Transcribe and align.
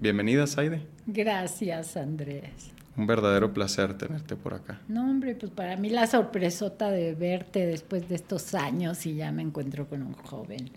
Bienvenida, 0.00 0.46
Saide. 0.46 0.82
Gracias, 1.06 1.96
Andrés. 1.96 2.72
Un 2.96 3.06
verdadero 3.06 3.52
placer 3.52 3.96
tenerte 3.96 4.36
por 4.36 4.54
acá. 4.54 4.80
No, 4.88 5.02
hombre, 5.02 5.34
pues 5.34 5.50
para 5.52 5.76
mí 5.76 5.90
la 5.90 6.06
sorpresota 6.06 6.90
de 6.90 7.14
verte 7.14 7.66
después 7.66 8.08
de 8.08 8.14
estos 8.14 8.54
años 8.54 9.06
y 9.06 9.14
ya 9.14 9.32
me 9.32 9.42
encuentro 9.42 9.86
con 9.88 10.02
un 10.02 10.14
joven, 10.14 10.70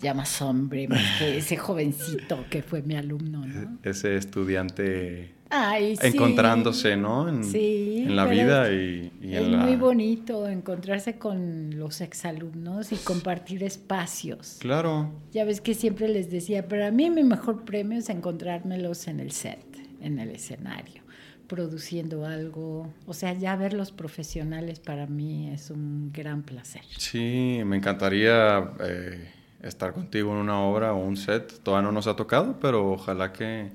ya 0.00 0.14
más 0.14 0.40
hombre, 0.42 0.88
más 0.88 1.18
que 1.18 1.38
ese 1.38 1.56
jovencito 1.56 2.44
que 2.50 2.62
fue 2.62 2.82
mi 2.82 2.96
alumno, 2.96 3.46
¿no? 3.46 3.78
Ese 3.82 4.16
estudiante 4.16 5.32
Ay, 5.50 5.96
sí. 5.96 6.08
encontrándose, 6.08 6.96
¿no? 6.96 7.28
En, 7.28 7.44
Sí, 7.44 8.04
en 8.06 8.16
la 8.16 8.26
vida 8.26 8.72
y, 8.72 9.12
y 9.22 9.34
es 9.34 9.42
en 9.42 9.52
la... 9.52 9.58
muy 9.58 9.76
bonito 9.76 10.48
encontrarse 10.48 11.16
con 11.18 11.78
los 11.78 12.00
exalumnos 12.00 12.92
y 12.92 12.96
compartir 12.96 13.62
espacios. 13.62 14.56
Claro, 14.60 15.10
Ya 15.32 15.44
ves 15.44 15.60
que 15.60 15.74
siempre 15.74 16.08
les 16.08 16.30
decía, 16.30 16.66
para 16.66 16.90
mí 16.90 17.08
mi 17.10 17.22
mejor 17.22 17.64
premio 17.64 17.98
es 17.98 18.08
encontrármelos 18.08 19.06
en 19.06 19.20
el 19.20 19.30
set, 19.30 19.64
en 20.00 20.18
el 20.18 20.30
escenario, 20.30 21.02
produciendo 21.46 22.26
algo. 22.26 22.92
O 23.06 23.14
sea, 23.14 23.32
ya 23.34 23.54
verlos 23.56 23.92
profesionales 23.92 24.80
para 24.80 25.06
mí 25.06 25.50
es 25.50 25.70
un 25.70 26.10
gran 26.12 26.42
placer. 26.42 26.82
sí, 26.98 27.60
me 27.64 27.76
encantaría 27.76 28.70
eh, 28.80 29.30
estar 29.68 29.92
contigo 29.92 30.32
en 30.32 30.38
una 30.38 30.60
obra 30.60 30.92
o 30.92 30.98
un 30.98 31.16
set. 31.16 31.60
Todavía 31.62 31.86
no 31.86 31.92
nos 31.92 32.06
ha 32.06 32.16
tocado, 32.16 32.58
pero 32.60 32.92
ojalá 32.92 33.32
que, 33.32 33.70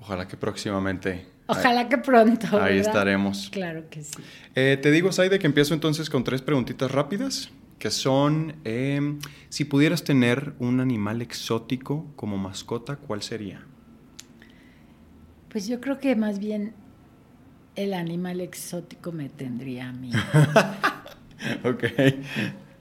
ojalá 0.00 0.26
que 0.26 0.36
próximamente 0.36 1.26
Ojalá 1.50 1.88
que 1.88 1.96
pronto. 1.96 2.46
ahí 2.60 2.76
¿verdad? 2.76 2.92
estaremos. 2.92 3.48
Claro 3.50 3.84
que 3.88 4.02
sí. 4.02 4.22
Eh, 4.54 4.78
te 4.80 4.90
digo, 4.90 5.12
Saide, 5.12 5.38
que 5.38 5.46
empiezo 5.46 5.72
entonces 5.72 6.10
con 6.10 6.22
tres 6.22 6.42
preguntitas 6.42 6.90
rápidas, 6.90 7.50
que 7.78 7.90
son, 7.90 8.56
eh, 8.64 9.18
si 9.48 9.64
pudieras 9.64 10.04
tener 10.04 10.52
un 10.58 10.80
animal 10.80 11.22
exótico 11.22 12.06
como 12.16 12.36
mascota, 12.36 12.96
¿cuál 12.96 13.22
sería? 13.22 13.62
Pues 15.48 15.66
yo 15.68 15.80
creo 15.80 15.98
que 15.98 16.14
más 16.16 16.38
bien 16.38 16.74
el 17.76 17.94
animal 17.94 18.42
exótico 18.42 19.12
me 19.12 19.30
tendría 19.30 19.88
a 19.88 19.92
mí. 19.92 20.10
ok. 21.64 21.84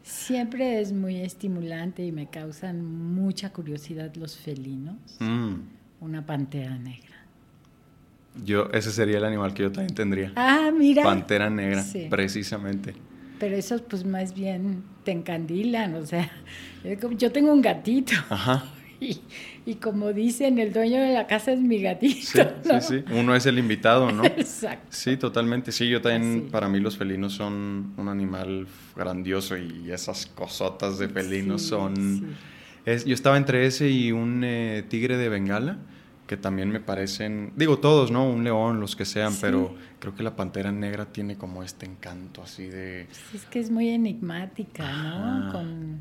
Siempre 0.08 0.80
es 0.80 0.94
muy 0.94 1.18
estimulante 1.18 2.06
y 2.06 2.14
me 2.14 2.28
causan 2.28 2.86
mucha 2.86 3.52
curiosidad 3.52 4.16
los 4.16 4.38
felinos. 4.38 4.96
Mm, 5.20 5.56
Una 6.00 6.26
pantera 6.26 6.78
negra. 6.78 7.18
yo, 8.46 8.70
ese 8.72 8.92
sería 8.92 9.18
el 9.18 9.26
animal 9.26 9.54
que 9.54 9.64
yo 9.64 9.72
también 9.72 9.94
tendría. 9.96 10.32
Ah, 10.36 10.72
mira. 10.78 11.04
Pantera 11.04 11.50
negra, 11.50 11.84
Sí. 11.84 12.08
precisamente. 12.10 12.94
Pero 13.40 13.56
esos 13.58 13.82
pues 13.82 14.06
más 14.06 14.34
bien 14.34 14.84
te 15.04 15.12
encandilan, 15.12 15.96
o 15.96 16.06
sea, 16.06 16.30
yo 17.18 17.32
tengo 17.32 17.52
un 17.52 17.62
gatito 17.62 18.14
Ajá. 18.30 18.64
Y, 19.00 19.20
y 19.66 19.76
como 19.76 20.14
dicen, 20.14 20.60
el 20.60 20.74
dueño 20.74 21.00
de 21.02 21.14
la 21.14 21.28
casa 21.28 21.52
es 21.54 21.60
mi 21.60 21.82
gatito. 21.82 22.20
Sí, 22.22 22.40
¿no? 22.66 22.82
sí, 22.82 23.04
sí. 23.08 23.14
Uno 23.14 23.36
es 23.36 23.46
el 23.46 23.60
invitado, 23.60 24.12
¿no? 24.12 24.24
Exacto. 24.26 24.88
Sí, 24.90 25.18
totalmente. 25.18 25.72
Sí, 25.72 25.90
yo 25.90 26.02
también, 26.02 26.42
Así. 26.44 26.50
para 26.52 26.68
mí 26.70 26.80
los 26.80 26.98
felinos 26.98 27.34
son 27.34 27.94
un 27.98 28.08
animal 28.08 28.68
grandioso 28.96 29.58
y 29.58 29.92
esas 29.92 30.26
cosotas 30.28 30.98
de 31.00 31.10
felinos 31.10 31.62
Sí, 31.64 31.68
son... 31.70 31.96
sí. 31.96 32.24
Es, 32.86 33.04
yo 33.04 33.14
estaba 33.14 33.36
entre 33.36 33.66
ese 33.66 33.90
y 33.90 34.14
un 34.14 34.44
eh, 34.46 34.82
tigre 34.88 35.18
de 35.18 35.28
Bengala, 35.28 35.78
que 36.26 36.38
también 36.38 36.70
me 36.70 36.80
parecen, 36.80 37.52
digo 37.58 37.80
todos, 37.80 38.12
¿no? 38.12 38.30
Un 38.30 38.46
león, 38.46 38.80
los 38.80 38.96
que 38.96 39.04
sean, 39.04 39.34
Sí. 39.34 39.40
pero 39.42 39.76
creo 40.00 40.16
que 40.16 40.24
la 40.24 40.36
pantera 40.38 40.72
negra 40.72 41.06
tiene 41.06 41.38
como 41.38 41.64
este 41.64 41.86
encanto 41.86 42.42
así 42.44 42.68
de... 42.68 43.08
Es 43.34 43.44
que 43.50 43.60
es 43.60 43.72
muy 43.72 43.90
enigmática, 43.90 44.90
¿no? 44.90 45.52
Con 45.52 46.00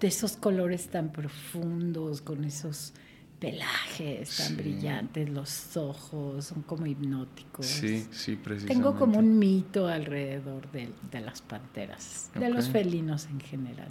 de 0.00 0.08
esos 0.08 0.36
colores 0.36 0.88
tan 0.88 1.12
profundos, 1.12 2.20
con 2.22 2.44
esos 2.44 2.92
pelajes 3.38 4.36
tan 4.36 4.48
Sí. 4.48 4.54
brillantes, 4.54 5.28
los 5.30 5.76
ojos 5.76 6.44
son 6.46 6.62
como 6.62 6.86
hipnóticos. 6.86 7.64
Sí, 7.66 8.06
sí, 8.10 8.36
precisamente. 8.36 8.66
Tengo 8.66 8.96
como 8.98 9.18
un 9.18 9.38
mito 9.38 9.88
alrededor 9.88 10.70
de, 10.72 10.90
de 11.10 11.20
las 11.20 11.40
panteras, 11.40 12.30
de 12.34 12.48
los 12.50 12.68
felinos 12.68 13.26
en 13.26 13.40
general. 13.40 13.88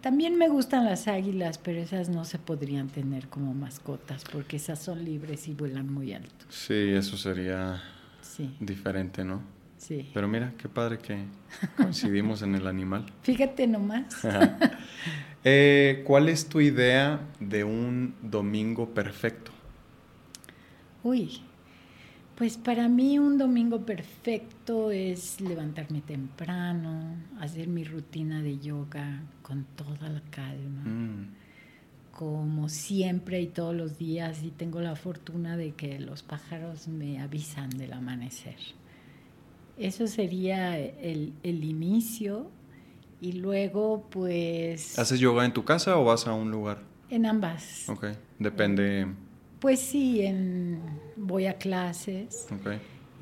También 0.00 0.36
me 0.36 0.48
gustan 0.48 0.84
las 0.84 1.08
águilas, 1.08 1.56
pero 1.58 1.80
esas 1.80 2.08
no 2.10 2.24
se 2.24 2.38
podrían 2.38 2.88
tener 2.88 3.28
como 3.28 3.54
mascotas 3.54 4.24
porque 4.30 4.56
esas 4.56 4.78
son 4.78 5.02
libres 5.04 5.48
y 5.48 5.54
vuelan 5.54 5.90
muy 5.92 6.12
alto. 6.12 6.44
Sí, 6.50 6.74
eso 6.74 7.16
sería 7.16 7.82
Sí, 8.20 8.54
diferente, 8.60 9.24
¿no? 9.24 9.40
sí. 9.78 10.10
Pero 10.12 10.26
mira, 10.28 10.52
qué 10.58 10.68
padre 10.68 10.98
que 10.98 11.24
coincidimos 11.76 12.42
en 12.42 12.54
el 12.54 12.66
animal. 12.66 13.06
Fíjate 13.22 13.66
nomás. 13.66 14.16
Eh, 15.46 16.02
¿Cuál 16.06 16.30
es 16.30 16.48
tu 16.48 16.60
idea 16.60 17.20
de 17.38 17.64
un 17.64 18.14
domingo 18.22 18.94
perfecto? 18.94 19.52
Uy, 21.02 21.42
pues 22.34 22.56
para 22.56 22.88
mí 22.88 23.18
un 23.18 23.36
domingo 23.36 23.84
perfecto 23.84 24.90
es 24.90 25.42
levantarme 25.42 26.00
temprano, 26.00 27.16
hacer 27.38 27.68
mi 27.68 27.84
rutina 27.84 28.42
de 28.42 28.58
yoga 28.58 29.22
con 29.42 29.64
toda 29.76 30.08
la 30.08 30.22
calma. 30.30 30.82
Mm, 30.82 31.34
como 32.10 32.70
siempre 32.70 33.42
y 33.42 33.48
todos 33.48 33.74
los 33.74 33.98
días 33.98 34.42
y 34.44 34.50
tengo 34.50 34.80
la 34.80 34.96
fortuna 34.96 35.58
de 35.58 35.72
que 35.72 35.98
los 36.00 36.22
pájaros 36.22 36.88
me 36.88 37.20
avisan 37.20 37.68
del 37.70 37.92
amanecer. 37.92 38.56
Eso 39.76 40.06
sería 40.06 40.78
el, 40.78 41.34
el 41.42 41.64
inicio 41.64 42.50
y 43.24 43.32
luego 43.32 44.04
pues 44.10 44.98
¿Haces 44.98 45.18
yoga 45.18 45.46
en 45.46 45.52
tu 45.54 45.64
casa 45.64 45.96
o 45.98 46.04
vas 46.04 46.26
a 46.26 46.34
un 46.34 46.50
lugar? 46.50 46.78
en 47.10 47.26
ambas. 47.26 47.88
Ok, 47.88 48.06
depende. 48.38 49.06
Pues 49.60 49.80
sí, 49.80 50.22
en, 50.26 50.80
voy 51.16 51.46
a 51.46 51.54
clases 51.56 52.46
Ok. 52.50 52.72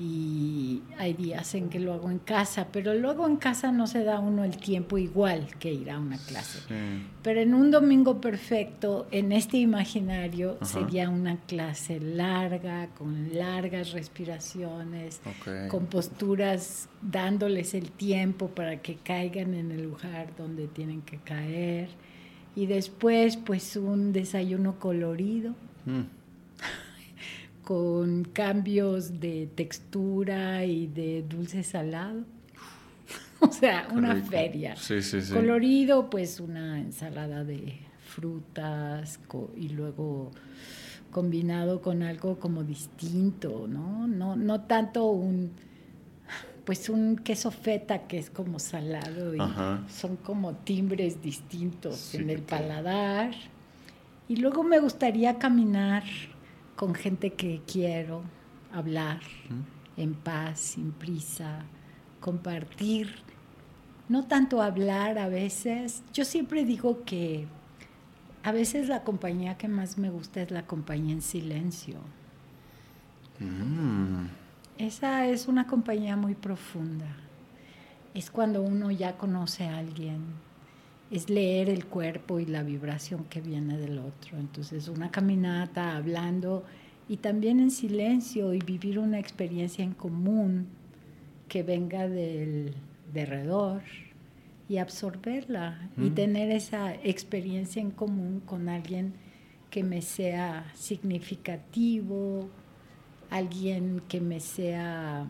Y 0.05 0.83
hay 0.99 1.13
días 1.13 1.55
en 1.55 1.69
que 1.69 1.79
lo 1.79 1.93
hago 1.93 2.11
en 2.11 2.19
casa, 2.19 2.67
pero 2.73 2.93
luego 2.95 3.25
en 3.29 3.37
casa 3.37 3.71
no 3.71 3.87
se 3.87 4.03
da 4.03 4.19
uno 4.19 4.43
el 4.43 4.57
tiempo 4.57 4.99
igual 4.99 5.47
que 5.61 5.73
ir 5.73 5.91
a 5.91 5.99
una 6.01 6.19
clase. 6.19 6.59
Sí. 6.67 6.75
Pero 7.23 7.41
en 7.41 7.55
un 7.55 7.71
domingo 7.71 8.21
perfecto, 8.21 9.07
en 9.13 9.31
este 9.31 9.59
imaginario, 9.59 10.57
Ajá. 10.61 10.67
sería 10.81 11.09
una 11.09 11.37
clase 11.43 12.01
larga, 12.01 12.89
con 12.99 13.33
largas 13.33 13.93
respiraciones, 13.93 15.21
Ok. 15.25 15.69
con 15.69 15.87
posturas 15.87 16.89
dándoles 17.01 17.75
el 17.75 17.93
tiempo 17.93 18.49
para 18.49 18.83
que 18.83 18.97
caigan 18.97 19.55
en 19.55 19.71
el 19.71 19.85
lugar 19.85 20.35
donde 20.37 20.67
tienen 20.67 21.03
que 21.03 21.19
caer. 21.19 21.91
Y 22.57 22.67
después, 22.67 23.37
pues 23.37 23.77
un 23.77 24.13
desayuno 24.13 24.79
colorido, 24.81 25.55
Mm, 25.85 26.03
con 27.65 28.25
cambios 28.25 29.21
de 29.21 29.49
textura 29.55 30.65
y 30.65 30.87
de 30.89 31.23
dulce 31.29 31.63
salado. 31.63 32.25
o 33.41 33.53
sea, 33.53 33.87
qué 33.89 33.95
una 33.95 34.15
rico. 34.15 34.29
feria. 34.29 34.77
Sí, 34.77 35.03
sí, 35.03 35.23
sí. 35.23 35.33
Colorido, 35.33 36.11
pues 36.11 36.41
una 36.41 36.79
ensalada 36.81 37.45
de 37.45 37.79
frutas 38.05 39.19
y 39.57 39.71
luego 39.71 40.31
combinado 41.11 41.81
con 41.83 42.03
algo 42.03 42.39
como 42.39 42.65
distinto, 42.65 43.67
¿no? 43.69 44.07
No, 44.07 44.35
no 44.35 44.63
tanto 44.63 45.07
un, 45.07 45.53
pues 46.65 46.89
un 46.89 47.17
queso 47.17 47.51
feta 47.51 48.07
que 48.07 48.19
es 48.19 48.31
como 48.31 48.59
salado 48.59 49.35
y 49.35 49.41
Ajá. 49.41 49.83
son 49.89 50.17
como 50.17 50.55
timbres 50.55 51.23
distintos 51.23 52.15
en 52.15 52.31
el 52.31 52.43
paladar. 52.43 53.33
Y 54.29 54.37
luego 54.37 54.63
me 54.63 54.79
gustaría 54.79 55.39
caminar 55.39 56.05
con 56.83 56.97
gente 56.97 57.35
que 57.35 57.63
quiero, 57.65 58.23
hablar 58.73 59.21
Mm, 59.49 60.01
en 60.01 60.15
paz, 60.15 60.59
sin 60.59 60.91
prisa, 60.91 61.61
compartir, 62.19 63.15
no 64.09 64.27
tanto 64.27 64.61
hablar 64.61 65.17
a 65.17 65.29
veces. 65.29 66.03
Yo 66.13 66.25
siempre 66.25 66.65
digo 66.65 67.05
que 67.05 67.47
a 68.43 68.51
veces 68.51 68.89
la 68.89 69.05
compañía 69.05 69.57
que 69.57 69.69
más 69.69 69.97
me 69.97 70.11
gusta 70.11 70.43
es 70.43 70.51
la 70.51 70.67
compañía 70.67 71.13
en 71.15 71.23
silencio. 71.23 71.99
mm. 73.39 74.27
Esa 74.79 75.29
es 75.29 75.47
una 75.47 75.69
compañía 75.69 76.17
muy 76.17 76.35
profunda. 76.35 77.15
Es 78.13 78.29
cuando 78.29 78.61
uno 78.61 78.91
ya 78.91 79.17
conoce 79.17 79.69
a 79.69 79.79
alguien. 79.79 80.51
Es 81.13 81.29
leer 81.29 81.69
el 81.69 81.85
cuerpo 81.87 82.41
y 82.41 82.47
la 82.47 82.63
vibración 82.63 83.25
que 83.25 83.43
viene 83.43 83.77
del 83.77 83.99
otro. 83.99 84.39
Entonces, 84.39 84.89
una 84.89 85.11
caminata 85.11 85.95
hablando 85.97 86.65
y 87.13 87.19
también 87.19 87.61
en 87.61 87.71
silencio 87.71 88.55
y 88.55 88.59
vivir 88.61 88.99
una 88.99 89.19
experiencia 89.19 89.85
en 89.85 89.93
común 89.93 90.69
que 91.47 91.63
venga 91.63 92.09
del 92.09 92.75
derredor 93.13 93.83
y 94.67 94.79
absorberla 94.79 95.91
y 95.99 96.09
tener 96.09 96.51
esa 96.51 96.95
experiencia 96.95 97.83
en 97.83 97.91
común 97.91 98.41
con 98.41 98.71
alguien 98.71 99.13
que 99.69 99.85
me 99.85 100.01
sea 100.01 100.73
significativo, 100.75 102.49
alguien 103.29 104.01
que 104.09 104.23
me 104.23 104.41
sea 104.41 105.27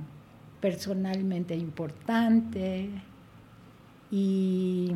personalmente 0.60 1.56
importante 1.56 2.90
y 4.08 4.92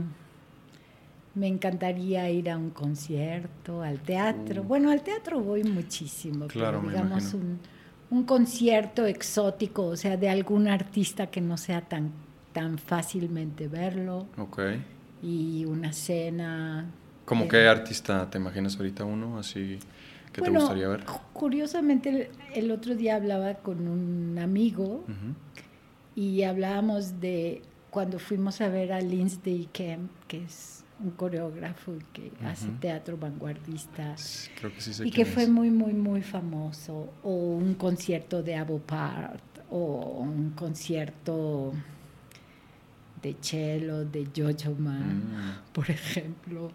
Me 1.36 1.46
encantaría 1.46 2.28
ir 2.30 2.50
a 2.50 2.56
un 2.56 2.70
concierto, 2.70 3.82
al 3.82 4.00
teatro. 4.00 4.62
Uh. 4.62 4.64
Bueno, 4.64 4.90
al 4.90 5.02
teatro 5.02 5.38
voy 5.40 5.62
muchísimo, 5.64 6.46
Claro, 6.48 6.80
pero 6.80 6.90
digamos 6.92 7.34
un, 7.34 7.58
un 8.10 8.24
concierto 8.24 9.04
exótico, 9.06 9.84
o 9.86 9.96
sea, 9.96 10.16
de 10.16 10.28
algún 10.30 10.66
artista 10.66 11.26
que 11.28 11.40
no 11.40 11.56
sea 11.58 11.82
tan, 11.82 12.10
tan 12.52 12.78
fácilmente 12.78 13.68
verlo, 13.68 14.26
Ok. 14.38 14.60
y 15.22 15.64
una 15.66 15.92
cena. 15.92 16.86
¿Cómo 17.26 17.46
qué 17.48 17.68
artista 17.68 18.28
te 18.30 18.38
imaginas 18.38 18.76
ahorita 18.76 19.04
uno 19.04 19.38
así 19.38 19.78
que 20.32 20.40
te 20.40 20.50
gustaría 20.50 20.88
ver? 20.88 21.04
cu- 21.04 21.20
Curiosamente, 21.34 22.08
el, 22.08 22.28
el 22.64 22.70
otro 22.70 22.94
día 22.94 23.16
hablaba 23.16 23.54
con 23.54 23.86
un 23.88 24.38
amigo 24.38 25.04
y 26.14 26.44
hablábamos 26.44 27.20
de 27.20 27.60
cuando 27.90 28.18
fuimos 28.18 28.60
a 28.62 28.68
ver 28.68 28.92
a 28.92 29.00
Lindsay 29.00 29.68
Kemp, 29.72 30.10
que 30.28 30.44
es 30.44 30.82
un 30.98 31.10
coreógrafo 31.10 31.92
que 32.12 32.32
hace 32.44 32.68
teatro 32.80 33.16
vanguardista 33.18 34.14
Creo 34.58 34.72
que 34.72 34.80
sí 34.80 34.94
sé 34.94 35.06
y 35.06 35.10
que 35.10 35.24
fue 35.26 35.42
es. 35.42 35.48
muy, 35.48 35.70
muy, 35.70 35.92
muy 35.92 36.22
famoso, 36.22 37.12
o 37.22 37.30
un 37.56 37.74
concierto 37.74 38.42
de 38.42 38.54
Abo 38.54 38.78
Part, 38.78 39.42
o 39.70 40.20
un 40.20 40.50
concierto 40.50 41.72
de 43.22 43.36
cello, 43.40 44.04
de 44.04 44.26
Jojo 44.34 44.74
Man, 44.78 45.18
Mm, 45.32 45.72
por 45.72 45.90
ejemplo, 45.90 46.70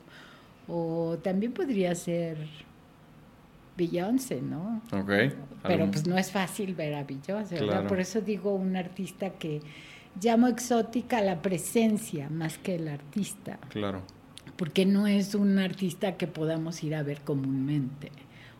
o 0.67 1.17
también 1.23 1.51
podría 1.53 1.95
ser 1.95 2.37
Beyoncé, 3.77 4.41
¿no? 4.41 4.81
Ok. 4.91 5.11
Pero 5.63 5.89
pues 5.89 6.05
no 6.05 6.17
es 6.17 6.31
fácil 6.31 6.75
ver 6.75 6.93
a 6.95 7.03
Beyoncé. 7.03 7.57
Claro. 7.57 7.87
Por 7.87 7.99
eso 7.99 8.21
digo 8.21 8.53
un 8.53 8.75
artista 8.75 9.31
que 9.31 9.61
llamo 10.19 10.47
exótica 10.47 11.21
la 11.21 11.41
presencia 11.41 12.29
más 12.29 12.57
que 12.57 12.75
el 12.75 12.87
artista, 12.87 13.57
Claro. 13.69 14.01
porque 14.57 14.85
no 14.85 15.07
es 15.07 15.35
un 15.35 15.59
artista 15.59 16.17
que 16.17 16.27
podamos 16.27 16.83
ir 16.83 16.95
a 16.95 17.03
ver 17.03 17.21
comúnmente. 17.21 18.11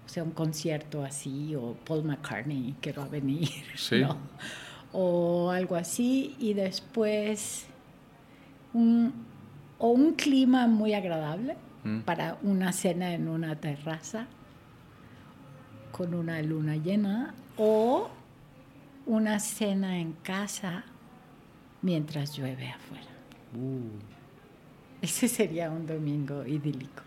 O 0.06 0.09
sea, 0.09 0.24
un 0.24 0.31
concierto 0.31 1.03
así, 1.03 1.56
o 1.56 1.75
Paul 1.86 2.03
McCartney 2.03 2.75
que 2.81 2.92
va 2.92 3.03
a 3.03 3.07
venir, 3.07 3.50
Sí. 3.75 4.00
¿no? 4.01 4.18
O 4.94 5.51
algo 5.51 5.75
así, 5.75 6.36
y 6.39 6.53
después 6.53 7.65
un, 8.74 9.13
o 9.77 9.89
un 9.89 10.13
clima 10.13 10.68
muy 10.68 10.94
agradable 10.94 11.56
Mm. 11.83 12.01
para 12.01 12.38
una 12.44 12.74
cena 12.74 13.12
en 13.15 13.27
una 13.27 13.56
terraza 13.56 14.27
con 15.92 16.13
una 16.13 16.39
luna 16.44 16.75
llena 16.75 17.33
o 17.57 18.07
una 19.07 19.39
cena 19.39 19.97
en 19.97 20.13
casa 20.13 20.83
mientras 21.81 22.36
llueve 22.36 22.69
afuera. 22.69 23.04
Uh, 23.56 25.01
Ese 25.01 25.28
sería 25.28 25.69
un 25.69 25.86
domingo 25.86 26.45
idílico. 26.45 27.04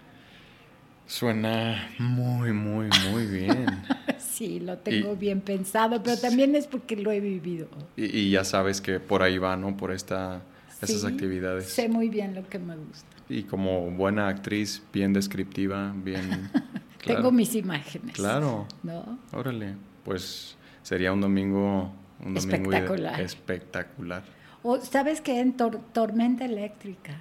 suena 1.07 1.91
muy, 1.99 2.53
muy, 2.53 2.89
muy 3.11 3.27
bien. 3.27 3.67
Sí, 4.19 4.59
lo 4.59 4.79
tengo 4.79 5.13
Y- 5.13 5.17
bien 5.17 5.41
pensado, 5.41 6.03
pero 6.03 6.19
también 6.19 6.57
es 6.57 6.67
porque 6.67 6.97
lo 6.97 7.13
he 7.13 7.21
vivido. 7.21 7.69
y, 7.97 8.07
y 8.19 8.31
ya 8.31 8.43
sabes 8.43 8.81
que 8.81 8.99
por 8.99 9.23
ahí 9.23 9.39
va, 9.39 9.57
¿no? 9.57 9.77
Por 9.77 9.93
esta, 9.93 10.43
esas 10.83 11.03
Sí, 11.03 11.07
actividades. 11.07 11.67
Sé 11.69 11.89
muy 11.89 12.09
bien 12.09 12.35
lo 12.35 12.45
que 12.49 12.59
me 12.59 12.75
gusta. 12.75 13.07
Y 13.29 13.45
como 13.45 13.89
buena 13.93 14.27
actriz, 14.27 14.83
bien 14.93 15.13
descriptiva, 15.13 15.95
bien... 15.97 16.51
claro. 16.99 17.21
Tengo 17.21 17.31
mis 17.31 17.55
imágenes. 17.55 18.13
Claro, 18.17 18.67
¿No? 18.83 19.21
órale. 19.33 19.77
Pues 20.05 20.57
sería 20.83 21.13
un 21.13 21.21
domingo, 21.21 21.93
un 22.19 22.35
domingo 22.35 22.73
Espectacular. 22.73 23.21
espectacular. 23.21 24.25
O 24.65 24.81
sabes 24.81 25.21
que 25.21 25.39
en 25.41 25.57
tor- 25.57 25.81
tormenta 25.93 26.45
eléctrica, 26.45 27.17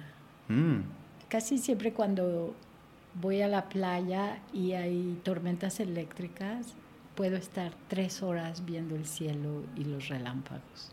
Mm, 0.48 0.80
casi 1.28 1.56
siempre 1.58 1.92
cuando 1.92 2.54
voy 3.20 3.40
a 3.42 3.48
la 3.48 3.68
playa 3.68 4.40
y 4.52 4.72
hay 4.72 5.18
tormentas 5.22 5.78
eléctricas, 5.80 6.74
puedo 7.14 7.36
estar 7.36 7.72
tres 7.88 8.22
horas 8.22 8.64
viendo 8.66 8.94
el 8.96 9.06
cielo 9.06 9.62
y 9.76 9.84
los 9.84 10.08
relámpagos. 10.08 10.90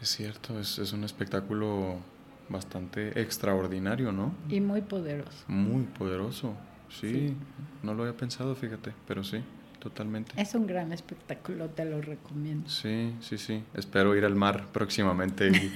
es 0.00 0.08
cierto, 0.10 0.58
es, 0.60 0.78
es 0.80 0.92
un 0.92 1.04
espectáculo 1.04 1.96
bastante 2.48 3.20
extraordinario, 3.20 4.10
¿no? 4.12 4.34
Y 4.48 4.60
muy 4.60 4.80
poderoso. 4.82 5.44
Muy 5.46 5.84
poderoso. 5.84 6.54
Sí, 6.90 7.28
Sí. 7.28 7.36
no 7.84 7.94
lo 7.94 8.02
había 8.02 8.16
pensado, 8.16 8.54
fíjate, 8.56 8.92
pero 9.06 9.22
sí, 9.24 9.38
totalmente. 9.82 10.40
Es 10.40 10.54
un 10.54 10.68
gran 10.68 10.92
espectáculo, 10.92 11.68
te 11.68 11.84
lo 11.84 12.00
recomiendo. 12.00 12.70
Sí, 12.70 13.12
sí, 13.20 13.36
sí. 13.36 13.64
Espero 13.74 14.16
ir 14.16 14.24
al 14.24 14.36
mar 14.36 14.68
próximamente 14.72 15.48
y 15.48 15.72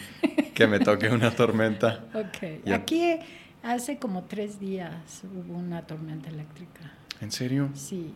que 0.54 0.68
me 0.68 0.78
toque 0.78 1.08
una 1.08 1.32
tormenta. 1.32 2.04
Ok. 2.14 2.64
Ya. 2.64 2.76
Aquí 2.76 3.18
hace 3.64 3.98
como 3.98 4.22
tres 4.24 4.60
días 4.60 5.22
hubo 5.24 5.58
una 5.58 5.82
tormenta 5.82 6.30
eléctrica. 6.30 6.92
¿En 7.20 7.32
serio? 7.32 7.68
Sí. 7.74 8.14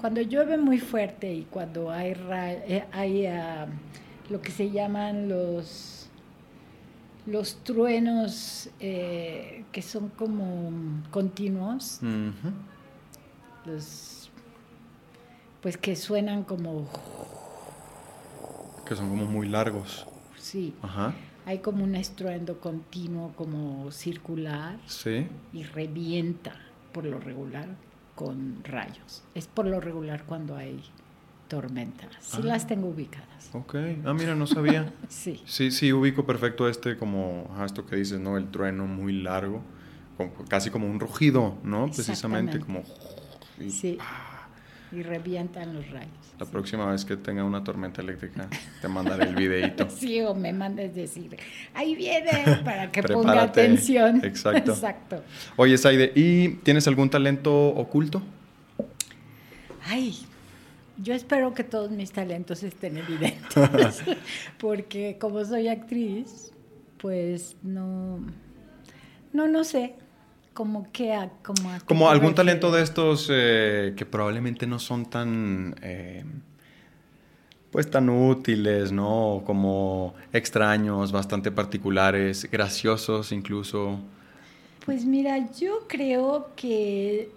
Cuando 0.00 0.20
llueve 0.20 0.58
muy 0.58 0.78
fuerte 0.78 1.32
y 1.32 1.44
cuando 1.44 1.90
hay, 1.90 2.14
eh, 2.68 2.84
hay 2.92 3.26
ah, 3.26 3.66
lo 4.28 4.42
que 4.42 4.50
se 4.50 4.70
llaman 4.70 5.30
los, 5.30 6.10
los 7.24 7.64
truenos 7.64 8.68
eh, 8.80 9.64
que 9.72 9.80
son 9.80 10.10
como 10.10 10.70
continuos, 11.10 12.00
los, 13.64 14.15
pues 15.66 15.76
que 15.78 15.96
suenan 15.96 16.44
como, 16.44 16.86
Que 18.86 18.94
son 18.94 19.08
como 19.10 19.24
muy 19.26 19.48
largos. 19.48 20.06
sí, 20.38 20.72
Ajá. 20.80 21.12
hay 21.44 21.58
como 21.58 21.82
un 21.82 21.96
estruendo 21.96 22.60
continuo 22.60 23.32
como 23.34 23.90
circular 23.90 24.78
Sí. 24.86 25.26
y 25.52 25.64
revienta 25.64 26.52
por 26.92 27.04
lo 27.04 27.18
regular 27.18 27.66
con 28.14 28.62
rayos. 28.62 29.24
Es 29.34 29.48
por 29.48 29.66
lo 29.66 29.80
regular 29.80 30.22
cuando 30.24 30.54
hay 30.54 30.84
tormentas. 31.48 32.10
Sí 32.20 32.38
Ah. 32.42 32.46
las 32.46 32.68
tengo 32.68 32.86
ubicadas. 32.86 33.50
Ok. 33.52 33.74
Ah, 34.04 34.14
mira, 34.14 34.36
no 34.36 34.46
sabía. 34.46 34.92
Sí. 35.08 35.42
Sí, 35.46 35.72
sí, 35.72 35.92
ubico 35.92 36.24
perfecto 36.24 36.68
este 36.68 36.96
como, 36.96 37.50
ajá, 37.54 37.64
esto 37.64 37.84
que 37.86 37.96
dices, 37.96 38.20
¿no? 38.20 38.36
El 38.36 38.52
trueno 38.52 38.86
muy 38.86 39.14
largo, 39.20 39.62
como- 40.16 40.32
casi 40.48 40.70
como 40.70 40.88
un 40.88 41.00
rugido, 41.00 41.56
¿no? 41.64 41.86
Precisamente 41.86 42.60
como... 42.60 42.84
y 43.58 43.70
Sí. 43.70 43.98
Y 44.96 45.02
revientan 45.02 45.74
los 45.74 45.90
rayos. 45.90 46.08
La 46.38 46.46
próxima 46.46 46.86
vez 46.86 47.04
que 47.04 47.18
tenga 47.18 47.44
una 47.44 47.62
tormenta 47.62 48.00
eléctrica, 48.00 48.48
te 48.80 48.88
mandaré 48.88 49.28
el 49.28 49.34
videito. 49.34 49.86
Sí, 49.96 50.22
o 50.22 50.34
me 50.34 50.54
mandes 50.54 50.94
decir, 50.94 51.36
ahí 51.74 51.94
viene, 51.94 52.30
para 52.64 52.90
que 52.90 53.02
ponga 53.02 53.42
atención. 53.42 54.24
Exacto. 54.24 54.72
Exacto. 54.72 55.22
Oye, 55.56 55.76
Saide, 55.76 56.12
¿y 56.14 56.48
tienes 56.62 56.88
algún 56.88 57.10
talento 57.10 57.68
oculto? 57.68 58.22
Ay, 59.84 60.16
yo 60.96 61.12
espero 61.12 61.52
que 61.52 61.62
todos 61.62 61.90
mis 61.90 62.10
talentos 62.10 62.62
estén 62.62 62.96
evidentes, 62.96 64.02
porque 64.58 65.18
como 65.20 65.44
soy 65.44 65.68
actriz, 65.68 66.52
pues 66.98 67.56
no, 67.62 68.20
no, 69.34 69.46
no 69.46 69.64
sé, 69.64 69.94
como 70.56 70.90
que, 70.90 71.12
a- 71.12 71.30
como, 71.44 71.70
a 71.70 71.78
Como 71.80 72.08
algún 72.08 72.34
talento 72.34 72.72
de 72.72 72.82
estos 72.82 73.28
eh, 73.30 73.92
que 73.94 74.06
probablemente 74.06 74.66
no 74.66 74.78
son 74.78 75.04
tan, 75.04 75.76
eh, 75.82 76.24
pues 77.70 77.90
tan 77.90 78.08
útiles, 78.08 78.90
¿no? 78.90 79.42
Como 79.44 80.14
extraños, 80.32 81.12
bastante 81.12 81.50
particulares, 81.52 82.48
graciosos 82.50 83.32
incluso. 83.32 83.98
Pues 84.86 85.04
mira, 85.04 85.50
yo 85.52 85.84
creo 85.88 86.50
que 86.56 87.28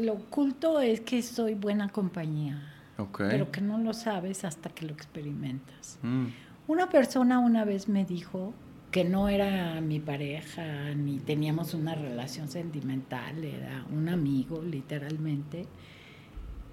lo 0.00 0.14
oculto 0.14 0.80
es 0.80 1.00
que 1.02 1.20
soy 1.20 1.52
buena 1.54 1.90
compañía, 1.90 2.62
Ok. 2.96 3.18
pero 3.28 3.50
que 3.52 3.60
no 3.60 3.76
lo 3.78 3.92
sabes 3.92 4.44
hasta 4.44 4.70
que 4.70 4.86
lo 4.86 4.92
experimentas. 4.94 5.98
Mm, 6.02 6.26
Una 6.68 6.88
persona 6.88 7.38
una 7.40 7.64
vez 7.66 7.88
me 7.88 8.04
dijo 8.06 8.54
que 8.92 9.04
no 9.04 9.30
era 9.30 9.80
mi 9.80 10.00
pareja, 10.00 10.94
ni 10.94 11.18
teníamos 11.18 11.72
una 11.72 11.94
relación 11.94 12.48
sentimental, 12.48 13.42
era 13.42 13.86
un 13.90 14.10
amigo, 14.10 14.62
literalmente. 14.62 15.66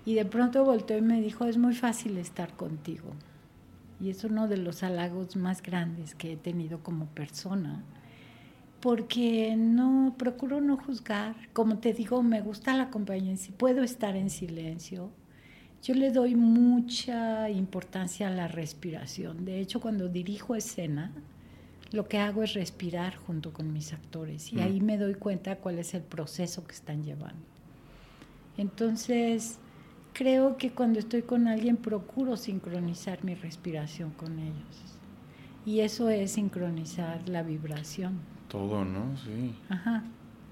Y 0.03 0.15
de 0.15 0.25
pronto 0.25 0.65
volteó 0.65 0.97
y 0.97 1.01
me 1.01 1.21
dijo, 1.21 1.45
es 1.45 1.57
muy 1.57 1.73
fácil 1.73 2.17
estar 2.17 2.57
contigo. 2.57 3.13
Y 4.01 4.09
es 4.09 4.25
uno 4.25 4.49
de 4.49 4.57
los 4.57 4.83
halagos 4.83 5.37
más 5.37 5.61
grandes 5.63 6.13
que 6.13 6.33
he 6.33 6.37
tenido 6.37 6.83
como 6.83 7.05
persona, 7.05 7.83
porque 8.81 9.55
no 9.57 10.15
procuro 10.17 10.59
no 10.59 10.75
juzgar. 10.75 11.35
Como 11.53 11.77
te 11.77 11.93
digo, 11.93 12.21
me 12.21 12.41
gusta 12.41 12.75
la 12.75 12.89
compañía, 12.89 13.37
si 13.37 13.53
puedo 13.53 13.81
estar 13.81 14.17
en 14.17 14.29
silencio, 14.29 15.09
yo 15.81 15.93
le 15.93 16.11
doy 16.11 16.35
mucha 16.35 17.49
importancia 17.49 18.27
a 18.27 18.31
la 18.31 18.49
respiración. 18.49 19.45
De 19.45 19.61
hecho, 19.61 19.79
cuando 19.79 20.09
dirijo 20.09 20.55
escena, 20.55 21.13
lo 21.91 22.07
que 22.07 22.17
hago 22.19 22.43
es 22.43 22.53
respirar 22.53 23.15
junto 23.17 23.51
con 23.51 23.73
mis 23.73 23.93
actores 23.93 24.51
y 24.53 24.57
Mm. 24.57 24.59
ahí 24.61 24.81
me 24.81 24.97
doy 24.97 25.15
cuenta 25.15 25.55
cuál 25.57 25.79
es 25.79 25.93
el 25.93 26.03
proceso 26.03 26.65
que 26.65 26.73
están 26.73 27.03
llevando. 27.03 27.41
Entonces, 28.57 29.57
creo 30.13 30.57
que 30.57 30.71
cuando 30.71 30.99
estoy 30.99 31.21
con 31.21 31.47
alguien 31.47 31.77
procuro 31.77 32.35
sincronizar 32.37 33.23
mi 33.23 33.35
respiración 33.35 34.11
con 34.11 34.39
ellos. 34.39 34.97
Y 35.65 35.81
eso 35.81 36.09
es 36.09 36.31
sincronizar 36.31 37.27
la 37.29 37.43
vibración. 37.43 38.19
todo, 38.49 38.83
¿no? 38.83 39.15
Sí. 39.17 39.53
Ajá. 39.69 40.03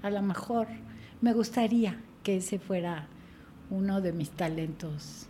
a 0.02 0.10
lo 0.10 0.22
mejor 0.22 0.68
me 1.20 1.32
gustaría 1.32 1.98
que 2.22 2.36
ese 2.36 2.60
fuera 2.60 3.08
uno 3.70 4.00
de 4.00 4.12
mis 4.12 4.30
talentos, 4.30 5.26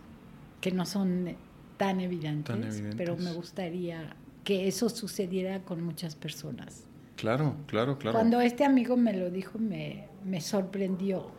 que 0.61 0.71
no 0.71 0.85
son 0.85 1.35
tan 1.77 1.99
evidentes, 1.99 2.83
pero 2.95 3.17
me 3.17 3.33
gustaría 3.33 4.15
que 4.49 4.67
eso 4.67 4.89
sucediera 4.89 5.59
con 5.59 5.83
muchas 5.83 6.15
personas. 6.15 6.87
Claro, 7.17 7.55
claro, 7.67 7.99
claro. 7.99 8.17
Cuando 8.17 8.41
este 8.41 8.65
amigo 8.65 8.97
me 8.97 9.13
lo 9.13 9.29
dijo, 9.29 9.59
me, 9.59 10.07
me 10.25 10.41
sorprendió. 10.41 11.29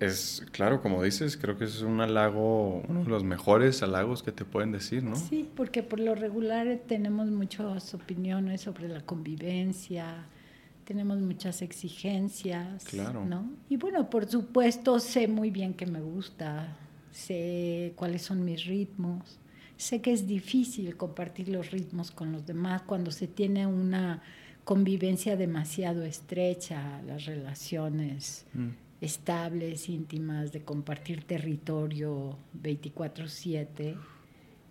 Es 0.00 0.44
claro, 0.50 0.82
como 0.82 1.00
dices, 1.00 1.36
creo 1.36 1.56
que 1.56 1.66
es 1.66 1.82
un 1.82 2.00
halago, 2.00 2.82
uno 2.88 3.04
de 3.04 3.08
los 3.08 3.22
mejores 3.22 3.84
halagos 3.84 4.24
que 4.24 4.32
te 4.32 4.44
pueden 4.44 4.72
decir, 4.72 5.04
¿no? 5.04 5.14
Sí, 5.14 5.48
porque 5.54 5.84
por 5.84 6.00
lo 6.00 6.16
regular 6.16 6.80
tenemos 6.88 7.28
muchas 7.28 7.94
opiniones 7.94 8.62
sobre 8.62 8.88
la 8.88 9.00
convivencia, 9.02 10.26
tenemos 10.84 11.18
muchas 11.18 11.62
exigencias, 11.62 12.82
claro. 12.82 13.24
¿no? 13.24 13.48
Y 13.68 13.76
bueno, 13.76 14.10
por 14.10 14.28
supuesto 14.28 14.98
sé 14.98 15.28
muy 15.28 15.50
bien 15.52 15.72
que 15.72 15.86
me 15.86 16.00
gusta, 16.00 16.76
sé 17.12 17.92
cuáles 17.94 18.22
son 18.22 18.44
mis 18.44 18.64
ritmos, 18.64 19.38
sé 19.76 20.00
que 20.00 20.12
es 20.12 20.26
difícil 20.26 20.96
compartir 20.96 21.48
los 21.48 21.70
ritmos 21.70 22.10
con 22.10 22.32
los 22.32 22.46
demás 22.46 22.82
cuando 22.82 23.10
se 23.10 23.26
tiene 23.26 23.66
una 23.66 24.22
convivencia 24.64 25.36
demasiado 25.36 26.04
estrecha, 26.04 27.00
las 27.02 27.26
relaciones. 27.26 28.46
Mm 28.54 28.86
estables, 29.00 29.88
íntimas, 29.88 30.52
de 30.52 30.62
compartir 30.62 31.24
territorio 31.24 32.38
24/7, 32.54 33.96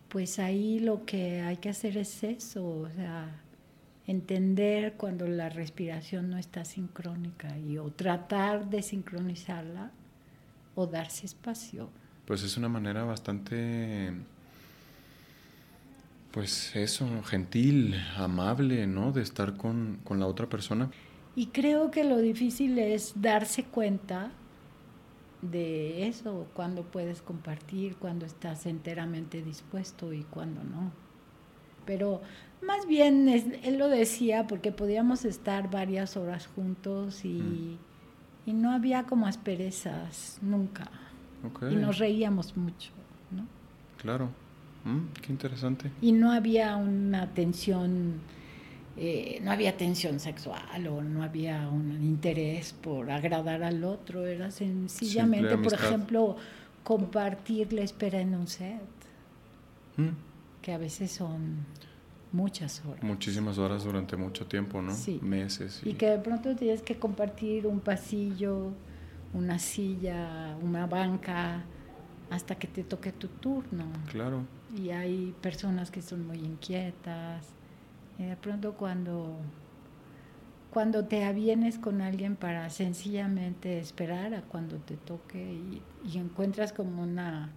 pues 0.09 0.39
ahí 0.39 0.79
lo 0.79 1.05
que 1.05 1.41
hay 1.41 1.57
que 1.57 1.69
hacer 1.69 1.97
es 1.97 2.24
eso, 2.24 2.65
o 2.65 2.89
sea, 2.89 3.41
entender 4.07 4.93
cuando 4.93 5.27
la 5.27 5.50
respiración 5.50 6.29
no 6.29 6.38
está 6.38 6.63
sincrónica 6.65 7.57
y 7.57 7.77
o 7.77 7.91
tratar 7.91 8.69
de 8.69 8.81
sincronizarla 8.81 9.91
o 10.75 10.88
darse 10.88 11.25
espacio. 11.25 11.89
Pues 12.25 12.43
es 12.43 12.57
una 12.57 12.69
manera 12.69 13.03
bastante, 13.03 14.13
pues 16.36 16.75
eso, 16.75 17.08
gentil, 17.24 17.96
amable, 18.18 18.88
¿no? 18.88 19.13
De 19.13 19.22
estar 19.22 19.56
con, 19.56 20.01
con 20.04 20.20
la 20.20 20.27
otra 20.27 20.50
persona. 20.50 20.92
Y 21.34 21.48
creo 21.48 21.92
que 21.92 22.04
lo 22.04 22.18
difícil 22.18 22.77
es 22.77 23.13
darse 23.15 23.63
cuenta 23.63 24.32
de 25.42 26.08
eso, 26.10 26.46
cuando 26.54 26.84
puedes 26.84 27.22
compartir, 27.22 27.96
cuando 27.96 28.25
estás 28.25 28.65
enteramente 28.65 29.42
dispuesto 29.42 30.12
y 30.12 30.24
cuando 30.24 30.62
no. 30.65 30.92
Pero 31.86 32.22
más 32.62 32.86
bien 32.86 33.30
él 33.30 33.77
lo 33.77 33.88
decía 33.88 34.46
porque 34.46 34.74
podíamos 34.74 35.24
estar 35.24 35.72
varias 35.72 36.18
horas 36.18 36.48
juntos 36.48 37.24
y, 37.24 37.77
mm. 38.46 38.62
no 38.62 38.72
había 38.72 39.04
como 39.04 39.25
asperezas 39.25 40.39
nunca. 40.42 40.92
Y 41.72 41.75
nos 41.75 41.98
reíamos 41.98 42.58
mucho, 42.58 42.92
¿no? 43.32 43.46
Claro. 44.01 44.44
Mm, 44.86 45.13
qué 45.22 45.32
interesante. 45.32 45.92
Y 46.01 46.13
no 46.13 46.32
había 46.32 46.75
una 46.77 47.34
tensión 47.34 48.22
eh, 48.98 49.42
no 49.44 49.51
había 49.51 49.75
tensión 49.75 50.22
sexual 50.22 50.88
o 50.88 51.01
no 51.01 51.22
había 51.22 51.68
un 51.68 52.01
interés 52.01 52.72
por 52.72 53.12
agradar 53.12 53.62
al 53.62 53.84
otro, 53.84 54.25
era 54.25 54.51
sencillamente, 54.51 55.58
por 55.58 55.74
ejemplo, 55.74 56.38
compartir 56.82 57.74
la 57.74 57.82
espera 57.82 58.22
en 58.22 58.36
un 58.36 58.48
set, 58.48 58.80
mm. 59.98 60.08
que 60.62 60.72
a 60.72 60.77
veces 60.77 61.12
son 61.12 61.65
muchas 62.32 62.86
horas. 62.86 63.04
Muchísimas 63.04 63.58
horas 63.58 63.84
durante 63.84 64.15
mucho 64.15 64.46
tiempo, 64.46 64.82
¿no? 64.82 64.96
Sí. 64.96 65.20
Meses. 65.22 65.82
Y... 65.84 65.89
y 65.89 65.94
que 65.96 66.12
de 66.12 66.20
pronto 66.20 66.56
tienes 66.56 66.82
que 66.82 66.96
compartir 66.96 67.68
un 67.68 67.82
pasillo, 67.82 68.72
una 69.34 69.60
silla, 69.60 70.56
una 70.62 70.86
banca, 70.86 71.65
hasta 72.30 72.56
que 72.56 72.68
te 72.68 72.86
toque 72.86 73.12
tu 73.12 73.27
turno. 73.27 73.84
Claro. 74.10 74.44
Y 74.75 74.89
hay 74.91 75.34
personas 75.41 75.91
que 75.91 76.01
son 76.01 76.27
muy 76.27 76.38
inquietas 76.38 77.46
y 78.17 78.24
de 78.24 78.36
pronto 78.36 78.74
cuando, 78.74 79.38
cuando 80.72 81.05
te 81.05 81.24
avienes 81.24 81.77
con 81.77 82.01
alguien 82.01 82.36
para 82.36 82.70
sencillamente 82.70 83.79
esperar 83.79 84.34
a 84.34 84.41
cuando 84.41 84.77
te 84.77 84.96
toque 84.96 85.39
y, 85.39 86.17
encuentras 86.17 86.72
como 86.72 87.03
una 87.03 87.50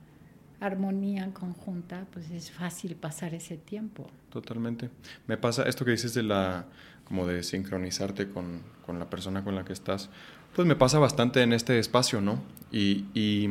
armonía 0.61 1.33
conjunta, 1.33 2.07
pues 2.13 2.31
es 2.31 2.51
fácil 2.51 2.97
pasar 2.97 3.35
ese 3.35 3.57
tiempo. 3.57 4.11
Totalmente. 4.31 4.91
Me 5.29 5.37
pasa 5.37 5.63
esto 5.65 5.85
que 5.85 5.93
dices 5.93 6.15
de 6.15 6.25
la, 6.25 6.67
como 7.05 7.27
de 7.27 7.45
sincronizarte 7.45 8.29
con, 8.29 8.63
con 8.85 8.99
la 8.99 9.09
persona 9.09 9.45
con 9.45 9.55
la 9.55 9.65
que 9.65 9.73
estás, 9.73 10.11
pues 10.57 10.67
me 10.67 10.75
pasa 10.75 10.99
bastante 10.99 11.43
en 11.43 11.53
este 11.53 11.79
espacio, 11.79 12.21
¿no? 12.21 12.43
Y, 12.73 13.05
y 13.15 13.49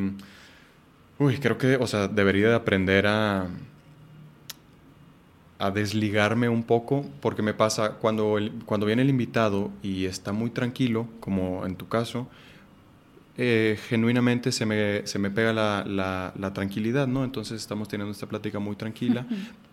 uy, 1.20 1.38
creo 1.38 1.58
que, 1.58 1.76
o 1.78 1.88
sea, 1.88 2.08
debería 2.08 2.50
de 2.50 2.56
aprender 2.56 3.08
a, 3.08 3.48
a 5.60 5.72
desligarme 5.72 6.50
un 6.50 6.64
poco, 6.64 7.06
porque 7.22 7.42
me 7.42 7.54
pasa 7.54 7.94
cuando, 7.94 8.38
cuando 8.66 8.86
viene 8.86 9.02
el 9.02 9.10
invitado 9.10 9.72
y 9.82 10.06
está 10.06 10.32
muy 10.32 10.50
tranquilo, 10.50 11.08
como 11.20 11.66
en 11.66 11.76
tu 11.76 11.88
caso, 11.88 12.28
eh, 13.38 13.78
genuinamente 13.88 14.52
se 14.52 14.66
me, 14.66 15.06
se 15.06 15.20
me 15.20 15.30
pega 15.30 15.54
la, 15.54 15.84
la, 16.36 16.54
tranquilidad, 16.54 17.08
¿no? 17.08 17.24
Entonces 17.24 17.62
estamos 17.62 17.88
teniendo 17.88 18.12
esta 18.12 18.28
plática 18.28 18.60
muy 18.60 18.76
tranquila. 18.76 19.28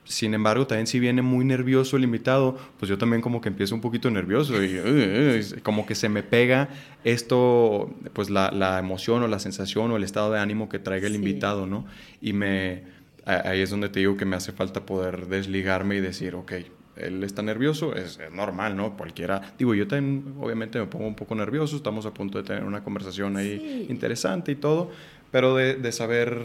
Sin 0.05 0.35
embargo, 0.35 0.67
también 0.67 0.87
si 0.87 1.01
viene 1.01 1.23
muy 1.23 1.45
nervioso 1.45 1.97
el 1.97 2.05
invitado, 2.05 2.59
pues 2.79 2.89
yo 2.91 2.99
también 2.99 3.23
como 3.23 3.41
que 3.41 3.49
empiezo 3.49 3.75
un 3.75 3.81
poquito 3.81 4.11
nervioso 4.11 4.63
y 4.63 5.61
como 5.63 5.87
que 5.87 5.95
se 5.95 6.11
me 6.11 6.23
pega 6.23 6.69
esto, 7.05 7.95
pues 8.13 8.29
la, 8.29 8.51
la, 8.51 8.79
emoción 8.79 9.23
o 9.23 9.29
la 9.29 9.39
sensación 9.39 9.91
o 9.91 9.97
el 9.97 10.05
estado 10.05 10.31
de 10.31 10.41
ánimo 10.41 10.69
que 10.69 10.79
traiga 10.79 11.07
el 11.07 11.15
invitado, 11.15 11.67
¿no? 11.67 11.87
Y 12.21 12.35
me 12.35 12.95
ahí 13.25 13.61
es 13.61 13.71
donde 13.71 13.89
te 13.89 14.01
digo 14.01 14.17
que 14.17 14.25
me 14.25 14.37
hace 14.37 14.53
falta 14.53 14.85
poder 14.85 15.27
desligarme 15.29 15.97
y 15.97 16.01
decir, 16.01 16.35
ok, 16.35 16.53
él 16.97 17.25
está 17.25 17.43
nervioso, 17.43 17.95
es, 17.95 18.19
normal, 18.33 18.77
¿no? 18.77 18.97
Cualquiera, 18.97 19.55
digo, 19.59 19.75
yo 19.75 19.89
también 19.89 20.35
obviamente 20.41 20.79
me 20.79 20.87
pongo 20.87 21.07
un 21.07 21.17
poco 21.17 21.35
nervioso, 21.35 21.77
estamos 21.77 22.07
a 22.07 22.15
punto 22.15 22.39
de 22.39 22.45
tener 22.45 22.65
una 22.65 22.85
conversación 22.85 23.37
ahí 23.37 23.87
interesante 23.89 24.53
y 24.53 24.57
todo, 24.57 24.91
pero 25.31 25.57
de, 25.57 25.93
saber, 25.93 26.39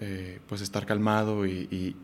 eh, 0.00 0.40
pues 0.48 0.60
estar 0.60 0.86
calmado 0.86 1.46
y, 1.46 1.68
y, 1.70 1.96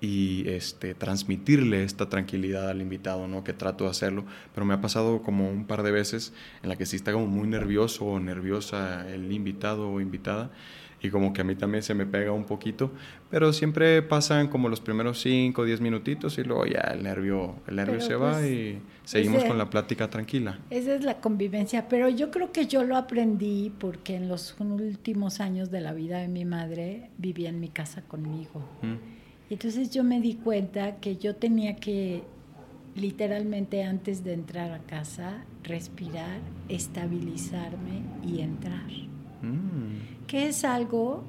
este, 0.00 0.94
transmitirle 0.94 1.82
esta 1.82 2.08
tranquilidad 2.08 2.68
al 2.68 2.80
invitado, 2.80 3.28
¿no? 3.28 3.44
Que 3.44 3.52
trato 3.52 3.84
de 3.84 3.90
hacerlo, 3.90 4.24
pero 4.54 4.66
me 4.66 4.74
ha 4.74 4.80
pasado 4.80 5.22
como 5.22 5.48
un 5.48 5.66
par 5.66 5.82
de 5.82 5.90
veces 5.90 6.32
en 6.62 6.68
la 6.68 6.76
que 6.76 6.86
sí 6.86 6.96
está 6.96 7.12
como 7.12 7.26
muy 7.26 7.48
nervioso 7.48 8.04
o 8.04 8.20
nerviosa 8.20 9.08
el 9.12 9.32
invitado 9.32 9.90
o 9.90 10.00
invitada 10.00 10.50
y 11.02 11.10
como 11.10 11.32
que 11.32 11.42
a 11.42 11.44
mí 11.44 11.54
también 11.54 11.82
se 11.82 11.94
me 11.94 12.06
pega 12.06 12.32
un 12.32 12.44
poquito, 12.44 12.90
pero 13.30 13.52
siempre 13.52 14.02
pasan 14.02 14.48
como 14.48 14.68
los 14.68 14.80
primeros 14.80 15.20
5 15.20 15.60
o 15.60 15.64
10 15.64 15.80
minutitos 15.80 16.38
y 16.38 16.44
luego 16.44 16.66
ya 16.66 16.80
el 16.92 17.02
nervio, 17.02 17.56
el 17.66 17.76
nervio 17.76 18.00
se 18.00 18.14
va 18.14 18.32
pues, 18.32 18.50
y 18.50 18.78
seguimos 19.04 19.44
con 19.44 19.58
la 19.58 19.68
plática 19.68 20.08
tranquila. 20.08 20.58
Esa 20.70 20.94
es 20.94 21.04
la 21.04 21.20
convivencia, 21.20 21.88
pero 21.88 22.08
yo 22.08 22.30
creo 22.30 22.52
que 22.52 22.66
yo 22.66 22.84
lo 22.84 22.96
aprendí 22.96 23.72
porque 23.78 24.16
en 24.16 24.28
los 24.28 24.56
últimos 24.58 25.40
años 25.40 25.70
de 25.70 25.80
la 25.80 25.92
vida 25.92 26.18
de 26.18 26.28
mi 26.28 26.44
madre 26.44 27.10
vivía 27.18 27.50
en 27.50 27.60
mi 27.60 27.68
casa 27.68 28.02
conmigo. 28.02 28.66
Mm. 28.82 29.16
Y 29.48 29.54
entonces 29.54 29.90
yo 29.90 30.04
me 30.04 30.20
di 30.20 30.34
cuenta 30.34 30.96
que 30.96 31.16
yo 31.16 31.36
tenía 31.36 31.76
que 31.76 32.24
literalmente 32.94 33.84
antes 33.84 34.24
de 34.24 34.32
entrar 34.32 34.72
a 34.72 34.78
casa 34.80 35.44
respirar, 35.62 36.40
estabilizarme 36.68 38.02
y 38.24 38.40
entrar. 38.40 38.90
Mm. 39.42 40.26
Que 40.26 40.48
es 40.48 40.64
algo 40.64 41.24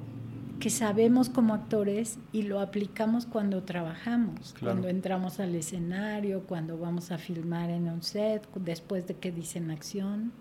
que 0.60 0.70
sabemos 0.70 1.28
como 1.28 1.54
actores 1.54 2.18
y 2.32 2.42
lo 2.42 2.60
aplicamos 2.60 3.26
cuando 3.26 3.62
trabajamos, 3.62 4.56
cuando 4.60 4.88
entramos 4.88 5.38
al 5.38 5.54
escenario, 5.54 6.42
cuando 6.48 6.78
vamos 6.78 7.12
a 7.12 7.18
filmar 7.18 7.70
en 7.70 7.88
un 7.88 8.02
set, 8.02 8.48
después 8.56 9.06
de 9.06 9.14
que 9.14 9.30
dicen 9.30 9.70
acción, 9.70 10.32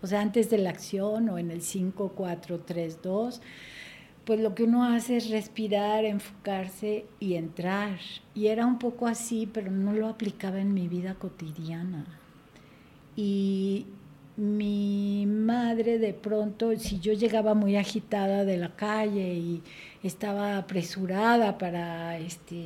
o 0.00 0.06
sea, 0.06 0.22
antes 0.22 0.48
de 0.48 0.58
la 0.58 0.70
acción 0.70 1.28
o 1.28 1.38
en 1.38 1.50
el 1.50 1.60
5, 1.60 2.12
4, 2.16 2.60
3, 2.60 3.02
2, 3.02 3.40
pues 4.24 4.40
lo 4.40 4.54
que 4.54 4.64
uno 4.64 4.84
hace 4.84 5.16
es 5.16 5.30
respirar, 5.30 6.04
enfocarse 6.04 7.06
y 7.18 7.34
entrar. 7.34 7.98
Y 8.34 8.46
era 8.46 8.66
un 8.66 8.78
poco 8.78 9.06
así, 9.06 9.48
pero 9.52 9.70
no 9.70 9.92
lo 9.92 10.08
aplicaba 10.08 10.60
en 10.60 10.74
mi 10.74 10.88
vida 10.88 11.14
cotidiana. 11.14 12.04
Y 13.16 13.86
mi 14.36 15.26
madre 15.26 15.98
de 15.98 16.14
pronto, 16.14 16.76
si 16.78 17.00
yo 17.00 17.12
llegaba 17.12 17.54
muy 17.54 17.76
agitada 17.76 18.44
de 18.44 18.56
la 18.56 18.74
calle 18.76 19.34
y 19.34 19.62
estaba 20.02 20.56
apresurada 20.56 21.58
para, 21.58 22.18
este, 22.18 22.64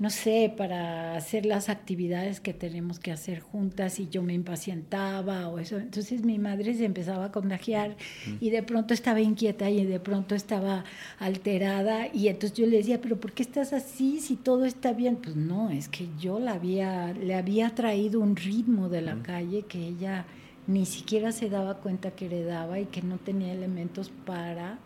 no 0.00 0.08
sé, 0.08 0.50
para 0.56 1.14
hacer 1.14 1.44
las 1.44 1.68
actividades 1.68 2.40
que 2.40 2.54
tenemos 2.54 2.98
que 2.98 3.12
hacer 3.12 3.40
juntas 3.40 4.00
y 4.00 4.08
yo 4.08 4.22
me 4.22 4.32
impacientaba 4.32 5.46
o 5.48 5.58
eso, 5.58 5.76
entonces 5.76 6.24
mi 6.24 6.38
madre 6.38 6.72
se 6.74 6.86
empezaba 6.86 7.26
a 7.26 7.32
contagiar 7.32 7.98
y 8.40 8.48
de 8.48 8.62
pronto 8.62 8.94
estaba 8.94 9.20
inquieta 9.20 9.68
y 9.68 9.84
de 9.84 10.00
pronto 10.00 10.34
estaba 10.34 10.84
alterada 11.18 12.08
y 12.14 12.28
entonces 12.28 12.56
yo 12.56 12.66
le 12.66 12.78
decía, 12.78 13.02
pero 13.02 13.20
¿por 13.20 13.32
qué 13.32 13.42
estás 13.42 13.74
así 13.74 14.20
si 14.20 14.36
todo 14.36 14.64
está 14.64 14.94
bien? 14.94 15.16
Pues 15.16 15.36
no, 15.36 15.68
es 15.68 15.90
que 15.90 16.08
yo 16.18 16.40
la 16.40 16.52
había, 16.52 17.12
le 17.12 17.34
había 17.34 17.74
traído 17.74 18.20
un 18.20 18.36
ritmo 18.36 18.88
de 18.88 19.02
la 19.02 19.22
calle 19.22 19.66
que 19.68 19.86
ella 19.86 20.24
ni 20.66 20.86
siquiera 20.86 21.30
se 21.30 21.50
daba 21.50 21.74
cuenta 21.74 22.12
que 22.12 22.24
heredaba 22.24 22.80
y 22.80 22.86
que 22.86 23.02
no 23.02 23.18
tenía 23.18 23.52
elementos 23.52 24.10
para 24.24 24.78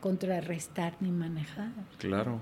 contrarrestar 0.00 0.96
ni 1.00 1.10
manejar. 1.10 1.72
Claro. 1.98 2.40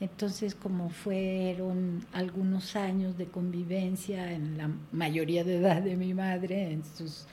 Entonces, 0.00 0.54
como 0.54 0.90
fueron 0.90 2.04
algunos 2.12 2.76
años 2.76 3.18
de 3.18 3.26
convivencia 3.26 4.32
en 4.32 4.56
la 4.56 4.70
mayoría 4.92 5.42
de 5.42 5.56
edad 5.56 5.82
de 5.82 5.96
mi 5.96 6.14
madre, 6.14 6.70
en 6.72 6.84
sus 6.84 7.26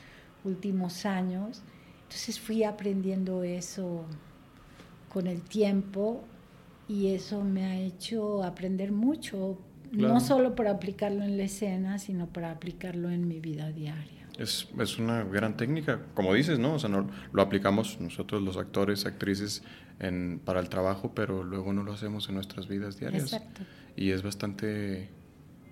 últimos 0.44 1.06
años, 1.06 1.62
entonces 2.02 2.40
fui 2.40 2.64
aprendiendo 2.64 3.44
eso 3.44 4.04
con 5.12 5.28
el 5.28 5.42
tiempo 5.42 6.24
y 6.88 7.14
eso 7.14 7.42
me 7.42 7.66
ha 7.66 7.78
hecho 7.78 8.42
aprender 8.42 8.90
mucho, 8.90 9.58
no 9.92 10.20
solo 10.20 10.54
para 10.54 10.72
aplicarlo 10.72 11.22
en 11.22 11.36
la 11.36 11.44
escena, 11.44 11.98
sino 11.98 12.26
para 12.26 12.50
aplicarlo 12.50 13.10
en 13.10 13.28
mi 13.28 13.40
vida 13.40 13.70
diaria. 13.70 14.26
Es, 14.38 14.68
es 14.78 14.98
una 14.98 15.24
gran 15.24 15.56
técnica, 15.56 16.00
como 16.14 16.34
dices, 16.34 16.58
¿no? 16.58 16.74
O 16.74 16.78
sea, 16.78 16.90
no, 16.90 17.08
lo 17.32 17.42
aplicamos 17.42 18.00
nosotros 18.00 18.42
los 18.42 18.56
actores, 18.56 19.06
actrices 19.06 19.62
en, 19.98 20.40
para 20.44 20.60
el 20.60 20.68
trabajo, 20.68 21.12
pero 21.14 21.42
luego 21.42 21.72
no 21.72 21.82
lo 21.82 21.92
hacemos 21.92 22.28
en 22.28 22.34
nuestras 22.34 22.68
vidas 22.68 22.98
diarias. 22.98 23.32
Exacto. 23.32 23.62
Y 23.96 24.10
es 24.10 24.22
bastante 24.22 25.08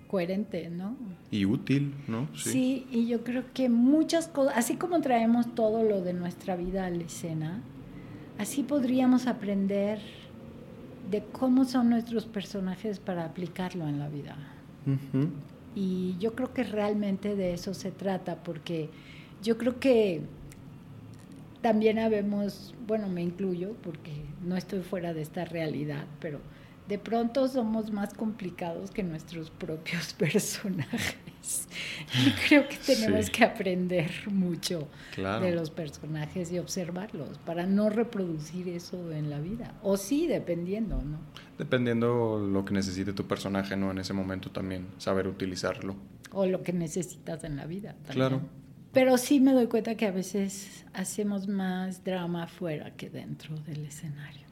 coherente, 0.07 0.69
¿no? 0.69 0.95
Y 1.31 1.45
útil, 1.45 1.93
¿no? 2.07 2.29
Sí. 2.35 2.51
sí. 2.51 2.87
y 2.91 3.07
yo 3.07 3.23
creo 3.23 3.43
que 3.53 3.69
muchas 3.69 4.27
cosas, 4.27 4.57
así 4.57 4.77
como 4.77 5.01
traemos 5.01 5.53
todo 5.55 5.83
lo 5.83 6.01
de 6.01 6.13
nuestra 6.13 6.55
vida 6.55 6.85
a 6.85 6.89
la 6.89 7.03
escena, 7.03 7.61
así 8.37 8.63
podríamos 8.63 9.27
aprender 9.27 9.99
de 11.09 11.23
cómo 11.31 11.65
son 11.65 11.89
nuestros 11.89 12.25
personajes 12.25 12.99
para 12.99 13.25
aplicarlo 13.25 13.87
en 13.87 13.99
la 13.99 14.09
vida. 14.09 14.37
Y 15.75 16.15
yo 16.19 16.35
creo 16.35 16.53
que 16.53 16.63
realmente 16.63 17.35
de 17.35 17.53
eso 17.53 17.73
se 17.73 17.91
trata, 17.91 18.43
porque 18.43 18.89
yo 19.43 19.57
creo 19.57 19.79
que 19.79 20.21
también 21.65 21.97
habemos, 21.97 22.75
bueno, 22.85 23.07
me 23.07 23.23
incluyo, 23.23 23.75
porque 23.81 24.11
no 24.43 24.55
estoy 24.55 24.81
fuera 24.81 25.15
de 25.15 25.23
esta 25.23 25.45
realidad, 25.45 26.05
pero 26.19 26.39
de 26.87 26.99
pronto 26.99 27.47
somos 27.47 27.91
más 27.91 28.13
complicados 28.13 28.91
que 28.91 29.01
nuestros 29.01 29.49
propios 29.49 30.13
personajes. 30.19 31.67
Y 32.23 32.29
creo 32.47 32.69
que 32.69 32.77
tenemos 32.77 33.31
que 33.31 33.43
aprender 33.43 34.11
mucho 34.27 34.87
de 35.17 35.51
los 35.53 35.71
personajes 35.71 36.51
y 36.51 36.59
observarlos 36.59 37.39
para 37.39 37.65
no 37.65 37.89
reproducir 37.89 38.69
eso 38.69 39.11
en 39.11 39.31
la 39.31 39.39
vida. 39.39 39.73
O 39.81 39.97
sí, 39.97 40.27
dependiendo, 40.27 41.01
¿no? 41.01 41.17
Dependiendo 41.57 42.37
lo 42.47 42.63
que 42.63 42.75
necesite 42.75 43.11
tu 43.11 43.25
personaje, 43.25 43.75
¿no? 43.75 43.89
En 43.89 43.97
ese 43.97 44.13
momento 44.13 44.51
también, 44.51 44.85
saber 44.99 45.27
utilizarlo. 45.27 45.95
O 46.31 46.45
lo 46.45 46.61
que 46.61 46.73
necesitas 46.73 47.43
en 47.43 47.55
la 47.55 47.65
vida. 47.65 47.95
También. 48.05 48.13
Claro. 48.13 48.64
Pero 48.95 49.17
sí 49.17 49.41
me 49.41 49.51
doy 49.51 49.67
cuenta 49.67 49.95
que 49.95 50.05
a 50.05 50.11
veces 50.11 50.85
hacemos 50.93 51.49
más 51.49 52.03
drama 52.05 52.43
afuera 52.43 52.91
que 52.95 53.09
dentro 53.09 53.55
del 53.67 53.85
escenario. 53.85 54.47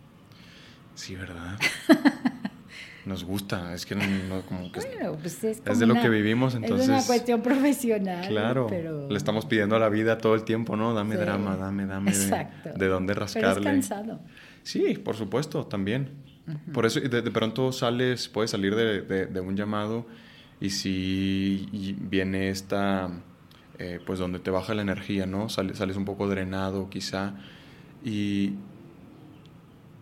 Sí, 0.95 1.15
¿verdad? 1.15 1.57
Nos 3.05 3.23
gusta, 3.23 3.73
es 3.73 3.85
que 3.85 3.95
no, 3.95 4.41
como 4.47 4.71
que 4.71 4.81
pues 5.21 5.43
es, 5.43 5.79
de 5.79 5.85
lo 5.85 5.93
que 5.95 6.09
vivimos, 6.09 6.55
entonces... 6.55 6.87
Es 6.87 6.89
una 6.89 7.05
cuestión 7.05 7.41
profesional. 7.41 8.27
Claro, 8.27 8.67
le 9.09 9.17
estamos 9.17 9.45
pidiendo 9.45 9.77
a 9.77 9.79
la 9.79 9.89
vida 9.89 10.17
todo 10.17 10.35
el 10.35 10.43
tiempo, 10.43 10.75
¿no? 10.75 10.93
Dame 10.93 11.15
drama, 11.15 11.57
dame, 11.57 11.85
dame, 11.85 12.11
Exacto. 12.11 12.69
De, 12.77 12.87
dónde 12.87 13.13
rascarle. 13.13 13.61
Pero 13.61 13.77
es 13.77 13.87
cansado. 13.87 14.19
Sí, 14.63 14.95
por 14.95 15.15
supuesto, 15.15 15.65
también. 15.67 16.11
Por 16.73 16.85
eso 16.85 16.99
de, 16.99 17.21
de, 17.21 17.31
pronto 17.31 17.71
sales, 17.71 18.27
puedes 18.27 18.51
salir 18.51 18.75
de, 18.75 19.25
de, 19.27 19.39
un 19.39 19.55
llamado 19.55 20.05
y 20.59 20.69
si 20.69 21.97
viene 21.99 22.49
esta, 22.49 23.09
eh, 23.79 23.99
pues 24.05 24.19
donde 24.19 24.39
te 24.39 24.51
baja 24.51 24.73
la 24.73 24.81
energía, 24.81 25.25
¿no? 25.25 25.49
Sales, 25.49 25.77
sales 25.77 25.97
un 25.97 26.05
poco 26.05 26.27
drenado 26.27 26.89
quizá 26.89 27.33
y 28.03 28.53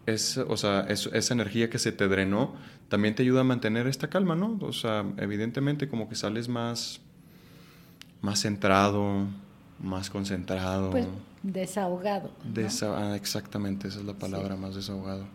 es, 0.05 0.37
o 0.37 0.57
sea, 0.57 0.81
esa 0.81 1.33
energía 1.33 1.69
que 1.69 1.79
se 1.79 1.91
te 1.91 2.07
drenó 2.07 2.53
también 2.89 3.15
te 3.15 3.23
ayuda 3.23 3.41
a 3.41 3.43
mantener 3.43 3.87
esta 3.87 4.09
calma, 4.09 4.35
¿no? 4.35 4.57
O 4.61 4.73
sea, 4.73 5.05
evidentemente 5.17 5.87
como 5.87 6.09
que 6.09 6.15
sales 6.15 6.49
más, 6.49 6.99
más 8.21 8.41
centrado, 8.41 9.27
más 9.79 10.09
concentrado. 10.09 10.91
Pues 10.91 11.07
desahogado. 11.41 12.31
ah, 12.97 13.15
exactamente, 13.15 13.87
esa 13.87 13.99
es 13.99 14.05
la 14.05 14.13
palabra, 14.13 14.57
más 14.57 14.75
desahogado. 14.75 15.25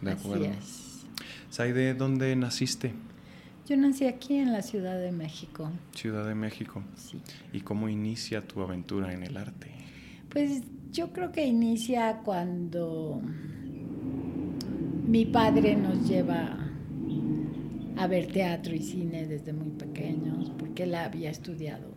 De 0.00 0.12
acuerdo. 0.12 0.46
Así 0.46 1.04
es. 1.50 1.98
¿dónde 1.98 2.36
naciste? 2.36 2.94
Yo 3.70 3.76
nací 3.76 4.04
aquí 4.04 4.34
en 4.34 4.52
la 4.52 4.62
Ciudad 4.62 4.98
de 4.98 5.12
México. 5.12 5.70
Ciudad 5.94 6.26
de 6.26 6.34
México. 6.34 6.82
Sí. 6.96 7.20
¿Y 7.52 7.60
cómo 7.60 7.88
inicia 7.88 8.40
tu 8.40 8.62
aventura 8.62 9.14
en 9.14 9.22
el 9.22 9.36
arte? 9.36 9.70
Pues 10.28 10.62
yo 10.90 11.12
creo 11.12 11.30
que 11.30 11.46
inicia 11.46 12.18
cuando 12.24 13.22
mi 15.06 15.24
padre 15.24 15.76
nos 15.76 16.08
lleva 16.08 16.58
a 17.96 18.06
ver 18.08 18.32
teatro 18.32 18.74
y 18.74 18.80
cine 18.80 19.28
desde 19.28 19.52
muy 19.52 19.70
pequeños, 19.70 20.50
porque 20.58 20.82
él 20.82 20.96
había 20.96 21.30
estudiado 21.30 21.94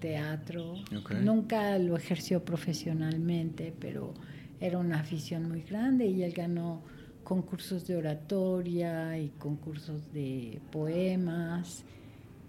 teatro. 0.00 0.74
Nunca 1.22 1.78
lo 1.78 1.96
ejerció 1.96 2.44
profesionalmente, 2.44 3.72
pero 3.78 4.12
era 4.58 4.78
una 4.78 4.98
afición 4.98 5.48
muy 5.48 5.62
grande 5.62 6.06
y 6.06 6.24
él 6.24 6.32
ganó 6.32 6.82
concursos 7.26 7.88
de 7.88 7.96
oratoria 7.96 9.18
y 9.18 9.30
concursos 9.30 10.12
de 10.12 10.60
poemas. 10.70 11.82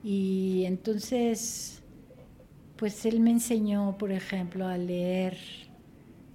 Y 0.03 0.65
entonces, 0.65 1.81
pues 2.75 3.03
él 3.07 3.19
me 3.19 3.31
enseñó, 3.31 3.97
por 3.97 4.11
ejemplo, 4.11 4.67
a 4.67 4.77
leer 4.77 5.35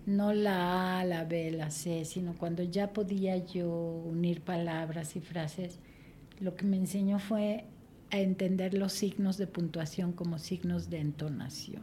no 0.06 0.32
la 0.32 0.98
A, 0.98 1.04
la 1.04 1.24
B, 1.24 1.52
la 1.52 1.70
C, 1.70 2.04
sino 2.04 2.34
cuando 2.34 2.64
ya 2.64 2.92
podía 2.92 3.36
yo 3.36 3.70
unir 3.70 4.40
palabras 4.40 5.14
y 5.14 5.20
frases, 5.20 5.78
lo 6.40 6.56
que 6.56 6.66
me 6.66 6.76
enseñó 6.76 7.20
fue 7.20 7.66
a 8.10 8.18
entender 8.18 8.74
los 8.74 8.92
signos 8.92 9.38
de 9.38 9.46
puntuación 9.46 10.10
como 10.12 10.40
signos 10.40 10.90
de 10.90 10.98
entonación. 10.98 11.82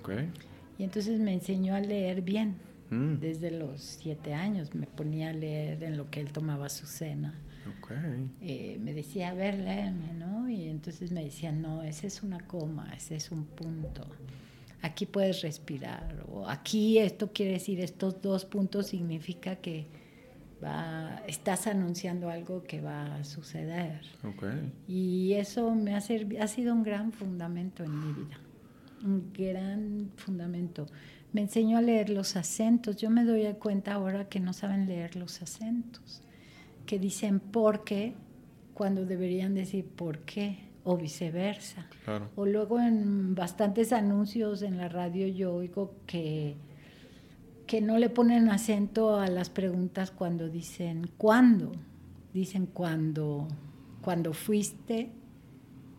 Okay. 0.00 0.28
Y 0.76 0.82
entonces 0.82 1.20
me 1.20 1.34
enseñó 1.34 1.76
a 1.76 1.80
leer 1.80 2.22
bien. 2.22 2.56
Mm. 2.90 3.14
Desde 3.20 3.50
los 3.50 3.80
siete 3.80 4.34
años 4.34 4.74
me 4.74 4.86
ponía 4.86 5.30
a 5.30 5.32
leer 5.32 5.82
en 5.82 5.96
lo 5.96 6.10
que 6.10 6.20
él 6.20 6.32
tomaba 6.32 6.68
su 6.68 6.86
cena. 6.86 7.34
Okay. 7.82 8.30
Eh, 8.40 8.78
me 8.80 8.92
decía, 8.94 9.30
a 9.30 9.34
ver, 9.34 9.58
léeme, 9.58 10.12
¿no? 10.14 10.48
Y 10.48 10.68
entonces 10.68 11.12
me 11.12 11.24
decía, 11.24 11.52
no, 11.52 11.82
ese 11.82 12.06
es 12.06 12.22
una 12.22 12.40
coma, 12.40 12.92
ese 12.96 13.16
es 13.16 13.30
un 13.30 13.44
punto 13.44 14.06
aquí 14.82 15.06
puedes 15.06 15.42
respirar, 15.42 16.24
o 16.30 16.48
aquí 16.48 16.98
esto 16.98 17.30
quiere 17.32 17.52
decir, 17.52 17.80
estos 17.80 18.20
dos 18.22 18.44
puntos 18.44 18.88
significa 18.88 19.56
que 19.56 19.86
va, 20.62 21.22
estás 21.26 21.66
anunciando 21.66 22.30
algo 22.30 22.62
que 22.62 22.80
va 22.80 23.16
a 23.16 23.24
suceder. 23.24 24.00
Y 24.88 25.34
eso 25.34 25.74
me 25.74 25.94
ha, 25.94 25.98
ha 25.98 26.46
sido 26.46 26.74
un 26.74 26.82
gran 26.82 27.12
fundamento 27.12 27.84
en 27.84 27.98
mi 27.98 28.12
vida, 28.12 28.38
un 29.04 29.32
gran 29.32 30.10
fundamento. 30.16 30.86
Me 31.32 31.42
enseñó 31.42 31.78
a 31.78 31.82
leer 31.82 32.10
los 32.10 32.36
acentos, 32.36 32.96
yo 32.96 33.10
me 33.10 33.24
doy 33.24 33.44
cuenta 33.54 33.94
ahora 33.94 34.28
que 34.28 34.40
no 34.40 34.52
saben 34.52 34.86
leer 34.86 35.16
los 35.16 35.42
acentos, 35.42 36.22
que 36.86 36.98
dicen 36.98 37.38
por 37.38 37.84
qué 37.84 38.14
cuando 38.74 39.04
deberían 39.04 39.54
decir 39.54 39.84
por 39.84 40.20
qué 40.20 40.70
o 40.84 40.96
viceversa. 40.96 41.86
O 42.36 42.46
luego 42.46 42.80
en 42.80 43.34
bastantes 43.34 43.92
anuncios 43.92 44.62
en 44.62 44.78
la 44.78 44.88
radio 44.88 45.26
yo 45.28 45.54
oigo 45.54 45.94
que, 46.06 46.56
que 47.66 47.80
no 47.80 47.98
le 47.98 48.08
ponen 48.08 48.48
acento 48.48 49.16
a 49.16 49.28
las 49.28 49.50
preguntas 49.50 50.10
cuando 50.10 50.48
dicen 50.48 51.10
¿cuándo? 51.16 51.72
Dicen 52.32 52.66
cuando, 52.66 53.46
cuando 54.00 54.32
fuiste, 54.32 55.10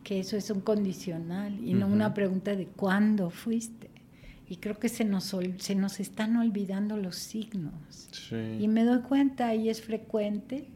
que 0.03 0.19
eso 0.19 0.35
es 0.35 0.49
un 0.49 0.61
condicional 0.61 1.59
y 1.65 1.73
no 1.73 1.87
una 1.87 2.13
pregunta 2.13 2.55
de 2.55 2.65
¿cuándo 2.65 3.29
fuiste? 3.29 3.80
Y 4.51 4.57
creo 4.57 4.77
que 4.77 4.89
se 4.89 5.05
nos, 5.05 5.33
se 5.59 5.75
nos 5.75 6.01
están 6.01 6.35
olvidando 6.35 6.97
los 6.97 7.15
signos. 7.15 8.09
Y 8.59 8.67
me 8.67 8.83
doy 8.83 8.99
cuenta 8.99 9.55
y 9.55 9.69
es 9.69 9.81
frecuente 9.81 10.67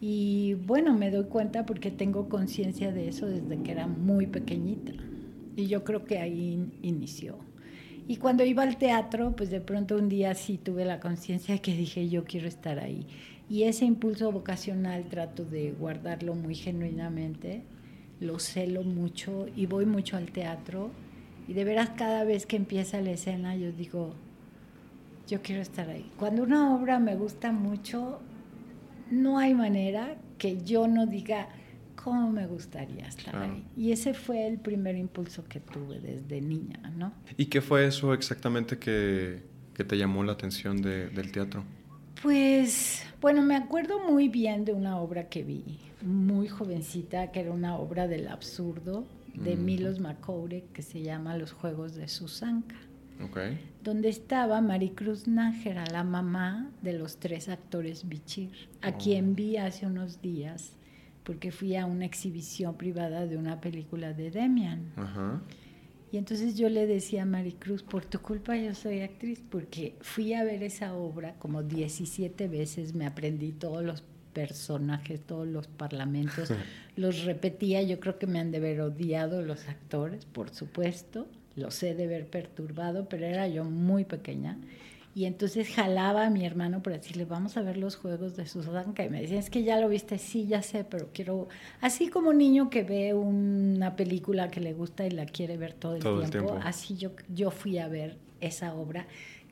y 0.00 0.54
bueno, 0.66 0.98
me 0.98 1.12
doy 1.12 1.26
cuenta 1.26 1.64
porque 1.64 1.92
tengo 1.92 2.28
conciencia 2.28 2.90
de 2.90 3.06
eso 3.06 3.28
desde 3.28 3.62
que 3.62 3.70
era 3.70 3.86
muy 3.86 4.26
pequeñita. 4.26 4.94
Y 5.54 5.68
yo 5.68 5.84
creo 5.84 6.06
que 6.06 6.18
ahí 6.18 6.72
inició. 6.82 7.38
Y 8.08 8.16
cuando 8.16 8.44
iba 8.44 8.64
al 8.64 8.78
teatro, 8.78 9.36
pues 9.36 9.48
de 9.50 9.60
pronto 9.60 9.94
un 9.94 10.08
día 10.08 10.34
sí 10.34 10.58
tuve 10.58 10.84
la 10.84 10.98
conciencia 10.98 11.56
que 11.58 11.76
dije, 11.76 12.08
yo 12.08 12.24
quiero 12.24 12.48
estar 12.48 12.80
ahí. 12.80 13.06
Y 13.48 13.62
ese 13.62 13.84
impulso 13.84 14.32
vocacional 14.32 15.04
trato 15.04 15.44
de 15.44 15.70
guardarlo 15.70 16.34
muy 16.34 16.56
genuinamente, 16.56 17.62
lo 18.18 18.40
celo 18.40 18.82
mucho 18.82 19.46
y 19.54 19.66
voy 19.66 19.86
mucho 19.86 20.16
al 20.16 20.32
teatro. 20.32 20.90
Y 21.48 21.54
de 21.54 21.64
veras 21.64 21.90
cada 21.96 22.24
vez 22.24 22.44
que 22.44 22.56
empieza 22.56 23.00
la 23.00 23.12
escena 23.12 23.56
yo 23.56 23.72
digo, 23.72 24.14
yo 25.26 25.40
quiero 25.42 25.62
estar 25.62 25.88
ahí. 25.88 26.10
Cuando 26.18 26.42
una 26.42 26.74
obra 26.74 26.98
me 26.98 27.16
gusta 27.16 27.52
mucho, 27.52 28.20
no 29.10 29.38
hay 29.38 29.54
manera 29.54 30.16
que 30.36 30.62
yo 30.62 30.86
no 30.86 31.06
diga, 31.06 31.48
¿cómo 31.96 32.30
me 32.30 32.46
gustaría 32.46 33.06
estar 33.06 33.34
ahí? 33.34 33.64
Y 33.76 33.92
ese 33.92 34.12
fue 34.12 34.46
el 34.46 34.58
primer 34.58 34.96
impulso 34.96 35.44
que 35.48 35.58
tuve 35.60 36.00
desde 36.00 36.40
niña, 36.42 36.80
¿no? 36.96 37.14
¿Y 37.38 37.46
qué 37.46 37.62
fue 37.62 37.86
eso 37.86 38.12
exactamente 38.12 38.78
que, 38.78 39.42
que 39.72 39.84
te 39.84 39.96
llamó 39.96 40.22
la 40.24 40.32
atención 40.32 40.82
del 40.82 41.32
teatro? 41.32 41.64
Pues, 42.22 43.04
bueno, 43.22 43.42
me 43.42 43.56
acuerdo 43.56 44.00
muy 44.00 44.28
bien 44.28 44.66
de 44.66 44.74
una 44.74 44.98
obra 44.98 45.28
que 45.28 45.44
vi, 45.44 45.78
muy 46.02 46.48
jovencita, 46.48 47.32
que 47.32 47.40
era 47.40 47.52
una 47.52 47.76
obra 47.76 48.06
del 48.06 48.28
absurdo 48.28 49.06
de 49.34 49.56
mm. 49.56 49.64
Milos 49.64 50.00
Macoure, 50.00 50.64
que 50.72 50.82
se 50.82 51.02
llama 51.02 51.36
Los 51.36 51.52
Juegos 51.52 51.94
de 51.94 52.08
Susanka. 52.08 52.76
Okay. 53.30 53.58
Donde 53.82 54.08
estaba 54.08 54.60
Maricruz 54.60 55.26
Nájera, 55.26 55.84
la 55.86 56.04
mamá 56.04 56.70
de 56.82 56.92
los 56.92 57.18
tres 57.18 57.48
actores 57.48 58.08
Bichir, 58.08 58.52
a 58.80 58.90
oh. 58.90 58.98
quien 58.98 59.34
vi 59.34 59.56
hace 59.56 59.86
unos 59.86 60.22
días, 60.22 60.76
porque 61.24 61.50
fui 61.50 61.74
a 61.76 61.86
una 61.86 62.04
exhibición 62.04 62.76
privada 62.76 63.26
de 63.26 63.36
una 63.36 63.60
película 63.60 64.12
de 64.12 64.30
Demian. 64.30 64.92
Ajá. 64.96 65.42
Y 66.10 66.16
entonces 66.16 66.56
yo 66.56 66.68
le 66.68 66.86
decía 66.86 67.22
a 67.22 67.26
Maricruz, 67.26 67.82
por 67.82 68.04
tu 68.04 68.20
culpa 68.20 68.56
yo 68.56 68.74
soy 68.74 69.00
actriz, 69.00 69.42
porque 69.50 69.96
fui 70.00 70.32
a 70.32 70.42
ver 70.42 70.62
esa 70.62 70.94
obra 70.94 71.34
como 71.38 71.62
17 71.62 72.48
veces, 72.48 72.94
me 72.94 73.04
aprendí 73.04 73.52
todos 73.52 73.84
los 73.84 74.04
personajes, 74.38 75.20
todos 75.20 75.48
los 75.48 75.66
parlamentos, 75.66 76.52
los 76.96 77.24
repetía, 77.24 77.82
yo 77.82 77.98
creo 77.98 78.20
que 78.20 78.28
me 78.28 78.38
han 78.38 78.52
de 78.52 78.58
haber 78.58 78.80
odiado 78.82 79.42
los 79.42 79.68
actores, 79.68 80.26
por 80.26 80.50
supuesto, 80.50 81.26
los 81.56 81.82
he 81.82 81.96
de 81.96 82.04
haber 82.04 82.28
perturbado, 82.28 83.08
pero 83.08 83.26
era 83.26 83.48
yo 83.48 83.64
muy 83.64 84.04
pequeña. 84.04 84.56
Y 85.12 85.24
entonces 85.24 85.68
jalaba 85.74 86.26
a 86.26 86.30
mi 86.30 86.46
hermano 86.46 86.84
para 86.84 86.98
decirle, 86.98 87.24
vamos 87.24 87.56
a 87.56 87.62
ver 87.62 87.76
los 87.78 87.96
juegos 87.96 88.36
de 88.36 88.46
Susanka. 88.46 89.04
Y 89.04 89.10
me 89.10 89.20
decía, 89.20 89.40
es 89.40 89.50
que 89.50 89.64
ya 89.64 89.80
lo 89.80 89.88
viste, 89.88 90.18
sí, 90.18 90.46
ya 90.46 90.62
sé, 90.62 90.84
pero 90.84 91.08
quiero... 91.12 91.48
Así 91.80 92.08
como 92.08 92.30
un 92.30 92.38
niño 92.38 92.70
que 92.70 92.84
ve 92.84 93.14
una 93.14 93.96
película 93.96 94.48
que 94.48 94.60
le 94.60 94.72
gusta 94.72 95.04
y 95.04 95.10
la 95.10 95.26
quiere 95.26 95.56
ver 95.56 95.72
todo 95.72 95.96
el, 95.96 96.30
tiempo, 96.30 96.60
así 96.62 96.96
yo, 96.96 97.10
yo 97.34 97.50
fui 97.50 97.78
a 97.78 97.88
ver 97.88 98.16
esa 98.40 98.74
obra, 98.74 99.08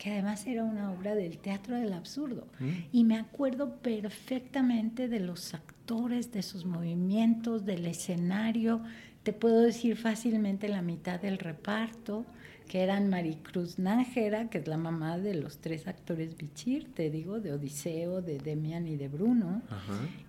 que 0.06 0.12
además 0.12 0.46
era 0.46 0.62
una 0.62 0.92
obra 0.92 1.16
del 1.16 1.38
teatro 1.38 1.74
del 1.74 1.92
absurdo. 1.92 2.46
Mm. 2.60 2.70
Y 2.92 3.02
me 3.02 3.18
acuerdo 3.18 3.78
perfectamente 3.78 5.08
de 5.08 5.18
los 5.18 5.52
actores, 5.52 6.30
de 6.30 6.44
sus 6.44 6.64
movimientos, 6.64 7.64
del 7.64 7.86
escenario. 7.86 8.82
Te 9.24 9.32
puedo 9.32 9.62
decir 9.62 9.96
fácilmente 9.96 10.68
la 10.68 10.80
mitad 10.80 11.18
del 11.18 11.38
reparto 11.38 12.24
que 12.66 12.82
eran 12.82 13.08
Maricruz 13.08 13.78
Nájera, 13.78 14.50
que 14.50 14.58
es 14.58 14.66
la 14.66 14.76
mamá 14.76 15.18
de 15.18 15.34
los 15.34 15.58
tres 15.58 15.86
actores 15.86 16.36
Bichir, 16.36 16.92
te 16.94 17.10
digo, 17.10 17.40
de 17.40 17.52
Odiseo, 17.52 18.22
de 18.22 18.38
Demian 18.38 18.86
y 18.86 18.96
de 18.96 19.08
Bruno. 19.08 19.62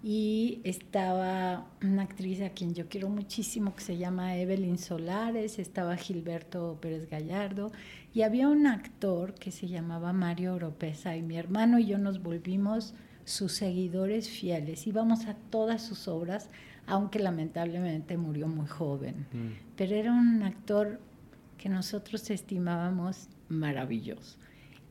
Y 0.03 0.61
estaba 0.63 1.67
una 1.81 2.03
actriz 2.03 2.41
a 2.41 2.49
quien 2.49 2.73
yo 2.73 2.87
quiero 2.87 3.09
muchísimo, 3.09 3.75
que 3.75 3.81
se 3.81 3.97
llama 3.97 4.37
Evelyn 4.37 4.77
Solares, 4.77 5.59
estaba 5.59 5.97
Gilberto 5.97 6.77
Pérez 6.79 7.09
Gallardo, 7.09 7.71
y 8.13 8.21
había 8.21 8.47
un 8.47 8.67
actor 8.67 9.33
que 9.33 9.51
se 9.51 9.67
llamaba 9.67 10.13
Mario 10.13 10.55
Oropesa, 10.55 11.15
y 11.15 11.21
mi 11.21 11.37
hermano 11.37 11.79
y 11.79 11.85
yo 11.85 11.97
nos 11.97 12.21
volvimos 12.21 12.93
sus 13.25 13.51
seguidores 13.51 14.29
fieles. 14.29 14.87
Íbamos 14.87 15.25
a 15.25 15.33
todas 15.33 15.85
sus 15.85 16.07
obras, 16.07 16.49
aunque 16.85 17.19
lamentablemente 17.19 18.15
murió 18.15 18.47
muy 18.47 18.67
joven. 18.67 19.27
Mm. 19.33 19.75
Pero 19.75 19.95
era 19.95 20.13
un 20.13 20.43
actor 20.43 21.01
que 21.57 21.69
nosotros 21.69 22.29
estimábamos 22.29 23.27
maravilloso. 23.49 24.37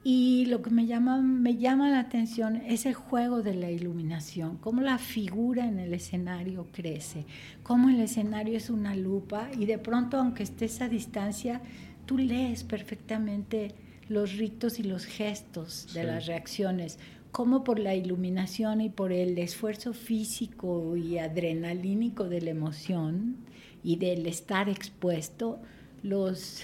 Y 0.08 0.46
lo 0.46 0.62
que 0.62 0.70
me 0.70 0.86
llama, 0.86 1.20
me 1.20 1.56
llama 1.56 1.90
la 1.90 1.98
atención 1.98 2.56
es 2.56 2.86
el 2.86 2.94
juego 2.94 3.42
de 3.42 3.54
la 3.54 3.72
iluminación, 3.72 4.56
cómo 4.58 4.80
la 4.80 4.98
figura 4.98 5.66
en 5.66 5.80
el 5.80 5.92
escenario 5.94 6.68
crece, 6.72 7.24
cómo 7.64 7.88
el 7.88 7.98
escenario 7.98 8.56
es 8.56 8.70
una 8.70 8.94
lupa 8.94 9.48
y 9.58 9.66
de 9.66 9.78
pronto, 9.78 10.16
aunque 10.16 10.44
estés 10.44 10.80
a 10.80 10.88
distancia, 10.88 11.60
tú 12.06 12.18
lees 12.18 12.62
perfectamente 12.62 13.74
los 14.08 14.36
ritos 14.36 14.78
y 14.78 14.84
los 14.84 15.06
gestos 15.06 15.92
de 15.92 16.04
las 16.04 16.26
reacciones, 16.26 17.00
cómo 17.32 17.64
por 17.64 17.80
la 17.80 17.96
iluminación 17.96 18.80
y 18.80 18.90
por 18.90 19.10
el 19.10 19.36
esfuerzo 19.38 19.92
físico 19.92 20.96
y 20.96 21.18
adrenalínico 21.18 22.28
de 22.28 22.42
la 22.42 22.50
emoción 22.50 23.38
y 23.82 23.96
del 23.96 24.26
estar 24.26 24.68
expuesto, 24.68 25.60
los, 26.06 26.62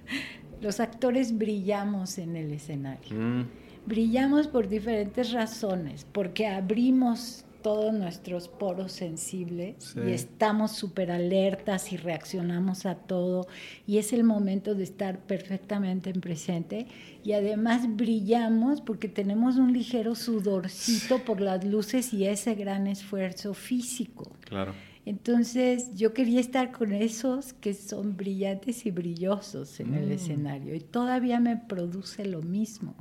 los 0.60 0.80
actores 0.80 1.36
brillamos 1.36 2.18
en 2.18 2.36
el 2.36 2.52
escenario. 2.52 3.18
Mm. 3.18 3.46
Brillamos 3.86 4.46
por 4.46 4.68
diferentes 4.68 5.32
razones, 5.32 6.06
porque 6.10 6.46
abrimos 6.46 7.44
todos 7.64 7.94
nuestros 7.94 8.48
poros 8.48 8.92
sensibles 8.92 9.96
y 9.96 10.10
estamos 10.10 10.72
súper 10.72 11.10
alertas 11.10 11.94
y 11.94 11.96
reaccionamos 11.96 12.84
a 12.84 12.94
todo 12.94 13.46
y 13.86 13.96
es 13.96 14.12
el 14.12 14.22
momento 14.22 14.74
de 14.74 14.84
estar 14.84 15.18
perfectamente 15.20 16.10
en 16.10 16.20
presente 16.20 16.86
y 17.24 17.32
además 17.32 17.86
brillamos 17.96 18.82
porque 18.82 19.08
tenemos 19.08 19.56
un 19.56 19.72
ligero 19.72 20.14
sudorcito 20.14 21.24
por 21.24 21.40
las 21.40 21.64
luces 21.64 22.12
y 22.12 22.26
ese 22.26 22.54
gran 22.54 22.86
esfuerzo 22.86 23.54
físico. 23.54 24.30
Claro. 24.40 24.74
Entonces 25.06 25.94
yo 25.94 26.14
quería 26.14 26.40
estar 26.40 26.72
con 26.72 26.92
esos 26.92 27.52
que 27.52 27.74
son 27.74 28.16
brillantes 28.16 28.86
y 28.86 28.90
brillosos 28.90 29.78
en 29.80 29.94
el 29.94 30.08
mm. 30.08 30.12
escenario 30.12 30.74
y 30.74 30.80
todavía 30.80 31.40
me 31.40 31.56
produce 31.56 32.24
lo 32.24 32.40
mismo. 32.40 32.94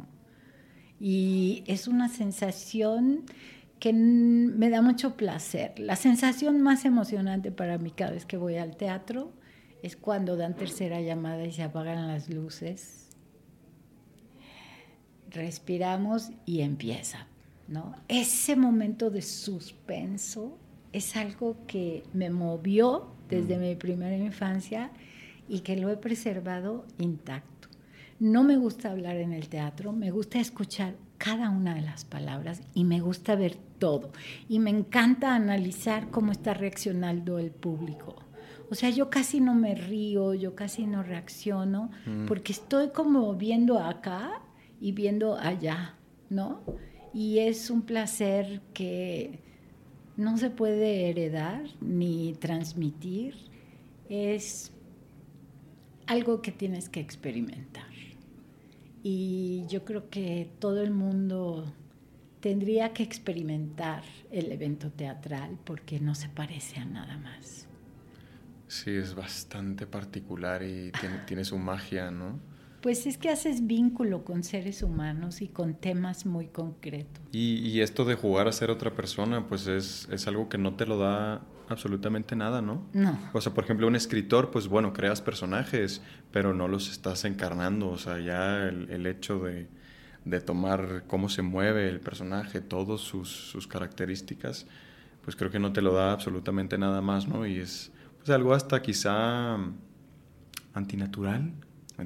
Y 0.99 1.63
es 1.65 1.87
una 1.87 2.09
sensación 2.09 3.23
que 3.79 3.93
me 3.93 4.69
da 4.69 4.81
mucho 4.81 5.15
placer. 5.15 5.77
La 5.77 5.95
sensación 5.95 6.61
más 6.61 6.85
emocionante 6.85 7.51
para 7.51 7.77
mí 7.77 7.91
cada 7.91 8.11
vez 8.11 8.25
que 8.25 8.37
voy 8.37 8.55
al 8.55 8.75
teatro 8.75 9.33
es 9.81 9.97
cuando 9.97 10.37
dan 10.37 10.55
tercera 10.55 11.01
llamada 11.01 11.45
y 11.45 11.51
se 11.51 11.63
apagan 11.63 12.07
las 12.07 12.29
luces. 12.29 13.09
Respiramos 15.29 16.31
y 16.45 16.61
empieza, 16.61 17.27
¿no? 17.67 17.95
Ese 18.07 18.55
momento 18.55 19.09
de 19.09 19.21
suspenso 19.21 20.57
es 20.93 21.15
algo 21.15 21.58
que 21.67 22.03
me 22.13 22.29
movió 22.29 23.08
desde 23.29 23.58
mm. 23.58 23.62
mi 23.62 23.75
primera 23.75 24.15
infancia 24.15 24.91
y 25.49 25.60
que 25.60 25.75
lo 25.75 25.89
he 25.89 25.97
preservado 25.97 26.86
intacto. 26.99 27.67
No 28.19 28.43
me 28.43 28.56
gusta 28.56 28.91
hablar 28.91 29.17
en 29.17 29.34
el 29.34 29.49
teatro, 29.49 29.91
me 29.91 30.12
gusta 30.12 30.39
escuchar 30.39 30.95
cada 31.17 31.49
una 31.49 31.75
de 31.75 31.82
las 31.82 32.06
palabras 32.06 32.62
y 32.73 32.84
me 32.86 33.01
gusta 33.01 33.36
ver 33.36 33.58
todo. 33.79 34.12
Y 34.47 34.60
me 34.60 34.69
encanta 34.69 35.36
analizar 35.36 36.10
cómo 36.10 36.32
está 36.32 36.53
reaccionando 36.53 37.39
el 37.39 37.51
público. 37.51 38.15
O 38.69 38.75
sea, 38.75 38.89
yo 38.89 39.10
casi 39.10 39.41
no 39.41 39.56
me 39.56 39.75
río, 39.75 40.34
yo 40.34 40.56
casi 40.56 40.86
no 40.86 41.03
reacciono, 41.03 41.91
mm. 42.06 42.25
porque 42.27 42.53
estoy 42.53 42.89
como 42.89 43.34
viendo 43.36 43.79
acá 43.79 44.41
y 44.79 44.91
viendo 44.91 45.38
allá, 45.38 45.95
¿no? 46.29 46.62
Y 47.13 47.39
es 47.39 47.69
un 47.69 47.84
placer 47.84 48.62
que 48.73 49.39
no 50.17 50.38
se 50.38 50.49
puede 50.49 51.10
heredar 51.10 51.63
ni 51.82 52.34
transmitir, 52.34 53.36
es 54.10 54.71
algo 56.08 56.41
que 56.41 56.52
tienes 56.52 56.89
que 56.89 56.99
experimentar. 56.99 57.91
Y 59.04 59.65
yo 59.67 59.84
creo 59.84 60.10
que 60.10 60.49
todo 60.60 60.82
el 60.82 60.91
mundo 60.91 61.73
tendría 62.39 62.93
que 62.93 63.04
experimentar 63.04 64.04
el 64.32 64.52
evento 64.52 64.91
teatral 64.91 65.58
porque 65.63 65.99
no 65.99 66.15
se 66.15 66.30
parece 66.30 66.80
a 66.80 66.86
nada 66.86 67.17
más. 67.17 67.67
Sí, 68.67 68.91
es 68.91 69.13
bastante 69.13 69.86
particular 69.86 70.63
y 70.63 70.91
tiene, 71.26 71.45
su 71.45 71.58
magia, 71.58 72.12
¿no? 72.12 72.39
Pues 72.83 73.05
es 73.05 73.17
que 73.17 73.29
haces 73.29 73.65
vínculo 73.65 74.25
con 74.25 74.43
seres 74.43 74.83
humanos 74.83 75.41
y 75.41 75.47
con 75.47 75.73
temas 75.73 76.25
muy 76.25 76.47
concretos. 76.47 77.23
Y, 77.31 77.79
esto 77.79 78.03
de 78.03 78.15
jugar 78.15 78.49
a 78.49 78.51
ser 78.51 78.69
otra 78.69 78.93
persona, 78.93 79.47
pues 79.47 79.67
es, 79.67 80.09
es, 80.11 80.27
algo 80.27 80.49
que 80.49 80.57
no 80.57 80.73
te 80.73 80.85
lo 80.85 80.97
da 80.97 81.43
absolutamente 81.69 82.35
nada, 82.35 82.61
¿no? 82.61 82.85
No. 82.91 83.17
O 83.31 83.39
sea, 83.39 83.53
por 83.53 83.63
ejemplo, 83.63 83.87
un 83.87 83.95
escritor, 83.95 84.51
pues 84.51 84.67
bueno, 84.67 84.91
creas 84.91 85.21
personajes, 85.21 86.01
pero 86.33 86.53
no 86.53 86.67
los 86.67 86.91
estás 86.91 87.23
encarnando. 87.23 87.89
O 87.89 87.97
sea, 87.97 88.19
ya 88.19 88.67
el, 88.67 89.05
hecho 89.07 89.39
de, 89.39 89.69
de, 90.25 90.41
tomar 90.41 91.05
cómo 91.07 91.29
se 91.29 91.41
mueve 91.41 91.87
el 91.87 92.01
personaje, 92.01 92.59
todas 92.59 92.99
sus, 92.99 93.29
sus, 93.29 93.65
características, 93.65 94.67
pues 95.23 95.37
creo 95.37 95.49
que 95.49 95.59
no 95.59 95.71
te 95.71 95.81
lo 95.81 95.93
da 95.93 96.11
absolutamente 96.11 96.77
nada 96.77 96.99
más, 96.99 97.29
¿no? 97.29 97.47
Y 97.47 97.59
es 97.59 97.93
pues, 98.17 98.29
algo 98.29 98.53
hasta 98.53 98.81
quizá 98.81 99.57
antinatural, 100.73 101.53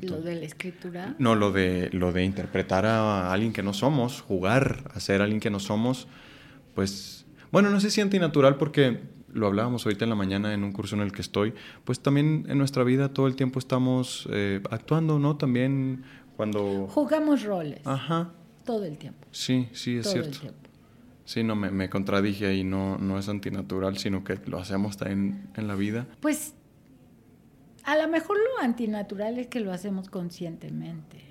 ¿Lo 0.01 0.21
de 0.21 0.35
la 0.35 0.45
escritura? 0.45 1.15
No, 1.17 1.35
lo 1.35 1.51
de, 1.51 1.89
lo 1.93 2.11
de 2.11 2.23
interpretar 2.23 2.85
a 2.85 3.31
alguien 3.31 3.53
que 3.53 3.63
no 3.63 3.73
somos, 3.73 4.21
jugar 4.21 4.91
a 4.93 4.99
ser 4.99 5.21
alguien 5.21 5.39
que 5.39 5.49
no 5.49 5.59
somos, 5.59 6.07
pues, 6.75 7.25
bueno, 7.51 7.69
no 7.69 7.79
sé 7.79 7.89
si 7.89 8.01
antinatural 8.01 8.57
porque 8.57 8.99
lo 9.31 9.47
hablábamos 9.47 9.85
ahorita 9.85 10.05
en 10.05 10.09
la 10.09 10.15
mañana 10.15 10.53
en 10.53 10.63
un 10.63 10.71
curso 10.71 10.95
en 10.95 11.01
el 11.01 11.11
que 11.11 11.21
estoy, 11.21 11.53
pues 11.85 11.99
también 12.01 12.45
en 12.49 12.57
nuestra 12.57 12.83
vida 12.83 13.13
todo 13.13 13.27
el 13.27 13.35
tiempo 13.35 13.59
estamos 13.59 14.27
eh, 14.31 14.61
actuando, 14.69 15.19
¿no? 15.19 15.37
También 15.37 16.03
cuando... 16.35 16.87
Jugamos 16.87 17.43
roles. 17.43 17.79
Ajá. 17.85 18.31
Todo 18.65 18.83
el 18.83 18.97
tiempo. 18.97 19.25
Sí, 19.31 19.69
sí, 19.71 19.97
es 19.97 20.11
cierto. 20.11 20.39
Sí, 21.25 21.43
no, 21.43 21.55
me, 21.55 21.71
me 21.71 21.89
contradije 21.89 22.45
ahí, 22.45 22.63
no, 22.63 22.97
no 22.97 23.19
es 23.19 23.27
antinatural, 23.27 23.97
sino 23.97 24.23
que 24.23 24.39
lo 24.45 24.59
hacemos 24.59 24.97
también 24.97 25.49
en 25.55 25.67
la 25.67 25.75
vida. 25.75 26.07
Pues 26.21 26.53
a 27.87 27.95
lo 27.95 28.09
mejor 28.09 28.37
lo 28.37 28.63
antinatural 28.63 29.39
es 29.39 29.47
que 29.47 29.61
lo 29.61 29.71
hacemos 29.71 30.09
conscientemente. 30.09 31.23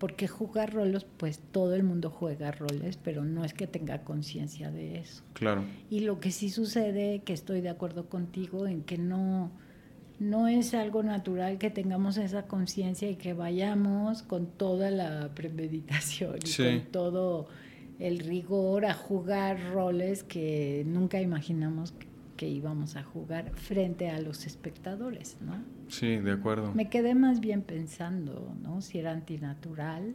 Porque 0.00 0.26
jugar 0.26 0.74
roles, 0.74 1.06
pues 1.16 1.38
todo 1.38 1.76
el 1.76 1.84
mundo 1.84 2.10
juega 2.10 2.50
roles, 2.50 2.96
pero 2.96 3.24
no 3.24 3.44
es 3.44 3.54
que 3.54 3.68
tenga 3.68 4.02
conciencia 4.02 4.72
de 4.72 4.98
eso. 4.98 5.22
Claro. 5.34 5.62
Y 5.88 6.00
lo 6.00 6.18
que 6.18 6.32
sí 6.32 6.50
sucede, 6.50 7.22
que 7.24 7.32
estoy 7.32 7.60
de 7.60 7.68
acuerdo 7.68 8.08
contigo, 8.08 8.66
en 8.66 8.82
que 8.82 8.98
no, 8.98 9.52
no 10.18 10.48
es 10.48 10.74
algo 10.74 11.04
natural 11.04 11.58
que 11.58 11.70
tengamos 11.70 12.16
esa 12.16 12.48
conciencia 12.48 13.08
y 13.08 13.14
que 13.14 13.32
vayamos 13.32 14.24
con 14.24 14.48
toda 14.48 14.90
la 14.90 15.30
premeditación 15.36 16.40
y 16.44 16.56
con 16.56 16.90
todo 16.90 17.46
el 18.00 18.18
rigor 18.18 18.84
a 18.84 18.94
jugar 18.94 19.70
roles 19.72 20.24
que 20.24 20.82
nunca 20.88 21.20
imaginamos 21.20 21.92
que 21.92 22.09
íbamos 22.48 22.96
a 22.96 23.02
jugar 23.02 23.50
frente 23.54 24.10
a 24.10 24.20
los 24.20 24.46
espectadores, 24.46 25.36
¿no? 25.40 25.62
Sí, 25.88 26.16
de 26.16 26.32
acuerdo. 26.32 26.72
Me 26.74 26.88
quedé 26.88 27.14
más 27.14 27.40
bien 27.40 27.62
pensando, 27.62 28.54
¿no? 28.62 28.80
Si 28.80 28.98
era 28.98 29.12
antinatural. 29.12 30.14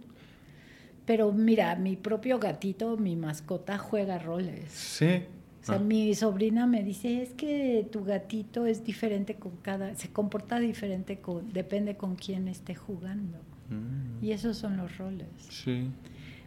Pero 1.05 1.31
mira, 1.31 1.75
mi 1.75 1.95
propio 1.95 2.39
gatito, 2.39 2.97
mi 2.97 3.15
mascota, 3.15 3.77
juega 3.77 4.17
roles. 4.17 4.71
Sí. 4.71 5.23
O 5.61 5.65
sea, 5.65 5.75
ah. 5.75 5.79
mi 5.79 6.13
sobrina 6.13 6.67
me 6.67 6.83
dice, 6.83 7.21
es 7.21 7.33
que 7.33 7.87
tu 7.91 8.03
gatito 8.03 8.65
es 8.65 8.83
diferente 8.83 9.35
con 9.35 9.57
cada, 9.57 9.95
se 9.95 10.09
comporta 10.09 10.59
diferente, 10.59 11.17
con, 11.17 11.51
depende 11.53 11.97
con 11.97 12.15
quién 12.15 12.47
esté 12.47 12.75
jugando. 12.75 13.39
Mm. 13.69 14.23
Y 14.23 14.31
esos 14.31 14.57
son 14.57 14.77
los 14.77 14.97
roles. 14.97 15.27
Sí. 15.49 15.89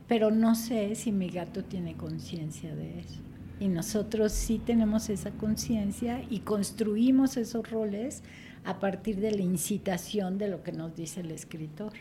Pero 0.07 0.31
no 0.31 0.55
sé 0.55 0.95
si 0.95 1.13
mi 1.13 1.29
gato 1.29 1.65
tiene 1.65 1.95
conciencia 1.95 2.75
de 2.75 3.01
eso. 3.01 3.21
Y 3.61 3.69
nosotros 3.69 4.33
sí 4.33 4.59
tenemos 4.59 5.09
esa 5.09 5.31
conciencia 5.33 6.23
y 6.31 6.41
construimos 6.41 7.37
esos 7.37 7.71
roles 7.71 8.23
a 8.65 8.79
partir 8.79 9.17
de 9.17 9.33
la 9.33 9.43
incitación 9.43 10.39
de 10.39 10.49
lo 10.49 10.63
que 10.63 10.73
nos 10.73 10.95
dice 10.95 11.21
el 11.21 11.31
escritor. 11.31 11.93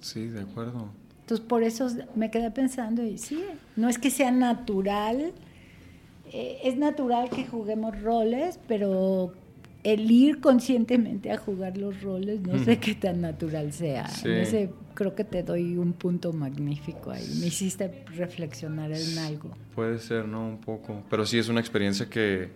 Sí, 0.00 0.26
de 0.28 0.40
acuerdo. 0.40 0.90
Entonces 1.20 1.46
por 1.46 1.62
eso 1.62 1.88
me 2.14 2.30
quedé 2.30 2.50
pensando 2.50 3.04
y 3.04 3.18
sí, 3.18 3.44
no 3.76 3.88
es 3.88 3.98
que 3.98 4.10
sea 4.10 4.30
natural, 4.30 5.32
eh, 6.32 6.58
es 6.64 6.76
natural 6.76 7.30
que 7.30 7.46
juguemos 7.46 8.00
roles, 8.00 8.58
pero 8.66 9.34
el 9.84 10.10
ir 10.10 10.40
conscientemente 10.40 11.30
a 11.30 11.36
jugar 11.36 11.76
los 11.76 12.02
roles, 12.02 12.40
no 12.40 12.58
sé 12.64 12.78
qué 12.78 12.94
tan 12.94 13.20
natural 13.20 13.72
sea. 13.72 14.08
Sí 14.08 14.30
creo 14.98 15.14
que 15.14 15.22
te 15.22 15.44
doy 15.44 15.76
un 15.76 15.92
punto 15.92 16.32
magnífico 16.32 17.12
ahí. 17.12 17.24
Me 17.38 17.46
hiciste 17.46 18.04
reflexionar 18.16 18.90
en 18.90 19.18
algo. 19.18 19.56
Puede 19.76 20.00
ser, 20.00 20.26
¿no? 20.26 20.48
Un 20.48 20.60
poco. 20.60 21.04
Pero 21.08 21.24
sí 21.24 21.38
es 21.38 21.48
una 21.48 21.60
experiencia 21.60 22.10
que 22.10 22.48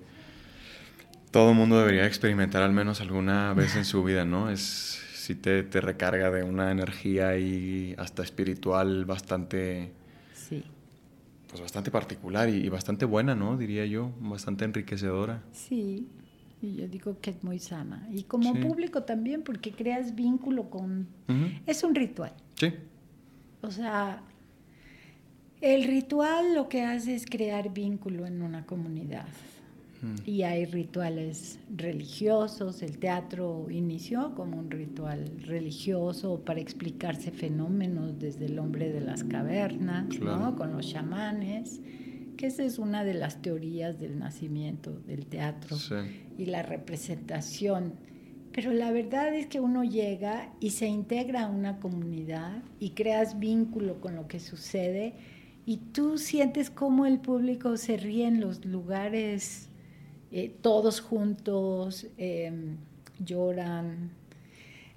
todo 1.31 1.55
mundo 1.55 1.79
debería 1.79 2.05
experimentar 2.05 2.65
al 2.65 2.73
menos 2.73 3.01
alguna 3.01 3.55
vez 3.55 3.77
en 3.77 3.85
su 3.85 4.03
vida, 4.09 4.25
¿no? 4.25 4.51
Es 4.51 5.01
sí 5.15 5.37
te, 5.37 5.63
te 5.63 5.81
recarga 5.81 6.33
de 6.33 6.43
una 6.43 6.73
energía 6.73 7.39
y 7.39 7.95
hasta 7.97 8.25
espiritual 8.25 9.05
bastante... 9.05 9.93
Sí. 10.35 10.65
Pues 11.47 11.63
bastante 11.63 11.93
particular 11.93 12.49
y, 12.49 12.57
y 12.57 12.69
bastante 12.71 13.05
buena, 13.05 13.37
¿no? 13.37 13.57
Diría 13.57 13.87
yo, 13.87 14.11
bastante 14.19 14.65
enriquecedora. 14.65 15.45
Sí, 15.53 16.09
y 16.63 16.77
yo 16.77 16.89
digo 16.89 17.19
que 17.21 17.31
es 17.31 17.43
muy 17.43 17.59
sana. 17.59 18.09
Y 18.13 18.23
como 18.23 18.55
público 18.55 19.03
también, 19.03 19.43
porque 19.43 19.73
creas 19.73 20.15
vínculo 20.15 20.71
con... 20.71 21.09
Es 21.67 21.83
un 21.83 21.95
ritual. 21.95 22.33
Sí. 22.55 22.73
O 23.63 23.71
sea, 23.71 24.23
el 25.61 25.85
ritual 25.85 26.55
lo 26.55 26.69
que 26.69 26.83
hace 26.83 27.15
es 27.15 27.27
crear 27.27 27.73
vínculo 27.73 28.27
en 28.27 28.43
una 28.43 28.65
comunidad. 28.65 29.27
Y 30.27 30.43
hay 30.43 30.65
rituales 30.65 31.61
religiosos. 31.77 32.83
El 32.83 32.99
teatro 32.99 33.69
inició 33.71 34.35
como 34.35 34.59
un 34.59 34.71
ritual 34.71 35.31
religioso 35.47 36.41
para 36.45 36.61
explicarse 36.61 37.31
fenómenos 37.31 38.19
desde 38.19 38.47
el 38.47 38.59
hombre 38.59 38.93
de 38.93 39.01
las 39.01 39.23
cavernas, 39.23 40.19
¿no? 40.21 40.57
Con 40.57 40.73
los 40.73 40.89
chamanes 40.89 41.81
que 42.43 42.49
esa 42.49 42.65
es 42.65 42.81
una 42.81 43.05
de 43.05 43.15
las 43.15 43.41
teorías 43.41 44.01
del 44.01 44.19
nacimiento 44.19 44.91
del 45.07 45.27
teatro 45.27 45.77
y 46.37 46.47
la 46.47 46.65
representación. 46.65 47.93
Pero 48.51 48.73
la 48.73 48.91
verdad 48.91 49.33
es 49.33 49.47
que 49.47 49.61
uno 49.61 49.85
llega 49.85 50.53
y 50.59 50.71
se 50.71 50.89
integra 50.89 51.45
a 51.45 51.47
una 51.47 51.79
comunidad 51.79 52.65
y 52.81 52.91
creas 52.91 53.39
vínculo 53.39 54.01
con 54.01 54.17
lo 54.17 54.27
que 54.27 54.41
sucede 54.41 55.15
y 55.67 55.77
tú 55.93 56.19
sientes 56.19 56.69
cómo 56.69 57.07
el 57.07 57.21
público 57.21 57.77
se 57.77 57.97
ríe 57.97 58.27
en 58.27 58.41
los 58.41 58.65
lugares, 58.65 59.69
eh, 60.33 60.53
todos 60.63 61.01
juntos, 61.01 62.09
em, 62.17 62.79
lloran, 63.25 64.11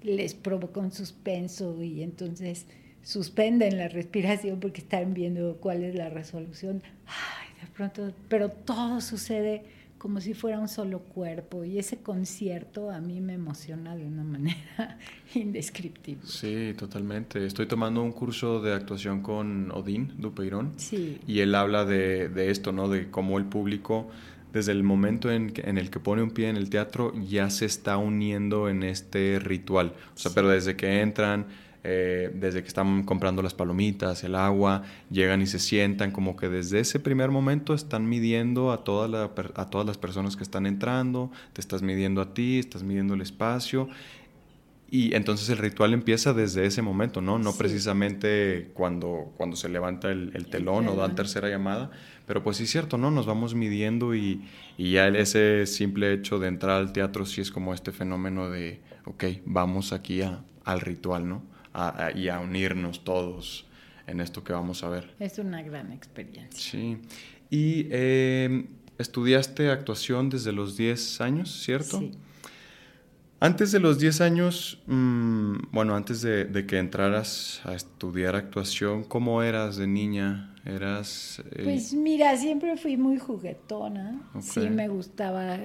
les 0.02 0.34
provoca 0.34 0.80
un 0.80 0.90
suspenso 0.90 1.80
y 1.80 2.02
entonces 2.02 2.66
suspenden 3.06 3.78
la 3.78 3.86
respiración 3.86 4.58
porque 4.58 4.80
están 4.80 5.14
viendo 5.14 5.58
cuál 5.60 5.84
es 5.84 5.94
la 5.94 6.10
resolución. 6.10 6.82
Ay, 7.06 7.62
de 7.64 7.68
pronto, 7.72 8.12
pero 8.28 8.48
todo 8.48 9.00
sucede 9.00 9.62
como 9.96 10.20
si 10.20 10.34
fuera 10.34 10.58
un 10.58 10.66
solo 10.66 10.98
cuerpo 10.98 11.64
y 11.64 11.78
ese 11.78 11.98
concierto 11.98 12.90
a 12.90 13.00
mí 13.00 13.20
me 13.20 13.34
emociona 13.34 13.94
de 13.94 14.04
una 14.04 14.24
manera 14.24 14.98
indescriptible. 15.34 16.26
Sí, 16.26 16.74
totalmente. 16.76 17.46
Estoy 17.46 17.66
tomando 17.66 18.02
un 18.02 18.10
curso 18.10 18.60
de 18.60 18.74
actuación 18.74 19.22
con 19.22 19.70
Odín 19.70 20.12
Dupeirón 20.18 20.72
sí. 20.76 21.20
y 21.28 21.38
él 21.40 21.54
habla 21.54 21.84
de, 21.84 22.28
de, 22.28 22.50
esto, 22.50 22.72
¿no? 22.72 22.88
De 22.88 23.08
cómo 23.08 23.38
el 23.38 23.44
público 23.44 24.10
desde 24.52 24.72
el 24.72 24.82
momento 24.82 25.30
en, 25.30 25.52
en, 25.58 25.78
el 25.78 25.90
que 25.90 26.00
pone 26.00 26.22
un 26.22 26.30
pie 26.30 26.48
en 26.48 26.56
el 26.56 26.70
teatro 26.70 27.12
ya 27.22 27.50
se 27.50 27.66
está 27.66 27.98
uniendo 27.98 28.68
en 28.68 28.82
este 28.82 29.38
ritual. 29.38 29.92
O 30.16 30.18
sea, 30.18 30.32
pero 30.34 30.48
desde 30.48 30.74
que 30.74 31.02
entran 31.02 31.46
eh, 31.88 32.32
desde 32.34 32.62
que 32.62 32.66
están 32.66 33.04
comprando 33.04 33.42
las 33.42 33.54
palomitas, 33.54 34.24
el 34.24 34.34
agua, 34.34 34.82
llegan 35.08 35.40
y 35.40 35.46
se 35.46 35.60
sientan, 35.60 36.10
como 36.10 36.34
que 36.34 36.48
desde 36.48 36.80
ese 36.80 36.98
primer 36.98 37.30
momento 37.30 37.74
están 37.74 38.08
midiendo 38.08 38.72
a, 38.72 38.82
toda 38.82 39.30
a 39.54 39.70
todas 39.70 39.86
las 39.86 39.96
personas 39.96 40.34
que 40.34 40.42
están 40.42 40.66
entrando, 40.66 41.30
te 41.52 41.60
estás 41.60 41.82
midiendo 41.82 42.20
a 42.20 42.34
ti, 42.34 42.58
estás 42.58 42.82
midiendo 42.82 43.14
el 43.14 43.20
espacio. 43.20 43.88
Y 44.90 45.14
entonces 45.14 45.48
el 45.48 45.58
ritual 45.58 45.94
empieza 45.94 46.32
desde 46.32 46.66
ese 46.66 46.82
momento, 46.82 47.20
¿no? 47.20 47.38
No 47.38 47.52
precisamente 47.56 48.72
cuando, 48.74 49.32
cuando 49.36 49.54
se 49.54 49.68
levanta 49.68 50.10
el, 50.10 50.46
telón 50.50 50.88
o 50.88 50.96
dan 50.96 51.14
tercera 51.14 51.48
llamada, 51.48 51.92
pero 52.26 52.42
pues 52.42 52.56
sí 52.56 52.64
es 52.64 52.70
cierto, 52.70 52.98
¿no? 52.98 53.12
Nos 53.12 53.26
vamos 53.26 53.54
midiendo 53.54 54.16
y, 54.16 54.42
y 54.76 54.90
ya 54.90 55.06
ese 55.06 55.66
simple 55.66 56.12
hecho 56.12 56.40
de 56.40 56.48
entrar 56.48 56.80
al 56.80 56.92
teatro 56.92 57.26
sí 57.26 57.42
es 57.42 57.52
como 57.52 57.74
este 57.74 57.92
fenómeno 57.92 58.50
de, 58.50 58.80
ok, 59.04 59.24
vamos 59.44 59.92
aquí 59.92 60.22
a, 60.22 60.42
al 60.64 60.80
ritual, 60.80 61.28
¿no? 61.28 61.55
Y 62.14 62.28
a 62.28 62.40
unirnos 62.40 63.04
todos 63.04 63.66
en 64.06 64.20
esto 64.20 64.42
que 64.44 64.52
vamos 64.52 64.82
a 64.82 64.88
ver. 64.88 65.14
Es 65.18 65.38
una 65.38 65.62
gran 65.62 65.92
experiencia. 65.92 66.58
Sí. 66.58 66.98
Y 67.50 67.88
eh, 67.90 68.66
estudiaste 68.98 69.70
actuación 69.70 70.30
desde 70.30 70.52
los 70.52 70.76
10 70.76 71.20
años, 71.20 71.62
¿cierto? 71.62 72.00
Sí. 72.00 72.12
Antes 73.38 73.70
de 73.70 73.80
los 73.80 73.98
10 73.98 74.22
años, 74.22 74.82
mm, 74.86 75.70
bueno, 75.70 75.94
antes 75.94 76.22
de, 76.22 76.66
que 76.66 76.78
entraras 76.78 77.60
a 77.64 77.74
estudiar 77.74 78.34
actuación, 78.34 79.04
¿cómo 79.04 79.42
eras 79.42 79.76
de 79.76 79.86
niña? 79.86 80.54
¿Eras...? 80.64 81.42
Eh? 81.52 81.60
Pues 81.64 81.92
mira, 81.92 82.34
siempre 82.38 82.76
fui 82.78 82.96
muy 82.96 83.18
juguetona. 83.18 84.22
Sí 84.40 84.70
me 84.70 84.88
gustaba 84.88 85.58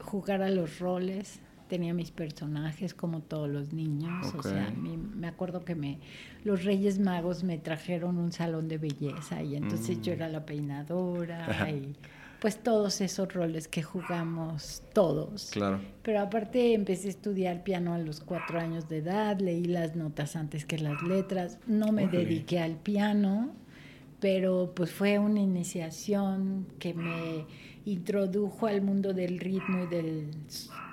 jugar 0.00 0.40
a 0.40 0.48
los 0.48 0.78
roles 0.78 1.40
tenía 1.68 1.94
mis 1.94 2.10
personajes 2.10 2.94
como 2.94 3.20
todos 3.20 3.48
los 3.48 3.72
niños. 3.72 4.34
O 4.34 4.42
sea, 4.42 4.72
me 4.72 5.28
acuerdo 5.28 5.64
que 5.64 5.74
me, 5.74 5.98
los 6.44 6.64
Reyes 6.64 6.98
Magos 6.98 7.44
me 7.44 7.58
trajeron 7.58 8.18
un 8.18 8.32
salón 8.32 8.68
de 8.68 8.78
belleza 8.78 9.42
y 9.42 9.56
entonces 9.56 10.00
yo 10.00 10.12
mm. 10.12 10.16
era 10.16 10.28
la 10.28 10.44
peinadora 10.44 11.70
y 11.70 11.94
pues 12.40 12.62
todos 12.62 13.00
esos 13.00 13.32
roles 13.32 13.68
que 13.68 13.82
jugamos 13.82 14.82
todos. 14.92 15.50
Claro. 15.50 15.80
Pero 16.02 16.20
aparte 16.20 16.74
empecé 16.74 17.08
a 17.08 17.10
estudiar 17.10 17.64
piano 17.64 17.94
a 17.94 17.98
los 17.98 18.20
cuatro 18.20 18.60
años 18.60 18.88
de 18.88 18.98
edad, 18.98 19.38
leí 19.40 19.64
las 19.64 19.96
notas 19.96 20.36
antes 20.36 20.64
que 20.64 20.78
las 20.78 21.02
letras, 21.02 21.58
no 21.66 21.92
me 21.92 22.06
dediqué 22.06 22.60
al 22.60 22.76
piano, 22.76 23.52
pero 24.20 24.72
pues 24.74 24.92
fue 24.92 25.18
una 25.18 25.40
iniciación 25.40 26.66
que 26.78 26.94
me 26.94 27.46
introdujo 27.92 28.66
al 28.66 28.82
mundo 28.82 29.14
del 29.14 29.38
ritmo 29.38 29.84
y 29.84 29.86
del 29.86 30.30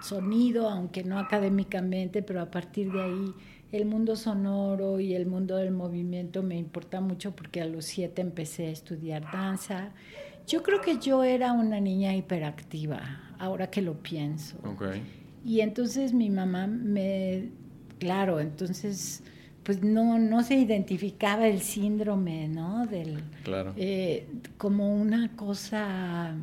sonido, 0.01 0.69
aunque 0.69 1.03
no 1.03 1.19
académicamente, 1.19 2.21
pero 2.21 2.41
a 2.41 2.49
partir 2.49 2.91
de 2.91 3.01
ahí 3.01 3.34
el 3.71 3.86
mundo 3.86 4.15
sonoro 4.15 4.99
y 4.99 5.13
el 5.13 5.25
mundo 5.25 5.58
del 5.58 5.71
movimiento 5.71 6.41
me 6.41 6.58
importa 6.58 7.01
mucho 7.01 7.36
porque 7.36 7.62
a 7.62 7.65
los 7.65 7.86
siete 7.86 8.21
empecé 8.21 8.67
a 8.67 8.71
estudiar 8.71 9.29
danza. 9.31 9.91
Yo 10.47 10.63
creo 10.63 10.79
que 10.79 10.97
yo 10.97 11.23
era 11.23 11.51
una 11.51 11.81
niña 11.81 12.15
hiperactiva, 12.15 13.34
ahora 13.39 13.69
que 13.69 13.81
lo 13.81 13.95
pienso. 13.95 14.58
Y 15.43 15.60
entonces 15.60 16.13
mi 16.13 16.29
mamá 16.29 16.67
me, 16.67 17.49
claro, 17.99 18.39
entonces 18.39 19.23
pues 19.63 19.81
no, 19.81 20.19
no 20.19 20.43
se 20.43 20.55
identificaba 20.55 21.47
el 21.47 21.60
síndrome, 21.60 22.47
¿no? 22.47 22.86
Del, 22.86 23.23
claro. 23.43 23.73
Eh, 23.75 24.27
como 24.60 24.95
una 24.95 25.36
cosa 25.36 26.36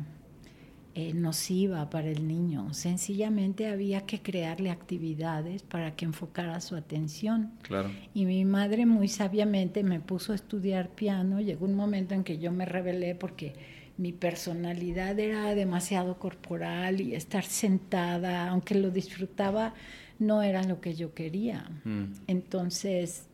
eh, 0.95 1.13
nociva 1.13 1.89
para 1.89 2.09
el 2.09 2.27
niño. 2.27 2.73
Sencillamente 2.73 3.67
había 3.67 4.05
que 4.05 4.21
crearle 4.21 4.69
actividades 4.69 5.63
para 5.63 5.95
que 5.95 6.05
enfocara 6.05 6.61
su 6.61 6.75
atención. 6.75 7.51
Claro. 7.63 7.89
Y 8.13 8.25
mi 8.25 8.45
madre 8.45 8.85
muy 8.85 9.07
sabiamente 9.07 9.83
me 9.83 9.99
puso 9.99 10.33
a 10.33 10.35
estudiar 10.35 10.89
piano. 10.89 11.41
Llegó 11.41 11.65
un 11.65 11.75
momento 11.75 12.13
en 12.13 12.23
que 12.23 12.37
yo 12.37 12.51
me 12.51 12.65
rebelé 12.65 13.15
porque 13.15 13.53
mi 13.97 14.11
personalidad 14.11 15.19
era 15.19 15.53
demasiado 15.55 16.17
corporal 16.17 17.01
y 17.01 17.15
estar 17.15 17.43
sentada, 17.43 18.49
aunque 18.49 18.75
lo 18.75 18.89
disfrutaba, 18.89 19.73
no 20.19 20.41
era 20.41 20.63
lo 20.63 20.81
que 20.81 20.95
yo 20.95 21.13
quería. 21.13 21.69
Mm. 21.83 22.13
Entonces 22.27 23.27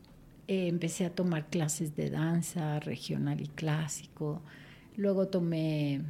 eh, 0.48 0.68
empecé 0.68 1.06
a 1.06 1.12
tomar 1.12 1.48
clases 1.48 1.96
de 1.96 2.10
danza 2.10 2.80
regional 2.80 3.40
y 3.42 3.48
clásico. 3.48 4.42
Luego 4.98 5.28
tomé, 5.28 6.02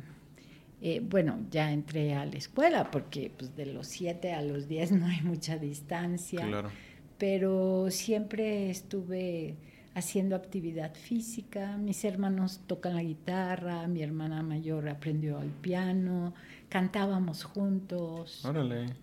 eh, 0.81 1.01
bueno, 1.03 1.39
ya 1.51 1.71
entré 1.71 2.13
a 2.13 2.25
la 2.25 2.37
escuela 2.37 2.89
porque 2.89 3.31
pues, 3.37 3.55
de 3.55 3.65
los 3.65 3.87
7 3.87 4.33
a 4.33 4.41
los 4.41 4.67
10 4.67 4.93
no 4.93 5.07
hay 5.07 5.21
mucha 5.21 5.57
distancia. 5.57 6.45
Claro. 6.45 6.71
Pero 7.17 7.91
siempre 7.91 8.69
estuve 8.69 9.57
haciendo 9.93 10.35
actividad 10.35 10.93
física. 10.95 11.77
Mis 11.77 12.05
hermanos 12.05 12.61
tocan 12.65 12.95
la 12.95 13.03
guitarra, 13.03 13.87
mi 13.87 14.01
hermana 14.01 14.41
mayor 14.41 14.87
aprendió 14.87 15.41
el 15.41 15.49
piano, 15.49 16.33
cantábamos 16.69 17.43
juntos. 17.43 18.45
Órale. 18.45 18.93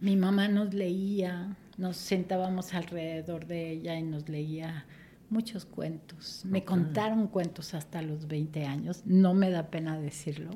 Mi 0.00 0.16
mamá 0.16 0.48
nos 0.48 0.74
leía, 0.74 1.56
nos 1.78 1.96
sentábamos 1.96 2.74
alrededor 2.74 3.46
de 3.46 3.70
ella 3.70 3.98
y 3.98 4.02
nos 4.02 4.28
leía 4.28 4.86
muchos 5.30 5.64
cuentos. 5.64 6.42
Me 6.44 6.64
contaron 6.64 7.28
cuentos 7.28 7.74
hasta 7.74 8.02
los 8.02 8.26
20 8.26 8.64
años, 8.66 9.02
no 9.04 9.34
me 9.34 9.50
da 9.50 9.70
pena 9.70 9.98
decirlo. 9.98 10.50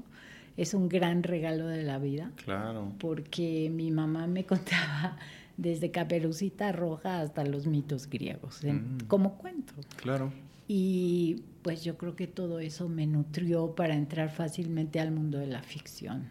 Es 0.56 0.72
un 0.74 0.88
gran 0.88 1.22
regalo 1.22 1.66
de 1.66 1.82
la 1.82 1.98
vida 1.98 2.30
Claro. 2.44 2.92
porque 2.98 3.70
mi 3.74 3.90
mamá 3.90 4.26
me 4.26 4.44
contaba 4.46 5.16
desde 5.56 5.90
Caperucita 5.90 6.72
Roja 6.72 7.20
hasta 7.20 7.44
los 7.44 7.66
mitos 7.66 8.08
griegos, 8.08 8.62
en- 8.64 8.96
Mm. 8.96 8.98
como 9.08 9.36
cuentos. 9.38 9.86
Claro. 9.96 10.32
Y 10.66 11.42
pues 11.62 11.84
yo 11.84 11.96
creo 11.98 12.16
que 12.16 12.26
todo 12.26 12.58
eso 12.60 12.88
me 12.88 13.06
nutrió 13.06 13.74
para 13.74 13.94
entrar 13.94 14.30
fácilmente 14.30 14.98
al 15.00 15.10
mundo 15.12 15.38
de 15.38 15.46
la 15.46 15.62
ficción, 15.62 16.28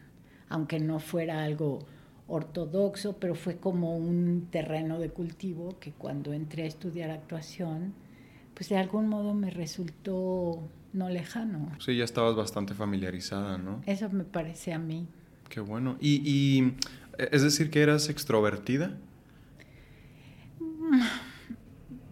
aunque 0.49 0.79
no 0.79 0.99
fuera 0.99 1.43
algo 1.43 1.79
ortodoxo, 2.27 3.17
pero 3.17 3.35
fue 3.35 3.57
como 3.57 3.97
un 3.97 4.47
terreno 4.49 4.99
de 4.99 5.09
cultivo 5.09 5.77
que 5.79 5.91
cuando 5.91 6.33
entré 6.33 6.63
a 6.63 6.67
estudiar 6.67 7.11
actuación, 7.11 7.93
pues 8.55 8.69
de 8.69 8.77
algún 8.77 9.07
modo 9.07 9.33
me 9.33 9.49
resultó 9.51 10.59
no 10.93 11.09
lejano. 11.09 11.71
Sí, 11.79 11.97
ya 11.97 12.03
estabas 12.03 12.35
bastante 12.35 12.73
familiarizada, 12.73 13.57
¿no? 13.57 13.81
Eso 13.85 14.09
me 14.09 14.23
parece 14.23 14.73
a 14.73 14.79
mí. 14.79 15.07
Qué 15.49 15.59
bueno. 15.59 15.97
Y, 15.99 16.21
y, 16.23 16.73
es 17.17 17.41
decir, 17.41 17.69
que 17.69 17.81
eras 17.81 18.09
extrovertida. 18.09 18.95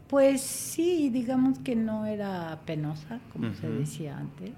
Pues 0.08 0.42
sí, 0.42 1.10
digamos 1.10 1.60
que 1.60 1.76
no 1.76 2.06
era 2.06 2.60
penosa, 2.66 3.22
como 3.32 3.54
se 3.54 3.70
decía 3.70 4.18
antes, 4.18 4.52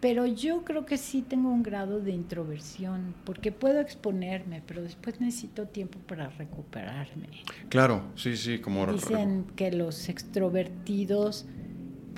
pero 0.00 0.26
yo 0.26 0.64
creo 0.64 0.86
que 0.86 0.96
sí 0.96 1.22
tengo 1.22 1.50
un 1.50 1.62
grado 1.62 2.00
de 2.00 2.12
introversión, 2.12 3.14
porque 3.24 3.52
puedo 3.52 3.80
exponerme, 3.80 4.62
pero 4.66 4.80
después 4.80 5.20
necesito 5.20 5.66
tiempo 5.66 5.98
para 6.06 6.28
recuperarme. 6.30 7.28
Claro, 7.68 8.04
sí, 8.14 8.36
sí, 8.36 8.60
como... 8.60 8.86
Dicen 8.92 9.44
que 9.56 9.72
los 9.72 10.08
extrovertidos 10.08 11.46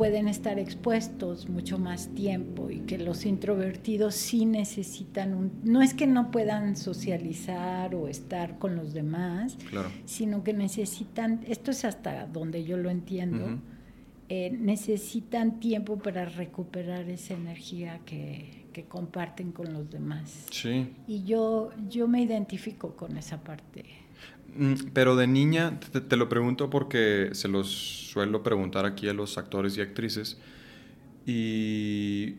pueden 0.03 0.27
estar 0.27 0.59
expuestos 0.59 1.49
mucho 1.49 1.79
más 1.79 2.09
tiempo 2.09 2.73
y 2.73 2.81
que 2.81 2.99
los 2.99 3.25
introvertidos 3.25 4.17
sí 4.17 4.47
necesitan 4.47 5.33
un... 5.33 5.53
No 5.63 5.81
es 5.81 5.95
que 5.95 6.09
no 6.09 6.33
puedan 6.33 6.75
socializar 6.75 7.95
o 7.95 8.09
estar 8.09 8.59
con 8.59 8.75
los 8.75 8.95
demás, 8.95 9.57
Claro. 9.71 9.93
sino 10.05 10.43
que 10.43 10.55
necesitan, 10.55 11.45
esto 11.47 11.71
es 11.71 11.85
hasta 11.85 12.27
donde 12.27 12.65
yo 12.65 12.79
lo 12.79 12.91
entiendo, 12.91 13.61
eh, 14.29 14.51
necesitan 14.51 15.61
tiempo 15.61 15.99
para 15.99 16.25
recuperar 16.25 17.09
esa 17.09 17.35
energía 17.35 18.01
que, 18.05 18.67
que 18.73 18.87
comparten 18.87 19.53
con 19.53 19.73
los 19.73 19.89
demás. 19.89 20.47
Sí. 20.51 20.89
Y 21.07 21.23
yo, 21.23 21.71
yo 21.89 22.09
me 22.09 22.21
identifico 22.23 22.97
con 22.97 23.17
esa 23.17 23.45
parte. 23.45 23.85
Mm, 24.55 24.75
Pero 24.93 25.17
de 25.17 25.27
niña, 25.27 25.81
te, 25.81 26.01
te 26.01 26.17
lo 26.17 26.29
pregunto 26.29 26.69
porque 26.71 27.31
se 27.33 27.49
los 27.49 27.69
suelo 28.13 28.43
preguntar 28.43 28.85
aquí 28.87 29.09
a 29.09 29.15
los 29.15 29.39
actores 29.39 29.77
y 29.77 29.81
actrices. 29.81 30.39
Y 31.27 32.37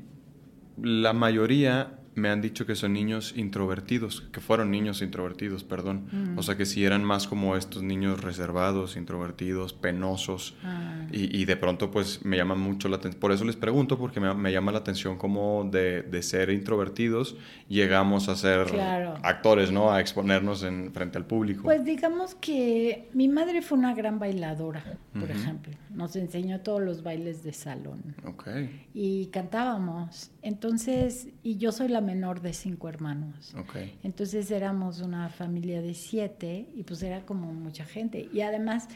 la 0.82 1.14
mayoría 1.14 2.00
me 2.16 2.30
han 2.30 2.42
dicho 2.42 2.66
que 2.66 2.76
son 2.76 2.94
niños 2.94 3.34
introvertidos, 3.36 4.22
que 4.32 4.40
fueron 4.40 4.72
niños 4.72 5.02
introvertidos, 5.02 5.64
perdón. 5.64 6.08
Mm. 6.12 6.38
O 6.38 6.44
sea, 6.44 6.56
que 6.58 6.66
si 6.66 6.84
eran 6.86 7.04
más 7.04 7.28
como 7.28 7.56
estos 7.56 7.84
niños 7.84 8.22
reservados, 8.22 8.96
introvertidos, 8.98 9.74
penosos. 9.74 10.56
Ah, 10.64 11.06
Y, 11.12 11.36
y 11.38 11.46
de 11.46 11.56
pronto 11.58 11.92
pues 11.92 12.24
me 12.26 12.38
llama 12.38 12.56
mucho 12.56 12.90
la 12.90 12.98
atención, 12.98 13.20
por 13.20 13.32
eso 13.32 13.44
les 13.46 13.56
pregunto, 13.56 13.98
porque 13.98 14.20
me, 14.20 14.34
me 14.34 14.52
llama 14.52 14.72
la 14.72 14.80
atención 14.80 15.18
como 15.18 15.68
de, 15.72 16.02
de 16.04 16.22
ser 16.24 16.50
introvertidos 16.50 17.36
llegamos 17.70 18.30
a 18.30 18.36
ser 18.36 18.68
Claro. 18.68 19.16
actores, 19.24 19.72
¿no? 19.72 19.92
A 19.92 20.00
exponernos 20.02 20.64
en, 20.64 20.92
frente 20.94 21.18
al 21.18 21.26
público. 21.26 21.64
Pues 21.64 21.84
digamos 21.86 22.36
que 22.36 23.10
mi 23.14 23.28
madre 23.28 23.62
fue 23.62 23.78
una 23.78 23.94
gran 23.94 24.20
bailadora, 24.20 24.84
por 25.20 25.30
ejemplo. 25.32 25.74
Nos 25.92 26.16
enseñó 26.16 26.62
todos 26.62 26.82
los 26.82 27.04
bailes 27.04 27.44
de 27.44 27.54
salón. 27.54 28.16
ok, 28.26 28.48
y 28.94 29.28
cantábamos. 29.28 30.32
Entonces, 30.44 31.30
y 31.42 31.56
yo 31.58 31.72
soy 31.72 31.88
la 31.88 32.02
menor 32.02 32.42
de 32.42 32.54
cinco 32.54 32.90
hermanos. 32.90 33.56
ok. 33.58 33.78
Entonces 34.04 34.52
éramos 34.52 35.00
una 35.02 35.30
familia 35.30 35.82
de 35.82 35.94
siete 35.94 36.68
y 36.76 36.84
pues 36.84 37.02
era 37.02 37.26
como 37.26 37.52
mucha 37.54 37.86
gente. 37.86 38.30
Y 38.34 38.42
además, 38.42 38.88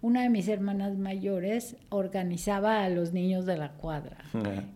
una 0.00 0.22
de 0.22 0.30
mis 0.30 0.48
hermanas 0.48 0.96
mayores 0.96 1.76
organizaba 1.90 2.84
a 2.84 2.88
los 2.88 3.12
niños 3.12 3.44
de 3.46 3.56
la 3.58 3.72
cuadra. 3.72 4.24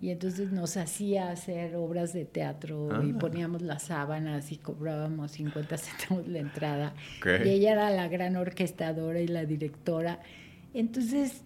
Y 0.03 0.11
entonces 0.11 0.53
nos 0.53 0.77
hacía 0.77 1.31
hacer 1.31 1.77
obras 1.77 2.13
de 2.13 2.25
teatro 2.27 2.89
y 3.05 3.11
Ah. 3.13 3.19
poníamos 3.19 3.63
las 3.63 3.85
sábanas 3.85 4.53
y 4.53 4.59
cobrábamos 4.59 5.33
50 5.33 5.77
centavos 5.79 6.29
la 6.29 6.39
entrada. 6.41 6.95
Ok. 7.21 7.45
Y 7.47 7.49
ella 7.49 7.73
era 7.73 7.91
la 7.91 8.07
gran 8.09 8.37
orquestadora 8.37 9.21
y 9.21 9.29
la 9.29 9.45
directora. 9.47 10.21
Entonces, 10.75 11.43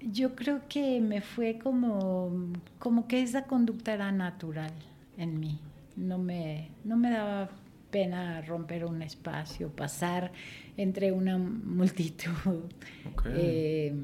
yo 0.00 0.34
creo 0.34 0.62
que 0.68 1.00
me 1.00 1.20
fue 1.20 1.58
como, 1.58 2.52
como 2.78 3.08
que 3.08 3.22
esa 3.22 3.44
conducta 3.44 3.94
era 3.94 4.12
natural 4.12 4.72
en 5.16 5.40
mí. 5.40 5.60
No 5.96 6.18
me, 6.18 6.70
no 6.84 6.96
me 6.96 7.10
daba 7.10 7.50
pena 7.90 8.40
romper 8.42 8.84
un 8.84 9.02
espacio, 9.02 9.70
pasar 9.70 10.32
entre 10.76 11.12
una 11.12 11.38
multitud. 11.38 12.64
Ok. 13.12 13.26
Eh, 13.26 13.94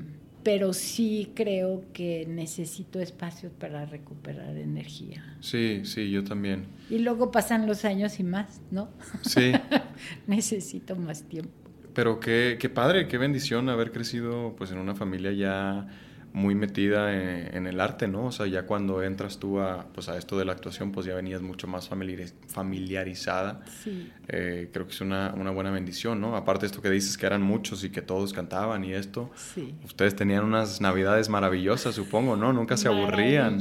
pero 0.43 0.75
sí 0.75 1.33
creo 1.35 1.85
que 1.95 2.27
necesito 2.29 3.01
espacios 3.01 3.51
para 3.53 3.87
recuperar 3.87 4.57
energía. 4.59 5.37
Sí, 5.41 5.81
sí, 5.85 6.11
yo 6.11 6.23
también. 6.23 6.67
Y 6.91 6.99
luego 6.99 7.31
pasan 7.31 7.67
los 7.67 7.85
años 7.87 8.21
y 8.21 8.25
más, 8.25 8.61
¿no? 8.71 8.91
Sí, 9.23 9.53
Necesito 10.27 10.97
más 10.97 11.23
tiempo. 11.23 11.64
Pero 11.95 12.21
qué, 12.21 12.57
qué 12.61 12.69
padre, 12.69 13.09
qué 13.09 13.19
bendición 13.19 13.69
haber 13.69 13.93
crecido 13.93 14.55
pues 14.59 14.71
en 14.73 14.79
una 14.79 14.95
familia 14.95 15.33
ya 15.33 15.87
muy 16.33 16.57
metida 16.57 17.15
en, 17.15 17.57
en 17.57 17.67
el 17.69 17.81
arte, 17.81 18.09
¿no? 18.09 18.25
O 18.27 18.33
sea, 18.33 18.47
ya 18.49 18.67
cuando 18.67 19.05
entras 19.05 19.39
tú 19.39 19.61
a, 19.61 19.87
pues, 19.95 20.09
a 20.09 20.19
esto 20.19 20.37
de 20.37 20.45
la 20.45 20.51
actuación, 20.51 20.91
pues 20.91 21.07
ya 21.07 21.15
venías 21.15 21.41
mucho 21.43 21.69
más 21.69 21.89
familiariz- 21.89 22.35
familiarizada. 22.49 23.61
Sí. 23.85 24.11
Eh, 24.27 24.69
creo 24.73 24.85
que 24.89 24.93
es 24.95 25.01
una, 25.01 25.33
una 25.37 25.53
buena 25.53 25.71
bendición, 25.71 26.21
¿no? 26.21 26.35
Aparte 26.35 26.63
de 26.63 26.67
esto 26.67 26.83
que 26.83 26.91
dices 26.91 27.17
que 27.17 27.27
eran 27.27 27.41
muchos 27.41 27.85
y 27.85 27.91
que 27.91 28.03
todos 28.03 28.33
cantaban 28.33 28.83
y 28.85 28.95
esto, 28.95 29.31
Sí. 29.37 29.77
ustedes 29.85 30.17
tenían 30.17 30.43
unas 30.45 30.81
navidades 30.81 31.29
maravillosas, 31.29 31.95
supongo, 31.95 32.35
¿no? 32.35 32.53
Nunca 32.53 32.77
se 32.77 32.89
aburrían. 32.89 33.61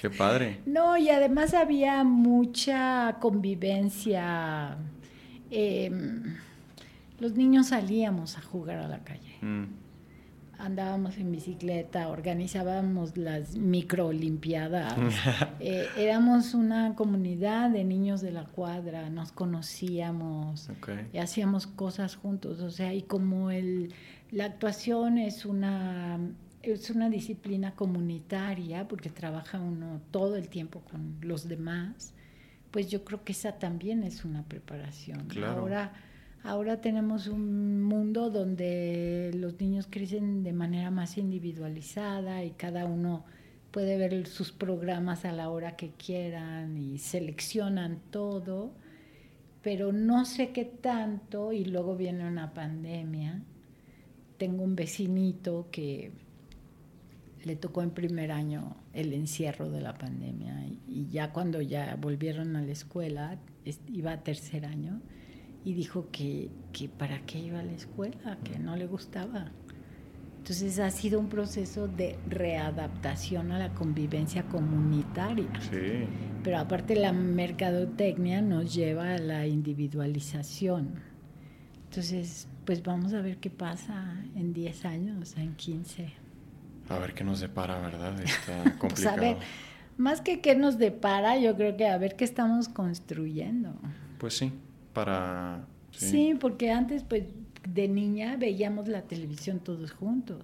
Qué 0.00 0.08
padre. 0.08 0.60
No, 0.64 0.96
y 0.96 1.10
además 1.10 1.54
había 1.54 2.04
mucha 2.04 3.16
convivencia. 3.20 4.76
eh, 5.50 5.90
los 7.18 7.32
niños 7.32 7.68
salíamos 7.68 8.36
a 8.38 8.42
jugar 8.42 8.78
a 8.78 8.88
la 8.88 9.04
calle. 9.04 9.36
Mm, 9.40 9.64
Andábamos 10.58 11.18
en 11.18 11.32
bicicleta, 11.32 12.08
organizábamos 12.08 13.16
las 13.16 13.56
microolimpiadas. 13.56 14.94
Eh, 15.60 15.86
éramos 15.96 16.54
una 16.54 16.94
comunidad 16.94 17.70
de 17.70 17.84
niños 17.84 18.20
de 18.20 18.30
la 18.30 18.44
cuadra, 18.44 19.10
nos 19.10 19.32
conocíamos. 19.32 20.70
y 21.12 21.18
hacíamos 21.18 21.66
cosas 21.66 22.16
juntos, 22.16 22.60
o 22.60 22.70
sea, 22.70 22.94
y 22.94 23.02
como 23.02 23.50
el, 23.50 23.92
la 24.30 24.44
actuación 24.44 25.18
es 25.18 25.44
una, 25.44 26.18
es 26.62 26.90
una 26.90 27.10
disciplina 27.10 27.74
comunitaria, 27.74 28.86
porque 28.86 29.10
trabaja 29.10 29.58
uno 29.58 30.00
todo 30.10 30.36
el 30.36 30.48
tiempo 30.48 30.80
con 30.90 31.16
los 31.20 31.48
demás, 31.48 32.14
pues 32.70 32.90
yo 32.90 33.04
creo 33.04 33.24
que 33.24 33.32
esa 33.32 33.58
también 33.58 34.04
es 34.04 34.24
una 34.24 34.42
preparación. 34.44 35.26
Claro. 35.28 35.60
Ahora, 35.60 35.92
Ahora 36.46 36.80
tenemos 36.80 37.26
un 37.26 37.82
mundo 37.82 38.30
donde 38.30 39.32
los 39.34 39.60
niños 39.60 39.88
crecen 39.90 40.44
de 40.44 40.52
manera 40.52 40.92
más 40.92 41.18
individualizada 41.18 42.44
y 42.44 42.52
cada 42.52 42.84
uno 42.84 43.24
puede 43.72 43.98
ver 43.98 44.28
sus 44.28 44.52
programas 44.52 45.24
a 45.24 45.32
la 45.32 45.50
hora 45.50 45.74
que 45.74 45.90
quieran 45.90 46.78
y 46.78 46.98
seleccionan 46.98 47.98
todo, 48.12 48.70
pero 49.60 49.92
no 49.92 50.24
sé 50.24 50.52
qué 50.52 50.64
tanto 50.64 51.52
y 51.52 51.64
luego 51.64 51.96
viene 51.96 52.28
una 52.28 52.54
pandemia. 52.54 53.42
Tengo 54.38 54.62
un 54.62 54.76
vecinito 54.76 55.66
que 55.72 56.12
le 57.42 57.56
tocó 57.56 57.82
en 57.82 57.90
primer 57.90 58.30
año 58.30 58.76
el 58.92 59.12
encierro 59.14 59.68
de 59.68 59.80
la 59.80 59.94
pandemia 59.94 60.64
y 60.86 61.08
ya 61.08 61.32
cuando 61.32 61.60
ya 61.60 61.96
volvieron 62.00 62.54
a 62.54 62.62
la 62.62 62.70
escuela, 62.70 63.36
iba 63.88 64.12
a 64.12 64.22
tercer 64.22 64.64
año, 64.64 65.00
y 65.66 65.74
dijo 65.74 66.06
que, 66.12 66.48
que 66.72 66.88
para 66.88 67.26
qué 67.26 67.40
iba 67.40 67.58
a 67.58 67.62
la 67.64 67.72
escuela, 67.72 68.38
que 68.44 68.56
no 68.56 68.76
le 68.76 68.86
gustaba. 68.86 69.50
Entonces 70.38 70.78
ha 70.78 70.92
sido 70.92 71.18
un 71.18 71.28
proceso 71.28 71.88
de 71.88 72.16
readaptación 72.28 73.50
a 73.50 73.58
la 73.58 73.74
convivencia 73.74 74.44
comunitaria. 74.44 75.48
Sí. 75.68 76.06
Pero 76.44 76.58
aparte 76.58 76.94
la 76.94 77.12
mercadotecnia 77.12 78.42
nos 78.42 78.72
lleva 78.72 79.14
a 79.14 79.18
la 79.18 79.48
individualización. 79.48 81.00
Entonces, 81.86 82.46
pues 82.64 82.84
vamos 82.84 83.12
a 83.12 83.20
ver 83.20 83.38
qué 83.38 83.50
pasa 83.50 84.22
en 84.36 84.52
10 84.52 84.84
años, 84.84 85.36
en 85.36 85.56
15. 85.56 86.12
A 86.90 86.98
ver 87.00 87.12
qué 87.12 87.24
nos 87.24 87.40
depara, 87.40 87.80
¿verdad? 87.80 88.20
Está 88.24 88.62
complicado. 88.78 88.94
pues 88.94 89.06
a 89.06 89.16
ver, 89.16 89.36
más 89.96 90.20
que 90.20 90.40
qué 90.40 90.54
nos 90.54 90.78
depara, 90.78 91.36
yo 91.40 91.56
creo 91.56 91.76
que 91.76 91.88
a 91.88 91.98
ver 91.98 92.14
qué 92.14 92.24
estamos 92.24 92.68
construyendo. 92.68 93.74
Pues 94.18 94.36
sí, 94.36 94.52
para... 94.96 95.66
Sí. 95.90 96.34
porque 96.38 96.72
antes 96.72 97.04
pues 97.04 97.24
de 97.68 97.88
niña 97.88 98.36
veíamos 98.36 98.88
la 98.88 99.02
televisión 99.02 99.60
todos 99.60 99.92
juntos 99.92 100.42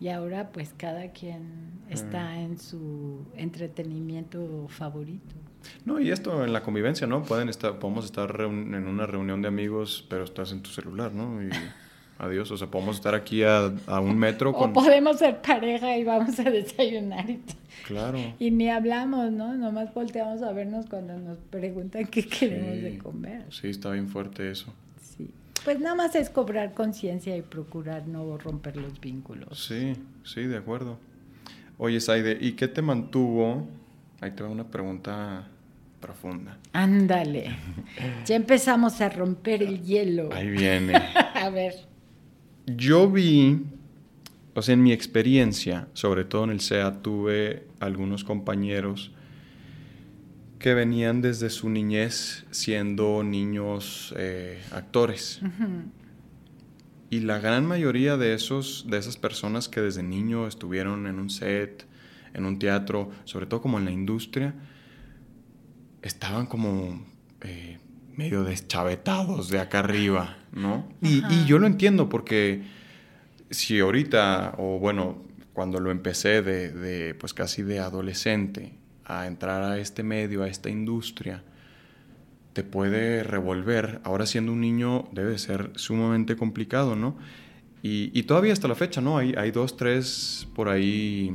y 0.00 0.08
ahora 0.08 0.50
pues 0.50 0.74
cada 0.76 1.12
quien 1.12 1.82
está 1.88 2.32
mm. 2.34 2.38
en 2.38 2.58
su 2.58 3.24
entretenimiento 3.36 4.66
favorito. 4.68 5.34
No, 5.84 6.00
y 6.00 6.10
esto 6.10 6.44
en 6.44 6.52
la 6.52 6.62
convivencia, 6.62 7.06
¿no? 7.06 7.22
Pueden 7.22 7.48
estar, 7.48 7.78
podemos 7.78 8.04
estar 8.04 8.40
en 8.40 8.88
una 8.88 9.06
reunión 9.06 9.42
de 9.42 9.48
amigos, 9.48 10.04
pero 10.08 10.24
estás 10.24 10.50
en 10.50 10.62
tu 10.62 10.70
celular, 10.70 11.12
¿no? 11.12 11.40
Y 11.42 11.50
adiós, 12.22 12.50
o 12.52 12.56
sea, 12.56 12.68
podemos 12.68 12.96
estar 12.96 13.14
aquí 13.14 13.42
a, 13.42 13.72
un 14.00 14.16
metro 14.16 14.52
con... 14.52 14.70
O 14.70 14.72
podemos 14.72 15.18
ser 15.18 15.42
pareja 15.42 15.96
y 15.98 16.04
vamos 16.04 16.38
a 16.38 16.44
desayunar 16.44 17.28
y 17.28 17.40
Claro. 17.84 18.18
Y 18.38 18.52
ni 18.52 18.70
hablamos, 18.70 19.32
¿no? 19.32 19.54
Nomás 19.54 19.92
volteamos 19.92 20.42
a 20.42 20.52
vernos 20.52 20.86
cuando 20.86 21.18
nos 21.18 21.38
preguntan 21.38 22.06
qué 22.06 22.26
queremos 22.26 22.80
de 22.80 22.98
comer. 22.98 23.44
Sí, 23.50 23.68
está 23.68 23.90
bien 23.90 24.08
fuerte 24.08 24.50
eso. 24.50 24.72
Sí. 25.02 25.30
Pues 25.64 25.80
nada 25.80 25.96
más 25.96 26.14
es 26.14 26.30
cobrar 26.30 26.74
conciencia 26.74 27.36
y 27.36 27.42
procurar 27.42 28.06
no 28.06 28.38
romper 28.38 28.76
los 28.76 29.00
vínculos. 29.00 29.58
Sí, 29.66 29.94
sí, 30.22 30.42
de 30.42 30.58
acuerdo. 30.58 30.98
Oye, 31.76 32.00
Saide, 32.00 32.38
¿y 32.40 32.52
qué 32.52 32.68
te 32.68 32.82
mantuvo? 32.82 33.66
Ahí 34.20 34.30
te 34.30 34.44
va 34.44 34.48
una 34.48 34.68
pregunta 34.68 35.48
profunda. 36.00 36.58
Ándale. 36.72 37.56
ya 38.24 38.36
empezamos 38.36 39.00
a 39.00 39.08
romper 39.08 39.62
el 39.62 39.82
hielo. 39.82 40.30
Ahí 40.32 40.50
viene. 40.50 40.94
a 41.34 41.50
ver. 41.50 41.91
Yo 42.66 43.10
vi 43.10 43.60
o 44.54 44.60
sea, 44.60 44.74
en 44.74 44.82
mi 44.82 44.92
experiencia, 44.92 45.88
sobre 45.94 46.24
todo 46.24 46.44
en 46.44 46.50
el 46.50 46.60
SEA, 46.60 47.00
tuve 47.02 47.66
algunos 47.80 48.22
compañeros 48.22 49.12
que 50.58 50.74
venían 50.74 51.22
desde 51.22 51.48
su 51.48 51.70
niñez 51.70 52.44
siendo 52.50 53.22
niños 53.24 54.14
eh, 54.16 54.62
actores. 54.72 55.40
Y 57.08 57.20
la 57.20 57.38
gran 57.38 57.66
mayoría 57.66 58.16
de, 58.16 58.34
esos, 58.34 58.86
de 58.88 58.98
esas 58.98 59.16
personas 59.16 59.68
que 59.68 59.80
desde 59.80 60.02
niño 60.02 60.46
estuvieron 60.46 61.06
en 61.06 61.18
un 61.18 61.30
set, 61.30 61.86
en 62.34 62.44
un 62.44 62.58
teatro, 62.58 63.10
sobre 63.24 63.46
todo 63.46 63.62
como 63.62 63.78
en 63.78 63.86
la 63.86 63.90
industria, 63.90 64.54
estaban 66.02 66.46
como 66.46 67.04
eh, 67.40 67.78
medio 68.16 68.44
deschavetados 68.44 69.48
de 69.48 69.60
acá 69.60 69.80
arriba, 69.80 70.36
¿no? 70.52 70.88
Y, 71.00 71.22
y, 71.32 71.44
yo 71.46 71.58
lo 71.58 71.66
entiendo 71.66 72.08
porque 72.08 72.62
si 73.50 73.80
ahorita, 73.80 74.54
o 74.58 74.78
bueno, 74.78 75.18
cuando 75.52 75.80
lo 75.80 75.90
empecé 75.90 76.42
de, 76.42 77.14
pues 77.14 77.34
casi 77.34 77.62
de 77.62 77.78
adolescente, 77.78 78.72
a 79.04 79.26
entrar 79.26 79.62
a 79.62 79.78
este 79.78 80.02
medio, 80.02 80.42
a 80.42 80.48
esta 80.48 80.70
industria, 80.70 81.42
te 82.52 82.62
puede 82.62 83.22
revolver. 83.22 84.00
Ahora 84.04 84.26
siendo 84.26 84.52
un 84.52 84.60
niño 84.60 85.08
debe 85.12 85.38
ser 85.38 85.70
sumamente 85.74 86.36
complicado, 86.36 86.96
¿no? 86.96 87.16
Y, 87.84 88.22
todavía 88.22 88.52
hasta 88.52 88.68
la 88.68 88.76
fecha, 88.76 89.00
¿no? 89.00 89.18
Hay, 89.18 89.34
hay 89.36 89.50
dos, 89.50 89.76
tres 89.76 90.46
por 90.54 90.68
ahí 90.68 91.32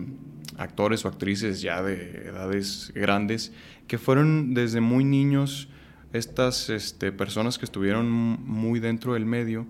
actores 0.58 1.04
o 1.04 1.10
actrices 1.10 1.62
ya 1.62 1.84
de 1.84 2.30
edades 2.30 2.92
grandes 2.96 3.52
que 3.88 3.98
fueron 3.98 4.54
desde 4.54 4.80
muy 4.80 5.04
niños 5.04 5.68
estas 6.14 6.70
este, 6.70 7.12
personas 7.12 7.58
que 7.58 7.66
estuvieron 7.66 8.10
muy 8.10 8.80
dentro 8.80 9.14
del 9.14 9.26
medio 9.26 9.68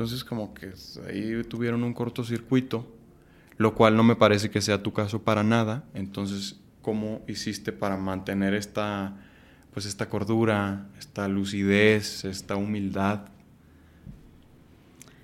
entonces 0.00 0.24
como 0.24 0.54
que 0.54 0.72
ahí 1.06 1.44
tuvieron 1.44 1.82
un 1.82 1.92
cortocircuito, 1.92 2.86
lo 3.58 3.74
cual 3.74 3.98
no 3.98 4.02
me 4.02 4.16
parece 4.16 4.48
que 4.48 4.62
sea 4.62 4.82
tu 4.82 4.94
caso 4.94 5.22
para 5.22 5.42
nada. 5.42 5.84
Entonces, 5.92 6.58
¿cómo 6.80 7.20
hiciste 7.28 7.70
para 7.70 7.98
mantener 7.98 8.54
esta, 8.54 9.14
pues 9.74 9.84
esta 9.84 10.08
cordura, 10.08 10.88
esta 10.98 11.28
lucidez, 11.28 12.24
esta 12.24 12.56
humildad? 12.56 13.26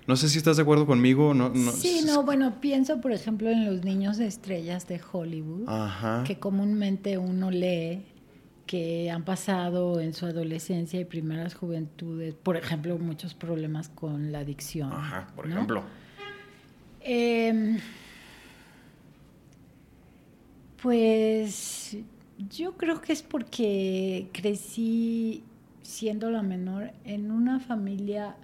No 0.05 0.15
sé 0.15 0.29
si 0.29 0.37
estás 0.37 0.57
de 0.57 0.61
acuerdo 0.61 0.85
conmigo. 0.85 1.33
No, 1.33 1.49
no, 1.49 1.71
sí, 1.71 2.03
no, 2.05 2.21
bueno, 2.21 2.61
pienso 2.61 3.01
por 3.01 3.13
ejemplo 3.13 3.49
en 3.49 3.65
los 3.65 3.83
niños 3.83 4.17
de 4.17 4.27
estrellas 4.27 4.87
de 4.87 5.01
Hollywood, 5.11 5.67
que 6.23 6.37
comúnmente 6.37 7.17
uno 7.17 7.49
lee 7.49 8.05
que 8.67 9.09
han 9.09 9.23
pasado 9.23 9.99
en 9.99 10.13
su 10.13 10.25
adolescencia 10.25 10.99
y 10.99 11.05
primeras 11.05 11.55
juventudes, 11.55 12.35
por 12.35 12.57
ejemplo, 12.57 12.97
muchos 12.99 13.33
problemas 13.33 13.89
con 13.89 14.31
la 14.31 14.39
adicción. 14.39 14.91
Ajá, 14.91 15.27
por 15.35 15.47
ejemplo. 15.47 15.83
Em, 17.01 17.79
pues 20.81 21.97
yo 22.49 22.77
creo 22.77 23.01
que 23.01 23.13
es 23.13 23.23
porque 23.23 24.29
crecí 24.33 25.43
siendo 25.81 26.29
la 26.29 26.43
menor 26.43 26.91
en 27.05 27.31
una 27.31 27.61
familia 27.61 28.35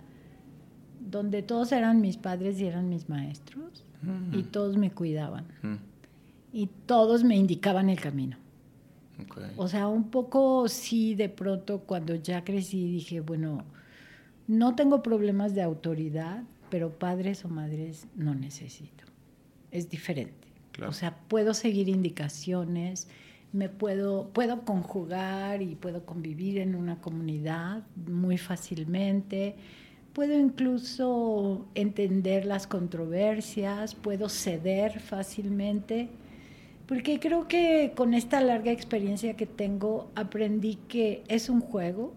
donde 1.00 1.44
todos 1.44 1.74
eran 1.74 2.00
mis 2.00 2.16
padres 2.16 2.60
y 2.62 2.66
eran 2.66 2.90
mis 2.90 3.10
maestros 3.10 3.84
y 4.32 4.44
todos 4.44 4.78
me 4.78 4.92
cuidaban 4.92 5.46
y 6.54 6.68
todos 6.86 7.24
me 7.24 7.36
indicaban 7.36 7.90
el 7.90 8.00
camino. 8.00 8.38
O 9.58 9.68
sea, 9.68 9.88
un 9.88 10.10
poco 10.10 10.68
sí, 10.68 11.16
de 11.16 11.30
pronto 11.30 11.80
cuando 11.80 12.16
ya 12.16 12.44
crecí 12.44 12.92
dije, 12.92 13.20
bueno, 13.20 13.64
no 14.48 14.76
tengo 14.76 15.04
problemas 15.04 15.56
de 15.56 15.62
autoridad, 15.62 16.44
pero 16.70 16.98
padres 16.98 17.46
o 17.46 17.50
madres 17.50 18.08
no 18.16 18.34
necesito. 18.36 19.06
Es 19.72 19.90
diferente. 19.90 20.48
O 20.88 20.92
sea, 20.92 21.16
puedo 21.28 21.54
seguir 21.54 21.88
indicaciones, 21.88 23.08
me 23.52 23.70
puedo, 23.70 24.30
puedo 24.30 24.66
conjugar 24.66 25.62
y 25.62 25.76
puedo 25.76 26.06
convivir 26.06 26.58
en 26.58 26.76
una 26.76 27.00
comunidad 27.00 27.84
muy 28.08 28.40
fácilmente. 28.40 29.56
Puedo 30.14 30.38
incluso 30.38 31.68
entender 31.76 32.46
las 32.46 32.66
controversias, 32.66 33.94
puedo 33.94 34.30
ceder 34.30 35.00
fácilmente 35.00 36.10
porque 36.88 37.20
creo 37.20 37.48
que 37.48 37.94
con 37.96 38.14
esta 38.14 38.42
larga 38.42 38.72
experiencia 38.72 39.36
que 39.36 39.46
tengo 39.46 40.12
aprendí 40.16 40.76
que 40.88 41.24
es 41.28 41.50
un 41.50 41.62
juego 41.62 42.14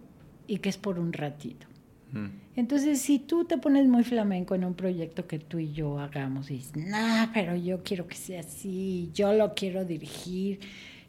y 0.47 0.59
que 0.59 0.69
es 0.69 0.77
por 0.77 0.99
un 0.99 1.13
ratito. 1.13 1.67
Mm. 2.13 2.27
Entonces, 2.57 3.01
si 3.01 3.19
tú 3.19 3.45
te 3.45 3.59
pones 3.59 3.87
muy 3.87 4.03
flamenco 4.03 4.55
en 4.55 4.65
un 4.65 4.75
proyecto 4.75 5.27
que 5.27 5.39
tú 5.39 5.59
y 5.59 5.73
yo 5.73 5.99
hagamos 5.99 6.51
y 6.51 6.55
dices, 6.55 6.77
nah, 6.77 7.27
pero 7.33 7.55
yo 7.55 7.83
quiero 7.83 8.07
que 8.07 8.17
sea 8.17 8.41
así, 8.41 9.11
yo 9.13 9.33
lo 9.33 9.55
quiero 9.55 9.85
dirigir. 9.85 10.61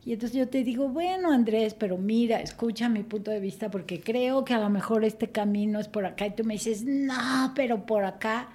Y 0.06 0.14
entonces 0.14 0.38
yo 0.38 0.48
te 0.48 0.64
digo, 0.64 0.88
bueno, 0.90 1.32
Andrés, 1.32 1.74
pero 1.74 1.98
mira, 1.98 2.40
escucha 2.42 2.90
mi 2.90 3.04
punto 3.04 3.32
de 3.32 3.40
vista 3.40 3.70
porque 3.72 4.00
creo 4.00 4.46
que 4.46 4.54
a 4.54 4.60
lo 4.60 4.70
mejor 4.70 5.04
este 5.04 5.30
camino 5.30 5.80
es 5.80 5.88
por 5.88 6.06
acá. 6.06 6.28
Y 6.28 6.32
tú 6.32 6.44
me 6.44 6.54
dices, 6.54 6.84
no, 6.86 7.54
pero 7.56 7.86
por 7.86 8.06
acá. 8.06 8.50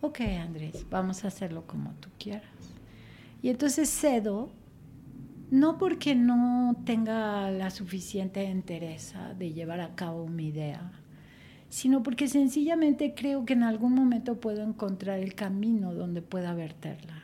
Ok, 0.00 0.20
Andrés, 0.20 0.86
vamos 0.90 1.24
a 1.24 1.28
hacerlo 1.28 1.64
como 1.66 1.92
tú 2.00 2.08
quieras. 2.18 2.51
Y 3.42 3.50
entonces 3.50 3.90
cedo, 3.90 4.50
no 5.50 5.76
porque 5.76 6.14
no 6.14 6.76
tenga 6.86 7.50
la 7.50 7.70
suficiente 7.70 8.44
entereza 8.44 9.34
de 9.34 9.52
llevar 9.52 9.80
a 9.80 9.94
cabo 9.94 10.26
mi 10.28 10.46
idea, 10.46 10.92
sino 11.68 12.02
porque 12.02 12.28
sencillamente 12.28 13.14
creo 13.14 13.44
que 13.44 13.52
en 13.52 13.64
algún 13.64 13.94
momento 13.94 14.40
puedo 14.40 14.62
encontrar 14.62 15.18
el 15.18 15.34
camino 15.34 15.92
donde 15.92 16.22
pueda 16.22 16.54
verterla. 16.54 17.22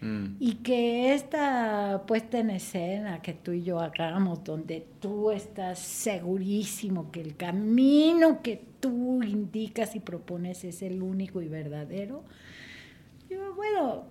Mm. 0.00 0.36
Y 0.38 0.54
que 0.56 1.14
esta 1.14 2.04
puesta 2.06 2.38
en 2.38 2.50
escena 2.50 3.20
que 3.20 3.32
tú 3.32 3.52
y 3.52 3.62
yo 3.64 3.80
hagamos, 3.80 4.44
donde 4.44 4.86
tú 5.00 5.30
estás 5.30 5.78
segurísimo 5.78 7.10
que 7.10 7.20
el 7.20 7.36
camino 7.36 8.40
que 8.40 8.62
tú 8.78 9.22
indicas 9.22 9.96
y 9.96 10.00
propones 10.00 10.64
es 10.64 10.82
el 10.82 11.02
único 11.02 11.42
y 11.42 11.48
verdadero, 11.48 12.24
yo, 13.28 13.54
bueno, 13.54 14.04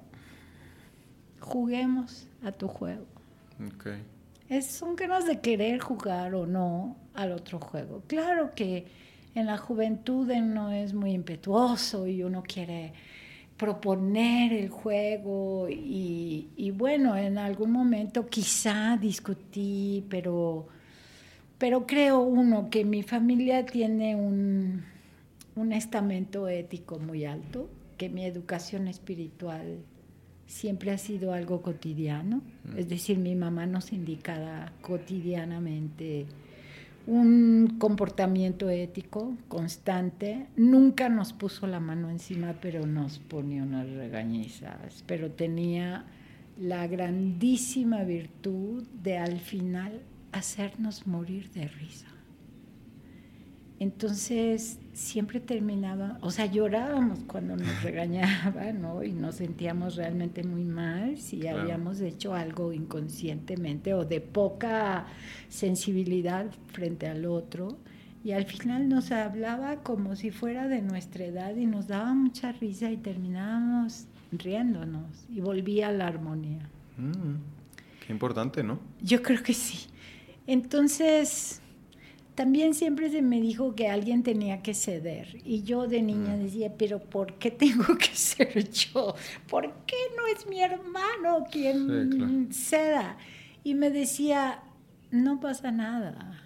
juguemos 1.46 2.28
a 2.44 2.52
tu 2.52 2.68
juego. 2.68 3.06
Okay. 3.76 4.04
Es, 4.50 4.66
son 4.66 4.96
ganas 4.96 5.26
de 5.26 5.40
querer 5.40 5.80
jugar 5.80 6.36
o 6.36 6.46
no 6.46 6.98
al 7.14 7.32
otro 7.32 7.60
juego. 7.60 8.04
Claro 8.08 8.54
que 8.54 8.86
en 9.36 9.46
la 9.46 9.58
juventud 9.58 10.28
no 10.34 10.72
es 10.72 10.94
muy 10.94 11.12
impetuoso 11.12 12.08
y 12.08 12.24
uno 12.24 12.44
quiere 12.44 12.94
proponer 13.58 14.52
el 14.54 14.70
juego 14.70 15.68
y, 15.70 16.72
bueno, 16.76 17.16
en 17.16 17.38
algún 17.38 17.72
momento 17.72 18.28
quizá 18.28 18.98
discutí, 18.98 20.04
pero, 20.10 20.68
pero 21.58 21.86
creo 21.86 22.20
uno 22.20 22.70
que 22.70 22.84
mi 22.84 23.04
familia 23.04 23.66
tiene 23.66 24.16
un, 24.16 24.84
un 25.56 25.72
estamento 25.72 26.50
ético 26.50 27.00
muy 27.00 27.24
alto, 27.24 27.70
que 27.98 28.10
mi 28.10 28.26
educación 28.26 28.90
espiritual 28.90 29.80
siempre 30.48 30.92
ha 30.92 30.98
sido 30.98 31.34
algo 31.34 31.62
cotidiano, 31.62 32.42
es 32.78 32.88
decir, 32.90 33.18
mi 33.18 33.36
mamá 33.36 33.66
nos 33.66 33.92
indicaba 33.92 34.72
cotidianamente 34.82 36.26
un 37.08 37.76
comportamiento 37.78 38.70
ético 38.70 39.36
constante. 39.48 40.48
Nunca 40.56 41.10
nos 41.10 41.34
puso 41.34 41.68
la 41.68 41.80
mano 41.80 42.10
encima, 42.10 42.56
pero 42.62 42.86
nos 42.86 43.20
ponía 43.20 43.64
unas 43.64 43.88
regañizas. 43.90 45.04
Pero 45.06 45.32
tenía 45.32 46.06
la 46.60 46.88
grandísima 46.88 48.04
virtud 48.04 48.88
de 49.04 49.18
al 49.18 49.40
final 49.40 50.02
hacernos 50.32 51.06
morir 51.06 51.52
de 51.52 51.68
risa. 51.68 52.08
Entonces 53.80 54.80
siempre 54.94 55.42
terminaba, 55.42 56.18
o 56.22 56.32
sea, 56.32 56.46
llorábamos 56.46 57.20
cuando 57.28 57.58
nos 57.58 57.84
regañaba, 57.84 58.72
¿no? 58.72 59.04
Y 59.04 59.12
nos 59.12 59.36
sentíamos 59.36 59.96
realmente 59.96 60.44
muy 60.44 60.64
mal 60.64 61.18
si 61.18 61.46
habíamos 61.48 62.00
hecho 62.00 62.34
algo 62.34 62.72
inconscientemente 62.72 63.94
o 63.94 64.06
de 64.06 64.22
poca 64.22 65.08
sensibilidad 65.50 66.48
frente 66.72 67.08
al 67.08 67.26
otro. 67.26 67.78
Y 68.24 68.32
al 68.32 68.46
final 68.46 68.90
nos 68.90 69.12
hablaba 69.12 69.84
como 69.84 70.16
si 70.16 70.32
fuera 70.32 70.68
de 70.68 70.82
nuestra 70.82 71.26
edad 71.26 71.56
y 71.56 71.68
nos 71.68 71.88
daba 71.88 72.14
mucha 72.16 72.54
risa 72.54 72.90
y 72.90 72.98
terminábamos 72.98 74.08
riéndonos 74.32 75.26
y 75.30 75.42
volvía 75.42 75.90
a 75.90 75.92
la 75.92 76.08
armonía. 76.08 76.68
Mm, 76.98 77.36
qué 78.06 78.14
importante, 78.14 78.64
¿no? 78.64 78.80
Yo 79.02 79.22
creo 79.22 79.44
que 79.44 79.54
sí. 79.54 79.88
Entonces, 80.48 81.62
también 82.36 82.74
siempre 82.74 83.10
se 83.10 83.22
me 83.22 83.40
dijo 83.40 83.76
que 83.76 83.88
alguien 83.88 84.22
tenía 84.22 84.62
que 84.62 84.74
ceder. 84.74 85.38
Y 85.46 85.64
yo 85.64 85.88
de 85.88 86.02
niña 86.02 86.36
mm. 86.36 86.44
decía, 86.44 86.74
pero 86.78 87.00
¿por 87.00 87.36
qué 87.36 87.50
tengo 87.50 87.98
que 87.98 88.08
ser 88.14 88.70
yo? 88.70 89.16
¿Por 89.48 89.72
qué 89.86 89.96
no 90.18 90.28
es 90.28 90.46
mi 90.46 90.62
hermano 90.62 91.46
quien 91.50 92.54
ceda? 92.54 93.18
Y 93.64 93.74
me 93.74 93.90
decía, 93.90 94.62
no 95.12 95.40
pasa 95.40 95.72
nada. 95.72 96.42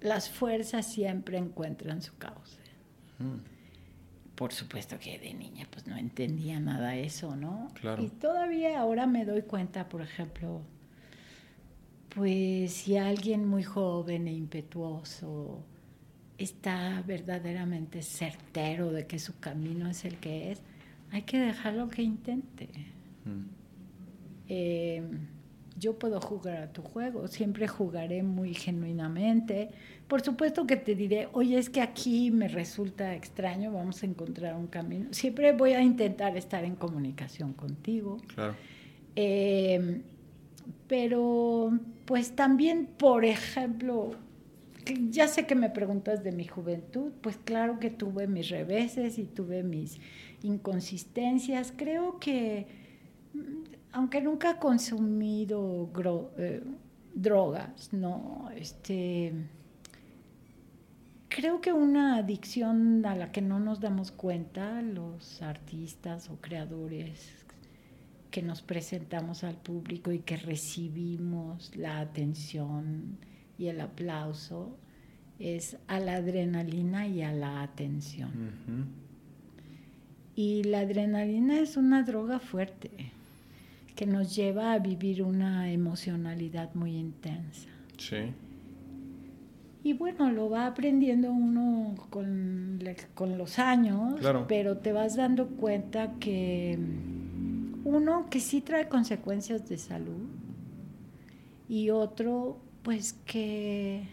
Las 0.00 0.28
fuerzas 0.28 0.86
siempre 0.86 1.38
encuentran 1.38 2.02
su 2.02 2.16
causa. 2.18 2.60
Mm. 3.18 3.40
Por 4.34 4.52
supuesto 4.52 4.98
que 4.98 5.18
de 5.18 5.34
niña 5.34 5.66
pues 5.70 5.86
no 5.86 5.96
entendía 5.96 6.60
nada 6.60 6.90
de 6.90 7.04
eso, 7.04 7.36
¿no? 7.36 7.68
Claro. 7.74 8.02
Y 8.02 8.08
todavía 8.08 8.80
ahora 8.80 9.06
me 9.06 9.24
doy 9.24 9.42
cuenta, 9.42 9.88
por 9.88 10.00
ejemplo, 10.00 10.62
pues 12.14 12.72
si 12.72 12.96
alguien 12.96 13.46
muy 13.46 13.62
joven 13.62 14.26
e 14.26 14.32
impetuoso 14.32 15.62
está 16.38 17.02
verdaderamente 17.06 18.02
certero 18.02 18.90
de 18.90 19.06
que 19.06 19.18
su 19.18 19.38
camino 19.38 19.88
es 19.88 20.04
el 20.04 20.16
que 20.16 20.52
es, 20.52 20.62
hay 21.10 21.22
que 21.22 21.38
dejarlo 21.38 21.88
que 21.88 22.02
intente. 22.02 22.68
Mm. 23.24 23.44
Eh, 24.48 25.02
yo 25.78 25.98
puedo 25.98 26.20
jugar 26.20 26.56
a 26.58 26.72
tu 26.72 26.82
juego, 26.82 27.26
siempre 27.28 27.68
jugaré 27.68 28.22
muy 28.22 28.54
genuinamente. 28.54 29.70
Por 30.08 30.20
supuesto 30.20 30.66
que 30.66 30.76
te 30.76 30.94
diré, 30.94 31.28
oye, 31.32 31.58
es 31.58 31.70
que 31.70 31.80
aquí 31.80 32.30
me 32.30 32.48
resulta 32.48 33.14
extraño, 33.14 33.72
vamos 33.72 34.02
a 34.02 34.06
encontrar 34.06 34.56
un 34.56 34.66
camino. 34.66 35.08
Siempre 35.12 35.52
voy 35.52 35.72
a 35.72 35.82
intentar 35.82 36.36
estar 36.36 36.64
en 36.64 36.74
comunicación 36.74 37.54
contigo. 37.54 38.18
Claro. 38.34 38.56
Eh, 39.16 40.02
pero 40.86 41.78
pues 42.04 42.34
también, 42.36 42.86
por 42.86 43.24
ejemplo, 43.24 44.12
ya 45.10 45.28
sé 45.28 45.46
que 45.46 45.54
me 45.54 45.70
preguntas 45.70 46.24
de 46.24 46.32
mi 46.32 46.46
juventud, 46.46 47.12
pues 47.20 47.36
claro 47.36 47.78
que 47.78 47.90
tuve 47.90 48.26
mis 48.26 48.48
reveses 48.48 49.18
y 49.18 49.24
tuve 49.24 49.62
mis 49.62 49.98
inconsistencias. 50.42 51.72
Creo 51.76 52.18
que, 52.18 52.66
mm, 53.34 53.40
aunque 53.92 54.20
nunca 54.20 54.52
he 54.52 54.56
consumido 54.56 55.90
eh, 56.38 56.62
drogas, 57.14 57.92
no, 57.92 58.48
este, 58.56 59.32
creo 61.28 61.60
que 61.60 61.72
una 61.72 62.16
adicción 62.16 63.04
a 63.06 63.14
la 63.14 63.32
que 63.32 63.42
no 63.42 63.60
nos 63.60 63.80
damos 63.80 64.10
cuenta 64.10 64.82
los 64.82 65.42
artistas 65.42 66.28
o 66.30 66.36
creadores 66.40 67.39
que 68.30 68.42
nos 68.42 68.62
presentamos 68.62 69.44
al 69.44 69.56
público 69.56 70.12
y 70.12 70.20
que 70.20 70.36
recibimos 70.36 71.74
la 71.76 72.00
atención 72.00 73.18
y 73.58 73.66
el 73.66 73.80
aplauso 73.80 74.76
es 75.38 75.76
a 75.88 76.00
la 76.00 76.16
adrenalina 76.16 77.06
y 77.06 77.22
a 77.22 77.32
la 77.32 77.62
atención. 77.62 78.30
Y 80.36 80.64
la 80.64 80.80
adrenalina 80.80 81.58
es 81.58 81.76
una 81.76 82.02
droga 82.02 82.38
fuerte 82.38 82.90
que 83.96 84.06
nos 84.06 84.34
lleva 84.34 84.72
a 84.72 84.78
vivir 84.78 85.22
una 85.22 85.70
emocionalidad 85.70 86.74
muy 86.74 86.96
intensa. 86.96 87.68
Sí. 87.98 88.32
Y 89.82 89.94
bueno, 89.94 90.30
lo 90.30 90.48
va 90.50 90.66
aprendiendo 90.66 91.30
uno 91.30 91.94
con, 92.10 92.80
con 93.14 93.38
los 93.38 93.58
años, 93.58 94.14
pero 94.46 94.78
te 94.78 94.92
vas 94.92 95.16
dando 95.16 95.48
cuenta 95.48 96.12
que 96.20 96.78
uno 97.84 98.28
que 98.30 98.40
sí 98.40 98.60
trae 98.60 98.88
consecuencias 98.88 99.68
de 99.68 99.78
salud 99.78 100.26
y 101.68 101.90
otro 101.90 102.58
pues 102.82 103.14
que 103.24 104.08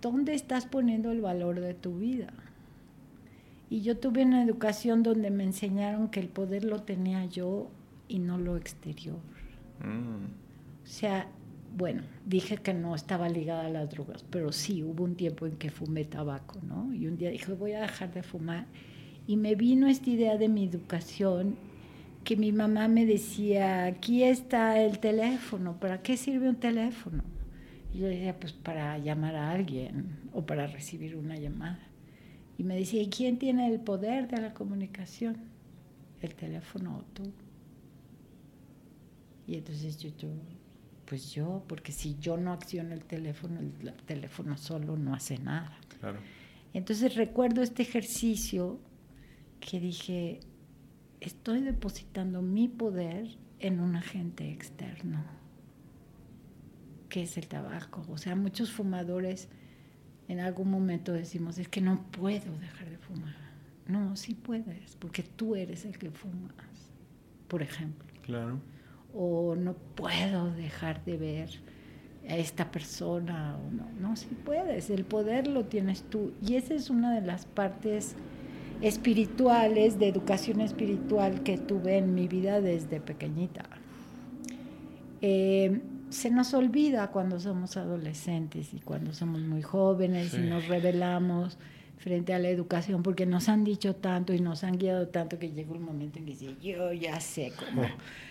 dónde 0.00 0.34
estás 0.34 0.66
poniendo 0.66 1.10
el 1.10 1.20
valor 1.20 1.60
de 1.60 1.74
tu 1.74 1.98
vida. 1.98 2.32
Y 3.68 3.80
yo 3.80 3.98
tuve 3.98 4.24
una 4.24 4.42
educación 4.42 5.02
donde 5.02 5.30
me 5.30 5.44
enseñaron 5.44 6.08
que 6.08 6.20
el 6.20 6.28
poder 6.28 6.64
lo 6.64 6.82
tenía 6.82 7.24
yo 7.24 7.68
y 8.08 8.20
no 8.20 8.38
lo 8.38 8.56
exterior. 8.56 9.18
Mm. 9.80 10.26
O 10.84 10.86
sea, 10.86 11.26
bueno, 11.76 12.02
dije 12.24 12.58
que 12.58 12.72
no 12.72 12.94
estaba 12.94 13.28
ligada 13.28 13.66
a 13.66 13.70
las 13.70 13.90
drogas, 13.90 14.24
pero 14.30 14.52
sí, 14.52 14.82
hubo 14.82 15.02
un 15.02 15.16
tiempo 15.16 15.46
en 15.46 15.56
que 15.56 15.70
fumé 15.70 16.04
tabaco, 16.04 16.60
¿no? 16.62 16.94
Y 16.94 17.06
un 17.08 17.18
día 17.18 17.30
dije, 17.30 17.52
voy 17.54 17.72
a 17.72 17.80
dejar 17.80 18.14
de 18.14 18.22
fumar. 18.22 18.66
Y 19.26 19.36
me 19.36 19.56
vino 19.56 19.88
esta 19.88 20.10
idea 20.10 20.38
de 20.38 20.48
mi 20.48 20.64
educación 20.64 21.56
que 22.26 22.36
mi 22.36 22.50
mamá 22.50 22.88
me 22.88 23.06
decía, 23.06 23.84
aquí 23.84 24.24
está 24.24 24.82
el 24.82 24.98
teléfono, 24.98 25.78
¿para 25.78 26.02
qué 26.02 26.16
sirve 26.16 26.48
un 26.48 26.56
teléfono? 26.56 27.22
Y 27.94 28.00
yo 28.00 28.08
decía, 28.08 28.38
pues 28.40 28.52
para 28.52 28.98
llamar 28.98 29.36
a 29.36 29.52
alguien 29.52 30.18
o 30.32 30.44
para 30.44 30.66
recibir 30.66 31.14
una 31.14 31.36
llamada. 31.36 31.78
Y 32.58 32.64
me 32.64 32.74
decía, 32.74 33.00
¿y 33.00 33.10
quién 33.10 33.38
tiene 33.38 33.68
el 33.72 33.78
poder 33.78 34.26
de 34.26 34.40
la 34.40 34.54
comunicación? 34.54 35.36
¿El 36.20 36.34
teléfono 36.34 36.96
o 36.98 37.02
tú? 37.14 37.32
Y 39.46 39.54
entonces 39.54 39.96
yo, 39.98 40.10
yo, 40.18 40.28
pues 41.04 41.30
yo, 41.30 41.62
porque 41.68 41.92
si 41.92 42.16
yo 42.18 42.36
no 42.36 42.52
acciono 42.52 42.92
el 42.92 43.04
teléfono, 43.04 43.60
el 43.60 43.92
teléfono 44.04 44.58
solo 44.58 44.96
no 44.96 45.14
hace 45.14 45.38
nada. 45.38 45.78
Claro. 46.00 46.18
Entonces 46.74 47.14
recuerdo 47.14 47.62
este 47.62 47.82
ejercicio 47.82 48.80
que 49.60 49.78
dije, 49.78 50.40
estoy 51.20 51.60
depositando 51.62 52.42
mi 52.42 52.68
poder 52.68 53.36
en 53.58 53.80
un 53.80 53.96
agente 53.96 54.50
externo, 54.50 55.24
que 57.08 57.22
es 57.22 57.36
el 57.38 57.46
tabaco. 57.46 58.04
O 58.10 58.18
sea, 58.18 58.36
muchos 58.36 58.72
fumadores 58.72 59.48
en 60.28 60.40
algún 60.40 60.70
momento 60.70 61.12
decimos, 61.12 61.58
es 61.58 61.68
que 61.68 61.80
no 61.80 62.02
puedo 62.10 62.58
dejar 62.58 62.90
de 62.90 62.98
fumar. 62.98 63.34
No, 63.86 64.16
sí 64.16 64.34
puedes, 64.34 64.96
porque 64.96 65.22
tú 65.22 65.54
eres 65.54 65.84
el 65.84 65.96
que 65.96 66.10
fumas, 66.10 66.52
por 67.46 67.62
ejemplo. 67.62 68.06
Claro. 68.22 68.58
O 69.14 69.54
no 69.54 69.74
puedo 69.74 70.52
dejar 70.52 71.04
de 71.04 71.16
ver 71.16 71.50
a 72.28 72.36
esta 72.36 72.70
persona. 72.72 73.56
O 73.56 73.70
no, 73.70 73.88
no, 74.00 74.16
sí 74.16 74.28
puedes, 74.44 74.90
el 74.90 75.04
poder 75.04 75.46
lo 75.46 75.66
tienes 75.66 76.02
tú. 76.02 76.32
Y 76.42 76.56
esa 76.56 76.74
es 76.74 76.90
una 76.90 77.14
de 77.14 77.24
las 77.24 77.46
partes 77.46 78.16
espirituales, 78.82 79.98
de 79.98 80.08
educación 80.08 80.60
espiritual 80.60 81.42
que 81.42 81.58
tuve 81.58 81.98
en 81.98 82.14
mi 82.14 82.28
vida 82.28 82.60
desde 82.60 83.00
pequeñita. 83.00 83.64
Eh, 85.22 85.80
se 86.10 86.30
nos 86.30 86.54
olvida 86.54 87.08
cuando 87.08 87.40
somos 87.40 87.76
adolescentes 87.76 88.72
y 88.72 88.80
cuando 88.80 89.12
somos 89.12 89.42
muy 89.42 89.62
jóvenes 89.62 90.34
y 90.34 90.38
nos 90.38 90.68
revelamos 90.68 91.58
frente 91.98 92.34
a 92.34 92.38
la 92.38 92.48
educación, 92.48 93.02
porque 93.02 93.26
nos 93.26 93.48
han 93.48 93.64
dicho 93.64 93.96
tanto 93.96 94.32
y 94.32 94.38
nos 94.38 94.62
han 94.62 94.78
guiado 94.78 95.08
tanto 95.08 95.38
que 95.38 95.50
llega 95.50 95.72
un 95.72 95.82
momento 95.82 96.18
en 96.18 96.26
que 96.26 96.32
dice, 96.32 96.54
yo 96.62 96.92
ya 96.92 97.18
sé 97.20 97.52
cómo 97.58 97.82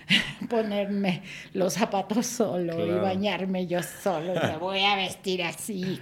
ponerme 0.49 1.23
los 1.53 1.73
zapatos 1.73 2.27
solo 2.27 2.85
y 2.85 2.91
bañarme 2.91 3.67
yo 3.67 3.81
solo, 3.83 4.33
me 4.35 4.57
voy 4.57 4.83
a 4.83 4.95
vestir 4.95 5.43
así 5.43 5.99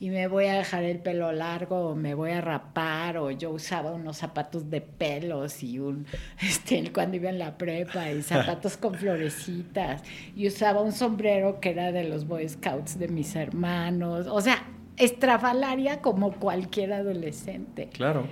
y 0.00 0.08
me 0.08 0.26
voy 0.26 0.46
a 0.46 0.54
dejar 0.54 0.82
el 0.82 0.98
pelo 0.98 1.30
largo 1.30 1.90
o 1.90 1.94
me 1.94 2.14
voy 2.14 2.30
a 2.30 2.40
rapar 2.40 3.18
o 3.18 3.30
yo 3.30 3.50
usaba 3.50 3.92
unos 3.92 4.16
zapatos 4.16 4.70
de 4.70 4.80
pelos 4.80 5.62
y 5.62 5.78
un 5.78 6.06
este 6.42 6.90
cuando 6.92 7.18
iba 7.18 7.28
en 7.28 7.38
la 7.38 7.58
prepa 7.58 8.10
y 8.10 8.22
zapatos 8.22 8.78
con 8.78 8.94
florecitas 8.94 10.02
y 10.34 10.48
usaba 10.48 10.80
un 10.80 10.92
sombrero 10.92 11.60
que 11.60 11.70
era 11.70 11.92
de 11.92 12.04
los 12.04 12.26
Boy 12.26 12.48
Scouts 12.48 12.98
de 12.98 13.08
mis 13.08 13.36
hermanos, 13.36 14.26
o 14.26 14.40
sea, 14.40 14.64
estrafalaria 14.96 16.00
como 16.00 16.32
cualquier 16.32 16.94
adolescente. 16.94 17.90
Claro. 17.92 18.26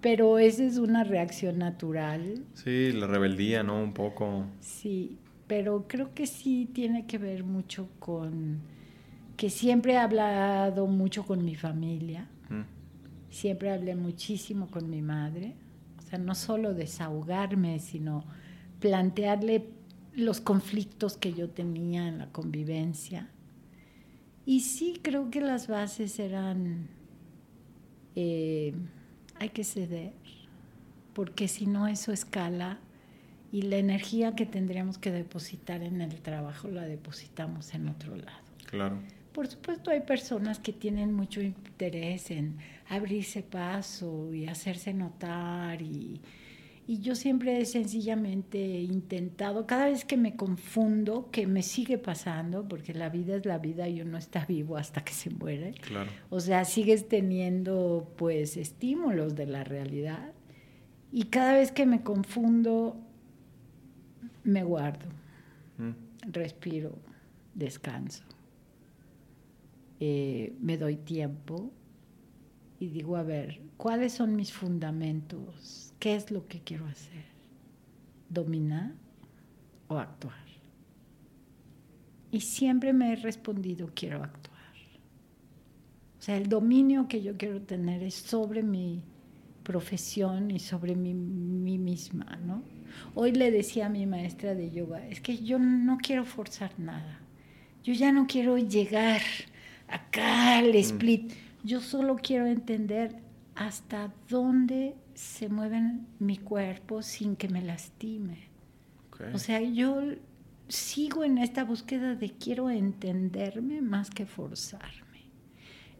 Pero 0.00 0.40
esa 0.40 0.64
es 0.64 0.78
una 0.78 1.04
reacción 1.04 1.58
natural. 1.58 2.42
Sí, 2.54 2.90
la 2.90 3.06
rebeldía, 3.06 3.62
¿no? 3.62 3.80
Un 3.80 3.92
poco. 3.92 4.46
Sí, 4.58 5.16
pero 5.46 5.86
creo 5.86 6.12
que 6.12 6.26
sí 6.26 6.68
tiene 6.72 7.06
que 7.06 7.18
ver 7.18 7.44
mucho 7.44 7.88
con 8.00 8.62
que 9.42 9.50
siempre 9.50 9.94
he 9.94 9.98
hablado 9.98 10.86
mucho 10.86 11.26
con 11.26 11.44
mi 11.44 11.56
familia. 11.56 12.28
Mm. 12.48 12.62
Siempre 13.28 13.72
hablé 13.72 13.96
muchísimo 13.96 14.70
con 14.70 14.88
mi 14.88 15.02
madre. 15.02 15.56
O 15.98 16.02
sea, 16.02 16.20
no 16.20 16.36
solo 16.36 16.74
desahogarme, 16.74 17.80
sino 17.80 18.22
plantearle 18.78 19.66
los 20.14 20.40
conflictos 20.40 21.16
que 21.16 21.32
yo 21.32 21.50
tenía 21.50 22.06
en 22.06 22.18
la 22.18 22.30
convivencia 22.30 23.32
y 24.46 24.60
sí, 24.60 25.00
creo 25.02 25.28
que 25.28 25.40
las 25.40 25.66
bases 25.66 26.20
eran, 26.20 26.86
eh, 28.14 28.74
hay 29.40 29.48
que 29.48 29.64
ceder, 29.64 30.12
porque 31.14 31.48
si 31.48 31.66
no 31.66 31.88
eso 31.88 32.12
escala 32.12 32.78
y 33.50 33.62
la 33.62 33.76
energía 33.76 34.36
que 34.36 34.46
tendríamos 34.46 34.98
que 34.98 35.10
depositar 35.10 35.82
en 35.82 36.00
el 36.00 36.20
trabajo 36.22 36.68
la 36.68 36.82
depositamos 36.82 37.74
en 37.74 37.88
otro 37.88 38.14
lado. 38.14 38.38
Claro. 38.66 38.98
Por 39.32 39.46
supuesto 39.46 39.90
hay 39.90 40.00
personas 40.00 40.58
que 40.58 40.72
tienen 40.72 41.12
mucho 41.12 41.40
interés 41.40 42.30
en 42.30 42.58
abrirse 42.88 43.42
paso 43.42 44.32
y 44.34 44.46
hacerse 44.46 44.92
notar 44.92 45.80
y, 45.80 46.20
y 46.86 46.98
yo 46.98 47.14
siempre 47.14 47.60
he 47.60 47.64
sencillamente 47.64 48.58
intentado, 48.58 49.66
cada 49.66 49.86
vez 49.86 50.04
que 50.04 50.16
me 50.16 50.34
confundo, 50.34 51.30
que 51.30 51.46
me 51.46 51.62
sigue 51.62 51.96
pasando, 51.96 52.66
porque 52.66 52.92
la 52.92 53.08
vida 53.08 53.36
es 53.36 53.46
la 53.46 53.58
vida 53.58 53.88
y 53.88 54.00
uno 54.00 54.18
está 54.18 54.44
vivo 54.44 54.76
hasta 54.76 55.04
que 55.04 55.12
se 55.12 55.30
muere. 55.30 55.74
Claro. 55.80 56.10
O 56.28 56.40
sea, 56.40 56.64
sigues 56.64 57.08
teniendo 57.08 58.12
pues 58.16 58.56
estímulos 58.56 59.36
de 59.36 59.46
la 59.46 59.62
realidad. 59.62 60.32
Y 61.12 61.24
cada 61.24 61.54
vez 61.54 61.70
que 61.70 61.86
me 61.86 62.02
confundo, 62.02 62.96
me 64.42 64.64
guardo, 64.64 65.06
mm. 65.78 66.32
respiro, 66.32 66.98
descanso, 67.54 68.24
eh, 70.04 70.56
me 70.60 70.78
doy 70.78 70.96
tiempo 70.96 71.70
y 72.80 72.88
digo, 72.88 73.16
a 73.16 73.22
ver, 73.22 73.60
¿cuáles 73.76 74.12
son 74.12 74.34
mis 74.34 74.52
fundamentos? 74.52 75.94
¿Qué 76.00 76.16
es 76.16 76.32
lo 76.32 76.48
que 76.48 76.58
quiero 76.58 76.86
hacer? 76.86 77.24
¿Dominar 78.28 78.94
o 79.86 79.98
actuar? 79.98 80.44
Y 82.32 82.40
siempre 82.40 82.92
me 82.92 83.12
he 83.12 83.16
respondido, 83.16 83.92
quiero 83.94 84.24
actuar. 84.24 84.74
O 86.18 86.22
sea, 86.22 86.36
el 86.36 86.48
dominio 86.48 87.06
que 87.06 87.22
yo 87.22 87.36
quiero 87.36 87.62
tener 87.62 88.02
es 88.02 88.14
sobre 88.14 88.64
mi 88.64 89.04
profesión 89.62 90.50
y 90.50 90.58
sobre 90.58 90.96
mí, 90.96 91.14
misma, 91.14 92.40
¿no? 92.44 92.64
Hoy 93.14 93.30
le 93.30 93.52
decía 93.52 93.86
a 93.86 93.88
mi 93.88 94.06
maestra 94.06 94.56
de 94.56 94.72
yoga, 94.72 95.06
es 95.06 95.20
que 95.20 95.38
yo 95.38 95.60
no 95.60 95.98
quiero 95.98 96.24
forzar 96.24 96.72
nada. 96.76 97.20
Yo 97.84 97.94
ya 97.94 98.10
no 98.10 98.26
quiero 98.26 98.58
llegar 98.58 99.22
acá 99.92 100.58
al 100.58 100.72
mm. 100.72 100.76
split. 100.76 101.32
Yo 101.62 101.80
solo 101.80 102.16
quiero 102.16 102.46
entender 102.46 103.16
hasta 103.54 104.12
dónde 104.28 104.94
se 105.14 105.48
mueve 105.48 105.80
mi 106.18 106.38
cuerpo 106.38 107.02
sin 107.02 107.36
que 107.36 107.48
me 107.48 107.62
lastime. 107.62 108.50
O 109.32 109.38
sea, 109.38 109.60
yo 109.60 110.02
sigo 110.66 111.22
en 111.22 111.38
esta 111.38 111.62
búsqueda 111.62 112.16
de 112.16 112.30
quiero 112.30 112.70
entenderme 112.70 113.80
más 113.80 114.10
que 114.10 114.26
forzarme. 114.26 115.20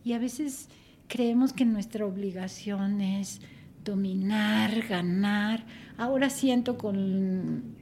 Y 0.02 0.14
a 0.14 0.18
veces 0.18 0.68
creemos 1.06 1.52
que 1.52 1.64
nuestra 1.64 2.04
obligación 2.04 3.00
es 3.00 3.40
dominar, 3.84 4.88
ganar. 4.88 5.64
Ahora 5.96 6.30
siento 6.30 6.76
con, 6.78 7.76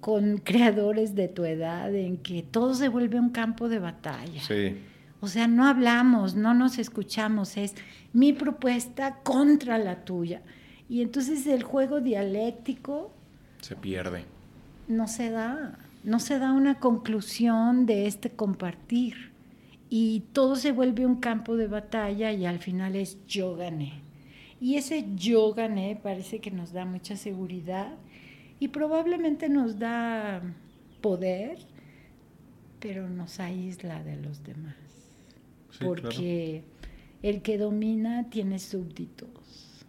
con 0.00 0.36
creadores 0.36 1.14
de 1.14 1.28
tu 1.28 1.44
edad 1.44 1.94
en 1.94 2.18
que 2.18 2.42
todo 2.42 2.74
se 2.74 2.88
vuelve 2.88 3.18
un 3.18 3.30
campo 3.30 3.70
de 3.70 3.78
batalla. 3.78 4.42
Sí 4.42 4.76
o 5.24 5.26
sea, 5.26 5.48
no 5.48 5.66
hablamos, 5.66 6.34
no 6.34 6.52
nos 6.52 6.78
escuchamos, 6.78 7.56
es 7.56 7.74
mi 8.12 8.34
propuesta 8.34 9.20
contra 9.22 9.78
la 9.78 10.04
tuya. 10.04 10.42
Y 10.86 11.00
entonces 11.00 11.46
el 11.46 11.62
juego 11.62 12.02
dialéctico... 12.02 13.10
Se 13.62 13.74
pierde. 13.74 14.26
No 14.86 15.08
se 15.08 15.30
da, 15.30 15.78
no 16.02 16.20
se 16.20 16.38
da 16.38 16.52
una 16.52 16.78
conclusión 16.78 17.86
de 17.86 18.06
este 18.06 18.32
compartir. 18.32 19.32
Y 19.88 20.24
todo 20.34 20.56
se 20.56 20.72
vuelve 20.72 21.06
un 21.06 21.16
campo 21.16 21.56
de 21.56 21.68
batalla 21.68 22.30
y 22.30 22.44
al 22.44 22.58
final 22.58 22.94
es 22.94 23.16
yo 23.26 23.56
gané. 23.56 24.02
Y 24.60 24.74
ese 24.74 25.06
yo 25.14 25.54
gané 25.54 25.98
parece 26.02 26.40
que 26.40 26.50
nos 26.50 26.74
da 26.74 26.84
mucha 26.84 27.16
seguridad 27.16 27.94
y 28.60 28.68
probablemente 28.68 29.48
nos 29.48 29.78
da 29.78 30.42
poder, 31.00 31.60
pero 32.78 33.08
nos 33.08 33.40
aísla 33.40 34.04
de 34.04 34.16
los 34.16 34.44
demás 34.44 34.83
porque 35.80 36.62
el 37.22 37.42
que 37.42 37.58
domina 37.58 38.28
tiene 38.30 38.58
súbditos. 38.58 39.84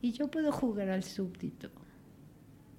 Y 0.00 0.12
yo 0.12 0.28
puedo 0.28 0.52
jugar 0.52 0.90
al 0.90 1.02
súbdito. 1.02 1.70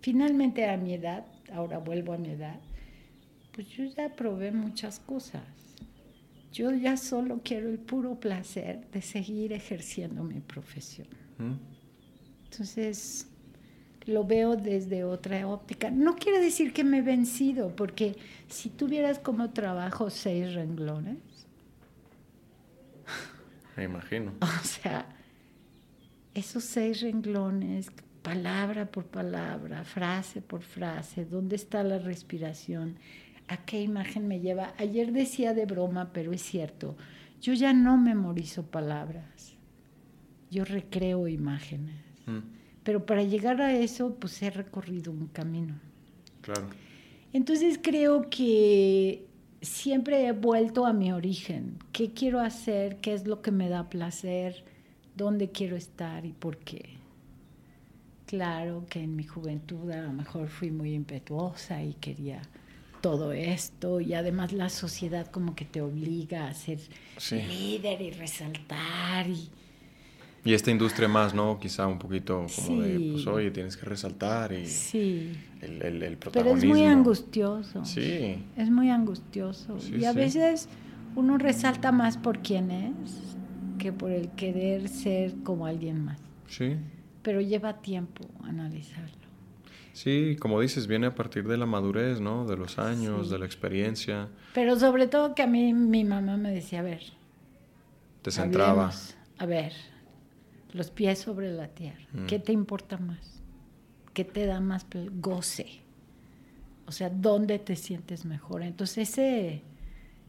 Finalmente 0.02 0.68
a 0.70 0.78
mi 0.78 0.94
edad, 0.94 1.26
ahora 1.52 1.80
vuelvo 1.80 2.14
a 2.14 2.18
mi 2.18 2.30
edad, 2.30 2.60
pues 3.54 3.68
yo 3.70 3.84
ya 3.86 4.16
probé 4.16 4.52
muchas 4.52 5.00
cosas. 5.00 5.44
Yo 6.52 6.72
ya 6.72 6.98
solo 6.98 7.42
quiero 7.44 7.70
el 7.70 7.78
puro 7.78 8.20
placer 8.20 8.90
de 8.92 9.02
seguir 9.02 9.54
ejerciendo 9.54 10.24
mi 10.24 10.40
profesión. 10.40 11.08
¿Mm? 11.38 11.54
Entonces, 12.52 13.28
lo 14.06 14.24
veo 14.24 14.56
desde 14.56 15.04
otra 15.04 15.48
óptica. 15.48 15.92
No 15.92 16.16
quiere 16.16 16.40
decir 16.40 16.74
que 16.74 16.84
me 16.84 17.00
he 17.00 17.02
vencido, 17.02 17.76
porque 17.76 18.16
si 18.48 18.70
tuvieras 18.70 19.20
como 19.20 19.52
trabajo 19.52 20.10
seis 20.10 20.54
renglones, 20.54 21.18
me 23.80 23.86
imagino. 23.86 24.34
O 24.42 24.66
sea, 24.66 25.06
esos 26.34 26.64
seis 26.66 27.02
renglones, 27.02 27.90
palabra 28.22 28.86
por 28.86 29.06
palabra, 29.06 29.84
frase 29.86 30.42
por 30.42 30.62
frase, 30.62 31.26
¿dónde 31.26 31.56
está 31.56 31.82
la 31.84 31.98
respiración? 31.98 32.98
¿A 33.48 33.58
qué 33.58 33.82
imagen 33.82 34.28
me 34.28 34.42
lleva? 34.42 34.74
Ayer 34.78 35.12
decía 35.14 35.54
de 35.54 35.66
broma, 35.66 36.12
pero 36.12 36.34
es 36.34 36.42
cierto, 36.42 36.98
yo 37.42 37.54
ya 37.54 37.72
no 37.74 37.98
memorizo 37.98 38.64
palabras, 38.64 39.56
yo 40.52 40.66
recreo 40.66 41.28
imágenes. 41.28 41.96
Mm. 42.26 42.40
Pero 42.84 43.06
para 43.06 43.24
llegar 43.24 43.62
a 43.62 43.74
eso, 43.74 44.16
pues 44.16 44.42
he 44.42 44.50
recorrido 44.50 45.12
un 45.12 45.28
camino. 45.28 45.80
Claro. 46.42 46.68
Entonces 47.32 47.80
creo 47.82 48.30
que 48.30 49.29
siempre 49.62 50.28
he 50.28 50.32
vuelto 50.32 50.86
a 50.86 50.94
mi 50.94 51.12
origen. 51.12 51.78
¿Qué 51.92 52.14
quiero 52.14 52.40
hacer? 52.40 52.98
¿Qué 52.98 53.14
es 53.14 53.28
lo 53.28 53.42
que 53.42 53.52
me 53.52 53.70
da 53.70 53.90
placer? 53.90 54.64
¿Dónde 55.16 55.50
quiero 55.50 55.76
estar 55.76 56.26
y 56.26 56.34
por 56.34 56.58
qué? 56.58 56.98
Claro 58.26 58.86
que 58.90 59.02
en 59.02 59.16
mi 59.16 59.24
juventud 59.24 59.90
a 59.92 60.04
lo 60.04 60.14
mejor 60.14 60.50
fui 60.50 60.72
muy 60.72 60.94
impetuosa 60.94 61.84
y 61.84 61.94
quería 61.94 62.42
todo 63.02 63.32
esto 63.32 64.02
y 64.02 64.14
además 64.14 64.52
la 64.52 64.70
sociedad 64.70 65.28
como 65.28 65.56
que 65.56 65.66
te 65.66 65.82
obliga 65.82 66.48
a 66.48 66.54
ser 66.54 66.80
líder 67.32 68.02
y 68.02 68.12
resaltar 68.12 69.28
y 69.28 69.50
y 70.44 70.54
esta 70.54 70.72
industria 70.72 71.08
más, 71.08 71.34
¿no? 71.34 71.60
Quizá 71.60 71.88
un 71.88 72.00
poquito 72.00 72.46
como 72.56 72.82
de, 72.82 73.12
pues 73.12 73.28
oye, 73.28 73.52
tienes 73.52 73.76
que 73.76 73.86
resaltar 73.86 74.54
y 74.54 74.66
sí. 74.66 75.34
el, 75.62 76.02
el, 76.02 76.18
protagonismo. 76.18 76.62
Pero 76.62 76.74
es 76.74 76.80
muy 76.80 76.86
angustioso. 76.86 77.86
Sí. 77.86 78.44
Es 78.56 78.70
muy 78.70 78.90
angustioso. 78.90 79.78
y 79.92 80.06
a 80.06 80.14
veces 80.14 80.70
uno 81.16 81.38
resalta 81.38 81.92
más 81.92 82.18
por 82.18 82.40
quién 82.40 82.72
es 82.72 82.94
que 83.78 83.92
por 83.92 84.12
el 84.12 84.30
querer 84.32 84.88
ser 84.90 85.34
como 85.44 85.66
alguien 85.66 86.06
más. 86.06 86.20
Sí. 86.48 86.76
Pero 87.22 87.42
lleva 87.42 87.82
tiempo 87.82 88.26
analizarlo. 88.44 89.20
Sí, 89.94 90.38
como 90.40 90.62
dices, 90.62 90.88
viene 90.88 91.08
a 91.08 91.16
partir 91.16 91.48
de 91.48 91.58
la 91.58 91.66
madurez, 91.66 92.22
¿no? 92.22 92.46
De 92.46 92.56
los 92.56 92.80
años, 92.80 93.30
de 93.30 93.40
la 93.40 93.46
experiencia. 93.46 94.30
Pero 94.54 94.80
sobre 94.80 95.08
todo 95.08 95.36
que 95.36 95.42
a 95.42 95.48
mí 95.48 95.74
mi 95.74 96.06
mamá 96.06 96.38
me 96.38 96.52
decía, 96.52 96.80
a 96.80 96.84
ver. 96.84 97.02
Te 98.22 98.32
centraba. 98.32 98.92
a 99.38 99.46
ver, 99.46 99.74
los 100.74 100.92
pies 100.92 101.20
sobre 101.20 101.52
la 101.52 101.68
tierra. 101.68 102.06
Mm. 102.14 102.26
¿Qué 102.26 102.40
te 102.40 102.52
importa 102.52 102.98
más? 102.98 103.42
¿Qué 104.14 104.24
te 104.24 104.46
da 104.46 104.60
más 104.60 104.86
goce? 105.20 105.82
O 106.86 106.92
sea, 106.92 107.10
¿dónde 107.10 107.60
te 107.60 107.76
sientes 107.76 108.26
mejor? 108.26 108.64
Entonces 108.64 109.10
ese, 109.10 109.62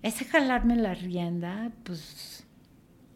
ese 0.03 0.24
jalarme 0.24 0.76
la 0.76 0.95
rienda, 0.95 1.72
pues 1.84 2.47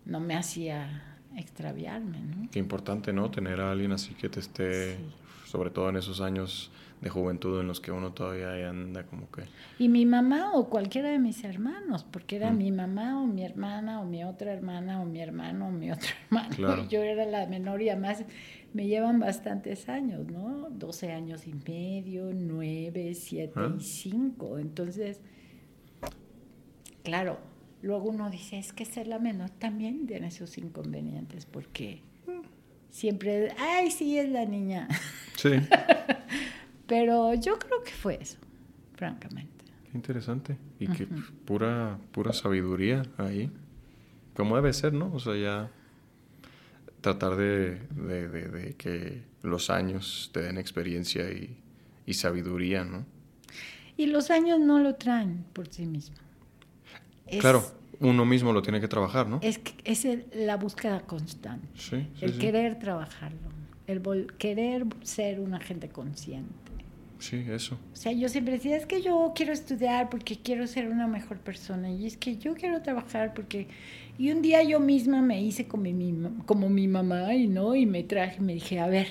no 0.05 0.21
me 0.21 0.35
hacía 0.35 1.19
extraviarme, 1.37 2.21
¿no? 2.21 2.49
Qué 2.51 2.59
importante, 2.59 3.13
¿no? 3.13 3.31
Tener 3.31 3.61
a 3.61 3.73
alguien 3.73 3.93
así 3.93 4.15
que 4.15 4.29
te 4.29 4.41
esté, 4.41 4.99
sobre 5.47 5.71
todo 5.71 5.91
en 5.91 5.97
esos 5.97 6.21
años 6.21 6.71
de 7.01 7.11
juventud 7.11 7.61
en 7.61 7.67
los 7.67 7.81
que 7.81 7.93
uno 7.93 8.13
todavía 8.13 8.71
anda 8.71 9.05
como 9.05 9.31
que... 9.31 9.43
Y 9.79 9.89
mi 9.89 10.07
mamá 10.07 10.53
o 10.55 10.71
cualquiera 10.71 11.11
de 11.11 11.19
mis 11.19 11.45
hermanos, 11.45 12.05
porque 12.05 12.37
era 12.37 12.51
mm. 12.51 12.57
mi 12.57 12.73
mamá 12.73 13.21
o 13.21 13.27
mi 13.27 13.45
hermana 13.45 14.01
o 14.01 14.07
mi 14.07 14.25
otra 14.25 14.53
hermana 14.53 15.03
o 15.03 15.05
mi 15.05 15.21
hermano 15.21 15.69
o 15.69 15.71
mi 15.71 15.91
otro 15.93 16.09
hermano. 16.25 16.89
Yo 16.89 17.03
era 17.03 17.27
la 17.27 17.47
menor 17.47 17.83
y 17.83 17.91
además 17.91 18.25
me 18.73 18.87
llevan 18.87 19.21
bastantes 19.21 19.89
años, 19.89 20.27
¿no? 20.27 20.69
12 20.71 21.13
años 21.13 21.47
y 21.47 21.55
medio, 21.55 22.31
9, 22.33 23.15
7 23.15 23.61
y 23.79 23.81
5. 23.81 24.55
Ah. 24.57 24.61
Entonces, 24.61 25.21
claro, 27.03 27.39
luego 27.83 28.09
uno 28.09 28.31
dice, 28.31 28.59
es 28.59 28.73
que 28.73 28.85
ser 28.85 29.07
la 29.07 29.19
menor 29.19 29.51
también 29.51 30.07
tiene 30.07 30.31
sus 30.31 30.59
inconvenientes, 30.59 31.47
porque 31.47 32.03
siempre, 32.91 33.53
ay, 33.59 33.91
sí, 33.91 34.19
es 34.19 34.29
la 34.31 34.45
niña. 34.45 34.89
Sí. 35.37 35.51
Pero 36.87 37.35
yo 37.35 37.59
creo 37.59 37.83
que 37.83 37.93
fue 37.93 38.19
eso, 38.21 38.39
francamente. 38.95 39.65
Qué 39.91 39.97
interesante. 39.97 40.59
Y 40.79 40.89
qué 40.89 41.07
pura, 41.45 41.99
pura 42.13 42.33
sabiduría 42.33 43.03
ahí. 43.17 43.51
Como 44.35 44.57
debe 44.57 44.73
ser, 44.73 44.93
¿no? 44.93 45.13
O 45.15 45.21
sea, 45.21 45.37
ya 45.37 45.71
tratar 47.05 47.37
de, 47.37 48.75
que 48.79 49.23
los 49.43 49.69
años 49.69 50.31
te 50.33 50.41
den 50.41 50.57
experiencia 50.57 51.25
y, 51.31 52.15
sabiduría, 52.15 52.85
¿no? 52.85 53.05
Y 53.97 54.07
los 54.07 54.31
años 54.31 54.59
no 54.59 54.81
lo 54.81 54.95
traen 54.95 55.45
por 55.53 55.69
sí 55.69 55.87
mismo. 55.87 56.17
claro, 57.41 57.63
uno 58.01 58.25
mismo 58.25 58.53
lo 58.53 58.63
tiene 58.63 58.81
que 58.81 58.89
trabajar, 58.89 59.29
¿no? 59.29 59.39
Es, 59.43 59.61
es 59.85 60.07
la 60.35 60.57
búsqueda 60.57 61.01
constante. 61.01 61.69
Sí, 61.77 62.09
el 62.21 62.39
querer 62.39 62.79
trabajarlo, 62.79 63.51
el 63.87 64.03
querer 64.39 64.87
ser 65.03 65.41
un 65.41 65.55
agente 65.55 65.91
consciente. 65.91 66.64
Sí, 67.25 67.43
eso. 67.49 67.79
O 67.91 67.97
sea, 67.97 68.13
yo 68.13 68.29
siempre 68.29 68.53
decía, 68.53 68.77
es 68.77 68.85
que 68.85 69.01
yo 69.01 69.33
quiero 69.35 69.55
estudiar 69.55 70.11
porque 70.11 70.37
quiero 70.37 70.67
ser 70.67 70.89
una 70.89 71.07
mejor 71.07 71.39
persona. 71.39 71.91
Y 71.91 72.05
es 72.05 72.19
que 72.19 72.37
yo 72.37 72.53
quiero 72.53 72.83
trabajar 72.83 73.33
porque... 73.33 73.67
Y 74.19 74.31
un 74.31 74.43
día 74.43 74.63
yo 74.63 74.79
misma 74.79 75.23
me 75.23 75.43
hice 75.43 75.67
como 75.67 75.85
mi, 75.85 76.15
como 76.45 76.69
mi 76.69 76.87
mamá 76.87 77.33
y 77.35 77.49
no, 77.49 77.75
y 77.75 77.87
me 77.87 78.03
traje 78.03 78.37
y 78.37 78.41
me 78.43 78.53
dije, 78.53 78.79
a 78.79 78.89
ver, 78.89 79.07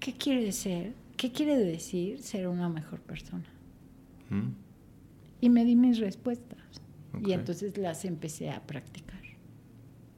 ¿qué 0.00 0.14
quiere 0.14 0.50
ser? 0.50 0.94
¿Qué 1.16 1.30
quiere 1.30 1.56
decir 1.56 2.20
ser 2.22 2.48
una 2.48 2.68
mejor 2.68 2.98
persona? 3.02 3.46
Mm. 4.28 4.48
Y 5.40 5.50
me 5.50 5.64
di 5.64 5.76
mis 5.76 5.98
respuestas. 5.98 6.58
Y 7.24 7.34
entonces 7.34 7.78
las 7.78 8.04
empecé 8.04 8.50
a 8.50 8.66
practicar, 8.66 9.22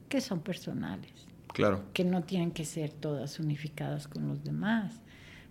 que 0.09 0.21
son 0.21 0.41
personales. 0.41 1.27
Claro. 1.53 1.83
Que 1.93 2.03
no 2.03 2.23
tienen 2.23 2.49
que 2.49 2.65
ser 2.65 2.91
todas 2.91 3.39
unificadas 3.39 4.07
con 4.07 4.27
los 4.27 4.43
demás. 4.43 5.01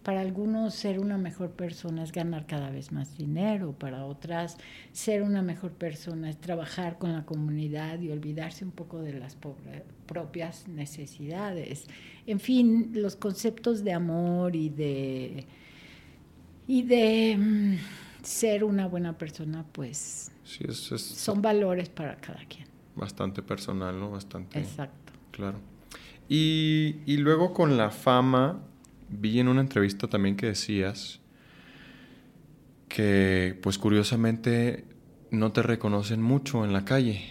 Para 0.02 0.22
algunos 0.22 0.74
ser 0.74 0.98
una 0.98 1.18
mejor 1.18 1.50
persona 1.50 2.02
es 2.02 2.10
ganar 2.10 2.46
cada 2.46 2.70
vez 2.70 2.90
más 2.90 3.18
dinero, 3.18 3.72
para 3.72 4.06
otras 4.06 4.56
ser 4.92 5.22
una 5.22 5.42
mejor 5.42 5.72
persona 5.72 6.30
es 6.30 6.38
trabajar 6.38 6.96
con 6.98 7.12
la 7.12 7.26
comunidad 7.26 8.00
y 8.00 8.10
olvidarse 8.10 8.64
un 8.64 8.70
poco 8.70 9.00
de 9.00 9.12
las 9.12 9.36
propias 10.06 10.68
necesidades. 10.68 11.86
En 12.26 12.40
fin, 12.40 12.92
los 12.94 13.14
conceptos 13.14 13.84
de 13.84 13.92
amor 13.92 14.56
y 14.56 14.70
de 14.70 15.46
y 16.66 16.82
de 16.82 17.36
mm, 17.36 18.24
ser 18.24 18.64
una 18.64 18.86
buena 18.86 19.18
persona, 19.18 19.64
pues 19.72 20.30
son 20.44 21.42
valores 21.42 21.88
para 21.88 22.16
cada 22.16 22.44
quien. 22.44 22.66
Bastante 22.94 23.42
personal, 23.42 23.98
¿no? 23.98 24.10
Bastante. 24.10 24.58
Exacto. 24.60 25.12
Claro. 25.30 25.58
Y, 26.28 26.98
y 27.06 27.16
luego 27.16 27.52
con 27.52 27.76
la 27.76 27.90
fama, 27.90 28.62
vi 29.10 29.40
en 29.40 29.48
una 29.48 29.60
entrevista 29.60 30.08
también 30.08 30.36
que 30.36 30.46
decías 30.46 31.20
que, 32.88 33.58
pues 33.62 33.78
curiosamente, 33.78 34.84
no 35.30 35.52
te 35.52 35.62
reconocen 35.62 36.22
mucho 36.22 36.64
en 36.64 36.72
la 36.72 36.84
calle 36.84 37.22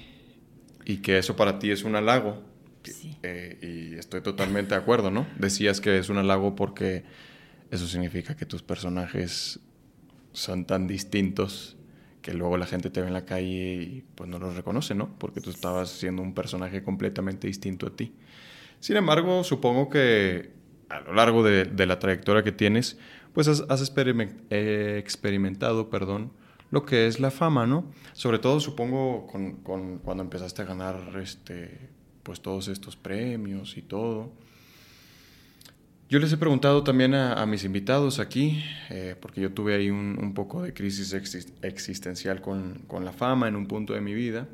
y 0.86 0.98
que 0.98 1.18
eso 1.18 1.36
para 1.36 1.60
ti 1.60 1.72
es 1.72 1.84
un 1.84 1.96
halago. 1.96 2.42
Eh, 3.24 3.92
y 3.94 4.00
estoy 4.00 4.22
totalmente 4.22 4.74
de 4.74 4.82
acuerdo, 4.82 5.12
¿no? 5.12 5.28
Decías 5.38 5.82
que 5.82 5.98
es 5.98 6.10
un 6.10 6.18
halago 6.18 6.56
porque 6.56 7.04
eso 7.72 7.88
significa 7.88 8.36
que 8.36 8.46
tus 8.46 8.64
personajes 8.64 9.60
son 10.32 10.66
tan 10.66 10.88
distintos 10.88 11.76
que 12.22 12.34
luego 12.34 12.58
la 12.58 12.66
gente 12.66 12.90
te 12.90 13.02
ve 13.02 13.08
en 13.08 13.14
la 13.14 13.26
calle 13.26 13.74
y 13.76 14.04
pues 14.16 14.30
no 14.30 14.40
los 14.40 14.56
reconoce, 14.56 14.96
¿no? 14.96 15.14
Porque 15.20 15.42
tú 15.42 15.50
estabas 15.50 15.90
siendo 15.90 16.22
un 16.22 16.34
personaje 16.34 16.84
completamente 16.84 17.48
distinto 17.48 17.88
a 17.88 17.96
ti. 17.96 18.14
Sin 18.80 18.98
embargo, 18.98 19.44
supongo 19.44 19.90
que 19.90 20.52
a 20.90 21.00
lo 21.02 21.14
largo 21.14 21.44
de, 21.44 21.86
la 21.86 22.00
trayectoria 22.00 22.44
que 22.44 22.52
tienes, 22.52 22.98
pues 23.34 23.48
has, 23.48 23.94
eh, 24.50 24.96
experimentado, 25.00 25.90
perdón, 25.90 26.32
lo 26.72 26.86
que 26.86 27.08
es 27.08 27.20
la 27.20 27.32
fama, 27.32 27.66
¿no? 27.66 27.86
Sobre 28.14 28.40
todo, 28.40 28.60
supongo, 28.60 29.28
con, 29.28 30.00
cuando 30.00 30.24
empezaste 30.24 30.62
a 30.62 30.66
ganar 30.66 30.98
este, 31.22 31.90
pues 32.24 32.42
todos 32.42 32.68
estos 32.68 32.96
premios 32.96 33.78
y 33.78 33.82
todo. 33.82 34.32
Yo 36.10 36.18
les 36.18 36.34
he 36.34 36.38
preguntado 36.38 36.84
también 36.84 37.14
a, 37.14 37.46
mis 37.46 37.64
invitados 37.64 38.18
aquí, 38.18 38.64
eh, 38.90 39.16
porque 39.20 39.42
yo 39.42 39.52
tuve 39.52 39.76
ahí 39.76 39.92
un, 39.92 40.34
poco 40.34 40.64
de 40.64 40.74
crisis 40.74 41.14
existencial 41.62 42.42
con, 42.42 42.84
la 43.04 43.12
fama 43.12 43.48
en 43.48 43.56
un 43.56 43.68
punto 43.68 43.94
de 43.94 44.02
mi 44.02 44.16
vida. 44.16 44.48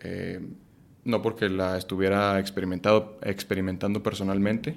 Eh, 0.00 0.40
no 1.08 1.22
porque 1.22 1.48
la 1.48 1.78
estuviera 1.78 2.38
experimentado, 2.38 3.18
experimentando 3.22 4.02
personalmente, 4.02 4.76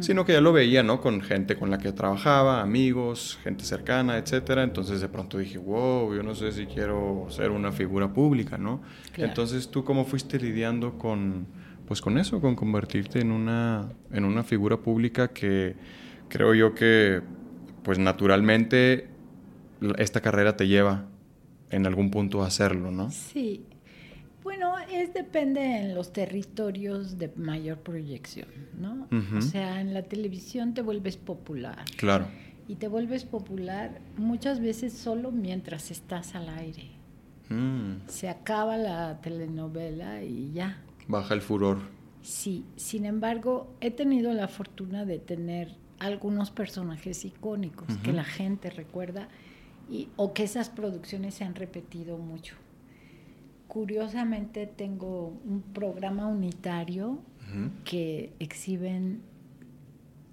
sino 0.00 0.24
que 0.24 0.32
ya 0.32 0.40
lo 0.40 0.52
veía, 0.52 0.82
¿no? 0.82 1.00
Con 1.00 1.20
gente 1.20 1.56
con 1.56 1.70
la 1.70 1.78
que 1.78 1.92
trabajaba, 1.92 2.60
amigos, 2.60 3.38
gente 3.44 3.64
cercana, 3.64 4.18
etcétera. 4.18 4.64
Entonces 4.64 5.00
de 5.00 5.08
pronto 5.08 5.38
dije, 5.38 5.56
wow, 5.56 6.12
yo 6.14 6.24
no 6.24 6.34
sé 6.34 6.50
si 6.50 6.66
quiero 6.66 7.26
ser 7.30 7.50
una 7.52 7.70
figura 7.70 8.12
pública, 8.12 8.58
¿no? 8.58 8.82
Entonces, 9.16 9.70
¿tú 9.70 9.84
cómo 9.84 10.04
fuiste 10.04 10.38
lidiando 10.40 10.98
con, 10.98 11.46
pues 11.86 12.00
con 12.00 12.18
eso, 12.18 12.40
con 12.40 12.56
convertirte 12.56 13.20
en 13.20 13.30
una, 13.30 13.88
en 14.10 14.24
una 14.24 14.42
figura 14.42 14.78
pública 14.78 15.28
que 15.28 15.76
creo 16.28 16.54
yo 16.54 16.74
que, 16.74 17.22
pues 17.84 18.00
naturalmente, 18.00 19.08
esta 19.96 20.20
carrera 20.20 20.56
te 20.56 20.66
lleva 20.66 21.06
en 21.70 21.86
algún 21.86 22.10
punto 22.10 22.42
a 22.42 22.48
hacerlo, 22.48 22.90
¿no? 22.90 23.12
Sí, 23.12 23.64
bueno, 24.48 24.78
es 24.90 25.12
depende 25.12 25.60
en 25.60 25.94
los 25.94 26.10
territorios 26.10 27.18
de 27.18 27.30
mayor 27.36 27.80
proyección, 27.80 28.48
¿no? 28.78 29.06
O 29.36 29.42
sea, 29.42 29.82
en 29.82 29.92
la 29.92 30.04
televisión 30.04 30.72
te 30.72 30.80
vuelves 30.80 31.18
popular. 31.18 31.84
Claro. 31.98 32.28
Y 32.66 32.76
te 32.76 32.88
vuelves 32.88 33.26
popular 33.26 34.00
muchas 34.16 34.60
veces 34.60 34.94
solo 34.94 35.32
mientras 35.32 35.90
estás 35.90 36.34
al 36.34 36.48
aire. 36.48 36.92
Mm. 37.50 38.06
Se 38.06 38.30
acaba 38.30 38.78
la 38.78 39.20
telenovela 39.20 40.22
y 40.22 40.50
ya. 40.52 40.82
Baja 41.08 41.34
el 41.34 41.42
furor. 41.42 41.80
Sí, 42.22 42.64
sin 42.76 43.04
embargo, 43.04 43.76
he 43.82 43.90
tenido 43.90 44.32
la 44.32 44.48
fortuna 44.48 45.04
de 45.04 45.18
tener 45.18 45.76
algunos 45.98 46.50
personajes 46.50 47.22
icónicos 47.26 47.98
que 47.98 48.14
la 48.14 48.24
gente 48.24 48.70
recuerda 48.70 49.28
y, 49.90 50.08
o 50.16 50.32
que 50.32 50.44
esas 50.44 50.70
producciones 50.70 51.34
se 51.34 51.44
han 51.44 51.54
repetido 51.54 52.16
mucho 52.16 52.54
curiosamente 53.68 54.66
tengo 54.66 55.28
un 55.44 55.62
programa 55.74 56.26
unitario 56.26 57.20
que 57.84 58.34
exhiben 58.38 59.22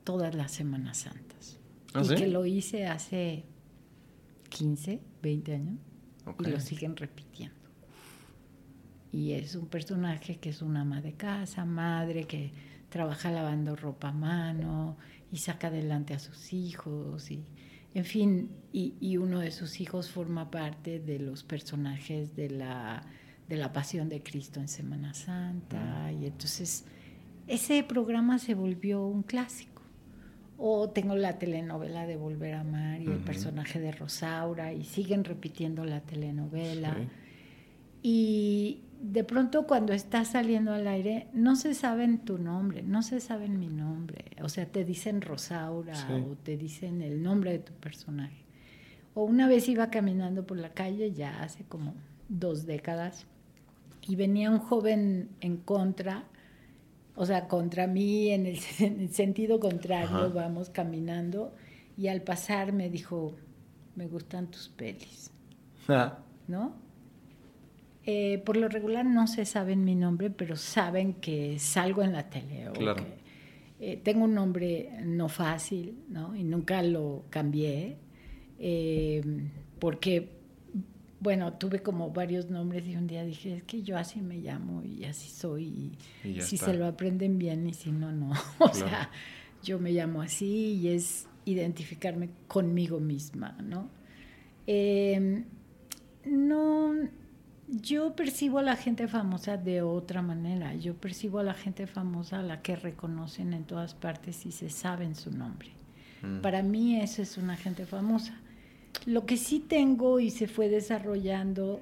todas 0.04 0.36
las 0.36 0.52
Semanas 0.52 0.98
Santas. 0.98 1.60
¿Ah, 1.94 2.02
y 2.04 2.16
que 2.16 2.28
lo 2.28 2.46
hice 2.46 2.88
hace 2.88 3.46
15, 4.50 5.00
20 5.22 5.54
años 5.54 5.80
y 6.40 6.50
lo 6.50 6.60
siguen 6.60 6.96
repitiendo. 6.96 7.56
Y 9.12 9.32
es 9.32 9.56
un 9.56 9.68
personaje 9.68 10.38
que 10.38 10.50
es 10.50 10.62
una 10.62 10.82
ama 10.82 11.02
de 11.02 11.14
casa, 11.14 11.64
madre, 11.64 12.26
que 12.26 12.52
trabaja 12.90 13.32
lavando 13.32 13.76
ropa 13.76 14.10
a 14.10 14.14
mano 14.14 14.98
y 15.32 15.38
saca 15.38 15.68
adelante 15.68 16.14
a 16.14 16.20
sus 16.20 16.52
hijos 16.54 17.32
y 17.32 17.46
en 17.94 18.04
fin, 18.04 18.50
y, 18.74 18.96
y 19.00 19.16
uno 19.16 19.40
de 19.40 19.52
sus 19.52 19.80
hijos 19.80 20.10
forma 20.10 20.52
parte 20.52 21.00
de 21.00 21.18
los 21.18 21.44
personajes 21.44 22.36
de 22.36 22.50
la 22.50 23.04
de 23.48 23.58
la 23.58 23.72
pasión 23.74 24.10
de 24.10 24.22
Cristo 24.22 24.60
en 24.60 24.68
Semana 24.68 25.14
Santa. 25.14 26.12
Y 26.12 26.26
entonces 26.26 26.86
ese 27.48 27.84
programa 27.84 28.40
se 28.40 28.54
volvió 28.56 29.06
un 29.06 29.24
clásico. 29.24 29.82
O 30.58 30.90
tengo 30.90 31.16
la 31.16 31.38
telenovela 31.38 32.08
de 32.08 32.16
Volver 32.16 32.54
a 32.54 32.62
Amar 32.62 33.02
y 33.02 33.08
el 33.08 33.20
personaje 33.20 33.80
de 33.80 33.92
Rosaura 33.92 34.72
y 34.72 34.86
siguen 34.86 35.26
repitiendo 35.26 35.84
la 35.84 36.00
telenovela. 36.00 36.96
Y 38.02 38.82
de 39.02 39.24
pronto 39.24 39.68
cuando 39.68 39.92
estás 39.92 40.30
saliendo 40.30 40.72
al 40.72 40.88
aire 40.88 41.28
no 41.34 41.58
se 41.58 41.74
saben 41.74 42.20
tu 42.20 42.38
nombre, 42.38 42.84
no 42.84 43.02
se 43.04 43.20
saben 43.20 43.60
mi 43.60 43.68
nombre. 43.68 44.26
O 44.42 44.48
sea, 44.48 44.66
te 44.66 44.86
dicen 44.86 45.22
Rosaura 45.22 45.94
o 46.10 46.36
te 46.36 46.56
dicen 46.56 47.02
el 47.02 47.22
nombre 47.22 47.52
de 47.52 47.60
tu 47.60 47.74
personaje. 47.74 48.46
O 49.14 49.26
una 49.26 49.48
vez 49.48 49.68
iba 49.68 49.90
caminando 49.90 50.46
por 50.46 50.58
la 50.58 50.70
calle, 50.70 51.12
ya 51.12 51.42
hace 51.44 51.64
como 51.64 51.96
dos 52.30 52.66
décadas, 52.66 53.28
y 54.08 54.16
venía 54.16 54.50
un 54.52 54.60
joven 54.60 55.30
en 55.42 55.58
contra 55.58 56.26
o 57.16 57.26
sea, 57.26 57.48
contra 57.48 57.88
mí 57.88 58.30
en 58.30 58.46
el, 58.46 58.60
sentido 59.10 59.60
contrario, 59.60 60.32
vamos 60.34 60.70
caminando 60.70 61.54
y 61.98 62.08
al 62.08 62.22
pasar 62.22 62.74
me 62.74 62.90
dijo, 62.90 63.34
me 63.96 64.08
gustan 64.08 64.48
tus 64.48 64.70
pelis, 64.70 65.32
ah. 65.88 66.20
¿no? 66.48 66.74
Eh, 68.08 68.44
por 68.46 68.58
lo 68.58 68.68
regular 68.68 69.06
no 69.06 69.26
se 69.26 69.46
saben 69.46 69.84
mi 69.84 69.96
nombre, 69.96 70.30
pero 70.30 70.56
saben 70.58 71.14
que 71.14 71.58
salgo 71.58 72.04
en 72.04 72.14
la 72.14 72.30
tele. 72.30 72.70
claro. 72.74 73.04
Eh, 73.78 74.00
tengo 74.02 74.24
un 74.24 74.34
nombre 74.34 74.90
no 75.04 75.28
fácil, 75.28 75.98
¿no? 76.08 76.34
Y 76.34 76.46
nunca 76.46 76.82
lo 76.82 77.26
cambié, 77.30 77.98
eh, 78.58 79.22
porque 79.80 80.30
bueno, 81.26 81.54
tuve 81.54 81.80
como 81.82 82.12
varios 82.12 82.52
nombres 82.52 82.86
y 82.86 82.96
un 82.96 83.08
día 83.08 83.26
dije, 83.26 83.56
es 83.56 83.64
que 83.64 83.82
yo 83.82 83.98
así 83.98 84.22
me 84.22 84.38
llamo 84.38 84.84
y 84.84 85.06
así 85.06 85.28
soy. 85.28 85.98
Y, 86.24 86.40
si 86.42 86.56
se 86.56 86.76
lo 86.76 86.86
aprenden 86.86 87.40
bien 87.40 87.68
y 87.68 87.74
si 87.74 87.92
no, 87.92 88.12
no. 88.12 88.32
o 88.60 88.72
sea, 88.72 89.10
yo 89.64 89.80
me 89.80 89.92
llamo 89.92 90.22
así 90.22 90.76
y 90.76 90.90
es 90.90 91.28
identificarme 91.46 92.30
conmigo 92.48 93.00
misma, 93.00 93.58
¿no? 93.64 93.90
Em, 94.68 95.46
no, 96.26 96.94
yo 97.70 98.16
percibo 98.16 98.60
a 98.60 98.62
la 98.62 98.76
gente 98.76 99.08
famosa 99.08 99.58
de 99.58 99.82
otra 99.82 100.22
manera. 100.22 100.76
Yo 100.76 100.94
percibo 100.94 101.40
a 101.40 101.44
la 101.44 101.56
gente 101.56 101.88
famosa 101.88 102.42
a 102.42 102.44
la 102.44 102.62
que 102.62 102.76
reconocen 102.76 103.54
en 103.54 103.64
todas 103.64 103.96
partes 103.96 104.46
y 104.46 104.52
se 104.52 104.70
saben 104.70 105.16
su 105.16 105.32
nombre. 105.32 105.72
Mm. 106.22 106.42
Para 106.42 106.62
mí 106.62 107.02
eso 107.02 107.24
es 107.24 107.36
una 107.40 107.58
gente 107.58 107.88
famosa. 107.88 108.40
Lo 109.06 109.26
que 109.26 109.38
sí 109.38 109.60
tengo 109.60 110.20
y 110.20 110.32
se 110.32 110.48
fue 110.48 110.70
desarrollando, 110.70 111.80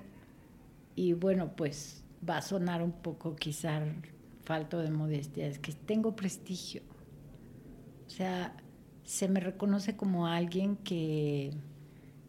y 0.95 1.13
bueno, 1.13 1.51
pues 1.55 2.03
va 2.27 2.37
a 2.37 2.41
sonar 2.41 2.81
un 2.81 2.91
poco 2.91 3.35
quizá 3.35 3.81
falto 4.43 4.79
de 4.79 4.91
modestia, 4.91 5.47
es 5.47 5.59
que 5.59 5.73
tengo 5.73 6.15
prestigio. 6.15 6.81
O 8.07 8.09
sea, 8.09 8.55
se 9.03 9.27
me 9.27 9.39
reconoce 9.39 9.95
como 9.95 10.27
alguien 10.27 10.75
que 10.77 11.51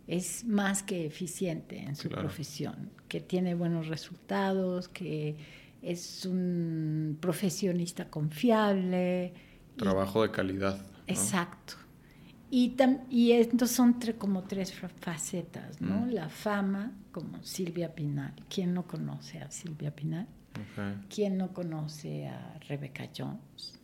es 0.07 0.45
más 0.45 0.83
que 0.83 1.07
eficiente 1.07 1.79
en 1.79 1.97
su 1.97 2.09
profesión, 2.09 2.91
que 3.09 3.21
tiene 3.21 3.55
buenos 3.55 3.89
resultados, 3.89 4.89
que 4.89 5.37
es 5.83 6.25
un 6.25 7.19
profesionista 7.21 8.09
confiable. 8.11 9.33
Trabajo 9.77 10.23
de 10.23 10.31
calidad. 10.31 10.85
Exacto. 11.07 11.75
Y, 12.57 12.77
y 13.11 13.33
estos 13.33 13.73
son 13.73 13.97
como 14.17 14.45
tres 14.45 14.73
facetas, 15.01 15.81
¿no? 15.81 16.07
Mm. 16.07 16.11
La 16.11 16.29
fama, 16.29 16.93
como 17.11 17.43
Silvia 17.43 17.97
Pinal. 17.97 18.33
¿Quién 18.49 18.75
no 18.75 18.87
conoce 18.87 19.41
a 19.41 19.51
Silvia 19.51 19.93
Pinal? 19.93 20.29
¿Quién 21.13 21.37
no 21.37 21.53
conoce 21.53 22.29
a 22.29 22.57
Rebecca 22.69 23.11
Jones? 23.13 23.81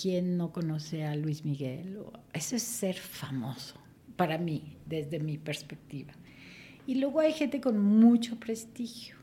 ¿Quién 0.00 0.36
no 0.36 0.52
conoce 0.52 1.04
a 1.04 1.16
Luis 1.16 1.44
Miguel? 1.44 1.98
Eso 2.32 2.54
es 2.54 2.62
ser 2.62 2.94
famoso, 2.94 3.74
para 4.14 4.38
mí, 4.38 4.76
desde 4.86 5.18
mi 5.18 5.36
perspectiva. 5.36 6.12
Y 6.86 7.00
luego 7.00 7.18
hay 7.18 7.32
gente 7.32 7.60
con 7.60 7.80
mucho 7.80 8.38
prestigio, 8.38 9.16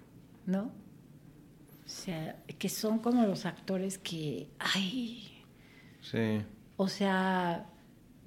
¿no? 0.46 0.64
O 0.64 1.90
sea, 1.90 2.44
que 2.58 2.68
son 2.68 3.00
como 3.00 3.26
los 3.26 3.46
actores 3.46 3.98
que, 3.98 4.50
ay, 4.60 5.32
sí. 6.02 6.42
O 6.76 6.90
sea, 6.90 7.66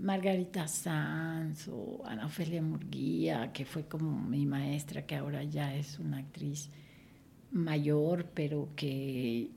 Margarita 0.02 0.66
Sanz 0.66 1.68
o 1.68 2.02
Ana 2.04 2.26
Ofelia 2.26 2.60
Murguía, 2.60 3.52
que 3.52 3.64
fue 3.64 3.86
como 3.86 4.20
mi 4.20 4.46
maestra, 4.46 5.06
que 5.06 5.14
ahora 5.14 5.44
ya 5.44 5.74
es 5.76 6.00
una 6.00 6.18
actriz 6.18 6.70
mayor, 7.52 8.26
pero 8.34 8.68
que 8.74 9.50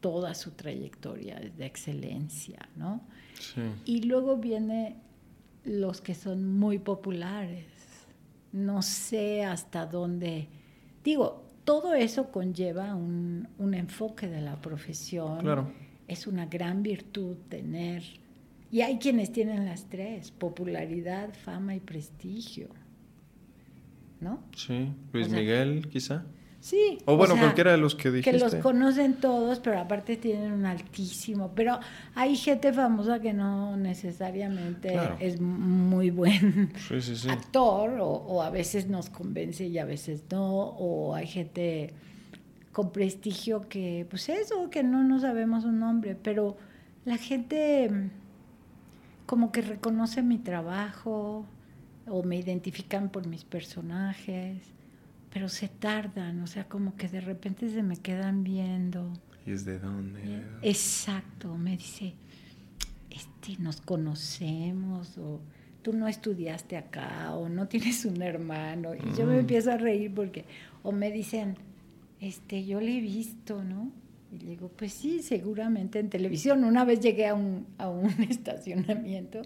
toda 0.00 0.34
su 0.34 0.52
trayectoria 0.52 1.36
es 1.36 1.58
de 1.58 1.66
excelencia, 1.66 2.66
¿no? 2.76 3.02
Sí. 3.38 3.60
Y 3.84 4.02
luego 4.04 4.38
viene 4.38 4.96
los 5.64 6.00
que 6.00 6.14
son 6.14 6.58
muy 6.58 6.78
populares. 6.78 7.66
No 8.52 8.80
sé 8.80 9.44
hasta 9.44 9.84
dónde. 9.84 10.48
Digo, 11.04 11.44
todo 11.64 11.92
eso 11.92 12.32
conlleva 12.32 12.94
un, 12.94 13.48
un 13.58 13.74
enfoque 13.74 14.28
de 14.28 14.40
la 14.40 14.58
profesión. 14.62 15.40
Claro. 15.40 15.70
Es 16.08 16.26
una 16.26 16.46
gran 16.46 16.82
virtud 16.82 17.36
tener 17.50 18.02
y 18.70 18.82
hay 18.82 18.98
quienes 18.98 19.32
tienen 19.32 19.64
las 19.64 19.84
tres, 19.88 20.30
popularidad, 20.30 21.30
fama 21.34 21.74
y 21.74 21.80
prestigio. 21.80 22.68
¿No? 24.20 24.42
Sí, 24.54 24.92
Luis 25.12 25.28
Miguel 25.28 25.88
quizá. 25.88 26.24
Sí. 26.60 26.98
O 27.06 27.16
bueno, 27.16 27.38
cualquiera 27.38 27.72
de 27.72 27.78
los 27.78 27.94
que 27.94 28.10
dijiste. 28.10 28.32
Que 28.32 28.38
los 28.38 28.54
conocen 28.56 29.14
todos, 29.14 29.60
pero 29.60 29.80
aparte 29.80 30.16
tienen 30.16 30.52
un 30.52 30.66
altísimo. 30.66 31.52
Pero 31.54 31.80
hay 32.14 32.36
gente 32.36 32.72
famosa 32.74 33.18
que 33.20 33.32
no 33.32 33.78
necesariamente 33.78 34.98
es 35.20 35.40
muy 35.40 36.10
buen 36.10 36.70
actor, 37.30 37.98
o, 37.98 38.10
o, 38.10 38.42
a 38.42 38.50
veces 38.50 38.88
nos 38.88 39.08
convence 39.08 39.66
y 39.66 39.78
a 39.78 39.86
veces 39.86 40.24
no, 40.30 40.44
o 40.44 41.14
hay 41.14 41.26
gente 41.26 41.94
con 42.72 42.92
prestigio 42.92 43.66
que, 43.68 44.06
pues 44.08 44.28
eso, 44.28 44.68
que 44.70 44.82
no, 44.82 45.02
no 45.02 45.18
sabemos 45.18 45.64
un 45.64 45.80
nombre, 45.80 46.14
pero 46.14 46.58
la 47.06 47.16
gente 47.16 48.10
como 49.30 49.52
que 49.52 49.62
reconocen 49.62 50.26
mi 50.26 50.38
trabajo 50.38 51.46
o 52.08 52.22
me 52.24 52.36
identifican 52.36 53.10
por 53.10 53.28
mis 53.28 53.44
personajes, 53.44 54.58
pero 55.32 55.48
se 55.48 55.68
tardan, 55.68 56.40
o 56.40 56.48
sea, 56.48 56.64
como 56.64 56.96
que 56.96 57.06
de 57.06 57.20
repente 57.20 57.70
se 57.70 57.84
me 57.84 57.96
quedan 57.96 58.42
viendo. 58.42 59.12
¿Y 59.46 59.52
es 59.52 59.64
de 59.64 59.78
dónde? 59.78 60.42
Exacto, 60.62 61.56
me 61.56 61.76
dice, 61.76 62.14
este, 63.08 63.56
nos 63.62 63.80
conocemos 63.80 65.16
o 65.16 65.40
tú 65.82 65.92
no 65.92 66.08
estudiaste 66.08 66.76
acá 66.76 67.32
o 67.32 67.48
no 67.48 67.68
tienes 67.68 68.04
un 68.04 68.20
hermano. 68.22 68.96
Y 68.96 69.16
yo 69.16 69.26
me 69.26 69.36
mm. 69.36 69.38
empiezo 69.38 69.70
a 69.70 69.76
reír 69.76 70.12
porque, 70.12 70.44
o 70.82 70.90
me 70.90 71.12
dicen, 71.12 71.54
este, 72.18 72.66
yo 72.66 72.80
le 72.80 72.98
he 72.98 73.00
visto, 73.00 73.62
¿no? 73.62 73.92
Y 74.32 74.38
le 74.38 74.50
digo, 74.50 74.68
pues 74.68 74.92
sí, 74.92 75.22
seguramente 75.22 75.98
en 75.98 76.08
televisión. 76.08 76.64
Una 76.64 76.84
vez 76.84 77.00
llegué 77.00 77.26
a 77.26 77.34
un, 77.34 77.66
a 77.78 77.88
un 77.88 78.10
estacionamiento 78.28 79.42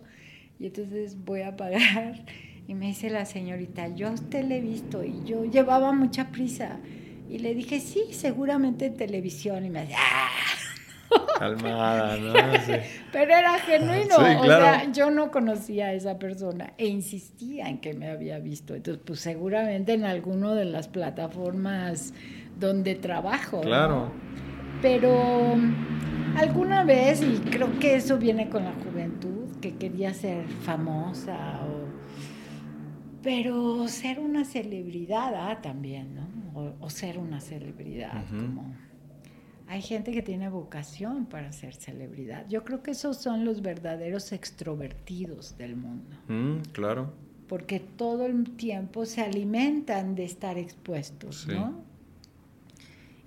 y 0.59 0.67
entonces 0.67 1.17
voy 1.25 1.43
a 1.43 1.57
pagar 1.57 2.25
y 2.67 2.75
me 2.75 2.87
dice 2.87 3.11
la 3.11 3.27
señorita, 3.27 3.89
yo 3.89 4.09
a 4.09 4.13
usted 4.13 4.45
le 4.45 4.59
he 4.59 4.61
visto 4.61 5.05
y 5.05 5.23
yo 5.25 5.45
llevaba 5.45 5.93
mucha 5.93 6.29
prisa. 6.31 6.79
Y 7.29 7.39
le 7.39 7.55
dije, 7.55 7.81
sí, 7.81 8.05
seguramente 8.11 8.87
en 8.87 8.97
televisión. 8.97 9.65
Y 9.65 9.71
me 9.71 9.83
dice, 9.83 9.95
¡ah! 9.99 10.29
Calmada, 11.39 12.17
¿no? 12.17 12.33
Pero 13.13 13.35
era 13.35 13.59
genuino. 13.59 14.17
O 14.17 14.47
sea, 14.47 14.91
yo 14.93 15.11
no 15.11 15.31
conocía 15.31 15.87
a 15.87 15.93
esa 15.93 16.19
persona 16.19 16.73
e 16.79 16.87
insistía 16.87 17.69
en 17.69 17.81
que 17.81 17.93
me 17.93 18.09
había 18.09 18.39
visto. 18.39 18.75
Entonces, 18.75 19.03
pues 19.05 19.21
seguramente 19.21 19.93
en 19.93 20.05
alguno 20.05 20.55
de 20.55 20.65
las 20.65 20.89
plataformas 20.89 22.15
donde 22.59 22.95
trabajo. 22.95 23.61
Claro. 23.61 24.13
Pero 24.85 25.55
alguna 26.37 26.85
vez, 26.85 27.23
y 27.23 27.39
creo 27.39 27.79
que 27.79 27.95
eso 27.95 28.19
viene 28.19 28.51
con 28.51 28.65
la 28.65 28.75
juventud, 28.75 29.49
que 29.63 29.77
quería 29.77 30.13
ser 30.13 30.47
famosa, 30.47 31.59
pero 33.23 33.89
ser 33.89 34.21
una 34.21 34.45
celebridad 34.45 35.33
ah, 35.37 35.63
también, 35.63 36.15
¿no? 36.15 36.75
O, 36.79 36.91
ser 36.91 37.17
una 37.19 37.41
celebridad, 37.41 38.27
como 38.29 38.75
hay 39.69 39.81
gente 39.81 40.13
que 40.13 40.21
tiene 40.21 40.51
vocación 40.51 41.25
para 41.25 41.51
ser 41.53 41.75
celebridad. 41.75 42.47
Yo 42.51 42.63
creo 42.63 42.83
que 42.83 42.91
esos 42.91 43.17
son 43.17 43.47
los 43.47 43.63
verdaderos 43.63 44.33
extrovertidos 44.33 45.57
del 45.57 45.77
mundo. 45.77 46.15
Mm, 46.29 46.59
claro. 46.73 47.15
Porque 47.49 47.81
todo 47.81 48.27
el 48.27 48.51
tiempo 48.57 49.07
se 49.07 49.23
alimentan 49.23 50.15
de 50.15 50.25
estar 50.25 50.59
expuestos, 50.59 51.49
¿no? 51.49 51.94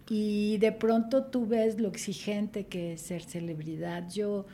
Y 0.09 0.57
de 0.59 0.71
pronto 0.71 1.25
tú 1.25 1.45
ves 1.47 1.79
lo 1.79 1.89
exigente 1.89 2.65
que 2.67 2.93
es 2.93 3.01
ser 3.01 3.23
celebridad. 3.23 4.09
Yo 4.09 4.45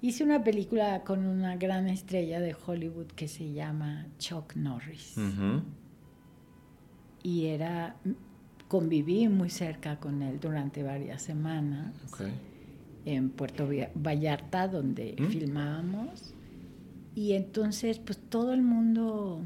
hice 0.00 0.24
una 0.24 0.42
película 0.42 1.04
con 1.04 1.26
una 1.26 1.56
gran 1.56 1.88
estrella 1.88 2.40
de 2.40 2.54
Hollywood 2.66 3.08
que 3.08 3.28
se 3.28 3.52
llama 3.52 4.06
Chuck 4.18 4.56
Norris. 4.56 5.16
Y 7.22 7.46
era 7.46 7.96
conviví 8.72 9.28
muy 9.28 9.50
cerca 9.50 10.00
con 10.00 10.22
él 10.22 10.40
durante 10.40 10.82
varias 10.82 11.20
semanas 11.20 11.92
en 13.04 13.28
Puerto 13.28 13.68
Vallarta, 13.94 14.66
donde 14.66 15.14
¿Mm? 15.18 15.26
filmábamos. 15.26 16.32
Y 17.14 17.32
entonces, 17.32 17.98
pues 17.98 18.18
todo 18.18 18.54
el 18.54 18.62
mundo 18.62 19.42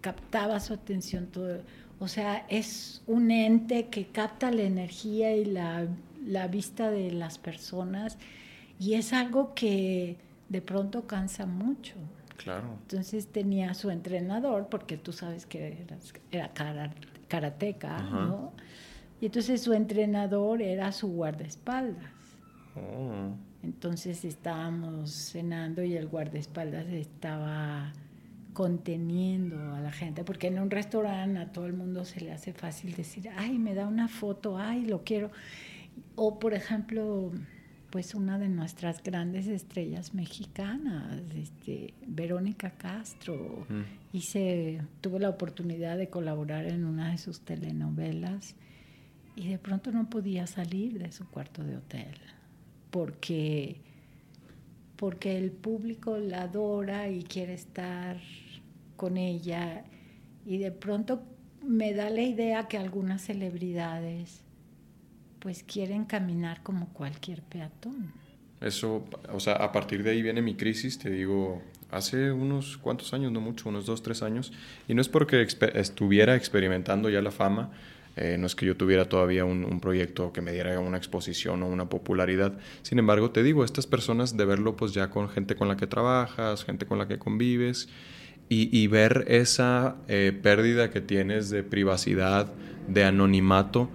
captaba 0.00 0.60
su 0.60 0.74
atención, 0.74 1.26
todo, 1.26 1.58
o 2.00 2.08
sea, 2.08 2.44
es 2.48 3.02
un 3.06 3.30
ente 3.30 3.86
que 3.88 4.06
capta 4.06 4.50
la 4.50 4.62
energía 4.62 5.34
y 5.36 5.44
la, 5.44 5.86
la 6.24 6.46
vista 6.46 6.90
de 6.90 7.10
las 7.10 7.38
personas 7.38 8.18
y 8.78 8.94
es 8.94 9.12
algo 9.12 9.54
que 9.54 10.16
de 10.48 10.62
pronto 10.62 11.06
cansa 11.06 11.46
mucho. 11.46 11.94
Claro. 12.36 12.78
Entonces 12.82 13.26
tenía 13.26 13.74
su 13.74 13.90
entrenador, 13.90 14.68
porque 14.68 14.96
tú 14.96 15.12
sabes 15.12 15.44
que 15.44 15.84
era, 16.30 16.52
era 16.54 16.92
karateca, 17.26 18.00
¿no? 18.02 18.52
Y 19.20 19.26
entonces 19.26 19.60
su 19.60 19.72
entrenador 19.72 20.62
era 20.62 20.92
su 20.92 21.08
guardaespaldas. 21.08 22.12
Oh. 22.76 23.34
Entonces 23.64 24.24
estábamos 24.24 25.10
cenando 25.10 25.82
y 25.82 25.96
el 25.96 26.06
guardaespaldas 26.06 26.86
estaba 26.86 27.92
conteniendo 28.52 29.74
a 29.74 29.80
la 29.80 29.92
gente, 29.92 30.24
porque 30.24 30.48
en 30.48 30.58
un 30.58 30.70
restaurante 30.70 31.38
a 31.38 31.52
todo 31.52 31.66
el 31.66 31.74
mundo 31.74 32.04
se 32.04 32.20
le 32.20 32.32
hace 32.32 32.52
fácil 32.52 32.94
decir, 32.94 33.30
ay, 33.36 33.58
me 33.58 33.74
da 33.74 33.86
una 33.86 34.08
foto, 34.08 34.58
ay, 34.58 34.84
lo 34.84 35.04
quiero. 35.04 35.30
O 36.16 36.38
por 36.38 36.54
ejemplo, 36.54 37.30
pues 37.90 38.14
una 38.14 38.38
de 38.38 38.48
nuestras 38.48 39.02
grandes 39.02 39.46
estrellas 39.46 40.14
mexicanas, 40.14 41.22
este, 41.34 41.94
Verónica 42.06 42.70
Castro. 42.70 43.66
Hice, 44.12 44.82
tuve 45.00 45.20
la 45.20 45.28
oportunidad 45.28 45.96
de 45.96 46.08
colaborar 46.08 46.66
en 46.66 46.84
una 46.84 47.12
de 47.12 47.18
sus 47.18 47.40
telenovelas 47.40 48.56
y 49.36 49.48
de 49.48 49.58
pronto 49.58 49.92
no 49.92 50.10
podía 50.10 50.46
salir 50.46 50.98
de 50.98 51.12
su 51.12 51.28
cuarto 51.28 51.62
de 51.62 51.76
hotel 51.76 52.16
porque 52.90 53.80
porque 54.98 55.38
el 55.38 55.52
público 55.52 56.18
la 56.18 56.42
adora 56.42 57.08
y 57.08 57.22
quiere 57.22 57.54
estar 57.54 58.18
con 58.96 59.16
ella 59.16 59.84
y 60.44 60.58
de 60.58 60.72
pronto 60.72 61.22
me 61.64 61.94
da 61.94 62.10
la 62.10 62.22
idea 62.22 62.66
que 62.66 62.78
algunas 62.78 63.22
celebridades 63.22 64.42
pues 65.38 65.62
quieren 65.62 66.04
caminar 66.04 66.64
como 66.64 66.88
cualquier 66.92 67.42
peatón. 67.42 68.12
Eso, 68.60 69.04
o 69.32 69.38
sea, 69.38 69.54
a 69.54 69.70
partir 69.70 70.02
de 70.02 70.10
ahí 70.10 70.20
viene 70.20 70.42
mi 70.42 70.56
crisis, 70.56 70.98
te 70.98 71.10
digo, 71.10 71.62
hace 71.92 72.32
unos 72.32 72.76
cuantos 72.76 73.14
años, 73.14 73.30
no 73.30 73.40
mucho, 73.40 73.68
unos 73.68 73.86
dos, 73.86 74.02
tres 74.02 74.22
años, 74.22 74.52
y 74.88 74.94
no 74.94 75.00
es 75.00 75.08
porque 75.08 75.46
estuviera 75.74 76.34
experimentando 76.34 77.08
ya 77.08 77.22
la 77.22 77.30
fama, 77.30 77.70
eh, 78.20 78.36
no 78.38 78.46
es 78.46 78.54
que 78.54 78.66
yo 78.66 78.76
tuviera 78.76 79.08
todavía 79.08 79.44
un, 79.44 79.64
un, 79.64 79.80
proyecto 79.80 80.32
que 80.32 80.40
me 80.40 80.52
diera 80.52 80.78
una 80.80 80.96
exposición 80.96 81.62
o 81.62 81.68
una 81.68 81.88
popularidad. 81.88 82.58
Sin 82.82 82.98
embargo, 82.98 83.30
te 83.30 83.42
digo, 83.42 83.64
estas 83.64 83.86
personas 83.86 84.36
de 84.36 84.44
verlo 84.44 84.76
pues 84.76 84.92
ya 84.92 85.10
con 85.10 85.28
gente 85.28 85.54
con 85.56 85.68
la 85.68 85.76
que 85.76 85.86
trabajas, 85.86 86.64
gente 86.64 86.86
con 86.86 86.98
la 86.98 87.08
que 87.08 87.18
convives, 87.18 87.88
y, 88.50 88.86
ver 88.86 89.26
esa 89.28 89.96
eh, 90.08 90.32
pérdida 90.42 90.90
que 90.90 91.00
tienes 91.00 91.50
de 91.50 91.62
privacidad, 91.62 92.50
de 92.88 93.04
anonimato, 93.04 93.90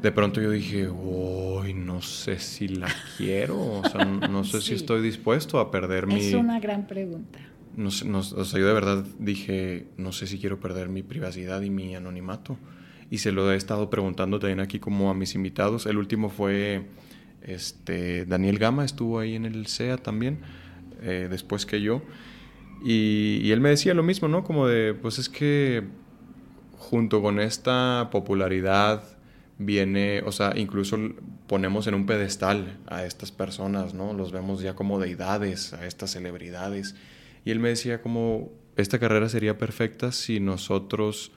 de 0.00 0.10
pronto 0.12 0.40
yo 0.40 0.50
dije, 0.50 0.88
uy, 0.88 1.74
no 1.74 2.00
sé 2.00 2.38
si 2.38 2.68
la 2.68 2.88
quiero, 3.18 3.60
o 3.60 3.82
sea, 3.86 4.04
no, 4.06 4.44
sé 4.44 4.62
si 4.62 4.72
estoy 4.72 5.02
dispuesto 5.02 5.60
a 5.60 5.70
perder 5.70 6.06
mi... 6.06 6.20
Es 6.20 6.34
una 6.34 6.58
gran 6.58 6.86
pregunta. 6.86 7.38
No, 7.76 7.88
o 7.88 8.22
sea, 8.22 8.58
yo 8.58 8.66
de 8.66 8.72
verdad 8.72 9.04
dije, 9.18 9.86
no 9.98 10.12
sé 10.12 10.26
si 10.26 10.38
quiero 10.38 10.58
perder 10.58 10.88
mi 10.88 11.02
privacidad 11.02 11.60
y 11.60 11.68
mi 11.68 11.94
anonimato. 11.94 12.56
Y 13.10 13.18
se 13.18 13.32
lo 13.32 13.52
he 13.52 13.56
estado 13.56 13.90
preguntando 13.90 14.38
también 14.38 14.60
aquí 14.60 14.78
como 14.78 15.10
a 15.10 15.14
mis 15.14 15.34
invitados. 15.34 15.86
El 15.86 15.98
último 15.98 16.30
fue 16.30 16.86
este, 17.42 18.24
Daniel 18.24 18.58
Gama, 18.58 18.84
estuvo 18.84 19.18
ahí 19.18 19.34
en 19.34 19.44
el 19.44 19.66
SEA 19.66 19.96
también, 19.96 20.40
eh, 21.02 21.26
después 21.28 21.66
que 21.66 21.80
yo. 21.80 22.02
Y, 22.82 23.50
él 23.50 23.60
me 23.60 23.70
decía 23.70 23.94
lo 23.94 24.02
mismo, 24.02 24.28
¿no? 24.28 24.44
Como 24.44 24.66
de, 24.66 24.94
pues 24.94 25.18
es 25.18 25.28
que 25.28 25.84
junto 26.78 27.20
con 27.20 27.40
esta 27.40 28.08
popularidad 28.10 29.04
viene, 29.58 30.22
o 30.24 30.32
sea, 30.32 30.54
incluso 30.56 30.96
ponemos 31.46 31.86
en 31.86 31.94
un 31.94 32.06
pedestal 32.06 32.78
a 32.86 33.04
estas 33.04 33.32
personas, 33.32 33.92
¿no? 33.92 34.14
Los 34.14 34.32
vemos 34.32 34.62
ya 34.62 34.74
como 34.74 34.98
deidades, 34.98 35.74
a 35.74 35.86
estas 35.86 36.12
celebridades. 36.12 36.94
Y 37.44 37.50
él 37.50 37.58
me 37.58 37.68
decía 37.68 38.00
como, 38.00 38.50
esta 38.76 38.98
carrera 38.98 39.28
sería 39.28 39.58
perfecta 39.58 40.12
si 40.12 40.40
nosotros 40.40 41.32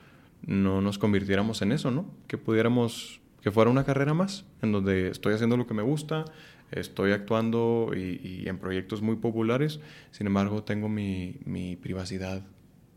no 0.46 0.82
nos 0.82 0.98
convirtiéramos 0.98 1.62
en 1.62 1.72
eso, 1.72 1.92
¿no? 1.92 2.06
Que 2.28 2.38
pudiéramos, 2.38 3.22
que 3.42 3.52
fuera 3.52 3.72
una 3.72 3.84
carrera 3.84 4.14
más, 4.14 4.46
en 4.62 4.72
donde 4.72 5.10
estoy 5.10 5.34
haciendo 5.34 5.58
lo 5.58 5.68
que 5.68 5.74
me 5.74 5.84
gusta, 5.84 6.26
estoy 6.72 7.12
actuando 7.12 7.92
y, 7.96 8.44
en 8.48 8.58
proyectos 8.58 9.02
muy 9.02 9.16
populares, 9.16 9.80
sin 10.12 10.28
embargo 10.28 10.64
tengo 10.64 10.90
mi, 10.90 11.78
privacidad 11.82 12.42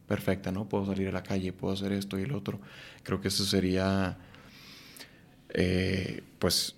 perfecta, 0.08 0.52
¿no? 0.52 0.68
Puedo 0.68 0.86
salir 0.86 1.08
a 1.08 1.12
la 1.12 1.22
calle, 1.22 1.52
puedo 1.52 1.74
hacer 1.74 1.92
esto 1.92 2.18
y 2.18 2.22
el 2.22 2.32
otro. 2.32 2.60
Creo 3.02 3.20
que 3.20 3.28
eso 3.28 3.44
sería, 3.44 4.16
eh, 5.50 6.22
pues, 6.38 6.76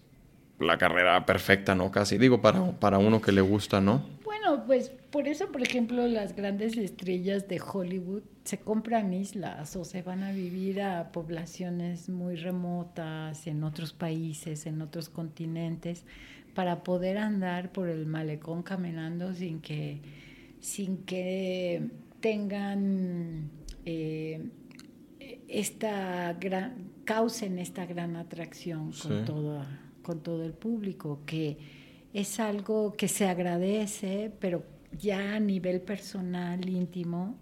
la 0.58 0.78
carrera 0.78 1.24
perfecta, 1.26 1.74
¿no? 1.74 1.90
Casi, 1.90 2.18
digo, 2.18 2.40
para, 2.40 2.72
para 2.72 2.98
uno 2.98 3.20
que 3.20 3.32
le 3.32 3.42
gusta, 3.42 3.80
¿no? 3.80 4.02
Bueno, 4.24 4.64
pues 4.66 4.92
por 5.10 5.26
eso, 5.26 5.50
por 5.50 5.62
ejemplo, 5.62 6.06
las 6.06 6.36
grandes 6.36 6.76
estrellas 6.76 7.48
de 7.48 7.60
Hollywood 7.60 8.22
se 8.44 8.58
compran 8.58 9.14
islas 9.14 9.74
o 9.74 9.84
se 9.84 10.02
van 10.02 10.22
a 10.22 10.32
vivir 10.32 10.82
a 10.82 11.12
poblaciones 11.12 12.10
muy 12.10 12.36
remotas, 12.36 13.46
en 13.46 13.64
otros 13.64 13.94
países, 13.94 14.66
en 14.66 14.82
otros 14.82 15.08
continentes, 15.08 16.04
para 16.54 16.82
poder 16.82 17.16
andar 17.16 17.72
por 17.72 17.88
el 17.88 18.04
malecón 18.04 18.62
caminando 18.62 19.32
sin 19.34 19.60
que, 19.60 20.02
sin 20.60 20.98
que 20.98 21.88
tengan 22.20 23.50
eh, 23.86 24.50
esta 25.48 26.34
gran, 26.34 26.90
causen 27.04 27.58
esta 27.58 27.86
gran 27.86 28.16
atracción 28.16 28.92
con, 28.92 29.24
con 30.02 30.22
todo 30.22 30.44
el 30.44 30.52
público, 30.52 31.20
que 31.24 31.56
es 32.12 32.40
algo 32.40 32.94
que 32.94 33.08
se 33.08 33.26
agradece, 33.26 34.32
pero 34.40 34.77
ya 34.92 35.36
a 35.36 35.40
nivel 35.40 35.80
personal, 35.80 36.68
íntimo, 36.68 37.38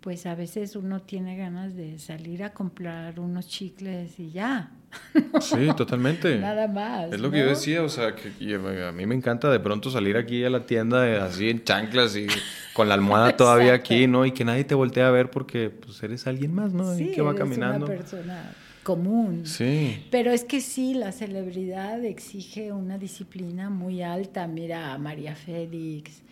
pues 0.00 0.26
a 0.26 0.34
veces 0.34 0.76
uno 0.76 1.02
tiene 1.02 1.36
ganas 1.36 1.74
de 1.76 1.98
salir 1.98 2.42
a 2.42 2.52
comprar 2.52 3.20
unos 3.20 3.48
chicles 3.48 4.18
y 4.18 4.30
ya. 4.30 4.72
Sí, 5.40 5.68
totalmente. 5.76 6.38
Nada 6.38 6.66
más. 6.66 7.12
Es 7.12 7.20
lo 7.20 7.30
que 7.30 7.38
yo 7.38 7.46
decía, 7.46 7.82
o 7.82 7.88
sea, 7.88 8.14
que 8.14 8.28
a 8.28 8.92
mí 8.92 9.06
me 9.06 9.14
encanta 9.14 9.50
de 9.50 9.60
pronto 9.60 9.90
salir 9.90 10.16
aquí 10.16 10.44
a 10.44 10.50
la 10.50 10.66
tienda 10.66 11.24
así 11.24 11.48
en 11.48 11.62
chanclas 11.62 12.16
y 12.16 12.26
con 12.72 12.88
la 12.88 12.94
almohada 12.94 13.36
todavía 13.36 13.74
aquí, 13.74 14.06
¿no? 14.06 14.26
Y 14.26 14.32
que 14.32 14.44
nadie 14.44 14.64
te 14.64 14.74
voltee 14.74 15.02
a 15.02 15.10
ver 15.10 15.30
porque 15.30 15.70
pues 15.70 16.02
eres 16.02 16.26
alguien 16.26 16.54
más, 16.54 16.72
¿no? 16.72 16.94
Sí, 16.94 17.04
y 17.04 17.12
que 17.12 17.22
va 17.22 17.34
caminando. 17.34 17.86
Una 17.86 17.96
persona 17.96 18.52
común. 18.82 19.46
Sí. 19.46 20.04
Pero 20.10 20.32
es 20.32 20.44
que 20.44 20.60
sí, 20.60 20.94
la 20.94 21.12
celebridad 21.12 22.04
exige 22.04 22.72
una 22.72 22.98
disciplina 22.98 23.70
muy 23.70 24.02
alta. 24.02 24.46
Mira 24.46 24.92
a 24.92 24.98
María 24.98 25.36
Félix, 25.36 26.22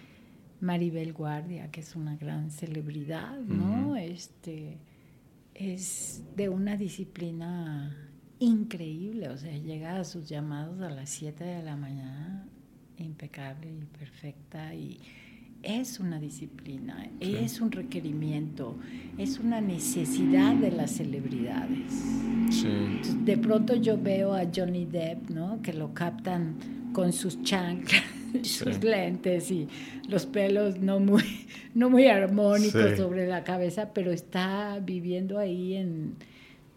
Maribel 0.61 1.13
Guardia, 1.13 1.71
que 1.71 1.81
es 1.81 1.95
una 1.95 2.17
gran 2.17 2.51
celebridad, 2.51 3.39
¿no? 3.41 3.97
Este 3.97 4.79
es 5.55 6.23
de 6.37 6.49
una 6.49 6.77
disciplina 6.77 7.97
increíble, 8.39 9.29
o 9.29 9.37
sea, 9.37 9.57
llega 9.57 9.99
a 9.99 10.05
sus 10.05 10.29
llamados 10.29 10.81
a 10.81 10.91
las 10.91 11.11
7 11.11 11.43
de 11.43 11.63
la 11.63 11.77
mañana, 11.77 12.47
impecable 12.97 13.71
y 13.71 13.85
perfecta, 13.99 14.75
y 14.75 15.01
es 15.63 15.99
una 15.99 16.21
disciplina, 16.21 17.11
es 17.19 17.61
un 17.61 17.73
requerimiento, 17.73 18.77
es 19.17 19.39
una 19.39 19.61
necesidad 19.61 20.55
de 20.55 20.71
las 20.71 20.93
celebridades. 20.93 21.93
De 23.25 23.37
pronto 23.37 23.75
yo 23.75 24.01
veo 24.01 24.35
a 24.35 24.45
Johnny 24.55 24.87
Depp, 24.87 25.31
¿no? 25.31 25.61
Que 25.61 25.73
lo 25.73 25.93
captan 25.95 26.57
con 26.93 27.13
sus 27.13 27.43
chanclas, 27.43 28.05
sus 28.43 28.83
lentes 28.83 29.51
y 29.51 29.69
los 30.09 30.27
pelos 30.27 30.79
no 30.79 31.01
muy, 31.01 31.47
no 31.75 31.91
muy 31.91 32.07
armónicos 32.07 32.97
sobre 32.97 33.27
la 33.27 33.45
cabeza, 33.45 33.93
pero 33.93 34.11
está 34.11 34.81
viviendo 34.83 35.39
ahí 35.39 35.75
en 35.75 36.17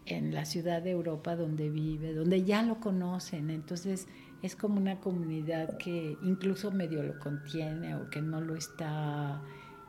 en 0.06 0.34
la 0.34 0.46
ciudad 0.46 0.82
de 0.82 0.92
Europa 0.92 1.36
donde 1.36 1.70
vive, 1.70 2.14
donde 2.14 2.44
ya 2.44 2.64
lo 2.64 2.80
conocen. 2.80 3.50
Entonces 3.50 4.08
es 4.42 4.56
como 4.56 4.78
una 4.78 5.00
comunidad 5.00 5.78
que 5.78 6.18
incluso 6.24 6.72
medio 6.72 7.04
lo 7.04 7.20
contiene 7.20 7.96
o 7.96 8.10
que 8.10 8.22
no 8.22 8.42
lo 8.42 8.56
está 8.56 9.42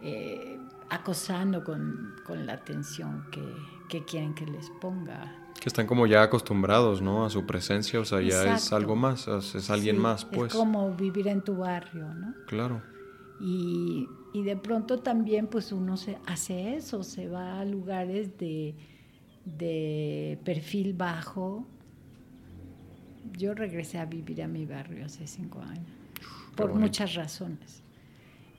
eh, 0.02 0.58
acosando 0.90 1.64
con, 1.64 2.14
la 2.28 2.54
atención 2.54 3.24
que, 3.30 4.04
quieren 4.04 4.34
que 4.34 4.46
les 4.46 4.70
ponga. 4.80 5.38
Que 5.60 5.68
están 5.68 5.86
como 5.86 6.06
ya 6.06 6.22
acostumbrados, 6.22 7.02
¿no? 7.02 7.24
A 7.24 7.30
su 7.30 7.46
presencia, 7.46 8.00
o 8.00 8.04
sea, 8.04 8.20
ya 8.20 8.54
es 8.54 8.72
algo 8.72 8.96
más, 8.96 9.28
es 9.28 9.70
alguien 9.70 9.98
más, 9.98 10.24
pues. 10.24 10.52
Es 10.52 10.58
como 10.58 10.92
vivir 10.94 11.28
en 11.28 11.42
tu 11.42 11.56
barrio, 11.56 12.12
¿no? 12.14 12.34
Claro. 12.46 12.82
Y, 13.40 14.08
y 14.32 14.42
de 14.42 14.56
pronto 14.56 14.98
también, 14.98 15.46
pues 15.46 15.72
uno 15.72 15.96
se 15.96 16.18
hace 16.26 16.74
eso, 16.74 17.02
se 17.02 17.28
va 17.28 17.60
a 17.60 17.64
lugares 17.64 18.36
de 18.38 18.74
de 19.44 20.38
perfil 20.44 20.92
bajo 20.94 21.66
yo 23.36 23.54
regresé 23.54 23.98
a 23.98 24.04
vivir 24.04 24.42
a 24.42 24.48
mi 24.48 24.66
barrio 24.66 25.04
hace 25.04 25.26
cinco 25.26 25.60
años, 25.60 25.86
por 26.56 26.74
muchas 26.74 27.14
razones. 27.14 27.82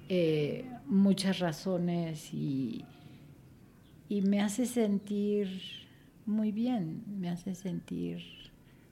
Eh, 0.10 0.70
muchas 0.86 1.40
razones 1.40 2.34
y, 2.34 2.84
y 4.10 4.22
me 4.22 4.42
hace 4.42 4.66
sentir 4.66 5.83
muy 6.26 6.52
bien, 6.52 7.04
me 7.08 7.30
hace 7.30 7.56
sentir, 7.56 8.22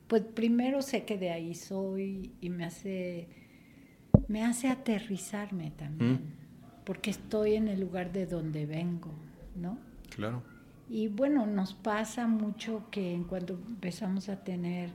pues 0.08 0.24
primero 0.24 0.82
sé 0.82 1.06
que 1.06 1.18
de 1.18 1.32
ahí 1.32 1.56
soy 1.56 2.32
y 2.42 2.50
me 2.50 2.66
hace, 2.66 3.28
me 4.28 4.44
hace 4.44 4.68
aterrizarme 4.68 5.72
también, 5.72 6.14
mm. 6.14 6.84
porque 6.86 7.10
estoy 7.10 7.56
en 7.56 7.68
el 7.68 7.80
lugar 7.80 8.12
de 8.12 8.26
donde 8.26 8.66
vengo, 8.66 9.12
¿no? 9.56 9.78
Claro. 10.16 10.44
Y 10.90 11.08
bueno, 11.08 11.46
nos 11.46 11.74
pasa 11.74 12.28
mucho 12.28 12.88
que 12.92 13.14
en 13.14 13.24
cuanto 13.24 13.54
empezamos 13.54 14.28
a 14.28 14.44
tener, 14.44 14.90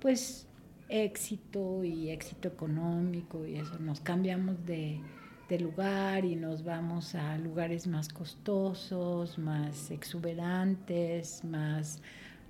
pues, 0.00 0.48
éxito 0.88 1.84
y 1.84 2.10
éxito 2.10 2.48
económico 2.48 3.46
y 3.46 3.56
eso, 3.56 3.78
nos 3.78 4.00
cambiamos 4.00 4.64
de, 4.64 5.00
de 5.48 5.58
lugar 5.58 6.24
y 6.24 6.36
nos 6.36 6.64
vamos 6.64 7.14
a 7.14 7.36
lugares 7.38 7.86
más 7.86 8.08
costosos, 8.08 9.38
más 9.38 9.90
exuberantes, 9.90 11.44
más 11.44 12.00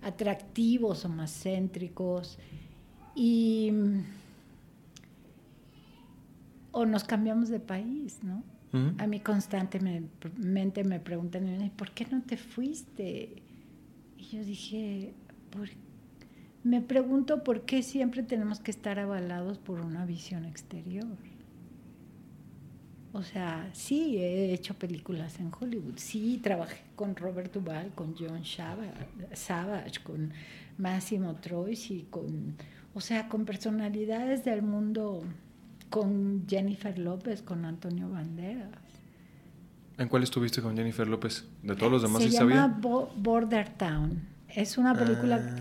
atractivos 0.02 1.04
o 1.04 1.08
más 1.08 1.32
céntricos. 1.42 2.38
Y 3.16 3.72
o 6.72 6.84
nos 6.86 7.04
cambiamos 7.04 7.48
de 7.48 7.60
país, 7.60 8.18
¿no? 8.22 8.42
A 8.98 9.06
mí 9.06 9.20
constantemente 9.20 10.82
me 10.82 10.98
preguntan, 10.98 11.70
¿por 11.76 11.92
qué 11.92 12.06
no 12.10 12.22
te 12.22 12.36
fuiste? 12.36 13.40
Y 14.18 14.24
yo 14.24 14.42
dije, 14.42 15.14
me 16.64 16.80
pregunto 16.80 17.44
por 17.44 17.66
qué 17.66 17.84
siempre 17.84 18.24
tenemos 18.24 18.58
que 18.58 18.72
estar 18.72 18.98
avalados 18.98 19.58
por 19.58 19.80
una 19.80 20.04
visión 20.04 20.44
exterior. 20.44 21.06
O 23.14 23.22
sea, 23.22 23.70
sí, 23.72 24.16
he 24.18 24.52
hecho 24.52 24.74
películas 24.74 25.38
en 25.38 25.52
Hollywood. 25.56 25.94
Sí, 25.98 26.40
trabajé 26.42 26.80
con 26.96 27.14
Robert 27.14 27.54
Duvall, 27.54 27.92
con 27.94 28.16
John 28.18 28.44
Savage, 28.44 30.02
con 30.02 30.32
Massimo 30.78 31.36
Troisi, 31.36 32.08
con, 32.10 32.56
o 32.92 33.00
sea, 33.00 33.28
con 33.28 33.44
personalidades 33.44 34.44
del 34.44 34.62
mundo, 34.62 35.22
con 35.90 36.44
Jennifer 36.48 36.98
López, 36.98 37.40
con 37.40 37.64
Antonio 37.64 38.10
Banderas. 38.10 38.68
¿En 39.96 40.08
cuál 40.08 40.24
estuviste 40.24 40.60
con 40.60 40.76
Jennifer 40.76 41.06
López? 41.06 41.44
De 41.62 41.76
todos 41.76 41.92
los 41.92 42.02
demás 42.02 42.20
Se 42.20 42.30
llama 42.30 42.80
Border 43.16 43.68
Town. 43.76 44.26
Es 44.48 44.76
una 44.76 44.92
película 44.92 45.40
ah. 45.40 45.56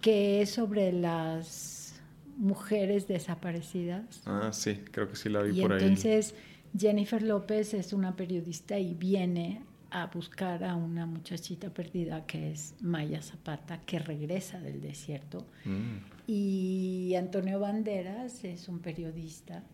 que 0.00 0.42
es 0.42 0.50
sobre 0.50 0.92
las 0.92 2.00
mujeres 2.36 3.08
desaparecidas. 3.08 4.22
Ah, 4.24 4.50
sí, 4.52 4.80
creo 4.92 5.08
que 5.08 5.16
sí 5.16 5.28
la 5.28 5.42
vi 5.42 5.60
por 5.60 5.72
ahí. 5.72 5.82
Entonces 5.82 6.36
Jennifer 6.76 7.22
López 7.22 7.74
es 7.74 7.92
una 7.92 8.16
periodista 8.16 8.78
y 8.78 8.94
viene 8.94 9.62
a 9.90 10.06
buscar 10.06 10.62
a 10.64 10.76
una 10.76 11.04
muchachita 11.04 11.70
perdida 11.70 12.24
que 12.26 12.52
es 12.52 12.74
Maya 12.80 13.22
Zapata, 13.22 13.80
que 13.80 13.98
regresa 13.98 14.60
del 14.60 14.80
desierto. 14.80 15.46
Mm. 15.64 15.98
Y 16.26 17.14
Antonio 17.16 17.58
Banderas 17.58 18.44
es 18.44 18.68
un 18.68 18.78
periodista. 18.78 19.64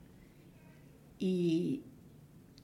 Y, 1.19 1.83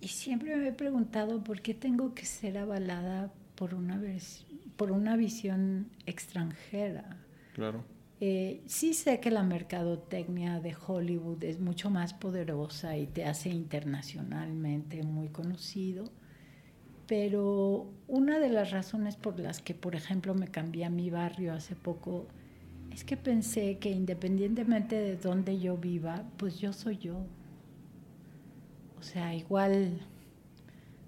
y, 0.00 0.08
siempre 0.08 0.56
me 0.56 0.68
he 0.68 0.72
preguntado 0.72 1.42
por 1.42 1.60
qué 1.60 1.74
tengo 1.74 2.14
que 2.14 2.26
ser 2.26 2.58
avalada 2.58 3.32
por 3.54 3.74
una, 3.74 4.00
por 4.76 4.92
una 4.92 5.16
visión 5.16 5.90
extranjera. 6.06 7.18
Claro. 7.54 7.84
Eh, 8.24 8.62
sí 8.66 8.94
sé 8.94 9.18
que 9.18 9.32
la 9.32 9.42
mercadotecnia 9.42 10.60
de 10.60 10.76
Hollywood 10.86 11.42
es 11.42 11.58
mucho 11.58 11.90
más 11.90 12.14
poderosa 12.14 12.96
y 12.96 13.08
te 13.08 13.24
hace 13.24 13.48
internacionalmente 13.48 15.02
muy 15.02 15.26
conocido, 15.30 16.04
pero 17.08 17.90
una 18.06 18.38
de 18.38 18.48
las 18.48 18.70
razones 18.70 19.16
por 19.16 19.40
las 19.40 19.60
que, 19.60 19.74
por 19.74 19.96
ejemplo, 19.96 20.34
me 20.36 20.46
cambié 20.46 20.84
a 20.84 20.88
mi 20.88 21.10
barrio 21.10 21.52
hace 21.52 21.74
poco 21.74 22.28
es 22.92 23.02
que 23.02 23.16
pensé 23.16 23.78
que 23.78 23.90
independientemente 23.90 24.94
de 24.94 25.16
dónde 25.16 25.58
yo 25.58 25.76
viva, 25.76 26.22
pues 26.36 26.60
yo 26.60 26.72
soy 26.72 26.98
yo. 26.98 27.26
O 29.00 29.02
sea, 29.02 29.34
igual 29.34 29.98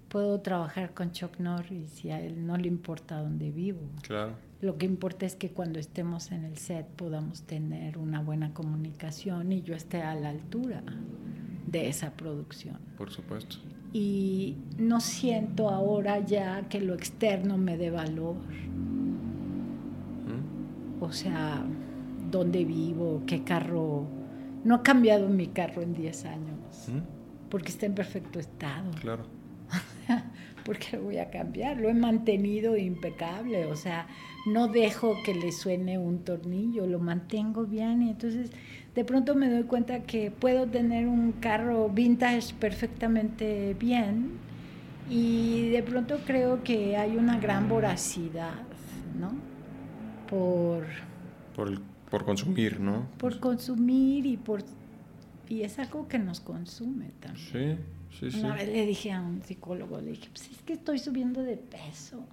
puedo 0.09 0.41
trabajar 0.41 0.93
con 0.93 1.13
Chuck 1.13 1.39
Norris 1.39 2.03
y 2.03 2.11
a 2.11 2.19
él 2.19 2.45
no 2.45 2.57
le 2.57 2.67
importa 2.67 3.21
dónde 3.21 3.51
vivo. 3.51 3.87
Claro. 4.01 4.35
Lo 4.61 4.77
que 4.77 4.85
importa 4.85 5.25
es 5.25 5.35
que 5.35 5.49
cuando 5.49 5.79
estemos 5.79 6.31
en 6.31 6.45
el 6.45 6.57
set 6.57 6.87
podamos 6.87 7.41
tener 7.43 7.97
una 7.97 8.21
buena 8.21 8.53
comunicación 8.53 9.51
y 9.51 9.61
yo 9.61 9.75
esté 9.75 10.01
a 10.01 10.15
la 10.15 10.29
altura 10.29 10.81
de 11.67 11.89
esa 11.89 12.11
producción. 12.11 12.77
Por 12.97 13.11
supuesto. 13.11 13.57
Y 13.91 14.57
no 14.77 15.01
siento 15.01 15.69
ahora 15.69 16.19
ya 16.19 16.67
que 16.69 16.79
lo 16.81 16.93
externo 16.93 17.57
me 17.57 17.77
dé 17.77 17.91
valor. 17.91 18.35
¿Mm? 20.25 21.01
O 21.01 21.11
sea, 21.11 21.65
dónde 22.31 22.65
vivo, 22.65 23.23
qué 23.25 23.43
carro. 23.43 24.07
No 24.63 24.75
ha 24.75 24.83
cambiado 24.83 25.27
mi 25.29 25.47
carro 25.47 25.81
en 25.81 25.93
10 25.93 26.25
años, 26.25 26.89
¿Mm? 26.89 26.99
porque 27.49 27.69
está 27.69 27.85
en 27.85 27.95
perfecto 27.95 28.39
estado. 28.39 28.91
Claro. 28.99 29.25
¿Por 30.65 30.77
qué 30.77 30.97
lo 30.97 31.03
voy 31.03 31.17
a 31.19 31.29
cambiar? 31.29 31.77
Lo 31.77 31.89
he 31.89 31.93
mantenido 31.93 32.75
impecable, 32.75 33.65
o 33.65 33.75
sea, 33.75 34.07
no 34.45 34.67
dejo 34.67 35.21
que 35.23 35.33
le 35.33 35.51
suene 35.51 35.97
un 35.97 36.19
tornillo, 36.19 36.85
lo 36.85 36.99
mantengo 36.99 37.65
bien 37.65 38.03
y 38.03 38.11
entonces 38.11 38.51
de 38.93 39.03
pronto 39.03 39.35
me 39.35 39.49
doy 39.49 39.63
cuenta 39.63 40.03
que 40.03 40.31
puedo 40.31 40.67
tener 40.67 41.07
un 41.07 41.33
carro 41.33 41.89
vintage 41.89 42.53
perfectamente 42.59 43.75
bien 43.79 44.39
y 45.09 45.69
de 45.69 45.83
pronto 45.83 46.19
creo 46.25 46.63
que 46.63 46.95
hay 46.97 47.17
una 47.17 47.39
gran 47.39 47.67
voracidad, 47.67 48.63
¿no? 49.19 49.33
Por... 50.29 50.85
Por, 51.55 52.25
consumir, 52.25 52.79
¿no? 52.79 53.07
Por 53.17 53.39
consumir 53.39 54.25
y 54.25 54.37
por... 54.37 54.63
Y 55.49 55.61
es 55.61 55.77
algo 55.79 56.07
que 56.07 56.17
nos 56.17 56.39
consume 56.39 57.11
también. 57.19 57.85
Sí, 58.09 58.29
sí, 58.31 58.39
Una 58.39 58.55
vez 58.55 58.67
le 58.67 58.85
dije 58.85 59.11
a 59.11 59.21
un 59.21 59.43
psicólogo, 59.43 59.99
le 59.99 60.11
dije, 60.11 60.29
pues 60.31 60.49
es 60.49 60.61
que 60.61 60.73
estoy 60.73 60.97
subiendo 60.97 61.43
de 61.43 61.57
peso. 61.57 62.25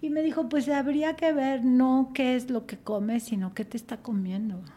Y 0.00 0.10
me 0.10 0.22
dijo, 0.22 0.48
pues 0.48 0.68
habría 0.68 1.16
que 1.16 1.32
ver 1.32 1.64
no 1.64 2.10
qué 2.14 2.36
es 2.36 2.50
lo 2.50 2.66
que 2.66 2.76
comes, 2.76 3.24
sino 3.24 3.54
qué 3.54 3.64
te 3.64 3.76
está 3.76 3.98
comiendo. 3.98 4.60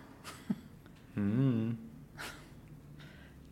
Mm. 1.16 1.72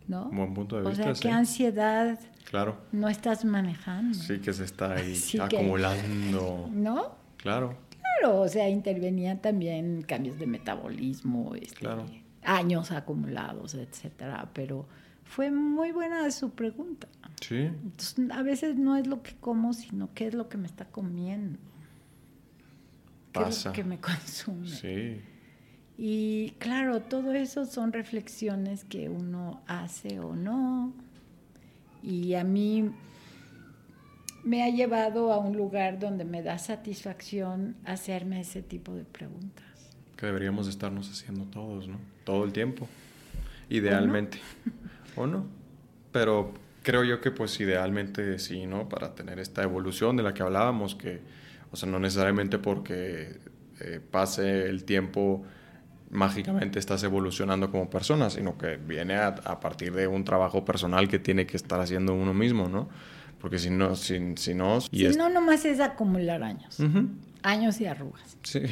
¿No? 0.06 0.30
Buen 0.30 0.54
punto 0.54 0.76
de 0.76 0.88
vista. 0.88 1.10
O 1.10 1.14
sea, 1.14 1.20
qué 1.20 1.30
ansiedad 1.30 2.18
claro. 2.48 2.78
no 2.92 3.10
estás 3.10 3.44
manejando. 3.44 4.16
Sí, 4.16 4.38
que 4.38 4.54
se 4.54 4.64
está 4.64 4.94
ahí 4.94 5.20
acumulando. 5.40 6.70
¿No? 6.72 7.14
Claro. 7.36 7.76
Claro, 8.20 8.40
o 8.40 8.48
sea, 8.48 8.70
intervenían 8.70 9.42
también 9.42 10.00
cambios 10.02 10.38
de 10.38 10.46
metabolismo, 10.46 11.54
este, 11.56 11.86
años 12.42 12.90
acumulados, 12.90 13.74
etcétera, 13.74 14.48
pero 14.54 14.86
fue 15.28 15.50
muy 15.50 15.92
buena 15.92 16.30
su 16.30 16.50
pregunta. 16.50 17.06
Sí. 17.40 17.70
a 18.32 18.42
veces 18.42 18.76
no 18.76 18.96
es 18.96 19.06
lo 19.06 19.22
que 19.22 19.36
como, 19.36 19.72
sino 19.72 20.08
qué 20.14 20.26
es 20.26 20.34
lo 20.34 20.48
que 20.48 20.56
me 20.56 20.66
está 20.66 20.86
comiendo. 20.86 21.58
¿Qué 23.32 23.42
es 23.42 23.64
lo 23.64 23.72
que 23.72 23.84
me 23.84 24.00
consume? 24.00 24.68
Sí. 24.68 25.20
Y 25.98 26.54
claro, 26.58 27.02
todo 27.02 27.34
eso 27.34 27.66
son 27.66 27.92
reflexiones 27.92 28.84
que 28.84 29.08
uno 29.08 29.60
hace 29.66 30.18
o 30.18 30.34
no. 30.34 30.92
Y 32.02 32.34
a 32.34 32.42
mí 32.42 32.90
me 34.44 34.62
ha 34.62 34.70
llevado 34.70 35.32
a 35.32 35.38
un 35.38 35.56
lugar 35.56 35.98
donde 35.98 36.24
me 36.24 36.42
da 36.42 36.58
satisfacción 36.58 37.76
hacerme 37.84 38.40
ese 38.40 38.62
tipo 38.62 38.94
de 38.94 39.04
preguntas. 39.04 39.66
Que 40.16 40.26
deberíamos 40.26 40.68
estarnos 40.68 41.10
haciendo 41.10 41.44
todos, 41.44 41.86
¿no? 41.86 41.98
Todo 42.24 42.44
el 42.44 42.52
tiempo, 42.52 42.88
idealmente. 43.68 44.38
¿O 45.18 45.26
no? 45.26 45.46
Pero 46.12 46.54
creo 46.82 47.04
yo 47.04 47.20
que 47.20 47.30
pues 47.30 47.58
idealmente 47.60 48.38
sí, 48.38 48.66
¿no? 48.66 48.88
Para 48.88 49.14
tener 49.14 49.38
esta 49.40 49.62
evolución 49.62 50.16
de 50.16 50.22
la 50.22 50.32
que 50.32 50.42
hablábamos, 50.42 50.94
que, 50.94 51.20
o 51.72 51.76
sea, 51.76 51.88
no 51.88 51.98
necesariamente 51.98 52.58
porque 52.58 53.40
eh, 53.80 54.00
pase 54.10 54.68
el 54.68 54.84
tiempo 54.84 55.44
mágicamente 56.10 56.78
estás 56.78 57.02
evolucionando 57.02 57.70
como 57.70 57.90
persona, 57.90 58.30
sino 58.30 58.56
que 58.56 58.76
viene 58.76 59.16
a, 59.16 59.60
partir 59.60 59.92
de 59.92 60.06
un 60.06 60.24
trabajo 60.24 60.64
personal 60.64 61.08
que 61.08 61.18
tiene 61.18 61.46
que 61.46 61.56
estar 61.56 61.80
haciendo 61.80 62.14
uno 62.14 62.32
mismo, 62.32 62.68
¿no? 62.68 62.88
Porque 63.40 63.58
si 63.58 63.70
no, 63.70 63.94
si, 63.94 64.36
si 64.36 64.54
no... 64.54 64.78
Y 64.90 65.10
si 65.10 65.18
no, 65.18 65.28
nomás 65.28 65.64
es 65.64 65.80
acumular 65.80 66.42
años. 66.42 66.78
Años 67.42 67.80
y 67.80 67.86
arrugas. 67.86 68.38
Sí. 68.42 68.62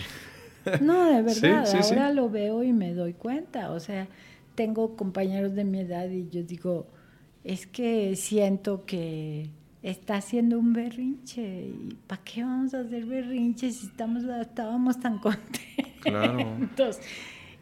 No, 0.80 1.12
de 1.12 1.22
verdad, 1.22 1.66
ahora 1.82 2.12
lo 2.12 2.30
veo 2.30 2.62
y 2.62 2.72
me 2.72 2.94
doy 2.94 3.12
cuenta, 3.12 3.70
o 3.70 3.80
sea 3.80 4.08
tengo 4.56 4.96
compañeros 4.96 5.54
de 5.54 5.64
mi 5.64 5.80
edad 5.80 6.10
y 6.10 6.28
yo 6.28 6.42
digo, 6.42 6.88
es 7.44 7.66
que 7.66 8.16
siento 8.16 8.84
que 8.84 9.50
está 9.82 10.16
haciendo 10.16 10.58
un 10.58 10.72
berrinche. 10.72 11.68
¿Y 11.68 11.96
para 12.08 12.22
qué 12.24 12.42
vamos 12.42 12.74
a 12.74 12.80
hacer 12.80 13.04
berrinches 13.04 13.76
si 13.76 13.86
estamos, 13.86 14.24
estábamos 14.24 14.98
tan 14.98 15.18
contentos? 15.20 15.60
Claro. 16.00 16.60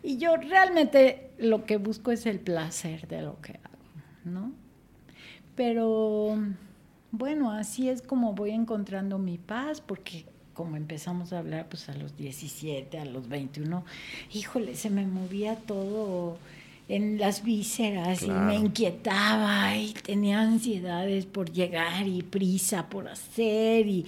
Y 0.02 0.16
yo 0.16 0.36
realmente 0.36 1.30
lo 1.38 1.64
que 1.64 1.76
busco 1.76 2.12
es 2.12 2.24
el 2.26 2.40
placer 2.40 3.08
de 3.08 3.22
lo 3.22 3.40
que 3.40 3.52
hago, 3.52 3.78
¿no? 4.24 4.52
Pero 5.54 6.36
bueno, 7.10 7.52
así 7.52 7.88
es 7.88 8.02
como 8.02 8.34
voy 8.34 8.50
encontrando 8.50 9.18
mi 9.18 9.38
paz, 9.38 9.80
porque 9.80 10.26
como 10.52 10.76
empezamos 10.76 11.32
a 11.32 11.38
hablar, 11.38 11.68
pues 11.68 11.88
a 11.88 11.94
los 11.94 12.16
17, 12.16 12.98
a 12.98 13.04
los 13.04 13.28
21, 13.28 13.84
híjole, 14.32 14.74
se 14.74 14.90
me 14.90 15.06
movía 15.06 15.56
todo 15.56 16.38
en 16.88 17.18
las 17.18 17.42
vísceras 17.42 18.22
y 18.22 18.30
me 18.30 18.56
inquietaba 18.56 19.76
y 19.76 19.94
tenía 19.94 20.40
ansiedades 20.40 21.26
por 21.26 21.50
llegar 21.50 22.06
y 22.06 22.22
prisa 22.22 22.88
por 22.88 23.08
hacer 23.08 23.86
y, 23.86 24.06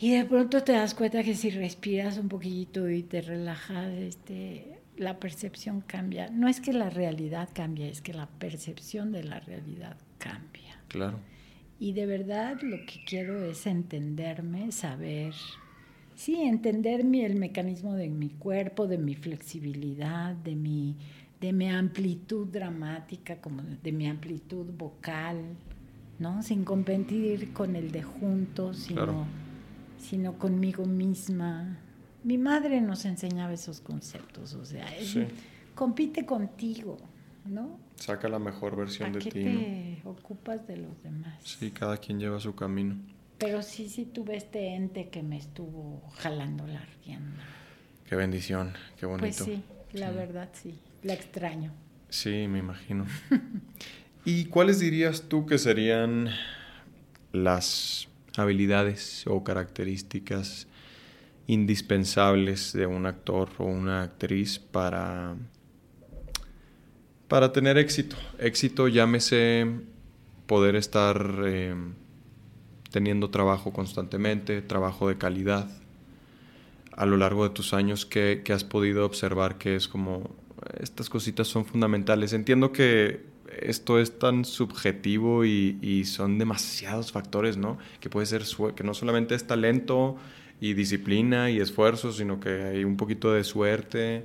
y 0.00 0.10
de 0.10 0.24
pronto 0.24 0.62
te 0.62 0.72
das 0.72 0.94
cuenta 0.94 1.22
que 1.22 1.34
si 1.34 1.50
respiras 1.50 2.18
un 2.18 2.28
poquito 2.28 2.90
y 2.90 3.02
te 3.02 3.20
relajas, 3.20 3.92
este, 3.92 4.80
la 4.96 5.18
percepción 5.18 5.80
cambia. 5.80 6.28
No 6.28 6.48
es 6.48 6.60
que 6.60 6.72
la 6.72 6.90
realidad 6.90 7.48
cambie, 7.52 7.88
es 7.88 8.02
que 8.02 8.12
la 8.12 8.26
percepción 8.26 9.12
de 9.12 9.24
la 9.24 9.40
realidad 9.40 9.96
cambia. 10.18 10.80
Claro. 10.88 11.18
Y 11.78 11.92
de 11.92 12.06
verdad 12.06 12.60
lo 12.62 12.78
que 12.78 13.04
quiero 13.06 13.44
es 13.44 13.66
entenderme, 13.66 14.72
saber, 14.72 15.34
sí, 16.14 16.42
entenderme 16.42 17.24
el 17.24 17.36
mecanismo 17.36 17.94
de 17.94 18.08
mi 18.08 18.28
cuerpo, 18.28 18.86
de 18.86 18.98
mi 18.98 19.14
flexibilidad, 19.14 20.34
de 20.34 20.54
mi 20.54 20.96
de 21.42 21.52
mi 21.52 21.68
amplitud 21.68 22.46
dramática, 22.46 23.40
como 23.40 23.62
de 23.62 23.90
mi 23.90 24.06
amplitud 24.06 24.64
vocal, 24.78 25.56
¿no? 26.20 26.40
Sin 26.40 26.64
competir 26.64 27.52
con 27.52 27.74
el 27.74 27.90
de 27.90 28.04
juntos, 28.04 28.76
sino, 28.78 29.26
sino 29.98 30.38
conmigo 30.38 30.86
misma. 30.86 31.78
Mi 32.22 32.38
madre 32.38 32.80
nos 32.80 33.04
enseñaba 33.06 33.52
esos 33.52 33.80
conceptos, 33.80 34.54
o 34.54 34.64
sea, 34.64 34.86
compite 35.74 36.24
contigo, 36.24 36.96
¿no? 37.44 37.76
Saca 37.96 38.28
la 38.28 38.38
mejor 38.38 38.76
versión 38.76 39.12
de 39.12 39.18
ti. 39.18 39.30
te 39.30 40.02
ocupas 40.04 40.64
de 40.68 40.76
los 40.76 41.02
demás? 41.02 41.42
Sí, 41.42 41.72
cada 41.72 41.96
quien 41.96 42.20
lleva 42.20 42.38
su 42.38 42.54
camino. 42.54 42.94
Pero 43.38 43.62
sí, 43.62 43.88
sí 43.88 44.04
tuve 44.04 44.36
este 44.36 44.76
ente 44.76 45.08
que 45.08 45.24
me 45.24 45.38
estuvo 45.38 46.08
jalando 46.18 46.68
la 46.68 46.86
rienda. 47.04 47.42
Qué 48.08 48.14
bendición, 48.14 48.74
qué 49.00 49.06
bonito. 49.06 49.26
Pues 49.26 49.34
sí, 49.34 49.64
la 49.92 50.12
verdad 50.12 50.48
sí. 50.52 50.78
La 51.02 51.14
extraño. 51.14 51.72
Sí, 52.08 52.46
me 52.48 52.58
imagino. 52.58 53.06
¿Y 54.24 54.44
cuáles 54.46 54.78
dirías 54.78 55.22
tú 55.28 55.46
que 55.46 55.58
serían 55.58 56.28
las 57.32 58.08
habilidades 58.36 59.24
o 59.26 59.42
características 59.42 60.68
indispensables 61.46 62.72
de 62.72 62.86
un 62.86 63.06
actor 63.06 63.50
o 63.58 63.64
una 63.64 64.02
actriz 64.02 64.58
para, 64.58 65.34
para 67.26 67.52
tener 67.52 67.78
éxito? 67.78 68.16
Éxito, 68.38 68.86
llámese 68.86 69.66
poder 70.46 70.76
estar 70.76 71.42
eh, 71.44 71.74
teniendo 72.92 73.30
trabajo 73.30 73.72
constantemente, 73.72 74.62
trabajo 74.62 75.08
de 75.08 75.18
calidad. 75.18 75.68
A 76.94 77.06
lo 77.06 77.16
largo 77.16 77.42
de 77.42 77.54
tus 77.54 77.72
años, 77.72 78.06
¿qué, 78.06 78.42
qué 78.44 78.52
has 78.52 78.64
podido 78.64 79.04
observar 79.04 79.58
que 79.58 79.74
es 79.74 79.88
como 79.88 80.30
estas 80.80 81.08
cositas 81.08 81.48
son 81.48 81.64
fundamentales. 81.64 82.32
Entiendo 82.32 82.72
que 82.72 83.32
esto 83.60 83.98
es 83.98 84.18
tan 84.18 84.44
subjetivo 84.44 85.44
y, 85.44 86.04
son 86.04 86.38
demasiados 86.38 87.12
factores, 87.12 87.56
¿no? 87.56 87.78
Que 88.00 88.10
puede 88.10 88.26
ser 88.26 88.44
que 88.74 88.84
no 88.84 88.94
solamente 88.94 89.34
es 89.34 89.46
talento 89.46 90.16
y 90.60 90.74
disciplina 90.74 91.50
y 91.50 91.60
esfuerzo, 91.60 92.12
sino 92.12 92.40
que 92.40 92.62
hay 92.62 92.84
un 92.84 92.96
poquito 92.96 93.32
de 93.32 93.44
suerte 93.44 94.24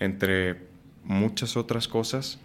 entre 0.00 0.56
muchas 1.04 1.56
otras 1.56 1.88
cosas. 1.88 2.38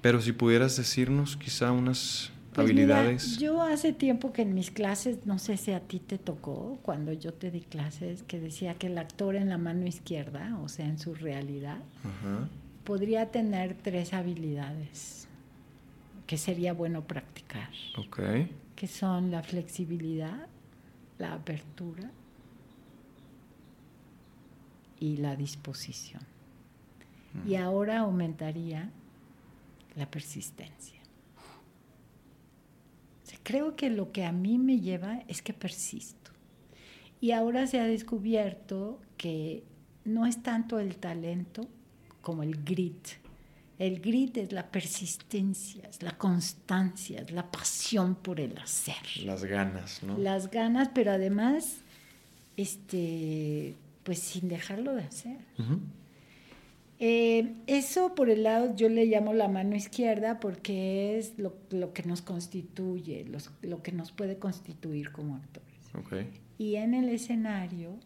Pero 0.00 0.20
si 0.20 0.32
pudieras 0.32 0.76
decirnos 0.76 1.36
quizá 1.36 1.72
unas 1.72 2.30
pues 2.62 2.70
habilidades. 2.70 3.38
yo 3.38 3.62
hace 3.62 3.92
tiempo 3.92 4.32
que 4.32 4.42
en 4.42 4.54
mis 4.54 4.70
clases, 4.70 5.26
no 5.26 5.38
sé 5.38 5.56
si 5.56 5.72
a 5.72 5.80
ti 5.80 6.00
te 6.00 6.18
tocó, 6.18 6.78
cuando 6.82 7.12
yo 7.12 7.32
te 7.32 7.50
di 7.50 7.60
clases, 7.60 8.22
que 8.24 8.40
decía 8.40 8.74
que 8.74 8.88
el 8.88 8.98
actor 8.98 9.36
en 9.36 9.48
la 9.48 9.58
mano 9.58 9.86
izquierda, 9.86 10.58
o 10.62 10.68
sea, 10.68 10.86
en 10.86 10.98
su 10.98 11.14
realidad, 11.14 11.78
podría 12.84 13.30
tener 13.30 13.74
tres 13.74 14.12
habilidades 14.12 15.28
que 16.26 16.36
sería 16.36 16.72
bueno 16.72 17.02
practicar. 17.02 17.70
Que 18.76 18.86
son 18.86 19.30
la 19.30 19.42
flexibilidad, 19.42 20.46
la 21.18 21.34
apertura 21.34 22.10
y 25.00 25.16
la 25.16 25.36
disposición. 25.36 26.22
Y 27.46 27.54
ahora 27.54 28.00
aumentaría 28.00 28.90
la 29.94 30.10
persistencia 30.10 30.97
creo 33.48 33.76
que 33.76 33.88
lo 33.88 34.12
que 34.12 34.26
a 34.26 34.32
mí 34.32 34.58
me 34.58 34.78
lleva 34.78 35.22
es 35.26 35.40
que 35.40 35.54
persisto. 35.54 36.32
Y 37.18 37.30
ahora 37.30 37.66
se 37.66 37.80
ha 37.80 37.86
descubierto 37.86 39.00
que 39.16 39.64
no 40.04 40.26
es 40.26 40.42
tanto 40.42 40.78
el 40.78 40.98
talento 40.98 41.66
como 42.20 42.42
el 42.42 42.62
grit. 42.62 43.08
El 43.78 44.00
grit 44.00 44.36
es 44.36 44.52
la 44.52 44.70
persistencia, 44.70 45.88
es 45.88 46.02
la 46.02 46.18
constancia, 46.18 47.22
es 47.22 47.30
la 47.30 47.50
pasión 47.50 48.16
por 48.16 48.38
el 48.38 48.58
hacer. 48.58 49.24
Las 49.24 49.42
ganas, 49.44 50.02
¿no? 50.02 50.18
Las 50.18 50.50
ganas, 50.50 50.90
pero 50.92 51.12
además, 51.12 51.78
este, 52.58 53.76
pues 54.02 54.18
sin 54.18 54.50
dejarlo 54.50 54.94
de 54.94 55.04
hacer. 55.04 55.38
Eh, 57.00 57.54
eso 57.68 58.14
por 58.16 58.28
el 58.28 58.42
lado 58.42 58.74
yo 58.74 58.88
le 58.88 59.06
llamo 59.06 59.32
la 59.32 59.46
mano 59.46 59.76
izquierda 59.76 60.40
porque 60.40 61.16
es 61.16 61.38
lo, 61.38 61.54
que 61.92 62.02
nos 62.02 62.22
constituye, 62.22 63.24
lo 63.62 63.82
que 63.82 63.92
nos 63.92 64.10
puede 64.10 64.38
constituir 64.38 65.12
como 65.12 65.36
actores. 65.36 65.68
Y 66.58 66.76
en 66.76 66.94
el 66.94 67.08
escenario, 67.08 67.98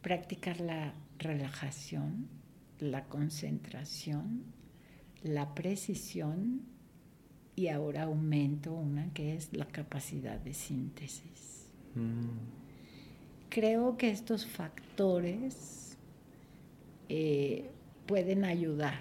practicar 0.00 0.60
la 0.60 0.94
relajación, 1.18 2.28
la 2.80 3.04
concentración, 3.04 4.44
la 5.22 5.54
precisión 5.54 6.62
y 7.54 7.68
ahora 7.68 8.04
aumento 8.04 8.72
una 8.74 9.12
que 9.12 9.34
es 9.34 9.52
la 9.52 9.66
capacidad 9.66 10.38
de 10.38 10.54
síntesis. 10.54 11.68
Mm. 11.94 12.28
Creo 13.48 13.96
que 13.96 14.10
estos 14.10 14.46
factores 14.46 15.96
eh, 17.08 17.70
pueden 18.06 18.44
ayudar 18.44 19.00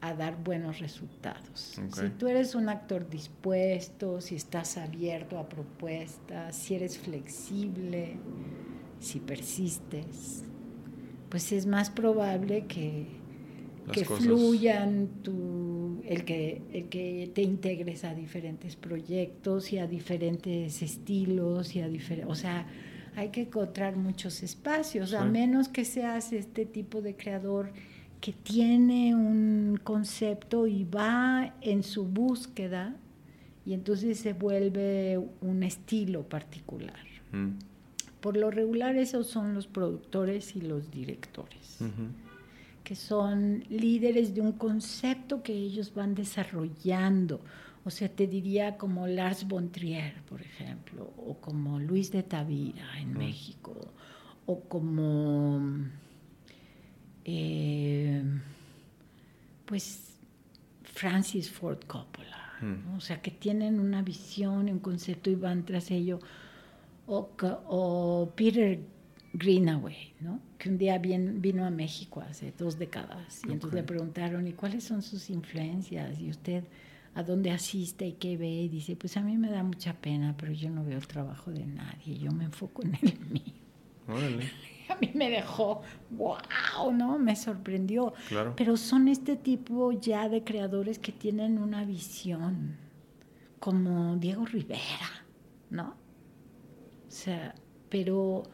a 0.00 0.14
dar 0.14 0.36
buenos 0.42 0.78
resultados. 0.78 1.80
Si 1.92 2.08
tú 2.18 2.28
eres 2.28 2.54
un 2.54 2.68
actor 2.68 3.08
dispuesto, 3.08 4.20
si 4.20 4.36
estás 4.36 4.78
abierto 4.78 5.38
a 5.38 5.48
propuestas, 5.48 6.54
si 6.54 6.76
eres 6.76 6.98
flexible, 6.98 8.16
si 9.00 9.18
persistes, 9.18 10.44
pues 11.28 11.50
es 11.52 11.66
más 11.66 11.90
probable 11.90 12.66
que, 12.66 13.06
que 13.92 14.04
fluyan 14.04 15.08
tu, 15.22 16.00
el, 16.04 16.24
que, 16.24 16.62
el 16.72 16.88
que 16.88 17.30
te 17.34 17.42
integres 17.42 18.04
a 18.04 18.14
diferentes 18.14 18.76
proyectos 18.76 19.72
y 19.72 19.78
a 19.78 19.88
diferentes 19.88 20.80
estilos 20.80 21.74
y 21.74 21.80
a 21.80 21.88
diferentes, 21.88 22.30
o 22.30 22.36
sea, 22.36 22.66
hay 23.16 23.30
que 23.30 23.42
encontrar 23.42 23.96
muchos 23.96 24.44
espacios, 24.44 25.12
a 25.12 25.24
menos 25.24 25.68
que 25.68 25.84
seas 25.84 26.32
este 26.32 26.66
tipo 26.66 27.02
de 27.02 27.16
creador 27.16 27.72
que 28.20 28.32
tiene 28.32 29.14
un 29.14 29.78
concepto 29.82 30.66
y 30.66 30.84
va 30.84 31.54
en 31.60 31.82
su 31.82 32.04
búsqueda 32.04 32.96
y 33.64 33.74
entonces 33.74 34.18
se 34.18 34.32
vuelve 34.32 35.18
un 35.40 35.62
estilo 35.62 36.22
particular. 36.22 36.98
Mm. 37.32 37.50
Por 38.20 38.36
lo 38.36 38.50
regular 38.50 38.96
esos 38.96 39.28
son 39.28 39.54
los 39.54 39.66
productores 39.66 40.56
y 40.56 40.62
los 40.62 40.90
directores, 40.90 41.78
que 42.82 42.96
son 42.96 43.62
líderes 43.68 44.34
de 44.34 44.40
un 44.40 44.52
concepto 44.52 45.42
que 45.42 45.52
ellos 45.52 45.94
van 45.94 46.16
desarrollando. 46.16 47.40
O 47.84 47.90
sea, 47.90 48.08
te 48.08 48.26
diría 48.26 48.76
como 48.76 49.06
Lars 49.06 49.46
von 49.46 49.70
Trier, 49.70 50.14
por 50.28 50.40
ejemplo, 50.40 51.12
o 51.16 51.36
como 51.36 51.78
Luis 51.78 52.10
de 52.10 52.24
Tavira 52.24 52.98
en 53.00 53.16
México, 53.16 53.76
o 54.46 54.60
como 54.62 55.60
eh, 57.30 58.22
pues 59.66 60.14
Francis 60.82 61.50
Ford 61.50 61.80
Coppola, 61.86 62.54
hmm. 62.62 62.96
o 62.96 63.00
sea, 63.00 63.20
que 63.20 63.30
tienen 63.30 63.80
una 63.80 64.00
visión, 64.00 64.70
un 64.70 64.78
concepto 64.78 65.28
y 65.28 65.34
van 65.34 65.66
tras 65.66 65.90
ello, 65.90 66.20
o, 67.06 68.32
Peter 68.34 68.80
Greenaway, 69.34 70.14
¿no? 70.20 70.40
que 70.58 70.70
un 70.70 70.78
día 70.78 70.96
vino 70.98 71.66
a 71.66 71.70
México 71.70 72.22
hace 72.22 72.52
dos 72.56 72.78
décadas 72.78 73.42
y 73.46 73.52
entonces 73.52 73.74
le 73.74 73.82
preguntaron, 73.82 74.46
¿y 74.46 74.52
cuáles 74.52 74.84
son 74.84 75.02
sus 75.02 75.28
influencias? 75.28 76.18
Y 76.18 76.30
usted, 76.30 76.64
¿a 77.14 77.22
dónde 77.22 77.50
asiste 77.50 78.06
y 78.06 78.12
qué 78.12 78.38
ve? 78.38 78.48
Y 78.48 78.68
dice, 78.68 78.96
pues 78.96 79.18
a 79.18 79.20
mí 79.20 79.36
me 79.36 79.50
da 79.50 79.62
mucha 79.62 79.92
pena, 79.92 80.34
pero 80.38 80.52
yo 80.52 80.70
no 80.70 80.82
veo 80.82 80.96
el 80.96 81.06
trabajo 81.06 81.50
de 81.50 81.66
nadie, 81.66 82.18
yo 82.18 82.32
me 82.32 82.44
enfoco 82.44 82.82
en 82.84 82.94
el 83.02 83.20
mío. 83.30 83.54
mí 85.00 85.10
me 85.14 85.30
dejó, 85.30 85.82
wow, 86.10 86.92
¿no? 86.92 87.18
Me 87.18 87.36
sorprendió. 87.36 88.14
Claro. 88.28 88.54
Pero 88.56 88.76
son 88.76 89.08
este 89.08 89.36
tipo 89.36 89.92
ya 89.92 90.28
de 90.28 90.44
creadores 90.44 90.98
que 90.98 91.12
tienen 91.12 91.58
una 91.58 91.84
visión, 91.84 92.76
como 93.60 94.16
Diego 94.16 94.44
Rivera, 94.46 95.24
¿no? 95.70 95.94
O 97.06 97.10
sea, 97.10 97.54
pero 97.88 98.44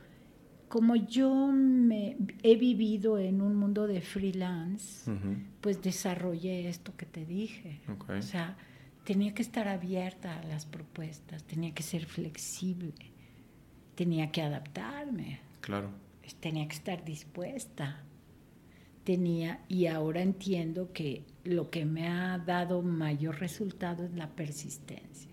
como 0.69 0.97
yo 0.97 1.33
me 1.53 2.17
he 2.43 2.57
vivido 2.57 3.19
en 3.19 3.41
un 3.41 3.57
mundo 3.57 3.87
de 3.87 4.01
freelance, 4.01 5.11
pues 5.61 5.83
desarrollé 5.83 6.69
esto 6.69 6.93
que 6.97 7.07
te 7.07 7.25
dije. 7.25 7.81
O 8.09 8.23
sea, 8.23 8.57
tenía 9.05 9.35
que 9.35 9.43
estar 9.43 9.69
abierta 9.69 10.41
a 10.41 10.45
las 10.45 10.67
propuestas, 10.67 11.45
tenía 11.45 11.73
que 11.75 11.83
ser 11.83 12.07
flexible, 12.07 12.95
tenía 13.95 14.33
que 14.33 14.43
adaptarme, 14.43 15.41
Claro. 15.61 15.89
Tenía 16.41 16.67
que 16.69 16.75
estar 16.75 17.05
dispuesta. 17.05 18.03
Tenía, 19.05 19.61
y 19.69 19.87
ahora 19.87 20.23
entiendo 20.23 20.93
que 20.93 21.25
lo 21.45 21.71
que 21.71 21.85
me 21.85 22.09
ha 22.09 22.39
dado 22.39 22.81
mayor 22.81 23.39
resultado 23.39 24.05
es 24.05 24.15
la 24.15 24.29
persistencia. 24.29 25.31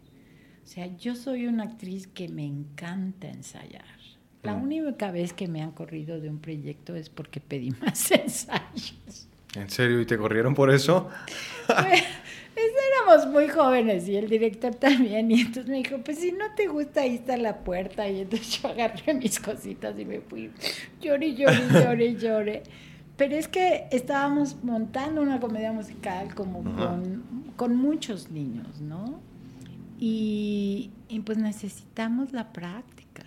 O 0.63 0.67
sea, 0.67 0.87
yo 0.97 1.15
soy 1.15 1.47
una 1.47 1.63
actriz 1.63 2.07
que 2.07 2.27
me 2.27 2.45
encanta 2.45 3.29
ensayar. 3.29 3.85
La 4.43 4.55
Mm. 4.55 4.63
única 4.63 5.11
vez 5.11 5.31
que 5.33 5.47
me 5.47 5.61
han 5.61 5.71
corrido 5.71 6.19
de 6.19 6.29
un 6.29 6.39
proyecto 6.39 6.95
es 6.95 7.09
porque 7.09 7.39
pedí 7.39 7.71
más 7.81 8.11
ensayos. 8.11 9.27
¿En 9.55 9.69
serio? 9.69 10.01
¿Y 10.01 10.05
te 10.05 10.17
corrieron 10.17 10.53
por 10.53 10.69
eso? 10.71 11.09
Pues, 12.61 12.73
éramos 12.93 13.33
muy 13.33 13.47
jóvenes 13.47 14.07
y 14.07 14.15
el 14.15 14.29
director 14.29 14.75
también. 14.75 15.31
Y 15.31 15.41
entonces 15.41 15.67
me 15.67 15.77
dijo, 15.77 15.97
pues 15.99 16.19
si 16.19 16.31
no 16.31 16.53
te 16.55 16.67
gusta, 16.67 17.01
ahí 17.01 17.15
está 17.15 17.37
la 17.37 17.63
puerta. 17.63 18.07
Y 18.07 18.21
entonces 18.21 18.49
yo 18.61 18.69
agarré 18.69 19.13
mis 19.13 19.39
cositas 19.39 19.97
y 19.97 20.05
me 20.05 20.21
fui. 20.21 20.51
Lloré, 21.01 21.33
lloré, 21.33 21.67
lloré, 21.71 22.15
lloré. 22.19 22.63
Pero 23.17 23.35
es 23.35 23.47
que 23.47 23.87
estábamos 23.91 24.63
montando 24.63 25.21
una 25.21 25.39
comedia 25.39 25.71
musical 25.71 26.33
como 26.33 26.63
con, 26.63 27.53
con 27.55 27.75
muchos 27.75 28.31
niños, 28.31 28.79
¿no? 28.81 29.19
Y, 29.99 30.91
y 31.07 31.19
pues 31.19 31.37
necesitamos 31.37 32.31
la 32.31 32.51
práctica. 32.51 33.23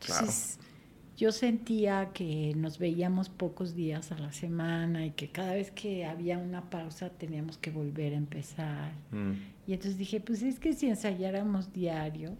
Entonces, 0.00 0.55
yo 1.16 1.32
sentía 1.32 2.10
que 2.12 2.52
nos 2.56 2.78
veíamos 2.78 3.30
pocos 3.30 3.74
días 3.74 4.12
a 4.12 4.18
la 4.18 4.32
semana 4.32 5.06
y 5.06 5.12
que 5.12 5.28
cada 5.30 5.54
vez 5.54 5.70
que 5.70 6.04
había 6.04 6.36
una 6.36 6.68
pausa 6.68 7.08
teníamos 7.08 7.56
que 7.56 7.70
volver 7.70 8.12
a 8.12 8.16
empezar. 8.16 8.92
Mm. 9.12 9.32
Y 9.66 9.72
entonces 9.72 9.96
dije, 9.96 10.20
pues 10.20 10.42
es 10.42 10.60
que 10.60 10.74
si 10.74 10.88
ensayáramos 10.88 11.72
diario, 11.72 12.36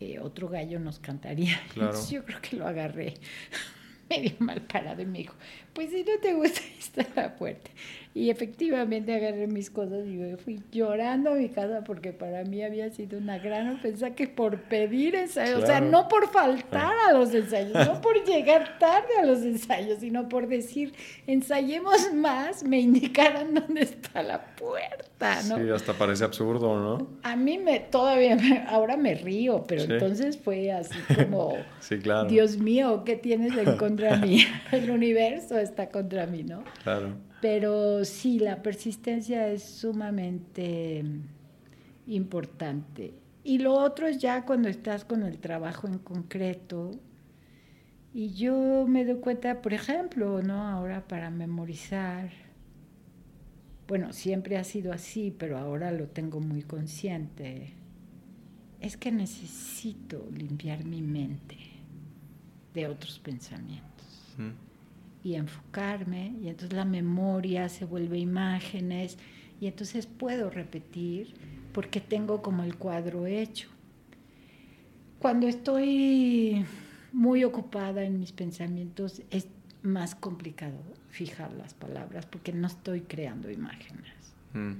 eh, 0.00 0.18
otro 0.18 0.48
gallo 0.48 0.80
nos 0.80 0.98
cantaría. 0.98 1.60
Claro. 1.72 1.90
Entonces 1.90 2.10
yo 2.10 2.24
creo 2.24 2.40
que 2.40 2.56
lo 2.56 2.66
agarré 2.66 3.14
medio 4.10 4.32
mal 4.40 4.60
parado 4.62 5.00
y 5.00 5.06
me 5.06 5.18
dijo, 5.18 5.34
pues 5.74 5.90
si 5.90 6.02
no 6.04 6.12
te 6.22 6.32
gusta, 6.34 6.60
ahí 6.64 6.76
está 6.78 7.06
la 7.20 7.36
puerta. 7.36 7.70
Y 8.16 8.30
efectivamente 8.30 9.12
agarré 9.12 9.48
mis 9.48 9.70
cosas 9.70 10.06
y 10.06 10.10
me 10.10 10.36
fui 10.36 10.60
llorando 10.70 11.30
a 11.30 11.34
mi 11.34 11.48
casa 11.48 11.82
porque 11.82 12.12
para 12.12 12.44
mí 12.44 12.62
había 12.62 12.88
sido 12.90 13.18
una 13.18 13.38
gran 13.38 13.70
ofensa 13.70 14.10
que 14.14 14.28
por 14.28 14.60
pedir 14.62 15.16
ensayos, 15.16 15.64
o 15.64 15.66
sea, 15.66 15.80
no 15.80 16.06
por 16.06 16.28
faltar 16.30 16.92
a 17.08 17.12
los 17.12 17.34
ensayos, 17.34 17.72
no 17.74 18.00
por 18.00 18.24
llegar 18.24 18.78
tarde 18.78 19.08
a 19.20 19.26
los 19.26 19.42
ensayos, 19.42 19.98
sino 19.98 20.28
por 20.28 20.46
decir, 20.46 20.92
ensayemos 21.26 22.12
más, 22.14 22.62
me 22.62 22.78
indicaran 22.78 23.52
dónde 23.66 23.82
está 23.82 24.22
la 24.22 24.44
puerta, 24.54 25.42
¿no? 25.48 25.58
Sí, 25.58 25.68
hasta 25.70 25.92
parece 25.94 26.22
absurdo, 26.22 26.78
¿no? 26.78 27.08
A 27.24 27.34
mí 27.34 27.58
me 27.58 27.80
todavía, 27.80 28.36
me- 28.36 28.64
ahora 28.68 28.96
me 28.96 29.14
río, 29.16 29.64
pero 29.66 29.82
Sí. 29.82 29.92
entonces 29.92 30.38
fue 30.38 30.70
así 30.70 30.96
como, 31.16 31.56
Sí, 31.80 31.98
claro. 31.98 32.28
Dios 32.28 32.58
mío, 32.58 33.02
¿qué 33.04 33.16
tienes 33.16 33.56
en 33.58 33.76
contra 33.76 34.16
mí? 34.18 34.44
El 34.70 34.90
universo 34.90 35.58
está 35.64 35.88
contra 35.88 36.26
mí, 36.26 36.44
¿no? 36.44 36.62
Claro. 36.82 37.16
Pero 37.40 38.04
sí, 38.04 38.38
la 38.38 38.62
persistencia 38.62 39.48
es 39.48 39.64
sumamente 39.64 41.04
importante. 42.06 43.14
Y 43.42 43.58
lo 43.58 43.74
otro 43.74 44.06
es 44.06 44.18
ya 44.18 44.44
cuando 44.46 44.68
estás 44.68 45.04
con 45.04 45.22
el 45.22 45.38
trabajo 45.38 45.86
en 45.86 45.98
concreto. 45.98 46.92
Y 48.14 48.32
yo 48.34 48.86
me 48.86 49.04
doy 49.04 49.16
cuenta, 49.16 49.60
por 49.60 49.74
ejemplo, 49.74 50.42
¿no? 50.42 50.68
Ahora 50.68 51.06
para 51.06 51.30
memorizar, 51.30 52.30
bueno, 53.88 54.12
siempre 54.12 54.56
ha 54.56 54.64
sido 54.64 54.92
así, 54.92 55.34
pero 55.36 55.58
ahora 55.58 55.90
lo 55.90 56.06
tengo 56.06 56.40
muy 56.40 56.62
consciente. 56.62 57.72
Es 58.80 58.96
que 58.96 59.10
necesito 59.10 60.26
limpiar 60.32 60.84
mi 60.84 61.02
mente 61.02 61.56
de 62.72 62.86
otros 62.86 63.18
pensamientos 63.18 63.94
Mm. 64.38 64.73
Y 65.24 65.34
enfocarme 65.34 66.36
y 66.40 66.48
entonces 66.48 66.76
la 66.76 66.84
memoria 66.84 67.68
se 67.68 67.86
vuelve 67.86 68.18
imágenes 68.18 69.18
y 69.60 69.66
entonces 69.66 70.06
puedo 70.06 70.50
repetir 70.50 71.34
porque 71.72 72.00
tengo 72.00 72.42
como 72.42 72.62
el 72.62 72.76
cuadro 72.76 73.26
hecho. 73.26 73.68
Cuando 75.18 75.48
estoy 75.48 76.64
muy 77.12 77.42
ocupada 77.42 78.04
en 78.04 78.20
mis 78.20 78.32
pensamientos 78.32 79.22
es 79.30 79.48
más 79.82 80.14
complicado 80.14 80.78
fijar 81.08 81.52
las 81.54 81.72
palabras 81.72 82.26
porque 82.26 82.52
no 82.52 82.66
estoy 82.66 83.00
creando 83.00 83.50
imágenes. 83.50 84.34
Mm. 84.52 84.72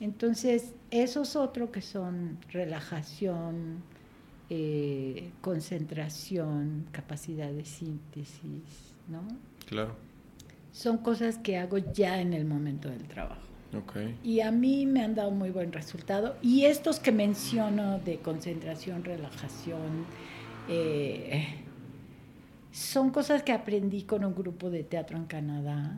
Entonces, 0.00 0.74
esos 0.92 1.34
otros 1.34 1.70
que 1.70 1.82
son 1.82 2.38
relajación, 2.52 3.82
eh, 4.48 5.30
concentración, 5.40 6.86
capacidad 6.92 7.50
de 7.50 7.64
síntesis, 7.64 8.87
¿no? 9.08 9.22
Claro. 9.66 9.94
Son 10.72 10.98
cosas 10.98 11.38
que 11.38 11.56
hago 11.56 11.78
ya 11.78 12.20
en 12.20 12.32
el 12.32 12.44
momento 12.44 12.88
del 12.88 13.06
trabajo. 13.08 13.40
Ok. 13.76 13.96
Y 14.24 14.40
a 14.40 14.50
mí 14.50 14.86
me 14.86 15.02
han 15.02 15.14
dado 15.14 15.30
muy 15.30 15.50
buen 15.50 15.72
resultado. 15.72 16.36
Y 16.40 16.64
estos 16.64 17.00
que 17.00 17.12
menciono 17.12 17.98
de 17.98 18.18
concentración, 18.18 19.04
relajación, 19.04 20.06
eh, 20.68 21.46
son 22.70 23.10
cosas 23.10 23.42
que 23.42 23.52
aprendí 23.52 24.04
con 24.04 24.24
un 24.24 24.34
grupo 24.34 24.70
de 24.70 24.84
teatro 24.84 25.16
en 25.16 25.24
Canadá. 25.24 25.96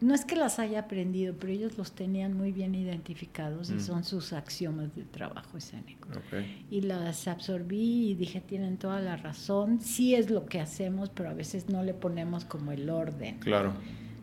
No 0.00 0.14
es 0.14 0.24
que 0.24 0.34
las 0.34 0.58
haya 0.58 0.80
aprendido, 0.80 1.34
pero 1.38 1.52
ellos 1.52 1.76
los 1.76 1.92
tenían 1.92 2.34
muy 2.36 2.52
bien 2.52 2.74
identificados 2.74 3.68
y 3.70 3.74
Mm. 3.74 3.80
son 3.80 4.04
sus 4.04 4.32
axiomas 4.32 4.94
de 4.96 5.02
trabajo 5.04 5.58
escénico. 5.58 6.08
Ok. 6.08 6.42
Y 6.70 6.80
las 6.82 7.28
absorbí 7.28 8.10
y 8.10 8.14
dije, 8.14 8.40
tienen 8.40 8.78
toda 8.78 9.00
la 9.00 9.16
razón. 9.16 9.80
Sí 9.80 10.14
es 10.14 10.30
lo 10.30 10.46
que 10.46 10.58
hacemos, 10.60 11.10
pero 11.10 11.28
a 11.28 11.34
veces 11.34 11.68
no 11.68 11.82
le 11.82 11.92
ponemos 11.92 12.44
como 12.46 12.72
el 12.72 12.88
orden. 12.88 13.38
Claro. 13.40 13.74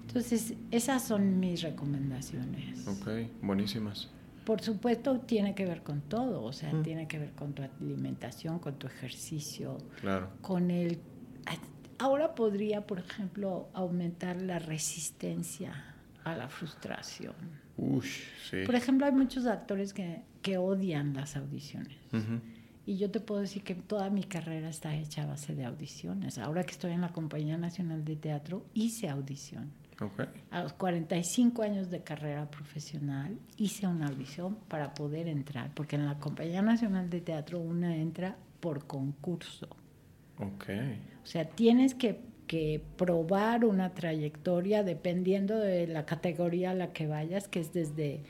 Entonces, 0.07 0.53
esas 0.71 1.03
son 1.03 1.39
mis 1.39 1.61
recomendaciones. 1.61 2.87
Ok. 2.87 3.07
Buenísimas. 3.43 4.09
Por 4.45 4.61
supuesto, 4.61 5.19
tiene 5.19 5.53
que 5.53 5.65
ver 5.65 5.83
con 5.83 6.01
todo, 6.01 6.41
o 6.43 6.53
sea, 6.53 6.73
Mm. 6.73 6.83
tiene 6.83 7.07
que 7.07 7.19
ver 7.19 7.31
con 7.33 7.53
tu 7.53 7.61
alimentación, 7.61 8.59
con 8.59 8.75
tu 8.79 8.87
ejercicio, 8.87 9.77
Claro. 10.01 10.29
con 10.41 10.71
el... 10.71 10.99
Ahora 11.99 12.35
podría, 12.35 12.85
por 12.85 12.99
ejemplo, 12.99 13.69
aumentar 13.73 14.41
la 14.41 14.59
resistencia 14.59 15.95
a 16.23 16.35
la 16.35 16.47
frustración. 16.47 17.33
Ush, 17.77 18.19
sí. 18.49 18.57
Por 18.65 18.75
ejemplo, 18.75 19.05
hay 19.05 19.11
muchos 19.11 19.45
actores 19.45 19.93
que, 19.93 20.21
que 20.41 20.57
odian 20.57 21.13
las 21.13 21.35
audiciones. 21.35 21.97
Y 22.85 22.97
yo 22.97 23.11
te 23.11 23.19
puedo 23.19 23.41
decir 23.41 23.63
que 23.63 23.75
toda 23.75 24.09
mi 24.09 24.23
carrera 24.23 24.69
está 24.69 24.95
hecha 24.95 25.23
a 25.23 25.25
base 25.25 25.53
de 25.55 25.65
audiciones. 25.65 26.37
Ahora 26.37 26.63
que 26.63 26.71
estoy 26.71 26.93
en 26.93 27.01
la 27.01 27.09
Compañía 27.09 27.57
Nacional 27.57 28.05
de 28.05 28.15
Teatro, 28.15 28.65
hice 28.73 29.09
audición. 29.09 29.71
Ok. 29.99 30.21
A 30.51 30.61
los 30.61 30.73
45 30.73 31.63
años 31.63 31.89
de 31.89 32.03
carrera 32.03 32.49
profesional 32.49 33.37
hice 33.57 33.87
una 33.87 34.07
audición 34.07 34.55
para 34.67 34.93
poder 34.93 35.27
entrar, 35.27 35.71
porque 35.73 35.95
en 35.95 36.05
la 36.05 36.19
Compañía 36.19 36.61
Nacional 36.61 37.09
de 37.09 37.21
Teatro 37.21 37.59
una 37.59 37.95
entra 37.95 38.37
por 38.59 38.85
concurso. 38.85 39.67
Ok. 40.39 40.69
O 41.27 41.29
sea, 41.29 41.43
tienes 41.43 41.93
que, 41.93 42.21
que 42.47 42.81
probar 42.95 43.65
una 43.65 43.93
trayectoria 43.93 44.81
dependiendo 44.83 45.59
de 45.59 45.85
la 45.85 46.05
categoría 46.05 46.71
a 46.71 46.73
la 46.73 46.93
que 46.93 47.05
vayas, 47.05 47.49
que 47.49 47.59
es 47.59 47.73
desde 47.73 48.21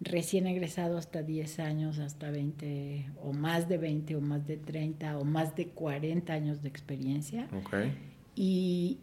recién 0.00 0.46
egresado 0.46 0.96
hasta 0.96 1.22
10 1.22 1.58
años, 1.58 1.98
hasta 1.98 2.30
20, 2.30 3.10
o 3.22 3.34
más 3.34 3.68
de 3.68 3.76
20, 3.76 4.16
o 4.16 4.22
más 4.22 4.46
de 4.46 4.56
30, 4.56 5.18
o 5.18 5.24
más 5.26 5.54
de 5.54 5.68
40 5.68 6.32
años 6.32 6.62
de 6.62 6.70
experiencia. 6.70 7.46
Ok. 7.52 7.74
Y 8.34 9.00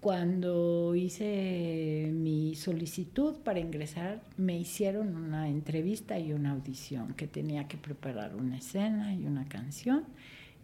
cuando 0.00 0.94
hice 0.94 2.12
mi 2.12 2.54
solicitud 2.54 3.38
para 3.42 3.58
ingresar, 3.58 4.22
me 4.36 4.56
hicieron 4.56 5.16
una 5.16 5.48
entrevista 5.48 6.16
y 6.20 6.32
una 6.32 6.52
audición, 6.52 7.14
que 7.14 7.26
tenía 7.26 7.66
que 7.66 7.76
preparar 7.76 8.36
una 8.36 8.58
escena 8.58 9.12
y 9.14 9.26
una 9.26 9.48
canción 9.48 10.04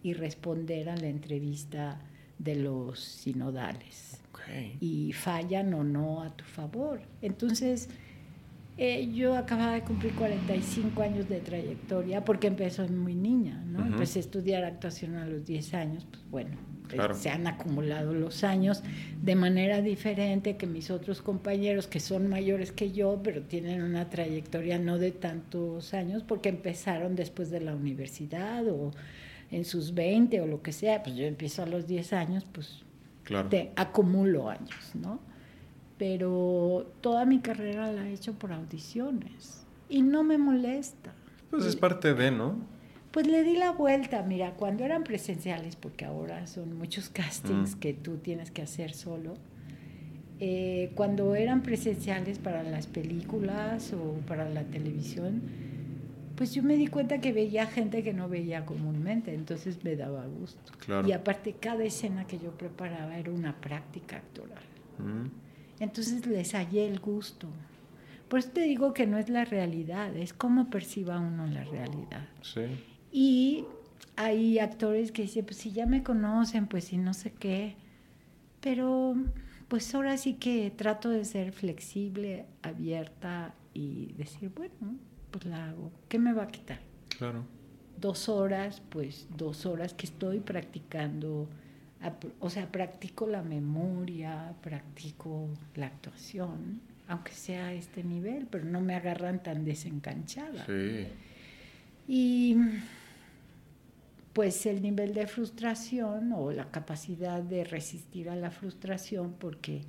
y 0.01 0.12
responder 0.12 0.89
a 0.90 0.97
la 0.97 1.09
entrevista 1.09 2.01
de 2.40 2.56
los 2.56 2.98
sinodales 3.00 4.20
y 4.80 5.12
fallan 5.12 5.72
o 5.74 5.84
no 5.84 6.22
a 6.22 6.30
tu 6.36 6.44
favor. 6.44 7.00
Entonces, 7.22 7.88
Eh, 8.82 9.10
yo 9.12 9.36
acababa 9.36 9.74
de 9.74 9.82
cumplir 9.82 10.14
45 10.14 11.02
años 11.02 11.28
de 11.28 11.40
trayectoria 11.40 12.24
porque 12.24 12.46
empezó 12.46 12.88
muy 12.88 13.14
niña, 13.14 13.62
¿no? 13.66 13.84
Empecé 13.84 14.20
a 14.20 14.22
estudiar 14.22 14.64
actuación 14.64 15.16
a 15.16 15.26
los 15.26 15.44
10 15.44 15.74
años, 15.74 16.06
pues 16.10 16.22
bueno, 16.30 16.56
eh, 16.90 16.96
se 17.12 17.28
han 17.28 17.46
acumulado 17.46 18.14
los 18.14 18.42
años 18.42 18.82
de 19.20 19.34
manera 19.34 19.82
diferente 19.82 20.56
que 20.56 20.66
mis 20.66 20.90
otros 20.90 21.20
compañeros 21.20 21.88
que 21.88 22.00
son 22.00 22.28
mayores 22.28 22.72
que 22.72 22.90
yo, 22.90 23.20
pero 23.22 23.42
tienen 23.42 23.82
una 23.82 24.08
trayectoria 24.08 24.78
no 24.78 24.96
de 24.96 25.10
tantos 25.10 25.92
años 25.92 26.22
porque 26.22 26.48
empezaron 26.48 27.16
después 27.16 27.50
de 27.50 27.60
la 27.60 27.74
universidad 27.74 28.66
o 28.66 28.92
en 29.51 29.64
sus 29.64 29.94
20 29.94 30.40
o 30.40 30.47
lo 30.47 30.62
que 30.62 30.72
sea, 30.72 31.02
pues 31.02 31.16
yo 31.16 31.24
empiezo 31.24 31.62
a 31.62 31.66
los 31.66 31.86
10 31.86 32.12
años, 32.12 32.47
pues 32.52 32.82
te 33.48 33.72
acumulo 33.77 34.48
años, 34.48 34.93
¿no? 34.94 35.20
pero 36.01 36.90
toda 37.02 37.27
mi 37.27 37.40
carrera 37.40 37.93
la 37.93 38.09
he 38.09 38.14
hecho 38.14 38.32
por 38.32 38.55
audiciones 38.55 39.66
y 39.86 40.01
no 40.01 40.24
me 40.24 40.39
molesta. 40.39 41.12
Pues 41.51 41.66
es 41.66 41.77
parte 41.77 42.14
de, 42.14 42.31
¿no? 42.31 42.56
Pues 43.10 43.27
le 43.27 43.44
di 43.44 43.55
la 43.55 43.72
vuelta, 43.72 44.22
mira, 44.22 44.55
cuando 44.55 44.82
eran 44.82 45.05
presenciales, 45.05 45.77
porque 45.77 46.06
ahora 46.06 46.47
son 46.47 46.78
muchos 46.78 47.10
castings 47.10 47.77
mm. 47.77 47.81
que 47.81 47.93
tú 47.93 48.16
tienes 48.16 48.51
que 48.51 48.62
hacer 48.62 48.94
solo, 48.94 49.35
eh, 50.39 50.90
cuando 50.94 51.35
eran 51.35 51.62
presenciales 51.62 52.39
para 52.39 52.62
las 52.62 52.86
películas 52.86 53.93
o 53.93 54.27
para 54.27 54.48
la 54.48 54.62
televisión, 54.62 55.43
pues 56.40 56.54
yo 56.54 56.62
me 56.62 56.78
di 56.78 56.86
cuenta 56.86 57.20
que 57.20 57.34
veía 57.34 57.66
gente 57.66 58.02
que 58.02 58.14
no 58.14 58.26
veía 58.26 58.64
comúnmente, 58.64 59.34
entonces 59.34 59.84
me 59.84 59.94
daba 59.94 60.24
gusto. 60.24 60.72
Y 61.06 61.12
aparte, 61.12 61.52
cada 61.60 61.84
escena 61.84 62.26
que 62.26 62.38
yo 62.38 62.52
preparaba 62.52 63.18
era 63.18 63.30
una 63.30 63.60
práctica 63.60 64.16
actoral. 64.16 64.62
Mm. 64.96 65.26
Entonces 65.80 66.24
les 66.24 66.54
hallé 66.54 66.88
el 66.88 66.98
gusto. 66.98 67.46
Por 68.28 68.38
eso 68.38 68.52
te 68.52 68.62
digo 68.62 68.94
que 68.94 69.06
no 69.06 69.18
es 69.18 69.28
la 69.28 69.44
realidad, 69.44 70.16
es 70.16 70.32
cómo 70.32 70.70
perciba 70.70 71.20
uno 71.20 71.46
la 71.46 71.62
realidad. 71.64 72.26
Sí. 72.40 72.62
Y 73.12 73.66
hay 74.16 74.60
actores 74.60 75.12
que 75.12 75.20
dicen, 75.20 75.44
pues 75.44 75.58
si 75.58 75.72
ya 75.72 75.84
me 75.84 76.02
conocen, 76.02 76.68
pues 76.68 76.84
si 76.84 76.96
no 76.96 77.12
sé 77.12 77.32
qué. 77.32 77.76
Pero 78.62 79.14
pues 79.68 79.94
ahora 79.94 80.16
sí 80.16 80.36
que 80.36 80.70
trato 80.70 81.10
de 81.10 81.26
ser 81.26 81.52
flexible, 81.52 82.46
abierta 82.62 83.52
y 83.74 84.14
decir, 84.14 84.50
bueno, 84.56 84.96
pues 85.31 85.44
la 85.47 85.70
hago. 85.70 85.90
¿Qué 86.09 86.19
me 86.19 86.32
va 86.32 86.44
a 86.44 86.48
quitar? 86.48 86.81
Claro. 87.16 87.44
Dos 88.01 88.28
horas, 88.28 88.82
pues 88.89 89.27
dos 89.36 89.66
horas 89.66 89.94
que 89.94 90.07
estoy 90.07 90.40
practicando 90.40 91.48
o 92.39 92.48
sea, 92.48 92.70
practico 92.70 93.27
la 93.27 93.43
memoria, 93.43 94.55
practico 94.62 95.48
la 95.74 95.86
actuación, 95.86 96.81
aunque 97.09 97.32
sea 97.32 97.66
a 97.66 97.73
este 97.74 98.02
nivel, 98.02 98.47
pero 98.51 98.65
no 98.65 98.81
me 98.81 98.94
agarran 98.94 99.43
tan 99.43 99.65
desencanchada. 99.65 100.65
Sí. 100.65 101.07
Y 102.09 102.57
pues 104.32 104.65
el 104.65 104.81
nivel 104.81 105.12
de 105.12 105.27
frustración 105.27 106.32
o 106.32 106.52
la 106.52 106.70
capacidad 106.70 107.43
de 107.43 107.65
resistir 107.65 108.31
a 108.31 108.36
la 108.36 108.51
frustración, 108.51 109.35
porque 109.39 109.82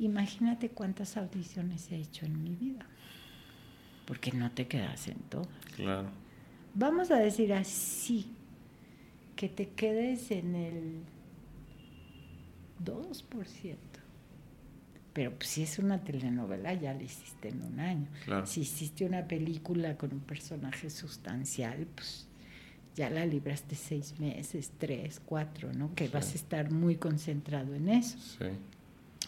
imagínate 0.00 0.70
cuántas 0.70 1.16
audiciones 1.16 1.92
he 1.92 1.96
hecho 1.96 2.26
en 2.26 2.42
mi 2.42 2.56
vida, 2.56 2.86
porque 4.06 4.32
no 4.32 4.50
te 4.50 4.66
quedas 4.66 5.08
en 5.08 5.18
todas. 5.28 5.48
Claro. 5.76 6.08
Vamos 6.74 7.10
a 7.10 7.18
decir 7.18 7.52
así, 7.52 8.30
que 9.36 9.48
te 9.48 9.68
quedes 9.68 10.30
en 10.30 10.54
el 10.54 11.02
2%. 12.84 13.76
Pero 15.12 15.32
pues, 15.32 15.50
si 15.50 15.62
es 15.62 15.78
una 15.78 15.98
telenovela, 16.02 16.72
ya 16.74 16.94
la 16.94 17.02
hiciste 17.02 17.48
en 17.48 17.62
un 17.62 17.80
año. 17.80 18.06
Si 18.46 18.62
hiciste 18.62 19.04
una 19.04 19.26
película 19.26 19.96
con 19.96 20.12
un 20.12 20.20
personaje 20.20 20.88
sustancial, 20.88 21.86
pues 21.94 22.26
ya 22.94 23.10
la 23.10 23.26
libraste 23.26 23.74
seis 23.74 24.18
meses, 24.18 24.72
tres, 24.78 25.20
cuatro, 25.24 25.72
¿no? 25.72 25.94
Que 25.94 26.08
vas 26.08 26.32
a 26.32 26.34
estar 26.34 26.70
muy 26.70 26.96
concentrado 26.96 27.74
en 27.74 27.88
eso. 27.88 28.18
Sí. 28.18 28.46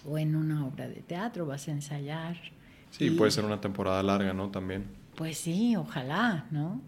O 0.07 0.19
en 0.19 0.37
una 0.37 0.67
obra 0.67 0.89
de 0.89 1.03
teatro, 1.03 1.47
vas 1.47 1.69
a 1.69 1.73
ensayar. 1.73 2.37
Sí, 2.97 3.11
puede 3.11 3.33
ser 3.33 3.45
una 3.45 3.61
temporada 3.61 4.01
larga, 4.05 4.33
¿no? 4.33 4.51
También. 4.51 4.85
Pues 5.17 5.39
sí, 5.39 5.75
ojalá, 5.75 6.47
¿no? 6.53 6.81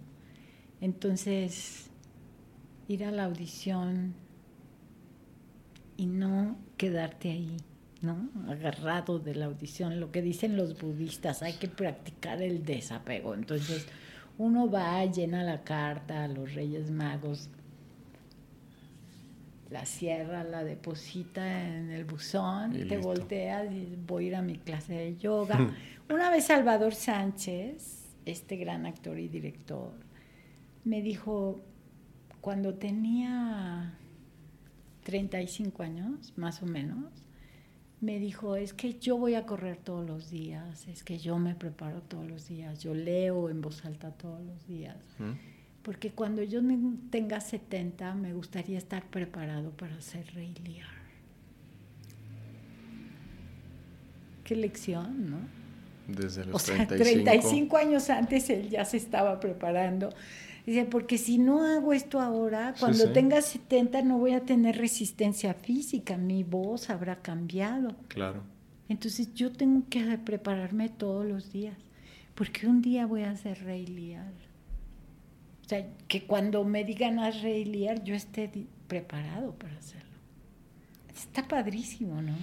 Entonces, 0.81 1.91
ir 2.87 3.05
a 3.05 3.11
la 3.11 3.25
audición 3.25 4.15
y 5.97 6.07
no 6.07 6.57
quedarte 6.77 7.33
ahí, 7.33 7.57
¿no? 8.03 8.29
Agarrado 8.49 9.19
de 9.19 9.35
la 9.35 9.47
audición. 9.47 9.99
Lo 9.99 10.13
que 10.13 10.23
dicen 10.23 10.57
los 10.57 10.81
budistas, 10.81 11.43
hay 11.43 11.55
que 11.55 11.67
practicar 11.67 12.41
el 12.41 12.65
desapego. 12.65 13.35
Entonces, 13.35 13.89
uno 14.39 14.71
va, 14.71 15.05
llena 15.07 15.43
la 15.43 15.65
carta 15.65 16.23
a 16.23 16.29
los 16.29 16.55
Reyes 16.55 16.89
Magos, 16.89 17.49
la 19.71 19.85
cierra, 19.85 20.45
la 20.45 20.65
deposita 20.65 21.67
en 21.67 21.91
el 21.91 22.05
buzón, 22.05 22.89
te 22.89 22.99
volteas 22.99 23.73
y 23.73 23.97
voy 24.07 24.25
a 24.25 24.29
ir 24.29 24.37
a 24.37 24.43
mi 24.43 24.59
clase 24.59 24.95
de 24.95 25.17
yoga. 25.17 25.59
Una 26.09 26.31
vez 26.31 26.47
Salvador 26.47 26.95
Sánchez, 26.95 28.15
este 28.25 28.57
gran 28.57 28.87
actor 28.87 29.19
y 29.19 29.29
director, 29.29 29.93
me 30.85 31.03
dijo, 31.03 31.61
cuando 32.41 32.75
tenía 32.75 33.99
35 35.03 35.83
años, 35.83 36.33
más 36.37 36.63
o 36.63 36.67
menos, 36.67 37.11
me 38.01 38.19
dijo, 38.19 38.57
es 38.57 38.73
que 38.73 38.99
yo 38.99 39.17
voy 39.17 39.35
a 39.35 39.47
correr 39.47 39.79
todos 39.79 40.07
los 40.07 40.31
días, 40.31 40.87
es 40.87 41.03
que 41.03 41.19
yo 41.19 41.39
me 41.39 41.55
preparo 41.55 42.03
todos 42.03 42.27
los 42.27 42.47
días, 42.47 42.83
yo 42.83 42.95
leo 42.95 43.49
en 43.49 43.61
voz 43.61 43.85
alta 43.85 44.13
todos 44.13 44.45
los 44.45 44.67
días. 44.67 44.97
Porque 45.87 46.11
cuando 46.11 46.43
yo 46.43 46.61
tenga 47.11 47.41
70 47.41 48.13
me 48.17 48.35
gustaría 48.35 48.77
estar 48.77 49.05
preparado 49.09 49.71
para 49.71 50.01
ser 50.01 50.27
Rey 50.35 50.53
Lear. 50.65 50.89
Qué 54.43 54.57
lección, 54.57 55.31
¿no? 55.31 55.39
Desde 56.09 56.45
los 56.45 56.57
o 56.57 56.59
sea, 56.59 56.89
35 56.89 57.77
años 57.77 58.11
antes 58.11 58.51
él 58.51 58.69
ya 58.69 58.85
se 58.85 58.97
estaba 58.97 59.39
preparando 59.39 60.11
Dice, 60.67 60.87
porque 60.87 61.19
si 61.19 61.39
no 61.39 61.65
hago 61.65 61.93
esto 61.93 62.21
ahora, 62.21 62.75
cuando 62.81 63.13
tenga 63.13 63.41
70 63.41 64.03
no 64.03 64.19
voy 64.19 64.33
a 64.33 64.41
tener 64.41 64.77
resistencia 64.77 65.55
física, 65.55 66.17
mi 66.17 66.43
voz 66.43 66.91
habrá 66.91 67.23
cambiado. 67.23 67.95
Claro. 68.09 68.43
Entonces 68.89 69.33
yo 69.35 69.53
tengo 69.53 69.85
que 69.89 70.19
prepararme 70.19 70.89
todos 70.89 71.25
los 71.25 71.53
días, 71.53 71.79
porque 72.35 72.67
un 72.67 72.83
día 72.83 73.07
voy 73.07 73.23
a 73.23 73.37
ser 73.37 73.63
Rey 73.63 73.87
Lear. 73.87 74.46
O 75.67 75.69
sea, 75.69 75.87
que 76.09 76.27
cuando 76.27 76.65
me 76.65 76.85
digan 76.85 77.19
a 77.19 77.31
Rey 77.31 77.65
Lear, 77.65 78.03
yo 78.05 78.15
esté 78.15 78.51
preparado 78.87 79.53
para 79.55 79.77
hacerlo. 79.77 80.07
Está 81.15 81.47
padrísimo, 81.47 82.23
¿no? 82.23 82.37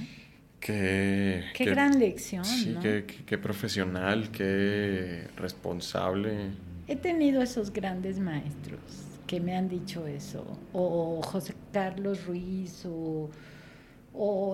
Qué, 0.59 1.45
qué, 1.53 1.65
gran 1.65 1.97
lección. 1.99 2.45
Sí, 2.45 2.71
¿no? 2.71 2.81
qué, 2.81 3.05
qué 3.25 3.37
profesional, 3.37 4.29
qué 4.31 5.27
responsable 5.35 6.51
he 6.87 6.95
tenido 6.95 7.41
esos 7.41 7.71
grandes 7.71 8.19
maestros 8.19 8.79
que 9.27 9.39
me 9.39 9.55
han 9.55 9.69
dicho 9.69 10.05
eso, 10.05 10.45
o 10.73 11.21
José 11.21 11.55
Carlos 11.71 12.25
Ruiz, 12.25 12.85
o, 12.85 13.29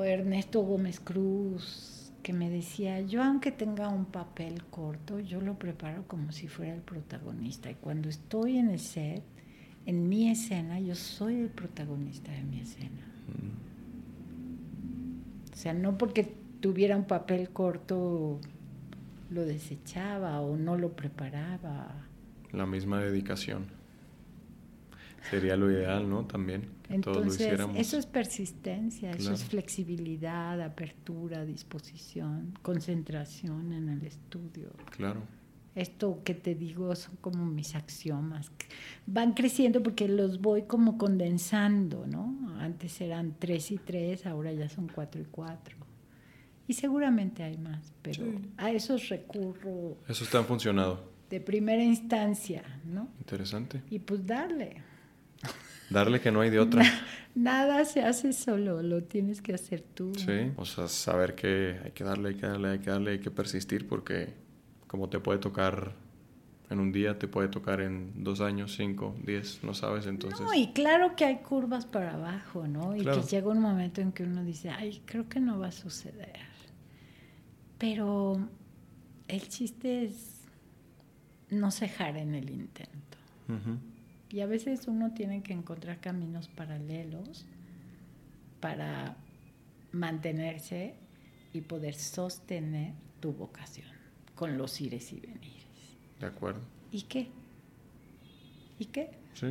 Ernesto 0.04 0.62
Gómez 0.62 1.00
Cruz, 1.00 1.99
que 2.22 2.34
me 2.34 2.50
decía, 2.50 3.02
yo 3.02 3.24
aunque 3.24 3.52
tenga 3.52 3.90
un 3.90 4.06
papel 4.06 4.64
corto, 4.66 5.20
yo 5.20 5.42
lo 5.42 5.58
preparo 5.58 6.08
como 6.08 6.32
si 6.32 6.48
fuera 6.48 6.74
el 6.74 6.82
protagonista. 6.82 7.72
Y 7.72 7.76
cuando 7.76 8.10
estoy 8.10 8.58
en 8.58 8.70
el 8.70 8.80
set, 8.80 9.24
en 9.86 10.10
mi 10.10 10.30
escena, 10.30 10.80
yo 10.80 10.96
soy 10.96 11.36
el 11.36 11.50
protagonista 11.50 12.32
de 12.32 12.44
mi 12.44 12.60
escena. 12.60 13.06
O 15.52 15.56
sea, 15.56 15.74
no 15.74 15.98
porque 15.98 16.32
tuviera 16.62 16.96
un 16.96 17.06
papel 17.06 17.50
corto 17.50 18.40
lo 19.30 19.46
desechaba 19.46 20.42
o 20.42 20.58
no 20.58 20.76
lo 20.76 20.94
preparaba 20.94 22.10
la 22.52 22.66
misma 22.66 23.00
dedicación. 23.00 23.68
Sería 25.30 25.56
lo 25.56 25.72
ideal, 25.72 26.10
¿no? 26.10 26.26
También, 26.26 26.70
que 26.88 27.00
todos 27.00 27.26
lo 27.26 27.34
hiciéramos. 27.34 27.78
Eso 27.78 27.98
es 27.98 28.06
persistencia, 28.06 29.12
eso 29.12 29.34
es 29.34 29.44
flexibilidad, 29.44 30.62
apertura, 30.62 31.46
disposición, 31.46 32.54
concentración 32.62 33.74
en 33.74 33.90
el 33.90 34.06
estudio. 34.06 34.72
Claro. 34.96 35.22
Esto 35.76 36.22
que 36.24 36.34
te 36.34 36.56
digo 36.56 36.96
son 36.96 37.16
como 37.18 37.46
mis 37.46 37.76
axiomas. 37.76 38.52
Van 39.06 39.34
creciendo 39.34 39.84
porque 39.84 40.08
los 40.08 40.42
voy 40.42 40.64
como 40.64 40.98
condensando, 40.98 42.08
¿no? 42.08 42.56
Antes 42.60 43.00
eran 43.02 43.36
tres 43.38 43.72
y 43.72 43.78
tres, 43.78 44.26
ahora 44.26 44.52
ya 44.52 44.68
son 44.68 44.90
cuatro 44.94 45.22
y 45.22 45.26
cuatro. 45.26 45.78
Y 46.68 46.74
seguramente 46.74 47.44
hay 47.44 47.58
más, 47.58 47.94
pero 48.02 48.26
a 48.58 48.72
esos 48.72 49.10
recurro. 49.10 49.98
Esos 50.08 50.30
te 50.30 50.38
han 50.38 50.46
funcionado 50.46 51.10
de 51.30 51.40
primera 51.40 51.84
instancia, 51.84 52.64
¿no? 52.86 53.10
Interesante. 53.20 53.84
Y 53.90 54.00
pues 54.00 54.26
darle. 54.26 54.82
Darle 55.90 56.20
que 56.22 56.32
no 56.32 56.42
hay 56.42 56.50
de 56.50 56.60
otra. 56.60 56.84
Nada 57.36 57.86
se 57.86 58.02
hace 58.02 58.34
solo, 58.34 58.82
lo 58.82 59.04
tienes 59.04 59.42
que 59.42 59.54
hacer 59.54 59.82
tú. 59.82 60.14
Sí, 60.16 60.52
o 60.56 60.66
sea, 60.66 60.88
saber 60.88 61.36
que 61.36 61.80
hay 61.84 61.92
que 61.92 62.04
darle, 62.04 62.30
hay 62.30 62.36
que 62.36 62.46
darle, 62.48 62.70
hay 62.70 62.80
que 62.80 62.90
darle, 62.90 63.12
hay 63.12 63.20
que 63.20 63.32
persistir 63.32 63.88
porque 63.88 64.34
como 64.88 65.10
te 65.10 65.20
puede 65.20 65.40
tocar 65.40 65.94
en 66.70 66.80
un 66.80 66.92
día, 66.92 67.18
te 67.18 67.28
puede 67.28 67.48
tocar 67.48 67.82
en 67.82 68.24
dos 68.24 68.42
años, 68.42 68.76
cinco, 68.76 69.16
diez, 69.26 69.64
no 69.64 69.74
sabes, 69.74 70.06
entonces... 70.06 70.42
No, 70.42 70.54
y 70.54 70.72
claro 70.74 71.16
que 71.16 71.26
hay 71.26 71.38
curvas 71.38 71.86
para 71.88 72.14
abajo, 72.14 72.68
¿no? 72.68 72.96
Y 72.96 73.02
Claro. 73.02 73.22
que 73.22 73.28
llega 73.28 73.48
un 73.50 73.60
momento 73.60 74.02
en 74.02 74.12
que 74.12 74.24
uno 74.24 74.44
dice, 74.44 74.70
ay, 74.70 75.02
creo 75.06 75.28
que 75.28 75.40
no 75.40 75.58
va 75.58 75.68
a 75.68 75.72
suceder. 75.72 76.40
Pero 77.78 78.38
el 79.28 79.48
chiste 79.48 80.06
es 80.06 80.42
no 81.50 81.72
cejar 81.72 82.18
en 82.18 82.36
el 82.36 82.50
intento. 82.50 83.18
Y 84.30 84.42
a 84.42 84.46
veces 84.46 84.88
uno 84.88 85.14
tiene 85.14 85.42
que 85.42 85.54
encontrar 85.54 86.00
caminos 86.00 86.48
paralelos 86.50 87.46
para 88.60 89.18
mantenerse 89.92 90.96
y 91.54 91.62
poder 91.62 91.96
sostener 91.96 92.94
tu 93.20 93.34
vocación 93.34 93.88
con 94.36 94.58
los 94.58 94.80
ires 94.82 95.12
y 95.14 95.20
venires. 95.20 95.98
De 96.20 96.28
acuerdo. 96.28 96.62
¿Y 96.92 97.02
qué? 97.04 97.30
¿Y 98.78 98.86
qué? 98.86 99.12
Sí. 99.34 99.48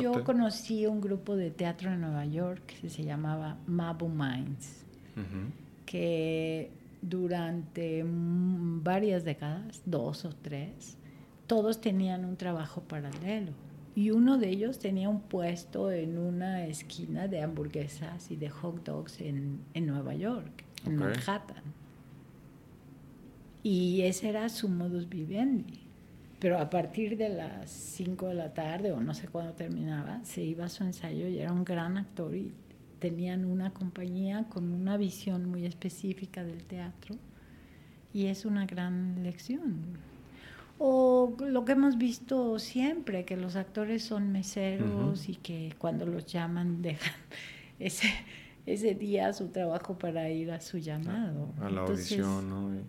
Yo 0.00 0.24
conocí 0.24 0.86
un 0.86 1.00
grupo 1.00 1.36
de 1.36 1.50
teatro 1.50 1.92
en 1.92 2.00
Nueva 2.00 2.24
York 2.24 2.62
que 2.80 2.88
se 2.88 3.04
llamaba 3.04 3.58
Mabu 3.66 4.08
Minds, 4.08 4.84
que 5.84 6.70
durante 7.02 8.02
varias 8.06 9.24
décadas, 9.24 9.82
dos 9.84 10.24
o 10.24 10.30
tres, 10.34 10.96
todos 11.46 11.80
tenían 11.80 12.24
un 12.24 12.36
trabajo 12.36 12.82
paralelo. 12.82 13.52
Y 13.94 14.10
uno 14.10 14.38
de 14.38 14.48
ellos 14.48 14.78
tenía 14.78 15.08
un 15.08 15.20
puesto 15.20 15.92
en 15.92 16.16
una 16.18 16.64
esquina 16.66 17.28
de 17.28 17.42
hamburguesas 17.42 18.30
y 18.30 18.36
de 18.36 18.48
hot 18.48 18.84
dogs 18.84 19.20
en, 19.20 19.60
en 19.74 19.86
Nueva 19.86 20.14
York, 20.14 20.64
en. 20.86 20.96
Manhattan. 20.96 21.62
Y 23.62 24.02
ese 24.02 24.30
era 24.30 24.48
su 24.48 24.68
modus 24.68 25.08
vivendi. 25.08 25.80
Pero 26.40 26.58
a 26.58 26.70
partir 26.70 27.16
de 27.16 27.28
las 27.28 27.70
5 27.70 28.28
de 28.28 28.34
la 28.34 28.52
tarde, 28.52 28.90
o 28.90 29.00
no 29.00 29.14
sé 29.14 29.28
cuándo 29.28 29.52
terminaba, 29.52 30.24
se 30.24 30.42
iba 30.42 30.64
a 30.64 30.68
su 30.68 30.82
ensayo 30.82 31.28
y 31.28 31.38
era 31.38 31.52
un 31.52 31.64
gran 31.64 31.96
actor 31.98 32.34
y 32.34 32.52
tenían 32.98 33.44
una 33.44 33.70
compañía 33.72 34.48
con 34.48 34.72
una 34.72 34.96
visión 34.96 35.48
muy 35.48 35.66
específica 35.66 36.42
del 36.42 36.64
teatro. 36.64 37.16
Y 38.12 38.26
es 38.26 38.44
una 38.44 38.66
gran 38.66 39.22
lección. 39.22 39.98
O 40.84 41.36
lo 41.38 41.64
que 41.64 41.72
hemos 41.72 41.96
visto 41.96 42.58
siempre, 42.58 43.24
que 43.24 43.36
los 43.36 43.54
actores 43.54 44.02
son 44.02 44.32
meseros 44.32 45.28
y 45.28 45.36
que 45.36 45.76
cuando 45.78 46.06
los 46.06 46.26
llaman 46.26 46.82
dejan 46.82 47.14
ese, 47.78 48.08
ese 48.66 48.96
día 48.96 49.32
su 49.32 49.48
trabajo 49.48 49.96
para 49.96 50.28
ir 50.30 50.50
a 50.50 50.60
su 50.60 50.78
llamado. 50.78 51.54
A 51.60 51.70
la 51.70 51.82
Entonces, 51.82 52.18
audición, 52.18 52.50
¿no? 52.50 52.74
Y 52.74 52.82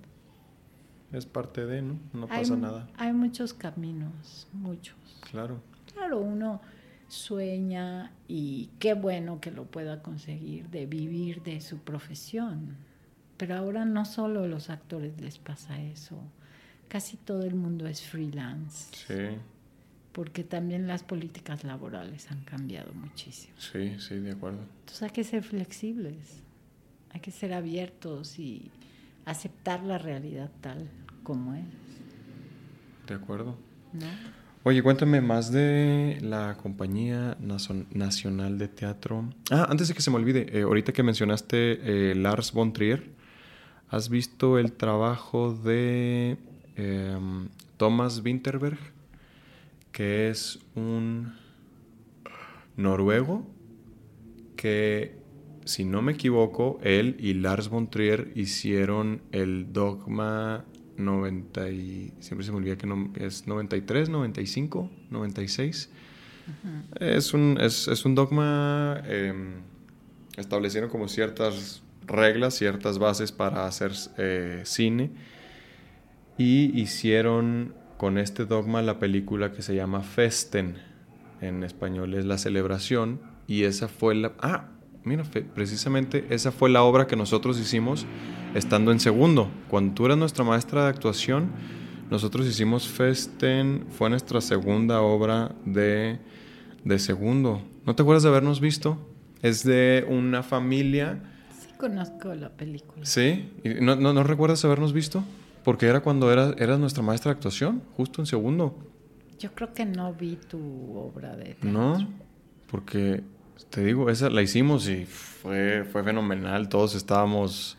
es 1.15 1.27
parte 1.27 1.67
de, 1.67 1.83
¿no? 1.83 1.99
No 2.13 2.27
hay, 2.31 2.41
pasa 2.41 2.55
nada. 2.55 2.87
Hay 2.97 3.13
muchos 3.13 3.53
caminos, 3.53 4.47
muchos. 4.53 4.95
Claro. 5.29 5.59
Claro, 5.93 6.19
uno 6.19 6.61
sueña 7.07 8.11
y 8.27 8.71
qué 8.79 8.95
bueno 8.95 9.39
que 9.39 9.51
lo 9.51 9.65
pueda 9.65 10.01
conseguir 10.01 10.67
de 10.69 10.87
vivir 10.87 11.43
de 11.43 11.61
su 11.61 11.77
profesión. 11.77 12.75
Pero 13.37 13.55
ahora 13.55 13.85
no 13.85 14.05
solo 14.05 14.45
a 14.45 14.47
los 14.47 14.71
actores 14.71 15.21
les 15.21 15.37
pasa 15.37 15.79
eso, 15.79 16.17
casi 16.87 17.17
todo 17.17 17.43
el 17.43 17.55
mundo 17.55 17.87
es 17.87 18.01
freelance, 18.01 18.87
Sí, 19.07 19.37
porque 20.11 20.43
también 20.43 20.87
las 20.87 21.03
políticas 21.03 21.63
laborales 21.63 22.29
han 22.31 22.41
cambiado 22.43 22.93
muchísimo. 22.93 23.53
sí, 23.57 23.95
sí, 23.99 24.15
de 24.19 24.31
acuerdo. 24.31 24.59
Entonces 24.81 25.01
hay 25.03 25.09
que 25.11 25.23
ser 25.23 25.43
flexibles, 25.43 26.41
hay 27.11 27.19
que 27.19 27.31
ser 27.31 27.53
abiertos 27.53 28.37
y 28.39 28.69
aceptar 29.25 29.83
la 29.83 29.97
realidad 29.97 30.51
tal 30.61 30.87
como 31.23 31.53
es, 31.55 31.63
De 33.07 33.15
acuerdo. 33.15 33.57
¿no? 33.93 34.05
Oye, 34.65 34.81
cuéntame 34.81 35.19
más 35.19 35.51
de 35.51 36.19
la 36.21 36.55
Compañía 36.61 37.35
Nacional 37.91 38.57
de 38.57 38.67
Teatro. 38.69 39.29
Ah, 39.51 39.67
antes 39.69 39.89
de 39.89 39.93
que 39.93 40.01
se 40.01 40.09
me 40.09 40.15
olvide, 40.17 40.57
eh, 40.57 40.61
ahorita 40.63 40.93
que 40.93 41.03
mencionaste 41.03 42.11
eh, 42.11 42.15
Lars 42.15 42.53
von 42.53 42.71
Trier, 42.71 43.09
¿has 43.89 44.07
visto 44.09 44.57
el 44.57 44.71
trabajo 44.71 45.53
de 45.53 46.37
em, 46.75 47.49
Thomas 47.77 48.21
Winterberg? 48.23 48.77
Que 49.91 50.29
es 50.29 50.59
un 50.75 51.33
noruego 52.77 53.45
que, 54.55 55.15
si 55.65 55.85
no 55.85 56.01
me 56.01 56.13
equivoco, 56.13 56.79
él 56.83 57.15
y 57.19 57.33
Lars 57.33 57.69
von 57.69 57.89
Trier 57.89 58.31
hicieron 58.35 59.21
el 59.31 59.71
Dogma 59.71 60.65
90 60.97 61.69
y 61.69 62.13
siempre 62.19 62.45
se 62.45 62.51
me 62.51 62.57
olvida 62.57 62.77
que 62.77 62.87
no, 62.87 63.11
es 63.15 63.47
93, 63.47 64.09
95, 64.09 64.89
96. 65.09 65.89
Es 66.99 67.33
un, 67.33 67.57
es, 67.59 67.87
es 67.87 68.05
un 68.05 68.15
dogma, 68.15 69.01
eh, 69.05 69.33
establecieron 70.35 70.89
como 70.89 71.07
ciertas 71.07 71.81
reglas, 72.05 72.55
ciertas 72.55 72.99
bases 72.99 73.31
para 73.31 73.65
hacer 73.65 73.93
eh, 74.17 74.61
cine 74.65 75.11
y 76.37 76.79
hicieron 76.79 77.73
con 77.97 78.17
este 78.17 78.45
dogma 78.45 78.81
la 78.81 78.99
película 78.99 79.51
que 79.51 79.61
se 79.61 79.75
llama 79.75 80.01
Festen, 80.01 80.77
en 81.41 81.63
español 81.63 82.13
es 82.13 82.25
La 82.25 82.37
Celebración, 82.37 83.21
y 83.47 83.63
esa 83.63 83.87
fue 83.87 84.15
la... 84.15 84.33
Ah, 84.39 84.69
mira, 85.03 85.23
precisamente 85.53 86.25
esa 86.29 86.51
fue 86.51 86.69
la 86.69 86.83
obra 86.83 87.07
que 87.07 87.15
nosotros 87.15 87.59
hicimos 87.59 88.05
estando 88.55 88.91
en 88.91 88.99
segundo. 88.99 89.49
Cuando 89.69 89.93
tú 89.93 90.05
eras 90.05 90.17
nuestra 90.17 90.43
maestra 90.43 90.83
de 90.83 90.89
actuación, 90.89 91.51
nosotros 92.09 92.45
hicimos 92.47 92.87
Festen, 92.87 93.85
fue 93.89 94.09
nuestra 94.09 94.41
segunda 94.41 95.01
obra 95.01 95.55
de, 95.65 96.19
de 96.83 96.99
segundo. 96.99 97.61
¿No 97.85 97.95
te 97.95 98.01
acuerdas 98.01 98.23
de 98.23 98.29
habernos 98.29 98.59
visto? 98.59 98.97
Es 99.41 99.63
de 99.63 100.05
una 100.07 100.43
familia... 100.43 101.21
Sí 101.57 101.69
conozco 101.77 102.33
la 102.33 102.49
película. 102.49 103.05
Sí, 103.05 103.51
¿Y 103.63 103.81
¿no, 103.81 103.95
no, 103.95 104.13
no 104.13 104.23
recuerdas 104.23 104.63
habernos 104.63 104.93
visto? 104.93 105.23
Porque 105.63 105.87
era 105.87 106.01
cuando 106.01 106.31
eras, 106.31 106.55
eras 106.57 106.79
nuestra 106.79 107.03
maestra 107.03 107.31
de 107.31 107.35
actuación, 107.37 107.81
justo 107.95 108.21
en 108.21 108.25
segundo. 108.25 108.75
Yo 109.39 109.51
creo 109.53 109.73
que 109.73 109.85
no 109.85 110.13
vi 110.13 110.35
tu 110.35 110.59
obra 110.97 111.35
de 111.35 111.45
teatro. 111.55 111.69
No, 111.71 112.07
porque 112.69 113.23
te 113.69 113.83
digo, 113.83 114.09
esa 114.09 114.29
la 114.29 114.41
hicimos 114.41 114.87
y 114.89 115.05
fue, 115.05 115.83
fue 115.91 116.03
fenomenal. 116.03 116.69
Todos 116.69 116.95
estábamos 116.95 117.77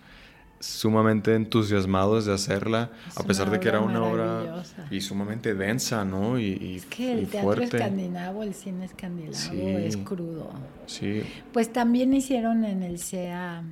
sumamente 0.60 1.34
entusiasmados 1.34 2.24
de 2.24 2.32
hacerla, 2.32 2.90
Es 3.08 3.18
a 3.18 3.24
pesar 3.24 3.50
de 3.50 3.60
que 3.60 3.68
era 3.68 3.80
una 3.80 4.02
obra 4.02 4.62
y 4.90 5.02
sumamente 5.02 5.54
densa, 5.54 6.06
¿no? 6.06 6.38
Y, 6.38 6.52
y- 6.58 6.76
Es 6.76 6.86
que 6.86 7.02
y 7.02 7.10
el 7.10 7.28
teatro 7.28 7.42
fuerte. 7.54 7.76
escandinavo, 7.76 8.42
el 8.42 8.54
cine 8.54 8.86
escandinavo 8.86 9.34
Sí. 9.36 9.60
es 9.60 9.96
crudo. 9.98 10.50
Sí, 10.86 11.22
Pues 11.52 11.70
también 11.70 12.14
hicieron 12.14 12.64
en 12.64 12.82
el 12.82 12.98
CEA 12.98 13.62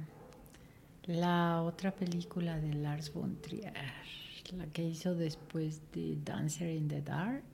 la 1.06 1.62
otra 1.62 1.90
película 1.94 2.58
de 2.58 2.74
Lars 2.74 3.12
von 3.12 3.36
Trier, 3.40 3.72
la 4.56 4.66
que 4.66 4.82
hizo 4.84 5.14
después 5.14 5.80
de 5.92 6.16
Dancer 6.24 6.70
in 6.74 6.88
the 6.88 7.00
Dark. 7.02 7.44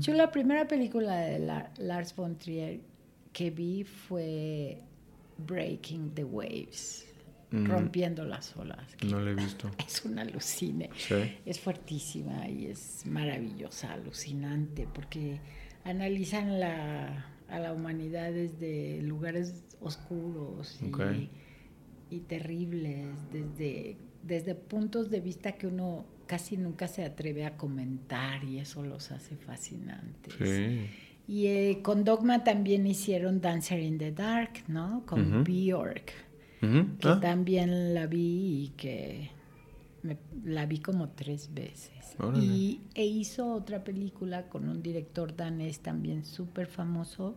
Yo 0.00 0.14
la 0.14 0.30
primera 0.30 0.66
película 0.68 1.16
de 1.16 1.38
La- 1.40 1.72
Lars 1.78 2.14
von 2.14 2.36
Trier 2.38 2.80
que 3.32 3.50
vi 3.50 3.84
fue 3.84 4.80
Breaking 5.38 6.10
the 6.14 6.24
Waves, 6.24 7.06
Mm. 7.50 7.66
rompiendo 7.66 8.24
las 8.24 8.56
olas. 8.56 8.84
no 9.06 9.20
la 9.20 9.30
he 9.30 9.34
visto. 9.34 9.70
Es 9.86 10.04
una 10.04 10.22
alucine. 10.22 10.90
Sí, 10.96 11.14
Es 11.46 11.60
fuertísima 11.60 12.48
y 12.48 12.66
es 12.66 13.04
maravillosa, 13.06 13.92
alucinante, 13.92 14.88
porque 14.92 15.38
analizan 15.84 16.58
la, 16.58 17.24
a 17.48 17.58
la 17.60 17.72
humanidad 17.72 18.32
desde 18.32 19.02
lugares 19.02 19.62
oscuros 19.80 20.80
y. 20.82 20.90
y 22.14 22.20
terribles, 22.20 23.08
desde, 23.32 23.96
desde 24.22 24.54
puntos 24.54 25.10
de 25.10 25.20
vista 25.20 25.52
que 25.52 25.66
uno 25.66 26.04
casi 26.26 26.56
nunca 26.56 26.88
se 26.88 27.04
atreve 27.04 27.44
a 27.44 27.56
comentar 27.56 28.42
y 28.44 28.58
eso 28.58 28.82
los 28.82 29.10
hace 29.10 29.36
fascinantes. 29.36 30.34
sí. 30.38 30.86
Y 31.26 31.46
eh, 31.46 31.78
con 31.82 32.04
Dogma 32.04 32.44
también 32.44 32.86
hicieron 32.86 33.40
Dancer 33.40 33.80
in 33.80 33.96
the 33.96 34.12
Dark, 34.12 34.64
¿no? 34.68 35.04
Con. 35.06 35.42
Bjork 35.44 36.12
que 37.00 37.08
Ah, 37.08 37.18
también 37.20 37.92
la 37.94 38.06
vi 38.06 38.64
y 38.64 38.68
que 38.76 39.30
me- 40.02 40.16
la 40.44 40.64
vi 40.66 40.78
como 40.78 41.10
tres 41.10 41.52
veces. 41.52 42.14
Órale. 42.18 42.42
Y 42.44 42.80
e 42.94 43.04
hizo 43.06 43.52
otra 43.54 43.84
película 43.84 44.48
con 44.48 44.68
un 44.68 44.82
director 44.82 45.34
danés 45.36 45.80
también 45.80 46.24
súper 46.24 46.66
famoso. 46.66 47.36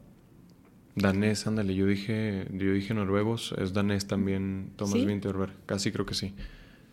Danés, 0.97 1.45
ándale, 1.47 1.75
yo 1.75 1.85
dije, 1.85 2.47
yo 2.51 2.73
dije 2.73 2.93
noruegos, 2.93 3.53
es 3.57 3.73
danés 3.73 4.07
también, 4.07 4.71
Thomas 4.75 4.93
¿Sí? 4.93 5.05
Winterberg, 5.05 5.53
casi 5.65 5.91
creo 5.91 6.05
que 6.05 6.15
sí. 6.15 6.33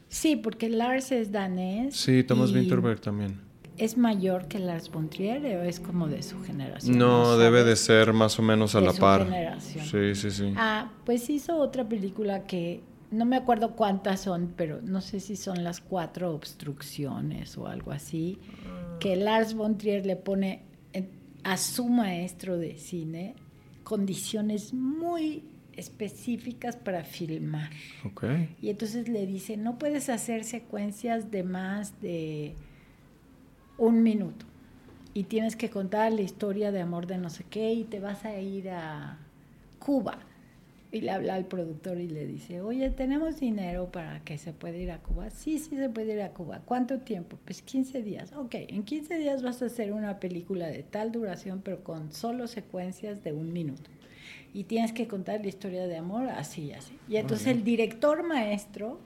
Sí, 0.09 0.37
porque 0.37 0.69
Lars 0.69 1.11
es 1.11 1.33
danés. 1.33 1.97
Sí, 1.97 2.23
Thomas 2.23 2.53
Winterberg 2.53 3.01
también. 3.01 3.41
¿Es 3.77 3.97
mayor 3.97 4.47
que 4.47 4.61
Lars 4.61 4.89
von 4.91 5.09
Trier 5.11 5.45
o 5.57 5.63
es 5.63 5.81
como 5.81 6.07
de 6.07 6.23
su 6.23 6.41
generación? 6.43 6.97
No, 6.97 7.37
debe 7.39 7.65
de 7.65 7.75
ser 7.75 8.13
más 8.13 8.39
o 8.39 8.43
menos 8.43 8.77
a 8.77 8.81
De 8.81 8.87
la 8.87 8.93
su 8.93 9.01
par. 9.01 9.25
generación. 9.25 9.85
Sí, 9.85 10.15
sí, 10.15 10.31
sí. 10.31 10.55
Ah, 10.57 10.93
pues 11.05 11.29
hizo 11.31 11.57
otra 11.57 11.89
película 11.89 12.45
que 12.45 12.83
no 13.11 13.25
me 13.25 13.37
acuerdo 13.37 13.73
cuántas 13.75 14.21
son, 14.21 14.53
pero 14.57 14.81
no 14.83 15.01
sé 15.01 15.19
si 15.19 15.35
son 15.35 15.65
las 15.65 15.81
cuatro 15.81 16.33
obstrucciones 16.33 17.57
o 17.59 17.67
algo 17.67 17.91
así, 17.91 18.39
que 19.01 19.17
Lars 19.17 19.55
von 19.55 19.77
Trier 19.79 20.07
le 20.07 20.17
pone 20.17 20.63
a 21.43 21.57
su 21.59 21.89
maestro 21.89 22.57
de 22.57 22.77
cine 22.79 23.35
condiciones 23.85 24.75
muy 24.75 25.45
específicas 25.77 26.77
para 26.77 27.05
filmar. 27.05 27.71
Okay. 28.05 28.57
Y 28.61 28.71
entonces 28.71 29.09
le 29.09 29.27
dice, 29.27 29.57
no 29.57 29.79
puedes 29.79 30.09
hacer 30.09 30.45
secuencias 30.45 31.31
de 31.31 31.43
más 31.45 32.01
de 32.01 32.55
un 33.79 34.03
minuto. 34.03 34.47
Y 35.13 35.25
tienes 35.25 35.55
que 35.55 35.71
contar 35.71 36.13
la 36.13 36.23
historia 36.23 36.73
de 36.73 36.81
amor 36.81 37.07
de 37.07 37.19
no 37.19 37.31
sé 37.31 37.45
qué 37.49 37.73
y 37.73 37.85
te 37.85 38.01
vas 38.01 38.25
a 38.25 38.41
ir 38.41 38.71
a 38.71 39.19
Cuba. 39.79 40.19
Y 40.95 41.01
le 41.01 41.11
habla 41.11 41.35
al 41.35 41.47
productor 41.47 41.99
y 41.99 42.09
le 42.09 42.25
dice, 42.27 42.61
oye, 42.61 42.89
¿tenemos 42.91 43.41
dinero 43.41 43.91
para 43.91 44.21
que 44.21 44.39
se 44.39 44.53
pueda 44.53 44.77
ir 44.77 44.93
a 44.93 44.99
Cuba? 44.99 45.29
Sí, 45.31 45.59
sí 45.59 45.77
se 45.77 45.89
puede 45.89 46.15
ir 46.15 46.23
a 46.23 46.31
Cuba. 46.31 46.63
¿Cuánto 46.65 47.01
tiempo? 47.01 47.37
Pues 47.45 47.63
15 47.63 48.03
días. 48.03 48.33
Ok, 48.33 48.55
en 48.55 48.85
15 48.85 49.19
días 49.19 49.43
vas 49.43 49.61
a 49.61 49.67
hacer 49.67 49.93
una 49.93 50.21
película 50.21 50.69
de 50.69 50.85
tal 50.85 51.11
duración, 51.11 51.63
pero 51.65 51.83
con 51.83 52.13
solo 52.13 52.47
secuencias 52.47 53.25
de 53.25 53.33
un 53.33 53.53
minuto 53.53 53.91
y 54.55 54.65
tienes 54.65 54.93
que 54.93 55.09
contar 55.09 55.41
la 55.41 55.49
historia 55.49 55.87
de 55.89 55.97
amor 55.97 56.29
así, 56.29 56.73
así. 56.73 56.97
Y 57.09 57.17
entonces 57.17 57.49
el 57.49 57.65
director 57.65 58.23
maestro, 58.23 59.01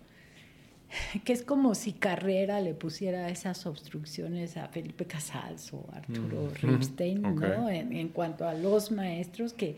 que 1.24 1.32
es 1.32 1.42
como 1.42 1.74
si 1.74 1.94
Carrera 1.94 2.60
le 2.60 2.74
pusiera 2.74 3.30
esas 3.30 3.64
obstrucciones 3.64 4.58
a 4.58 4.68
Felipe 4.68 5.06
Casals 5.06 5.72
o 5.72 5.86
Arturo 5.92 6.50
mm. 6.50 6.66
Ripstein, 6.66 7.22
¿no? 7.34 7.70
En, 7.70 8.08
cuanto 8.08 8.46
a 8.46 8.52
los 8.52 8.92
maestros 8.92 9.54
que 9.54 9.76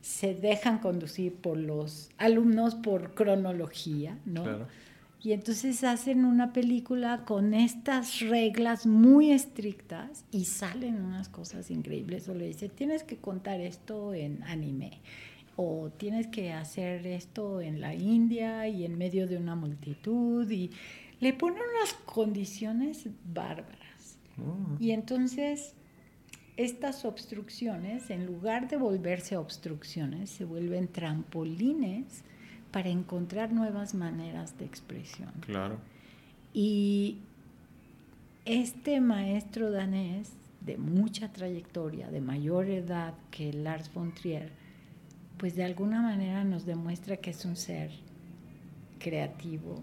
se 0.00 0.34
dejan 0.34 0.78
conducir 0.78 1.34
por 1.34 1.56
los 1.56 2.10
alumnos 2.18 2.74
por 2.74 3.14
cronología, 3.14 4.18
¿no? 4.24 4.42
Claro. 4.44 4.66
Y 5.22 5.32
entonces 5.32 5.84
hacen 5.84 6.24
una 6.24 6.54
película 6.54 7.24
con 7.26 7.52
estas 7.52 8.20
reglas 8.20 8.86
muy 8.86 9.32
estrictas 9.32 10.24
y 10.30 10.46
salen 10.46 11.02
unas 11.02 11.28
cosas 11.28 11.70
increíbles. 11.70 12.26
O 12.30 12.34
le 12.34 12.46
dice, 12.46 12.70
tienes 12.70 13.02
que 13.02 13.18
contar 13.18 13.60
esto 13.60 14.14
en 14.14 14.42
anime. 14.44 15.02
O 15.56 15.90
tienes 15.94 16.26
que 16.28 16.52
hacer 16.52 17.06
esto 17.06 17.60
en 17.60 17.82
la 17.82 17.94
India 17.94 18.66
y 18.66 18.86
en 18.86 18.96
medio 18.96 19.26
de 19.26 19.36
una 19.36 19.54
multitud. 19.54 20.50
Y 20.50 20.70
le 21.20 21.34
ponen 21.34 21.58
unas 21.76 21.92
condiciones 22.06 23.06
bárbaras. 23.26 24.16
Mm. 24.38 24.82
Y 24.82 24.92
entonces 24.92 25.74
estas 26.64 27.04
obstrucciones, 27.04 28.10
en 28.10 28.26
lugar 28.26 28.68
de 28.68 28.76
volverse 28.76 29.36
obstrucciones, 29.36 30.28
se 30.28 30.44
vuelven 30.44 30.88
trampolines 30.88 32.22
para 32.70 32.90
encontrar 32.90 33.52
nuevas 33.52 33.94
maneras 33.94 34.58
de 34.58 34.66
expresión. 34.66 35.32
Claro. 35.40 35.78
Y 36.52 37.18
este 38.44 39.00
maestro 39.00 39.70
danés 39.70 40.32
de 40.60 40.76
mucha 40.76 41.32
trayectoria, 41.32 42.10
de 42.10 42.20
mayor 42.20 42.68
edad 42.68 43.14
que 43.30 43.52
Lars 43.52 43.92
von 43.92 44.12
Trier, 44.12 44.52
pues 45.38 45.56
de 45.56 45.64
alguna 45.64 46.02
manera 46.02 46.44
nos 46.44 46.66
demuestra 46.66 47.16
que 47.16 47.30
es 47.30 47.44
un 47.46 47.56
ser 47.56 47.90
creativo, 48.98 49.82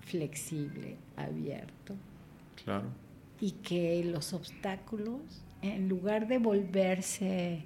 flexible, 0.00 0.96
abierto. 1.16 1.94
Claro. 2.64 2.88
Y 3.40 3.52
que 3.52 4.04
los 4.04 4.32
obstáculos, 4.32 5.20
en 5.62 5.88
lugar 5.88 6.26
de 6.28 6.38
volverse 6.38 7.64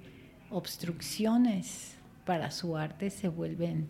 obstrucciones 0.49 1.95
para 2.25 2.51
su 2.51 2.75
arte, 2.75 3.09
se 3.09 3.27
vuelven 3.27 3.87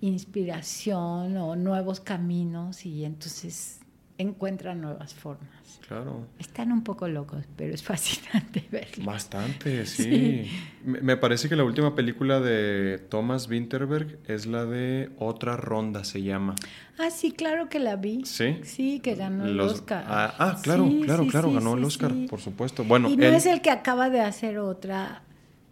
inspiración 0.00 1.36
o 1.36 1.56
nuevos 1.56 2.00
caminos 2.00 2.86
y 2.86 3.04
entonces 3.04 3.79
encuentran 4.20 4.80
nuevas 4.80 5.14
formas. 5.14 5.80
Claro. 5.86 6.26
Están 6.38 6.72
un 6.72 6.82
poco 6.82 7.08
locos, 7.08 7.44
pero 7.56 7.74
es 7.74 7.82
fascinante 7.90 8.64
verlos. 8.70 9.04
Bastante, 9.04 9.86
sí. 9.86 10.50
Me 10.84 11.16
parece 11.16 11.48
que 11.48 11.56
la 11.56 11.64
última 11.64 11.94
película 11.94 12.40
de 12.40 12.98
Thomas 13.08 13.48
Winterberg 13.48 14.18
es 14.26 14.46
la 14.46 14.64
de 14.64 15.10
Otra 15.18 15.56
Ronda, 15.56 16.04
se 16.04 16.22
llama. 16.22 16.54
Ah, 16.98 17.10
sí, 17.10 17.32
claro 17.32 17.68
que 17.68 17.78
la 17.78 17.96
vi. 17.96 18.24
Sí. 18.24 18.60
Sí, 18.62 19.00
que 19.00 19.14
ganó 19.14 19.46
el 19.46 19.58
Oscar. 19.60 20.04
Ah, 20.06 20.34
ah 20.38 20.58
claro, 20.62 20.88
claro, 21.02 21.26
claro, 21.26 21.52
ganó 21.52 21.74
el 21.74 21.84
Oscar, 21.84 22.12
por 22.28 22.40
supuesto. 22.40 22.84
Bueno, 22.84 23.08
y 23.10 23.16
no 23.16 23.26
es 23.26 23.46
el 23.46 23.60
que 23.60 23.70
acaba 23.70 24.10
de 24.10 24.20
hacer 24.20 24.58
otra 24.58 25.22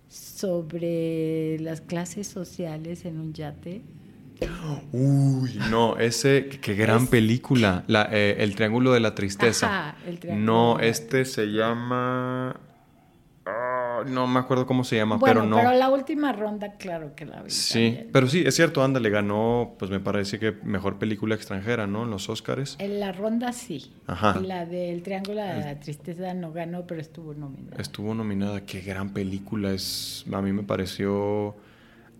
sobre 0.08 1.58
las 1.60 1.80
clases 1.80 2.26
sociales 2.26 3.04
en 3.04 3.20
un 3.20 3.34
yate. 3.34 3.82
Uy, 4.92 5.58
no, 5.70 5.98
ese, 5.98 6.48
qué 6.48 6.74
gran 6.74 7.08
película. 7.08 7.84
La, 7.86 8.08
eh, 8.10 8.36
el 8.38 8.54
Triángulo 8.54 8.92
de 8.92 9.00
la 9.00 9.14
Tristeza. 9.14 9.96
No, 10.30 10.78
este 10.80 11.24
se 11.24 11.46
llama. 11.46 12.56
Ah, 13.44 14.02
no 14.06 14.26
me 14.26 14.40
acuerdo 14.40 14.66
cómo 14.66 14.84
se 14.84 14.96
llama, 14.96 15.18
pero 15.18 15.44
no. 15.44 15.56
Pero 15.56 15.72
la 15.72 15.88
última 15.88 16.32
ronda, 16.32 16.72
claro 16.74 17.14
que 17.14 17.24
la 17.24 17.42
vi. 17.42 17.50
Sí, 17.50 17.98
pero 18.12 18.28
sí, 18.28 18.42
es 18.46 18.54
cierto, 18.54 18.82
Anda 18.82 19.00
le 19.00 19.08
ganó, 19.08 19.74
pues 19.78 19.90
me 19.90 20.00
parece 20.00 20.38
que 20.38 20.52
mejor 20.62 20.98
película 20.98 21.34
extranjera, 21.34 21.86
¿no? 21.86 22.04
En 22.04 22.10
los 22.10 22.28
Oscars. 22.28 22.76
En 22.78 23.00
la 23.00 23.12
ronda 23.12 23.52
sí. 23.52 23.90
Ajá. 24.06 24.38
La 24.40 24.66
del 24.66 25.02
Triángulo 25.02 25.42
de 25.42 25.60
la 25.60 25.80
Tristeza 25.80 26.34
no 26.34 26.52
ganó, 26.52 26.86
pero 26.86 27.00
estuvo 27.00 27.32
nominada. 27.32 27.80
Estuvo 27.80 28.14
nominada, 28.14 28.66
qué 28.66 28.82
gran 28.82 29.14
película. 29.14 29.72
Es, 29.72 30.26
a 30.30 30.42
mí 30.42 30.52
me 30.52 30.62
pareció 30.62 31.56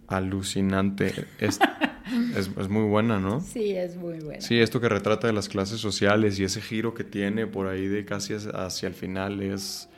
alucinante. 0.06 1.26
Es, 1.38 1.60
es, 2.36 2.68
muy 2.68 2.84
buena, 2.84 3.18
¿no? 3.18 3.40
Sí, 3.40 3.72
es 3.72 3.96
muy 3.96 4.18
buena. 4.20 4.40
Sí, 4.40 4.58
esto 4.58 4.80
que 4.80 4.88
retrata 4.88 5.26
de 5.26 5.32
las 5.32 5.48
clases 5.48 5.80
sociales 5.80 6.38
y 6.38 6.44
ese 6.44 6.60
giro 6.60 6.94
que 6.94 7.04
tiene 7.04 7.46
por 7.46 7.66
ahí 7.66 7.86
de 7.86 8.04
casi 8.04 8.34
hacia 8.34 8.88
el 8.88 8.94
final 8.94 9.40
es 9.42 9.88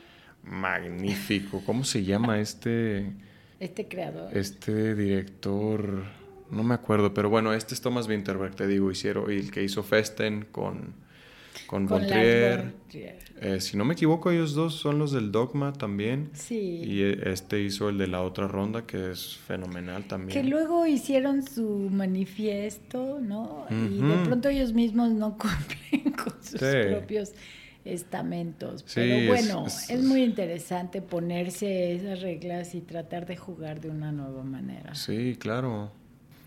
magnífico. 0.43 1.61
¿Cómo 1.65 1.83
se 1.83 2.03
llama 2.03 2.39
este? 2.39 3.11
Este 3.59 3.87
creador. 3.87 4.35
Este 4.35 4.95
director, 4.95 6.03
no 6.49 6.63
me 6.63 6.73
acuerdo, 6.73 7.13
pero 7.13 7.29
bueno, 7.29 7.53
este 7.53 7.73
es 7.73 7.81
Thomas 7.81 8.07
Winterberg, 8.07 8.55
te 8.55 8.67
digo, 8.67 8.91
hicieron, 8.91 9.31
y 9.31 9.35
el 9.35 9.51
que 9.51 9.63
hizo 9.63 9.83
Festen 9.83 10.47
con 10.51 10.93
con, 11.67 11.87
con 11.87 12.03
eh, 13.43 13.59
si 13.59 13.75
no 13.75 13.85
me 13.85 13.93
equivoco, 13.93 14.29
ellos 14.29 14.53
dos 14.53 14.75
son 14.75 14.99
los 14.99 15.11
del 15.11 15.31
Dogma 15.31 15.73
también. 15.73 16.29
Sí. 16.33 16.81
Y 16.83 17.01
eh, 17.01 17.21
este 17.25 17.61
hizo 17.61 17.89
el 17.89 17.97
de 17.97 18.07
la 18.07 18.21
otra 18.21 18.47
ronda, 18.47 18.85
que 18.85 19.11
es 19.11 19.37
fenomenal 19.37 20.03
también. 20.03 20.39
Que 20.39 20.47
luego 20.47 20.85
hicieron 20.85 21.41
su 21.41 21.89
manifiesto, 21.91 23.19
¿no? 23.19 23.65
Y 23.71 23.99
de 23.99 24.25
pronto 24.25 24.49
ellos 24.49 24.73
mismos 24.73 25.11
no 25.11 25.37
cumplen 25.39 26.13
con 26.13 26.33
sus 26.43 26.59
propios 26.59 27.33
estamentos. 27.83 28.85
Pero 28.93 29.27
bueno, 29.27 29.65
es, 29.65 30.03
muy 30.03 30.23
interesante 30.23 31.01
ponerse 31.01 31.95
esas 31.95 32.21
reglas 32.21 32.75
y 32.75 32.81
tratar 32.81 33.25
de 33.25 33.37
jugar 33.37 33.81
de 33.81 33.89
una 33.89 34.11
nueva 34.11 34.43
manera. 34.43 34.93
Sí, 34.93 35.35
claro. 35.39 35.91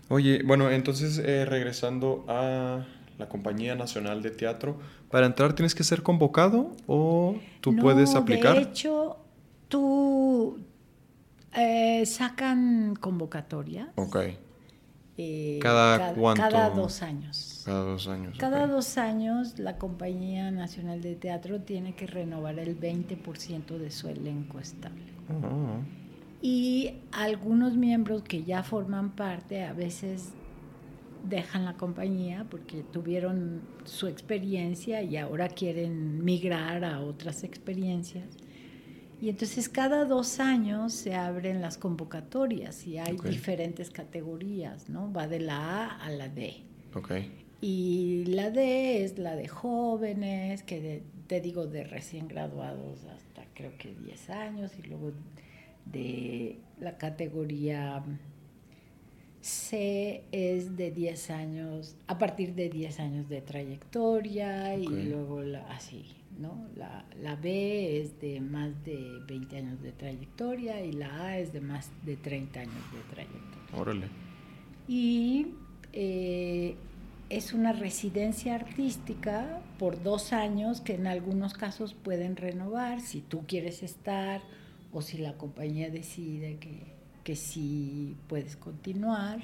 Oye, 0.07 0.43
bueno, 0.43 0.69
entonces 0.69 1.17
eh, 1.17 1.45
regresando 1.45 2.23
a 2.27 2.85
la 3.17 3.29
Compañía 3.29 3.75
Nacional 3.75 4.21
de 4.21 4.31
Teatro, 4.31 4.77
¿para 5.09 5.25
entrar 5.25 5.53
tienes 5.53 5.75
que 5.75 5.83
ser 5.83 6.03
convocado 6.03 6.71
o 6.87 7.37
tú 7.61 7.75
puedes 7.75 8.15
aplicar? 8.15 8.55
De 8.55 8.63
hecho, 8.63 9.17
tú 9.67 10.59
eh, 11.53 12.05
sacan 12.05 12.95
convocatoria. 12.99 13.91
Ok. 13.95 14.17
Eh, 15.17 15.59
¿Cada, 15.61 16.13
cuánto? 16.13 16.41
Cada 16.41 16.69
dos 16.71 17.01
años. 17.01 17.61
Cada 17.65 17.81
dos 17.83 18.07
años. 18.07 18.37
Cada 18.37 18.67
dos 18.67 18.97
años 18.97 19.59
la 19.59 19.77
Compañía 19.77 20.51
Nacional 20.51 21.01
de 21.01 21.15
Teatro 21.15 21.61
tiene 21.61 21.95
que 21.95 22.05
renovar 22.05 22.59
el 22.59 22.77
20% 22.77 23.77
de 23.77 23.91
su 23.91 24.09
elenco 24.09 24.59
estable. 24.59 25.05
Oh. 25.29 25.79
Y 26.41 26.95
algunos 27.13 27.77
miembros 27.77 28.23
que 28.23 28.43
ya 28.43 28.61
forman 28.61 29.11
parte 29.11 29.63
a 29.63 29.71
veces 29.71 30.33
dejan 31.29 31.65
la 31.65 31.73
compañía 31.73 32.45
porque 32.49 32.83
tuvieron 32.83 33.61
su 33.83 34.07
experiencia 34.07 35.01
y 35.01 35.17
ahora 35.17 35.49
quieren 35.49 36.23
migrar 36.23 36.83
a 36.83 37.01
otras 37.01 37.43
experiencias. 37.43 38.25
Y 39.21 39.29
entonces 39.29 39.69
cada 39.69 40.05
dos 40.05 40.39
años 40.39 40.93
se 40.93 41.15
abren 41.15 41.61
las 41.61 41.77
convocatorias 41.77 42.85
y 42.85 42.97
hay 42.97 43.17
diferentes 43.17 43.89
categorías, 43.89 44.89
¿no? 44.89 45.11
Va 45.11 45.27
de 45.27 45.39
la 45.39 45.85
A 45.85 46.05
a 46.05 46.09
la 46.09 46.27
D. 46.27 46.63
Okay. 46.93 47.31
Y 47.61 48.25
la 48.25 48.51
D 48.51 49.03
es 49.03 49.17
la 49.17 49.35
de 49.35 49.47
jóvenes, 49.47 50.63
que 50.63 51.03
te 51.27 51.41
digo 51.41 51.65
de 51.65 51.83
recién 51.83 52.27
graduados 52.27 53.05
hasta 53.05 53.45
creo 53.53 53.77
que 53.77 53.93
10 53.95 54.29
años, 54.29 54.71
y 54.77 54.87
luego 54.87 55.11
de 55.85 56.59
la 56.79 56.97
categoría 56.97 58.03
C 59.45 60.23
es 60.31 60.75
de 60.75 60.89
10 60.89 61.29
años, 61.29 61.95
a 62.07 62.17
partir 62.17 62.55
de 62.55 62.67
10 62.67 62.99
años 62.99 63.29
de 63.29 63.41
trayectoria 63.41 64.75
y 64.75 64.87
luego 64.87 65.43
la, 65.43 65.59
así, 65.69 66.03
¿no? 66.39 66.65
La, 66.75 67.05
la, 67.21 67.35
B 67.35 68.01
es 68.01 68.19
de 68.19 68.41
más 68.41 68.83
de 68.83 69.21
20 69.27 69.57
años 69.57 69.83
de 69.83 69.91
trayectoria 69.91 70.83
y 70.83 70.93
la 70.93 71.25
A 71.25 71.37
es 71.37 71.53
de 71.53 71.61
más 71.61 71.91
de 72.07 72.17
30 72.17 72.59
años 72.59 72.73
de 72.91 73.13
trayectoria. 73.13 73.79
Órale. 73.79 74.07
Y 74.87 75.49
eh, 75.93 76.75
es 77.29 77.53
una 77.53 77.71
residencia 77.71 78.55
artística 78.55 79.61
por 79.77 80.01
dos 80.01 80.33
años 80.33 80.81
que 80.81 80.95
en 80.95 81.05
algunos 81.05 81.53
casos 81.53 81.93
pueden 81.93 82.35
renovar 82.35 82.99
si 82.99 83.21
tú 83.21 83.43
quieres 83.45 83.83
estar 83.83 84.41
o 84.91 85.03
si 85.03 85.19
la 85.19 85.33
compañía 85.37 85.91
decide 85.91 86.57
que, 86.57 86.94
que 87.25 87.35
sí 87.35 88.15
puedes 88.27 88.55
continuar, 88.55 89.39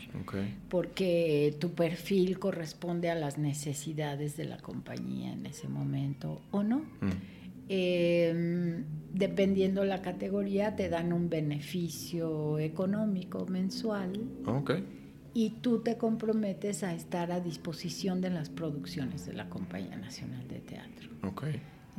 porque 0.69 1.57
tu 1.59 1.71
perfil 1.71 2.37
corresponde 2.37 3.09
a 3.09 3.15
las 3.15 3.39
necesidades 3.39 4.37
de 4.37 4.45
la 4.45 4.57
compañía 4.57 5.33
en 5.33 5.47
ese 5.47 5.67
momento 5.67 6.43
o 6.51 6.61
no. 6.61 6.81
Mm. 7.01 7.09
Em, 7.69 8.83
dependiendo 9.11 9.83
la 9.83 10.03
categoría, 10.03 10.75
te 10.75 10.89
dan 10.89 11.11
un 11.11 11.27
beneficio 11.27 12.59
económico 12.59 13.47
mensual. 13.47 14.13
Y 15.33 15.49
tú 15.61 15.79
te 15.79 15.97
comprometes 15.97 16.83
a 16.83 16.93
estar 16.93 17.31
a 17.31 17.39
disposición 17.39 18.21
de 18.21 18.29
las 18.29 18.49
producciones 18.49 19.25
de 19.25 19.33
la 19.33 19.49
Compañía 19.49 19.95
Nacional 19.95 20.47
de 20.47 20.59
Teatro. 20.59 21.09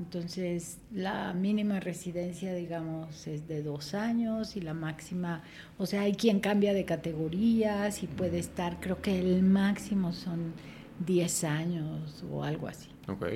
Entonces, 0.02 0.78
la 0.92 1.32
mínima 1.32 1.78
residencia, 1.78 2.52
digamos, 2.54 3.28
es 3.28 3.46
de 3.46 3.62
dos 3.62 3.94
años 3.94 4.56
y 4.56 4.60
la 4.60 4.74
máxima, 4.74 5.44
o 5.78 5.86
sea, 5.86 6.02
hay 6.02 6.14
quien 6.14 6.40
cambia 6.40 6.74
de 6.74 6.84
categorías 6.84 8.02
y 8.02 8.08
puede 8.08 8.40
estar, 8.40 8.80
creo 8.80 9.00
que 9.00 9.20
el 9.20 9.44
máximo 9.44 10.12
son 10.12 10.54
10 11.06 11.44
años 11.44 12.24
o 12.28 12.42
algo 12.42 12.66
así. 12.66 12.88
Ok. 13.06 13.26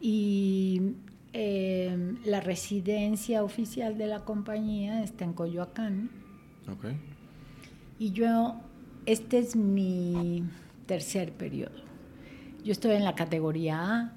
Y 0.00 0.92
em, 1.32 2.18
la 2.24 2.40
residencia 2.40 3.42
oficial 3.42 3.98
de 3.98 4.06
la 4.06 4.20
compañía 4.24 5.02
está 5.02 5.24
en 5.24 5.32
Coyoacán. 5.32 6.10
Ok. 6.70 6.84
Y 7.98 8.12
yo, 8.12 8.60
este 9.06 9.38
es 9.38 9.56
mi 9.56 10.44
tercer 10.86 11.32
periodo. 11.32 11.84
Yo 12.64 12.70
estoy 12.70 12.92
en 12.92 13.02
la 13.02 13.16
categoría 13.16 13.80
A 13.80 14.15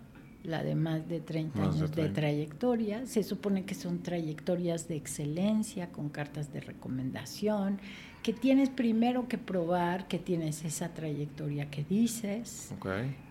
la 0.49 0.63
de 0.63 0.75
más 0.75 1.07
de 1.07 1.19
30 1.19 1.61
años 1.61 1.91
de, 1.91 2.09
trayectoria. 2.09 3.05
Se 3.05 3.23
supone 3.23 3.65
que 3.65 3.75
son 3.75 4.01
trayectorias 4.01 4.87
de 4.87 4.95
excelencia 4.95 5.91
con 5.91 6.09
cartas 6.09 6.51
de 6.51 6.59
recomendación, 6.59 7.79
que 8.23 8.33
tienes 8.33 8.69
primero 8.69 9.27
que 9.27 9.37
probar 9.37 10.07
que 10.07 10.19
tienes 10.19 10.65
esa 10.65 10.93
trayectoria 10.93 11.69
que 11.69 11.83
dices, 11.83 12.73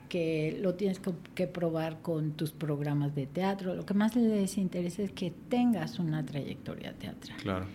que 0.08 0.58
lo 0.60 0.74
tienes 0.74 1.00
que, 1.34 1.46
probar 1.46 2.00
con 2.00 2.32
tus 2.32 2.52
programas 2.52 3.14
de 3.14 3.26
teatro. 3.26 3.74
Lo 3.74 3.84
que 3.84 3.94
más 3.94 4.16
les 4.16 4.56
interesa 4.56 5.02
es 5.02 5.12
que 5.12 5.32
tengas 5.48 5.98
una 5.98 6.24
trayectoria 6.24 6.94
teatral. 6.94 7.38
Claro. 7.42 7.66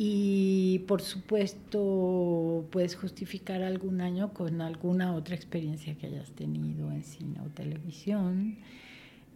Y 0.00 0.84
por 0.86 1.02
supuesto 1.02 2.64
puedes 2.70 2.94
justificar 2.94 3.64
algún 3.64 4.00
año 4.00 4.32
con 4.32 4.60
alguna 4.60 5.12
otra 5.12 5.34
experiencia 5.34 5.96
que 5.96 6.06
hayas 6.06 6.30
tenido 6.30 6.92
en 6.92 7.02
cine 7.02 7.40
o 7.40 7.48
televisión, 7.48 8.58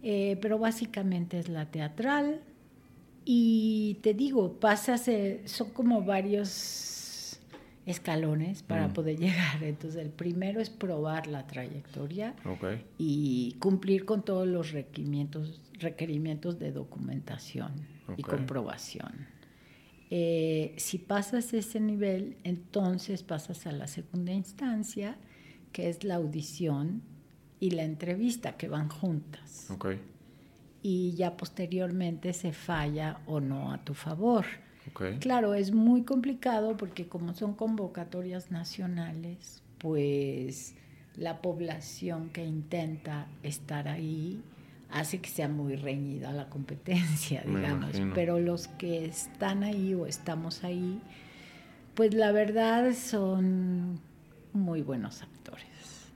eh, 0.03 0.37
pero 0.41 0.59
básicamente 0.59 1.39
es 1.39 1.49
la 1.49 1.71
teatral. 1.71 2.41
Y 3.25 3.99
te 4.01 4.13
digo, 4.13 4.59
pasas, 4.59 5.07
eh, 5.07 5.41
son 5.45 5.69
como 5.69 6.03
varios 6.03 7.39
escalones 7.85 8.63
para 8.63 8.89
mm. 8.89 8.93
poder 8.93 9.17
llegar. 9.19 9.63
Entonces 9.63 10.01
el 10.01 10.09
primero 10.09 10.59
es 10.59 10.69
probar 10.69 11.27
la 11.27 11.47
trayectoria 11.47 12.35
y 12.97 13.55
cumplir 13.59 14.05
con 14.05 14.23
todos 14.23 14.47
los 14.47 14.71
requerimientos, 14.71 15.61
requerimientos 15.79 16.59
de 16.59 16.71
documentación 16.71 17.71
y 18.17 18.23
comprobación. 18.23 19.27
Eh, 20.09 20.75
si 20.77 20.99
pasas 20.99 21.53
ese 21.53 21.79
nivel, 21.79 22.37
entonces 22.43 23.23
pasas 23.23 23.65
a 23.65 23.71
la 23.71 23.87
segunda 23.87 24.31
instancia, 24.31 25.17
que 25.71 25.89
es 25.89 26.03
la 26.03 26.15
audición 26.15 27.01
y 27.63 27.71
la 27.71 27.83
entrevista, 27.83 28.57
que 28.57 28.67
van 28.67 28.89
juntas. 28.89 29.71
Okay. 29.71 30.01
Y 30.81 31.13
ya 31.13 31.37
posteriormente 31.37 32.33
se 32.33 32.51
falla 32.51 33.21
o 33.25 33.39
no 33.39 33.71
a 33.71 33.85
tu 33.85 33.93
favor. 33.93 34.43
Okay. 34.91 35.17
Claro, 35.19 35.53
es 35.53 35.71
muy 35.71 36.03
complicado 36.03 36.75
porque 36.75 37.07
como 37.07 37.33
son 37.33 37.53
convocatorias 37.53 38.51
nacionales, 38.51 39.63
pues 39.77 40.75
la 41.15 41.41
población 41.41 42.31
que 42.31 42.43
intenta 42.43 43.29
estar 43.43 43.87
ahí 43.87 44.43
hace 44.91 45.21
que 45.21 45.29
sea 45.29 45.47
muy 45.47 45.77
reñida 45.77 46.33
la 46.33 46.49
competencia, 46.49 47.43
digamos. 47.47 47.95
Pero 48.13 48.41
los 48.41 48.67
que 48.67 49.05
están 49.05 49.63
ahí 49.63 49.93
o 49.93 50.05
estamos 50.05 50.65
ahí, 50.65 50.99
pues 51.93 52.13
la 52.13 52.33
verdad 52.33 52.91
son 52.93 54.01
muy 54.51 54.81
buenos 54.81 55.21
actores. 55.21 55.72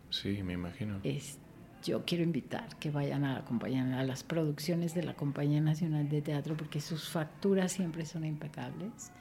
Sí, 0.10 0.42
me 0.44 0.54
imagino. 0.54 1.00
Es, 1.04 1.38
yo 1.84 2.04
quiero 2.06 2.24
invitar 2.24 2.68
que 2.80 2.92
vayan 2.92 3.24
a, 3.24 3.44
a 3.44 4.04
las 4.04 4.24
producciones 4.24 4.94
de 4.94 5.04
la 5.04 5.14
Compañía 5.16 5.62
Nacional 5.62 6.10
de 6.10 6.22
Teatro 6.22 6.56
porque 6.58 6.82
sus 6.82 7.10
facturas 7.10 7.72
siempre 7.72 8.06
son 8.06 8.26
impecables 8.26 9.12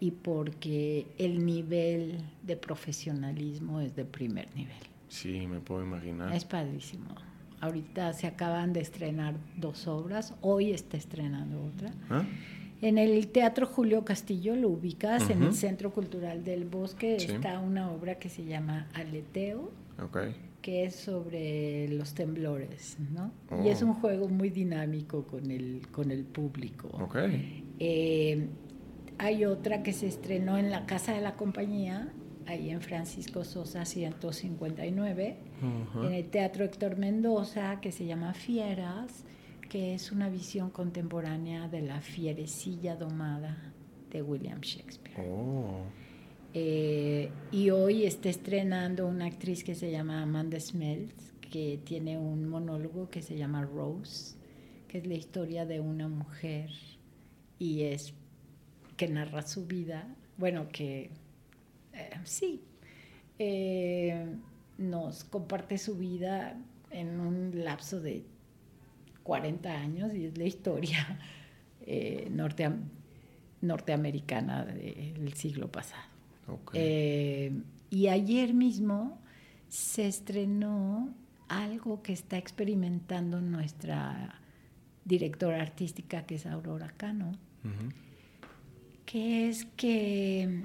y 0.00 0.10
porque 0.10 1.06
el 1.18 1.44
nivel 1.44 2.20
de 2.42 2.56
profesionalismo 2.56 3.80
es 3.80 3.96
de 3.96 4.04
primer 4.04 4.54
nivel. 4.54 4.76
Sí, 5.08 5.46
me 5.46 5.60
puedo 5.60 5.82
imaginar. 5.82 6.34
Es 6.34 6.44
padrísimo. 6.44 7.14
Ahorita 7.60 8.12
se 8.12 8.26
acaban 8.26 8.72
de 8.72 8.80
estrenar 8.80 9.34
dos 9.56 9.86
obras, 9.86 10.34
hoy 10.42 10.72
está 10.72 10.96
estrenando 10.96 11.62
otra. 11.62 11.90
¿Ah? 12.10 12.24
En 12.82 12.98
el 12.98 13.28
Teatro 13.28 13.66
Julio 13.66 14.04
Castillo, 14.04 14.54
lo 14.54 14.68
ubicas, 14.68 15.30
en 15.30 15.42
el 15.42 15.54
Centro 15.54 15.92
Cultural 15.92 16.44
del 16.44 16.66
Bosque, 16.66 17.16
está 17.16 17.58
una 17.58 17.90
obra 17.90 18.16
que 18.16 18.28
se 18.28 18.44
llama 18.44 18.86
Aleteo, 18.92 19.70
que 20.62 20.84
es 20.84 20.96
sobre 20.96 21.88
los 21.88 22.14
temblores, 22.14 22.96
¿no? 23.12 23.30
Y 23.64 23.68
es 23.68 23.82
oh. 23.82 23.86
un 23.86 23.94
juego 23.94 24.28
muy 24.28 24.50
dinámico 24.50 25.24
con 25.24 25.50
el, 25.50 25.86
con 25.92 26.10
el 26.10 26.24
público. 26.24 26.88
Eh, 27.78 28.48
hay 29.18 29.44
otra 29.44 29.84
que 29.84 29.92
se 29.92 30.08
estrenó 30.08 30.58
en 30.58 30.70
la 30.70 30.84
Casa 30.84 31.14
de 31.14 31.20
la 31.20 31.36
Compañía, 31.36 32.12
ahí 32.46 32.70
en 32.70 32.80
Francisco 32.80 33.44
Sosa 33.44 33.84
159, 33.84 35.36
en 36.02 36.12
el 36.12 36.28
Teatro 36.30 36.64
Héctor 36.64 36.98
Mendoza, 36.98 37.80
que 37.80 37.92
se 37.92 38.04
llama 38.04 38.34
Fieras, 38.34 39.24
que 39.68 39.94
es 39.94 40.10
una 40.10 40.28
visión 40.28 40.70
contemporánea 40.70 41.68
de 41.68 41.82
la 41.82 42.00
fierecilla 42.00 42.96
domada 42.96 43.72
de 44.10 44.22
William 44.22 44.60
Shakespeare. 44.60 45.28
Oh. 45.30 45.82
Eh, 46.58 47.30
y 47.52 47.68
hoy 47.68 48.06
está 48.06 48.30
estrenando 48.30 49.06
una 49.06 49.26
actriz 49.26 49.62
que 49.62 49.74
se 49.74 49.90
llama 49.90 50.22
Amanda 50.22 50.58
Smeltz, 50.58 51.34
que 51.50 51.78
tiene 51.84 52.16
un 52.16 52.48
monólogo 52.48 53.10
que 53.10 53.20
se 53.20 53.36
llama 53.36 53.60
Rose, 53.60 54.36
que 54.88 54.96
es 54.96 55.06
la 55.06 55.12
historia 55.12 55.66
de 55.66 55.80
una 55.80 56.08
mujer 56.08 56.70
y 57.58 57.82
es 57.82 58.14
que 58.96 59.06
narra 59.06 59.42
su 59.42 59.66
vida, 59.66 60.08
bueno, 60.38 60.68
que 60.72 61.10
eh, 61.92 62.10
sí, 62.24 62.62
eh, 63.38 64.24
nos 64.78 65.24
comparte 65.24 65.76
su 65.76 65.98
vida 65.98 66.56
en 66.90 67.20
un 67.20 67.64
lapso 67.64 68.00
de 68.00 68.24
40 69.24 69.70
años 69.70 70.14
y 70.14 70.24
es 70.24 70.38
la 70.38 70.44
historia 70.44 71.20
norteamericana 73.60 74.64
del 74.64 75.34
siglo 75.34 75.70
pasado. 75.70 76.15
Y 77.90 78.08
ayer 78.08 78.54
mismo 78.54 79.18
se 79.68 80.06
estrenó 80.06 81.14
algo 81.48 82.02
que 82.02 82.12
está 82.12 82.38
experimentando 82.38 83.40
nuestra 83.40 84.40
directora 85.04 85.62
artística, 85.62 86.26
que 86.26 86.36
es 86.36 86.46
Aurora 86.46 86.92
Cano, 86.96 87.32
que 89.04 89.48
es 89.48 89.64
que 89.76 90.64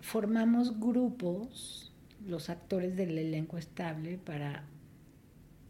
formamos 0.00 0.80
grupos, 0.80 1.92
los 2.26 2.50
actores 2.50 2.96
del 2.96 3.18
elenco 3.18 3.58
estable, 3.58 4.18
para 4.18 4.64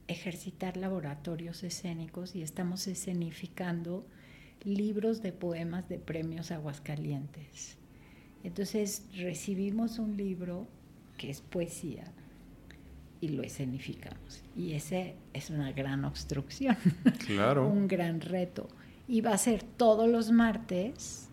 ejercitar 0.08 0.76
laboratorios 0.76 1.62
escénicos 1.62 2.34
y 2.34 2.42
estamos 2.42 2.86
escenificando 2.86 4.06
libros 4.64 5.22
de 5.22 5.32
poemas 5.32 5.88
de 5.88 5.98
premios 5.98 6.50
Aguascalientes. 6.50 7.78
Entonces 8.44 9.04
recibimos 9.16 9.98
un 9.98 10.16
libro 10.16 10.66
que 11.16 11.30
es 11.30 11.40
poesía 11.40 12.04
y 13.20 13.28
lo 13.28 13.42
escenificamos. 13.42 14.42
Y 14.56 14.72
ese 14.72 15.14
es 15.32 15.50
una 15.50 15.72
gran 15.72 16.04
obstrucción, 16.04 16.76
claro. 17.26 17.68
un 17.68 17.86
gran 17.86 18.20
reto. 18.20 18.68
Y 19.06 19.20
va 19.20 19.32
a 19.32 19.38
ser 19.38 19.62
todos 19.62 20.08
los 20.08 20.30
martes 20.30 21.28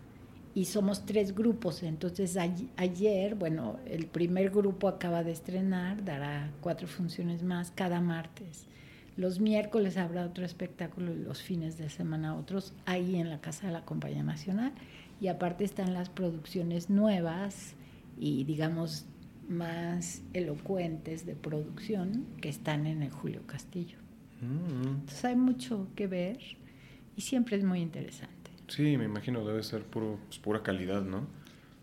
y 0.54 0.66
somos 0.66 1.04
tres 1.06 1.34
grupos. 1.34 1.82
Entonces 1.82 2.36
ayer, 2.76 3.34
bueno, 3.34 3.78
el 3.86 4.06
primer 4.06 4.50
grupo 4.50 4.88
acaba 4.88 5.22
de 5.24 5.32
estrenar, 5.32 6.04
dará 6.04 6.50
cuatro 6.60 6.86
funciones 6.86 7.42
más 7.42 7.70
cada 7.72 8.00
martes. 8.00 8.66
Los 9.16 9.40
miércoles 9.40 9.96
habrá 9.96 10.24
otro 10.24 10.44
espectáculo 10.44 11.12
y 11.12 11.18
los 11.18 11.42
fines 11.42 11.76
de 11.76 11.90
semana 11.90 12.36
otros 12.36 12.72
ahí 12.86 13.16
en 13.16 13.28
la 13.28 13.40
Casa 13.40 13.66
de 13.66 13.72
la 13.72 13.84
Compañía 13.84 14.22
Nacional. 14.22 14.72
Y 15.20 15.28
aparte 15.28 15.64
están 15.64 15.92
las 15.94 16.08
producciones 16.08 16.88
nuevas 16.90 17.74
y 18.18 18.44
digamos 18.44 19.06
más 19.48 20.22
elocuentes 20.32 21.26
de 21.26 21.34
producción 21.34 22.24
que 22.40 22.48
están 22.48 22.86
en 22.86 23.02
el 23.02 23.10
Julio 23.10 23.42
Castillo. 23.46 23.98
Mm. 24.40 24.82
Entonces 24.88 25.24
hay 25.24 25.36
mucho 25.36 25.88
que 25.96 26.06
ver 26.06 26.38
y 27.16 27.20
siempre 27.22 27.56
es 27.56 27.64
muy 27.64 27.80
interesante. 27.80 28.50
Sí, 28.68 28.96
me 28.96 29.04
imagino, 29.04 29.44
debe 29.44 29.62
ser 29.62 29.82
puro, 29.82 30.18
pues, 30.28 30.38
pura 30.38 30.62
calidad, 30.62 31.02
¿no? 31.02 31.26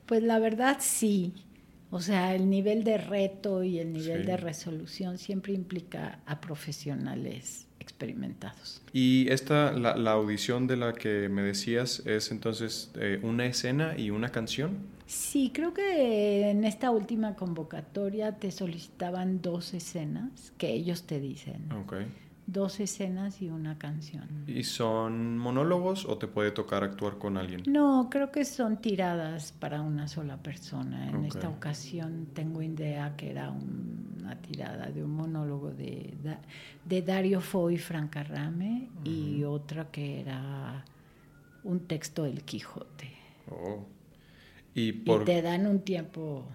Pues 0.06 0.24
la 0.24 0.40
verdad 0.40 0.78
sí. 0.80 1.34
O 1.92 2.02
sea, 2.02 2.34
el 2.36 2.50
nivel 2.50 2.84
de 2.84 2.98
reto 2.98 3.64
y 3.64 3.80
el 3.80 3.94
nivel 3.94 4.22
Sí. 4.22 4.28
de 4.28 4.38
resolución 4.38 5.18
siempre 5.18 5.54
implica 5.54 6.20
a 6.26 6.42
profesionales 6.42 7.67
experimentados. 7.98 8.82
Y 8.94 9.28
esta, 9.30 9.72
la, 9.72 9.98
la 9.98 10.12
audición 10.12 10.68
de 10.68 10.78
la 10.78 10.94
que 10.94 11.30
me 11.30 11.42
decías, 11.42 12.04
es 12.06 12.32
entonces 12.32 12.92
eh, 13.00 13.20
una 13.24 13.46
escena 13.48 13.98
y 13.98 14.12
una 14.12 14.30
canción. 14.30 14.78
Sí, 15.08 15.52
creo 15.54 15.74
que 15.74 16.50
en 16.50 16.64
esta 16.64 16.92
última 16.92 17.36
convocatoria 17.36 18.38
te 18.38 18.52
solicitaban 18.52 19.42
dos 19.42 19.74
escenas 19.74 20.54
que 20.58 20.74
ellos 20.74 21.04
te 21.04 21.20
dicen. 21.20 21.70
Dos 22.48 22.80
escenas 22.80 23.42
y 23.42 23.50
una 23.50 23.78
canción. 23.78 24.44
¿Y 24.48 24.64
son 24.64 25.38
monólogos 25.38 26.06
o 26.06 26.18
te 26.18 26.28
puede 26.28 26.52
tocar 26.52 26.82
actuar 26.84 27.18
con 27.18 27.36
alguien? 27.36 27.64
No, 27.68 28.08
creo 28.10 28.32
que 28.32 28.46
son 28.46 28.78
tiradas 28.78 29.52
para 29.52 29.82
una 29.82 30.08
sola 30.08 30.38
persona. 30.38 31.10
En 31.10 31.26
Ok. 31.26 31.26
esta 31.26 31.50
ocasión 31.50 32.28
tengo 32.34 32.62
idea 32.62 33.16
que 33.18 33.32
era 33.32 33.52
una 33.52 34.36
tirada 34.42 34.86
de 34.88 35.04
un 35.04 35.12
monólogo 35.12 35.72
de, 35.72 36.14
de 36.86 37.02
Dario 37.02 37.42
Fo 37.42 37.70
y 37.70 37.78
Franca 37.78 38.24
Rame 38.24 38.92
y 39.04 39.44
otra 39.44 39.92
que 39.92 40.22
era 40.22 40.86
un 41.64 41.82
texto 41.82 42.24
del 42.24 42.44
Quijote. 42.44 43.12
Oh. 43.52 43.86
¿Y 44.74 44.90
Y 44.90 44.92
por...? 44.94 45.26
te 45.26 45.42
dan 45.42 45.68
un 45.68 45.82
tiempo 45.82 46.46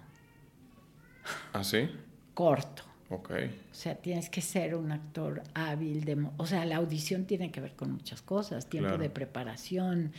¿Ah, 1.53 1.63
sí? 1.63 1.89
corto. 2.33 2.83
Ok. 3.13 3.31
O 3.71 3.73
sea, 3.75 3.95
tienes 3.95 4.29
que 4.29 4.41
ser 4.41 4.75
un 4.75 4.91
actor 4.91 5.43
hábil. 5.53 6.03
De, 6.05 6.27
o 6.37 6.45
sea, 6.45 6.65
la 6.65 6.77
audición 6.77 7.25
tiene 7.25 7.51
que 7.51 7.61
ver 7.61 7.73
con 7.75 7.91
muchas 7.91 8.21
cosas. 8.21 8.67
Tiempo 8.67 8.89
Claro. 8.89 9.03
de 9.03 9.09
preparación, 9.09 10.11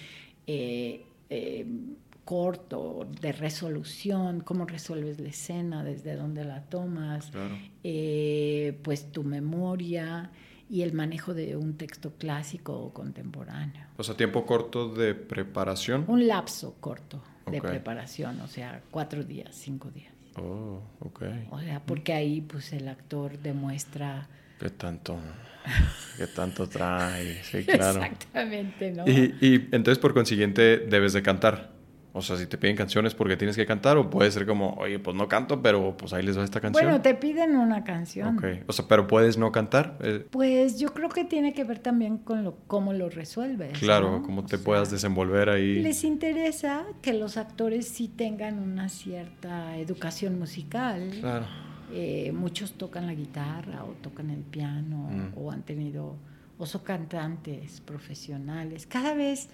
eh, 0.47 1.05
eh, 1.31 1.67
corto, 2.25 3.07
de 3.21 3.33
resolución, 3.33 4.41
cómo 4.41 4.65
resuelves 4.67 5.19
la 5.21 5.29
escena, 5.29 5.85
desde 5.85 6.15
dónde 6.17 6.45
la 6.45 6.63
tomas, 6.63 7.27
Claro. 7.31 7.57
eh, 7.83 8.79
pues 8.83 9.13
tu 9.13 9.25
memoria 9.25 10.31
y 10.71 10.83
el 10.83 10.95
manejo 10.95 11.35
de 11.35 11.57
un 11.57 11.77
texto 11.77 12.13
clásico 12.17 12.73
o 12.79 12.93
contemporáneo. 12.95 13.87
O 13.99 14.03
sea, 14.03 14.17
tiempo 14.17 14.47
corto 14.47 14.89
de 14.89 15.15
preparación. 15.15 16.05
Un 16.09 16.27
lapso 16.27 16.77
corto 16.81 17.23
de 17.51 17.61
preparación, 17.61 18.41
o 18.41 18.49
sea, 18.49 18.83
cuatro 18.91 19.23
días, 19.23 19.55
cinco 19.55 19.91
días. 19.91 20.14
Oh, 20.37 20.81
ok. 21.01 21.23
O 21.51 21.61
sea, 21.61 21.81
porque 21.85 22.13
ahí 22.13 22.41
pues 22.41 22.73
el 22.73 22.89
actor 22.89 23.39
demuestra... 23.39 24.29
¿Qué 24.59 24.71
tanto? 24.71 25.19
¿Qué 26.17 26.27
tanto 26.27 26.69
trae? 26.69 27.43
Sí, 27.45 27.65
claro. 27.67 28.03
Exactamente, 28.03 28.91
¿no? 28.93 29.07
Y, 29.07 29.35
y 29.41 29.69
entonces, 29.73 29.99
por 29.99 30.15
consiguiente, 30.15 30.79
debes 30.79 31.13
de 31.13 31.23
cantar. 31.23 31.74
O 32.17 32.23
sea, 32.23 32.37
si 32.37 32.47
te 32.47 32.57
piden 32.57 32.77
canciones 32.77 33.13
porque 33.13 33.37
tienes 33.37 33.57
que 33.57 33.67
cantar, 33.67 33.97
o 33.97 34.09
puede 34.09 34.31
ser 34.31 34.47
como, 34.47 34.75
oye, 34.75 35.01
pues 35.01 35.17
no 35.17 35.27
canto, 35.27 35.61
pero 35.61 35.97
pues 35.97 36.13
ahí 36.13 36.23
les 36.23 36.39
va 36.39 36.45
esta 36.45 36.61
canción. 36.61 36.85
Bueno, 36.85 37.03
te 37.03 37.15
piden 37.17 37.57
una 37.57 37.83
canción. 37.83 38.39
Ok. 38.39 38.45
O 38.69 38.73
sea, 38.73 38.85
pero 38.89 39.09
puedes 39.09 39.37
no 39.37 39.51
cantar. 39.51 39.99
Eh, 40.01 40.25
Pues 40.31 40.79
yo 40.79 40.95
creo 40.95 41.09
que 41.09 41.25
tiene 41.25 41.53
que 41.53 41.65
ver 41.65 41.81
también 41.81 42.19
con 42.19 42.45
lo, 42.45 42.55
cómo 42.69 42.93
lo 42.93 43.11
resuelves. 43.11 43.77
claro, 43.81 44.13
¿no? 44.13 44.23
cómo 44.23 44.43
O 44.43 44.45
te 44.45 44.57
sea, 44.59 44.65
puedas 44.65 44.93
desenvolver 44.93 45.49
ahí. 45.49 45.83
Les 45.83 46.05
interesa 46.05 46.85
que 47.03 47.13
los 47.15 47.37
actores 47.37 47.89
sí 47.89 48.07
tengan 48.07 48.61
una 48.61 48.89
cierta 48.89 49.77
educación 49.77 50.39
musical. 50.39 51.11
Claro. 51.21 51.47
Eh, 51.93 52.31
muchos 52.33 52.75
tocan 52.75 53.07
la 53.09 53.15
guitarra 53.15 53.83
o 53.85 53.89
tocan 54.03 54.31
el 54.31 54.41
piano 54.43 55.09
Mm. 55.11 55.33
o 55.37 55.51
han 55.51 55.63
tenido 55.65 56.17
o 56.59 56.65
son 56.67 56.83
cantantes 56.85 57.81
profesionales. 57.81 58.87
Cada 58.87 59.15
vez, 59.15 59.49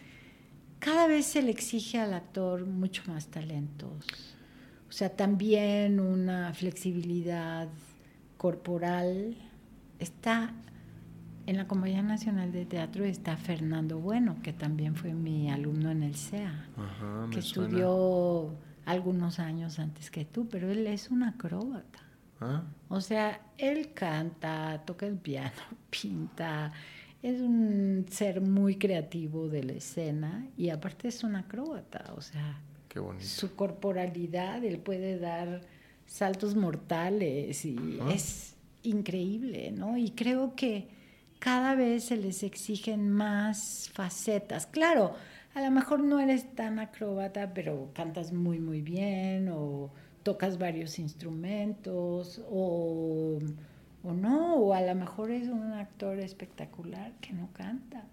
cada 0.81 1.07
vez 1.07 1.27
se 1.27 1.43
le 1.43 1.51
exige 1.53 1.99
al 2.01 2.13
actor 2.15 2.67
mucho 2.67 3.03
más 3.07 3.29
talentos. 3.29 4.07
O 4.89 4.93
sea, 4.93 5.11
también 5.15 6.01
una 6.01 6.53
flexibilidad 6.53 7.69
corporal. 8.37 9.37
Está 9.99 10.53
en 11.47 11.57
la 11.57 11.67
Compañía 11.69 12.03
Nacional 12.03 12.53
de 12.53 12.65
Teatro 12.65 13.05
está 13.05 13.37
Fernando 13.37 13.99
Bueno, 13.99 14.37
que 14.43 14.53
también 14.53 14.95
fue 14.95 15.13
mi 15.15 15.51
alumno 15.51 15.91
en 15.91 16.03
el 16.03 16.15
CEA 16.15 16.69
Ajá, 16.77 17.29
que 17.31 17.43
suena. 17.43 17.69
estudió 17.69 18.51
algunos 18.87 19.39
años 19.39 19.79
antes 19.79 20.11
que 20.11 20.25
tú, 20.25 20.49
pero 20.49 20.71
él 20.71 20.87
es 20.87 21.11
un 21.11 21.23
acróbata. 21.23 21.99
Ah, 22.41 22.63
O 22.89 23.01
sea, 23.01 23.41
él 23.59 23.93
canta, 23.93 24.83
toca 24.87 25.07
el 25.07 25.17
piano, 25.19 25.51
pinta, 25.91 26.73
es 27.23 27.41
un 27.41 28.07
ser 28.11 28.41
muy 28.41 28.77
creativo 28.77 29.49
de 29.49 29.63
la 29.65 29.73
escena 29.73 30.47
y 30.57 30.71
aparte 30.71 31.09
es 31.09 31.23
un 31.25 31.37
acróbata, 31.37 32.13
o 32.17 32.21
sea, 32.21 32.61
qué 32.89 32.99
bonito. 33.01 33.25
su 33.27 33.55
corporalidad, 33.55 34.65
él 34.65 34.79
puede 34.79 35.19
dar 35.19 35.61
saltos 36.07 36.55
mortales 36.57 37.65
y 37.65 37.77
Ah. 38.01 38.13
es 38.15 38.55
increíble, 38.83 39.71
¿no? 39.73 39.97
Y 39.99 40.11
creo 40.11 40.55
que 40.57 40.89
cada 41.39 41.75
vez 41.75 42.05
se 42.05 42.17
les 42.17 42.43
exigen 42.43 43.11
más 43.11 43.91
facetas. 43.93 44.67
Claro, 44.67 45.15
a 45.55 45.61
lo 45.63 45.71
mejor 45.71 46.01
no 46.03 46.21
eres 46.21 46.55
tan 46.55 46.79
acróbata, 46.79 47.53
pero 47.55 47.91
cantas 47.95 48.33
muy, 48.33 48.59
muy 48.61 48.81
bien 48.83 49.49
o 49.53 49.91
tocas 50.23 50.59
varios 50.59 50.99
instrumentos 50.99 52.43
o, 52.51 53.39
o 54.03 54.13
no, 54.13 54.55
o 54.57 54.75
a 54.75 54.81
lo 54.83 54.95
mejor 54.95 55.31
es 55.31 55.49
un 55.49 55.73
actor 55.73 56.19
espectacular 56.19 57.13
que 57.21 57.33
no 57.33 57.49
canta 57.53 58.05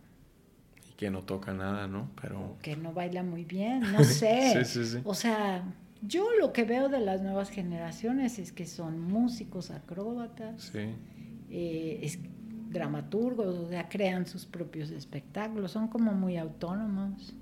Y 0.89 0.93
que 0.95 1.09
no 1.09 1.21
toca 1.23 1.53
nada, 1.53 1.87
¿no? 1.87 2.09
Pero. 2.21 2.39
o 2.41 2.57
que 2.59 2.75
no 2.75 2.93
baila 2.93 3.23
muy 3.23 3.45
bien, 3.45 3.81
no 3.93 4.03
sé. 4.03 4.65
Sí, 4.65 4.83
sí, 4.83 4.85
sí. 4.85 4.97
O 5.05 5.13
sea, 5.13 5.63
yo 6.01 6.27
lo 6.39 6.51
que 6.53 6.63
veo 6.63 6.89
de 6.89 6.99
las 6.99 7.21
nuevas 7.21 7.49
generaciones 7.49 8.37
es 8.39 8.51
que 8.51 8.65
son 8.65 8.99
músicos, 8.99 9.71
acróbatas, 9.71 10.63
Sí. 10.73 10.89
eh, 11.49 11.99
es- 12.03 12.19
dramaturgos, 12.69 13.55
o 13.57 13.69
sea, 13.69 13.87
crean 13.87 14.25
sus 14.27 14.45
propios 14.45 14.91
espectáculos, 14.91 15.71
son 15.71 15.87
como 15.87 16.11
muy 16.11 16.35
autónomos. 16.35 17.33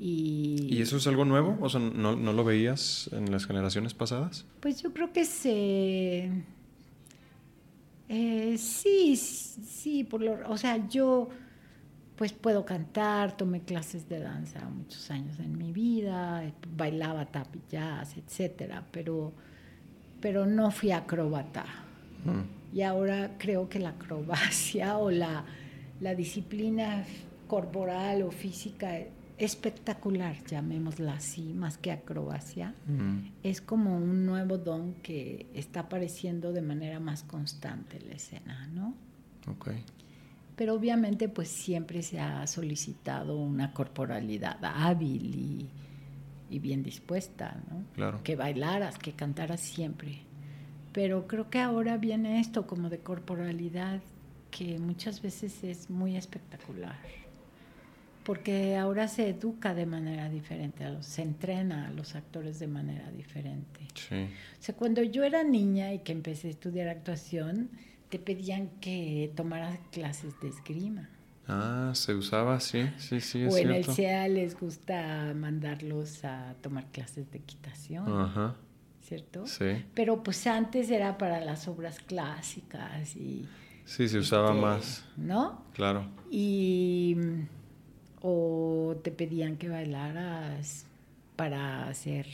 Y, 0.00 0.68
¿Y 0.70 0.80
eso 0.82 0.96
es 0.96 1.06
algo 1.06 1.24
nuevo? 1.26 1.56
O 1.60 1.68
sea, 1.68 1.80
¿no, 1.80 2.16
no 2.16 2.32
lo 2.32 2.42
veías 2.44 3.08
en 3.12 3.30
las 3.30 3.46
generaciones 3.46 3.92
pasadas? 3.94 4.46
Pues 4.60 4.82
yo 4.82 4.92
creo 4.94 5.12
que 5.12 5.24
se... 5.26 6.30
eh, 8.08 8.56
sí, 8.58 9.16
sí, 9.16 10.04
por 10.04 10.20
lo, 10.20 10.48
o 10.48 10.56
sea, 10.56 10.86
yo 10.88 11.28
pues 12.16 12.32
puedo 12.32 12.64
cantar, 12.64 13.36
tomé 13.36 13.60
clases 13.62 14.08
de 14.08 14.20
danza 14.20 14.60
muchos 14.68 15.10
años 15.10 15.38
en 15.40 15.58
mi 15.58 15.72
vida, 15.72 16.44
bailaba 16.76 17.26
tap 17.26 17.54
y 17.56 17.62
jazz, 17.68 18.16
etcétera, 18.16 18.84
pero, 18.92 19.32
pero 20.20 20.46
no 20.46 20.70
fui 20.70 20.92
acróbata. 20.92 21.64
Mm. 22.24 22.76
Y 22.76 22.82
ahora 22.82 23.32
creo 23.38 23.68
que 23.68 23.80
la 23.80 23.90
acrobacia 23.90 24.98
o 24.98 25.10
la, 25.10 25.44
la 26.00 26.14
disciplina 26.14 27.04
corporal 27.48 28.22
o 28.22 28.30
física 28.30 28.98
espectacular, 29.38 30.44
llamémosla 30.44 31.14
así, 31.14 31.52
más 31.54 31.78
que 31.78 31.90
acrobacia, 31.90 32.74
es 33.42 33.60
como 33.60 33.96
un 33.96 34.26
nuevo 34.26 34.58
don 34.58 34.94
que 34.94 35.46
está 35.54 35.80
apareciendo 35.80 36.52
de 36.52 36.62
manera 36.62 37.00
más 37.00 37.22
constante 37.24 37.96
en 37.96 38.08
la 38.08 38.14
escena, 38.14 38.68
¿no? 38.68 38.94
Ok. 39.50 39.70
Pero 40.56 40.74
obviamente 40.74 41.28
pues 41.28 41.48
siempre 41.48 42.02
se 42.02 42.20
ha 42.20 42.46
solicitado 42.46 43.36
una 43.36 43.72
corporalidad 43.72 44.58
hábil 44.62 45.34
y, 45.34 45.68
y 46.48 46.58
bien 46.60 46.84
dispuesta, 46.84 47.60
¿no? 47.68 47.84
Claro. 47.94 48.20
Que 48.22 48.36
bailaras, 48.36 48.98
que 48.98 49.12
cantaras 49.12 49.60
siempre. 49.60 50.20
Pero 50.92 51.26
creo 51.26 51.50
que 51.50 51.58
ahora 51.58 51.96
viene 51.96 52.38
esto 52.38 52.68
como 52.68 52.88
de 52.88 53.00
corporalidad 53.00 54.00
que 54.52 54.78
muchas 54.78 55.20
veces 55.20 55.64
es 55.64 55.90
muy 55.90 56.16
espectacular. 56.16 56.96
Porque 58.24 58.76
ahora 58.76 59.06
se 59.06 59.28
educa 59.28 59.74
de 59.74 59.84
manera 59.86 60.30
diferente, 60.30 60.84
se 61.00 61.22
entrena 61.22 61.88
a 61.88 61.90
los 61.90 62.14
actores 62.14 62.58
de 62.58 62.66
manera 62.66 63.10
diferente. 63.10 63.80
Sí. 63.94 64.24
O 64.58 64.62
sea, 64.62 64.74
cuando 64.74 65.02
yo 65.02 65.24
era 65.24 65.44
niña 65.44 65.92
y 65.92 65.98
que 65.98 66.12
empecé 66.12 66.48
a 66.48 66.50
estudiar 66.50 66.88
actuación, 66.88 67.68
te 68.08 68.18
pedían 68.18 68.68
que 68.80 69.30
tomaras 69.36 69.78
clases 69.90 70.40
de 70.40 70.48
esgrima. 70.48 71.10
Ah, 71.46 71.90
se 71.94 72.14
usaba, 72.14 72.58
sí, 72.60 72.88
sí, 72.96 73.20
sí, 73.20 73.42
es 73.42 73.52
o 73.52 73.58
en 73.58 73.70
el. 73.70 73.84
CEA 73.84 74.28
les 74.28 74.58
gusta 74.58 75.34
mandarlos 75.34 76.24
a 76.24 76.54
tomar 76.62 76.86
clases 76.86 77.30
de 77.30 77.38
equitación, 77.38 78.08
Ajá, 78.08 78.54
¿cierto? 79.02 79.46
sí. 79.46 79.84
Pero 79.94 80.22
pues 80.22 80.46
antes 80.46 80.90
era 80.90 81.18
para 81.18 81.40
las 81.40 81.68
obras 81.68 81.98
clásicas 81.98 83.14
y... 83.16 83.46
Sí, 83.84 84.08
se 84.08 84.18
usaba 84.18 84.50
este, 84.50 84.60
más, 84.62 85.04
¿No? 85.18 85.62
claro. 85.74 86.06
Y... 86.30 87.16
O 88.26 88.96
te 89.02 89.10
pedían 89.10 89.58
que 89.58 89.68
bailaras 89.68 90.86
para 91.36 91.88
hacer 91.88 92.26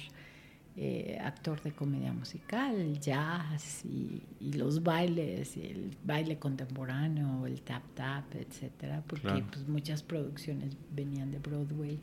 eh, 0.76 1.18
actor 1.20 1.60
de 1.62 1.72
comedia 1.72 2.12
musical, 2.12 3.00
jazz 3.00 3.84
y, 3.84 4.22
los 4.56 4.84
bailes, 4.84 5.56
el 5.56 5.90
baile 6.04 6.38
contemporáneo, 6.38 7.44
el 7.44 7.60
tap 7.62 7.82
tap, 7.94 8.34
etcétera, 8.36 9.02
porque 9.06 9.44
pues, 9.50 9.66
muchas 9.66 10.04
producciones 10.04 10.76
venían 10.94 11.32
de 11.32 11.38
Broadway 11.38 11.98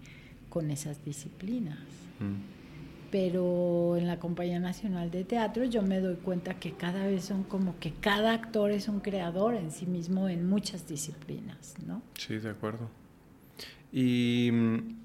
con 0.50 0.70
esas 0.70 1.04
disciplinas. 1.06 1.80
Mm. 2.20 3.10
Pero 3.10 3.96
en 3.96 4.06
la 4.06 4.20
Compañía 4.20 4.60
Nacional 4.60 5.12
de 5.12 5.24
Teatro 5.24 5.64
yo 5.64 5.82
me 5.82 6.02
doy 6.02 6.16
cuenta 6.16 6.56
que 6.56 6.74
cada 6.74 7.08
vez 7.08 7.24
son 7.24 7.44
como 7.46 7.80
que 7.80 7.94
cada 7.94 8.34
actor 8.34 8.72
es 8.72 8.90
un 8.90 9.00
creador 9.00 9.56
en 9.56 9.72
sí 9.72 9.86
mismo 9.86 10.28
en 10.28 10.46
muchas 10.46 10.88
disciplinas, 10.88 11.76
¿no? 11.86 12.02
Sí, 12.16 12.38
de 12.38 12.50
acuerdo. 12.50 12.90
Y 13.98 14.52
mm, 14.52 14.96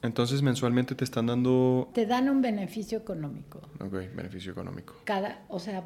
entonces 0.00 0.40
mensualmente 0.40 0.94
te 0.94 1.04
están 1.04 1.26
dando... 1.26 1.90
Te 1.92 2.06
dan 2.06 2.30
un 2.30 2.40
beneficio 2.40 2.96
económico. 2.96 3.60
Ok, 3.80 3.92
beneficio 4.14 4.52
económico. 4.52 4.94
Cada, 5.04 5.44
o 5.48 5.58
sea, 5.58 5.84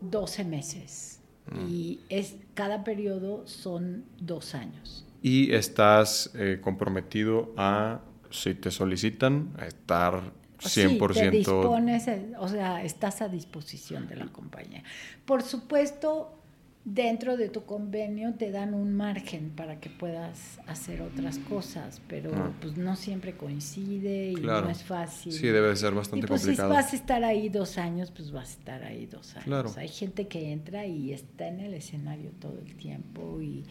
12 0.00 0.44
meses. 0.44 1.20
Mm. 1.50 1.66
Y 1.68 2.00
es, 2.08 2.36
cada 2.54 2.84
periodo 2.84 3.44
son 3.48 4.04
dos 4.20 4.54
años. 4.54 5.04
Y 5.22 5.52
estás 5.52 6.30
eh, 6.36 6.60
comprometido 6.60 7.52
a, 7.56 8.02
si 8.30 8.54
te 8.54 8.70
solicitan, 8.70 9.52
a 9.58 9.66
estar 9.66 10.22
100%. 10.60 11.12
Sí, 11.14 11.20
te 11.20 11.30
dispones, 11.32 12.06
o 12.38 12.46
sea, 12.46 12.84
estás 12.84 13.22
a 13.22 13.28
disposición 13.28 14.06
de 14.06 14.14
la 14.14 14.26
compañía. 14.28 14.84
Por 15.24 15.42
supuesto, 15.42 16.37
dentro 16.84 17.36
de 17.36 17.48
tu 17.48 17.64
convenio 17.64 18.34
te 18.34 18.50
dan 18.50 18.72
un 18.74 18.94
margen 18.94 19.50
para 19.50 19.78
que 19.80 19.90
puedas 19.90 20.58
hacer 20.66 21.02
otras 21.02 21.38
cosas, 21.38 22.00
pero 22.08 22.30
ah. 22.34 22.52
pues 22.60 22.76
no 22.76 22.96
siempre 22.96 23.34
coincide 23.34 24.32
y 24.32 24.36
no 24.36 24.68
es 24.70 24.82
fácil. 24.82 25.32
Sí, 25.32 25.46
debe 25.48 25.74
ser 25.76 25.92
bastante 25.92 26.26
y, 26.26 26.28
pues, 26.28 26.42
complicado. 26.42 26.70
Si 26.70 26.76
vas 26.76 26.92
a 26.92 26.96
estar 26.96 27.24
ahí 27.24 27.48
dos 27.48 27.78
años, 27.78 28.10
pues 28.10 28.30
vas 28.30 28.48
a 28.48 28.52
estar 28.52 28.84
ahí 28.84 29.06
dos 29.06 29.36
años. 29.36 29.76
Hay 29.76 29.88
gente 29.88 30.28
que 30.28 30.52
entra 30.52 30.86
y 30.86 31.12
está 31.12 31.48
en 31.48 31.60
el 31.60 31.74
escenario 31.74 32.30
todo 32.40 32.58
el 32.58 32.74
tiempo 32.74 33.40
y 33.40 33.64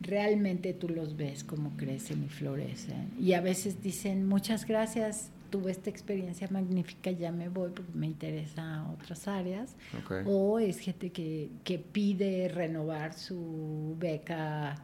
realmente 0.00 0.72
tú 0.72 0.88
los 0.88 1.16
ves 1.16 1.44
como 1.44 1.76
crecen 1.76 2.24
y 2.24 2.28
florecen. 2.28 3.10
Y 3.18 3.32
a 3.32 3.40
veces 3.40 3.82
dicen, 3.82 4.26
muchas 4.26 4.66
gracias, 4.66 5.30
tuve 5.50 5.72
esta 5.72 5.90
experiencia 5.90 6.48
magnífica, 6.50 7.10
ya 7.10 7.32
me 7.32 7.48
voy 7.48 7.70
porque 7.74 7.92
me 7.92 8.06
interesa 8.06 8.86
otras 8.92 9.28
áreas. 9.28 9.76
O 10.24 10.58
es 10.58 10.78
gente 10.78 11.10
que, 11.10 11.50
que, 11.64 11.78
pide 11.78 12.48
renovar 12.48 13.14
su 13.14 13.96
beca 13.98 14.76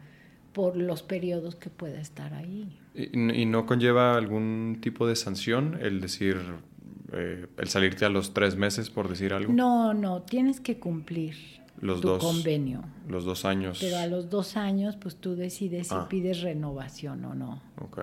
por 0.53 0.75
los 0.75 1.03
periodos 1.03 1.55
que 1.55 1.69
pueda 1.69 1.99
estar 1.99 2.33
ahí. 2.33 2.77
¿Y, 2.93 3.45
no 3.45 3.65
conlleva 3.65 4.15
algún 4.15 4.79
tipo 4.81 5.07
de 5.07 5.15
sanción 5.15 5.77
el 5.81 6.01
decir, 6.01 6.37
eh, 7.13 7.47
el 7.57 7.67
salirte 7.67 8.05
a 8.05 8.09
los 8.09 8.33
tres 8.33 8.55
meses, 8.55 8.89
por 8.89 9.07
decir 9.07 9.33
algo? 9.33 9.53
No, 9.53 9.93
no, 9.93 10.23
tienes 10.23 10.59
que 10.59 10.79
cumplir 10.79 11.35
los 11.79 12.01
tu 12.01 12.07
dos, 12.07 12.23
convenio. 12.23 12.83
Los 13.07 13.23
dos 13.23 13.45
años. 13.45 13.77
Pero 13.79 13.97
a 13.97 14.07
los 14.07 14.29
dos 14.29 14.57
años, 14.57 14.95
pues 14.95 15.15
tú 15.15 15.35
decides 15.35 15.89
si 15.89 15.95
ah. 15.95 16.07
pides 16.09 16.41
renovación 16.41 17.23
o 17.25 17.35
no. 17.35 17.61
Ok. 17.79 17.99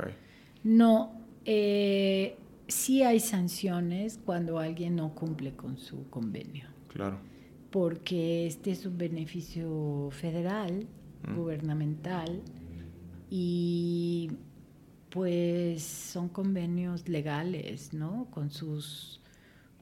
No, 0.63 1.13
eh, 1.45 2.37
sí 2.69 3.03
hay 3.03 3.21
sanciones 3.21 4.19
cuando 4.25 4.59
alguien 4.59 4.97
no 4.97 5.15
cumple 5.15 5.55
con 5.55 5.79
su 5.79 6.09
convenio. 6.11 6.69
Claro. 6.89 7.19
Porque 7.71 8.47
este 8.47 8.71
es 8.71 8.87
un 8.87 8.97
beneficio 8.97 10.09
federal, 10.13 10.87
mm. 11.27 11.35
gubernamental, 11.35 12.43
y 13.31 14.31
pues 15.11 15.83
son 15.83 16.29
convenios 16.29 17.09
legales, 17.09 17.93
¿no? 17.93 18.29
Con 18.31 18.51
sus, 18.51 19.21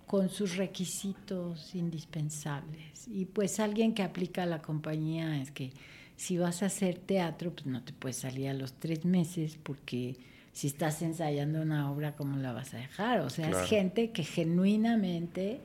con 0.06 0.28
sus 0.28 0.56
requisitos 0.56 1.74
indispensables. 1.74 3.08
Y 3.08 3.26
pues 3.26 3.60
alguien 3.60 3.94
que 3.94 4.02
aplica 4.02 4.42
a 4.44 4.46
la 4.46 4.62
compañía 4.62 5.40
es 5.40 5.50
que 5.50 5.72
si 6.16 6.38
vas 6.38 6.62
a 6.62 6.66
hacer 6.66 6.98
teatro, 6.98 7.52
pues 7.52 7.66
no 7.66 7.82
te 7.82 7.92
puedes 7.92 8.16
salir 8.16 8.48
a 8.48 8.54
los 8.54 8.74
tres 8.74 9.04
meses 9.04 9.58
porque 9.62 10.16
si 10.52 10.66
estás 10.66 11.00
ensayando 11.02 11.62
una 11.62 11.90
obra, 11.90 12.14
¿cómo 12.14 12.36
la 12.36 12.52
vas 12.52 12.74
a 12.74 12.76
dejar? 12.76 13.20
O 13.20 13.30
sea, 13.30 13.48
es 13.48 13.68
gente 13.68 14.10
que 14.10 14.22
genuinamente 14.22 15.60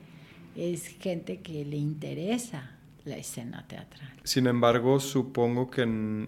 es 0.56 0.88
gente 0.88 1.40
que 1.40 1.64
le 1.64 1.76
interesa 1.76 2.72
la 3.04 3.16
escena 3.16 3.66
teatral. 3.68 4.10
Sin 4.24 4.46
embargo, 4.46 4.98
supongo 4.98 5.70
que 5.70 6.26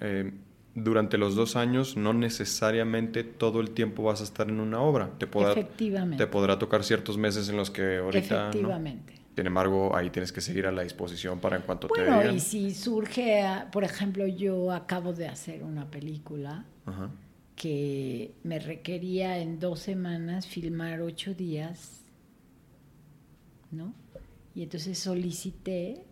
eh, 0.00 0.32
durante 0.74 1.18
los 1.18 1.34
dos 1.34 1.56
años 1.56 1.96
no 1.96 2.12
necesariamente 2.12 3.24
todo 3.24 3.60
el 3.60 3.70
tiempo 3.70 4.04
vas 4.04 4.20
a 4.20 4.24
estar 4.24 4.48
en 4.48 4.60
una 4.60 4.80
obra. 4.80 5.10
Te 5.18 5.26
podrá, 5.26 5.52
Efectivamente. 5.52 6.24
Te 6.24 6.30
podrá 6.30 6.58
tocar 6.58 6.84
ciertos 6.84 7.18
meses 7.18 7.48
en 7.48 7.56
los 7.56 7.70
que 7.70 7.98
ahorita... 7.98 8.50
Efectivamente. 8.50 9.14
Sin 9.34 9.46
embargo, 9.46 9.94
ahí 9.94 10.08
tienes 10.08 10.32
que 10.32 10.40
seguir 10.40 10.66
a 10.66 10.72
la 10.72 10.82
disposición 10.82 11.40
para 11.40 11.56
en 11.56 11.62
cuanto 11.62 11.88
te 11.88 12.00
Bueno, 12.00 12.32
y 12.32 12.40
si 12.40 12.72
surge, 12.72 13.44
por 13.70 13.84
ejemplo, 13.84 14.26
yo 14.26 14.72
acabo 14.72 15.12
de 15.12 15.28
hacer 15.28 15.62
una 15.62 15.90
película 15.90 16.64
Ajá 16.86 17.10
que 17.56 18.34
me 18.44 18.58
requería 18.58 19.38
en 19.38 19.58
dos 19.58 19.80
semanas 19.80 20.46
filmar 20.46 21.00
ocho 21.00 21.34
días, 21.34 22.02
¿no? 23.70 23.94
Y 24.54 24.62
entonces 24.62 24.98
solicité 24.98 26.04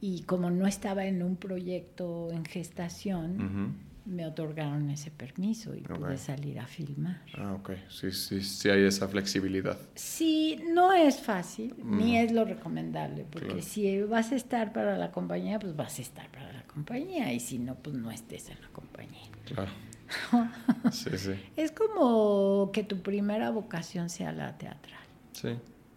y 0.00 0.22
como 0.22 0.50
no 0.50 0.66
estaba 0.66 1.04
en 1.06 1.22
un 1.22 1.36
proyecto 1.36 2.30
en 2.32 2.44
gestación, 2.44 3.90
me 4.06 4.26
otorgaron 4.26 4.90
ese 4.90 5.10
permiso 5.10 5.74
y 5.74 5.82
pude 5.82 6.16
salir 6.16 6.58
a 6.58 6.66
filmar. 6.66 7.22
Ah, 7.36 7.54
ok. 7.54 7.72
Sí, 7.88 8.10
sí, 8.12 8.42
sí 8.42 8.70
hay 8.70 8.84
esa 8.84 9.06
flexibilidad. 9.08 9.78
Sí, 9.94 10.58
no 10.72 10.92
es 10.92 11.20
fácil, 11.20 11.74
ni 11.84 12.16
es 12.16 12.32
lo 12.32 12.44
recomendable, 12.44 13.26
porque 13.30 13.60
si 13.60 14.00
vas 14.02 14.32
a 14.32 14.36
estar 14.36 14.72
para 14.72 14.96
la 14.96 15.10
compañía, 15.10 15.58
pues 15.58 15.76
vas 15.76 15.98
a 15.98 16.02
estar 16.02 16.28
para 16.30 16.52
la 16.52 16.62
compañía, 16.62 17.32
y 17.32 17.40
si 17.40 17.58
no, 17.58 17.74
pues 17.74 17.94
no 17.96 18.10
estés 18.10 18.48
en 18.48 18.60
la 18.60 18.68
compañía. 18.68 19.28
Claro. 19.44 19.70
Sí, 20.92 21.10
sí. 21.16 21.32
Es 21.56 21.72
como 21.72 22.70
que 22.72 22.82
tu 22.82 23.00
primera 23.00 23.50
vocación 23.50 24.10
sea 24.10 24.32
la 24.32 24.56
teatral. 24.58 25.00
Sí. 25.32 25.56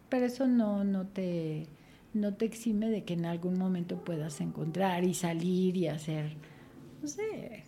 Pero 0.10 0.26
eso 0.26 0.48
no, 0.48 0.84
no, 0.84 1.08
te, 1.08 1.68
no 2.14 2.34
te 2.36 2.46
exime 2.46 2.90
de 2.90 3.04
que 3.04 3.14
en 3.14 3.26
algún 3.26 3.58
momento 3.58 3.98
puedas 3.98 4.42
encontrar 4.42 5.04
y 5.04 5.14
salir 5.14 5.76
y 5.78 5.88
hacer, 5.88 6.34
no 7.02 7.08
sé, 7.08 7.64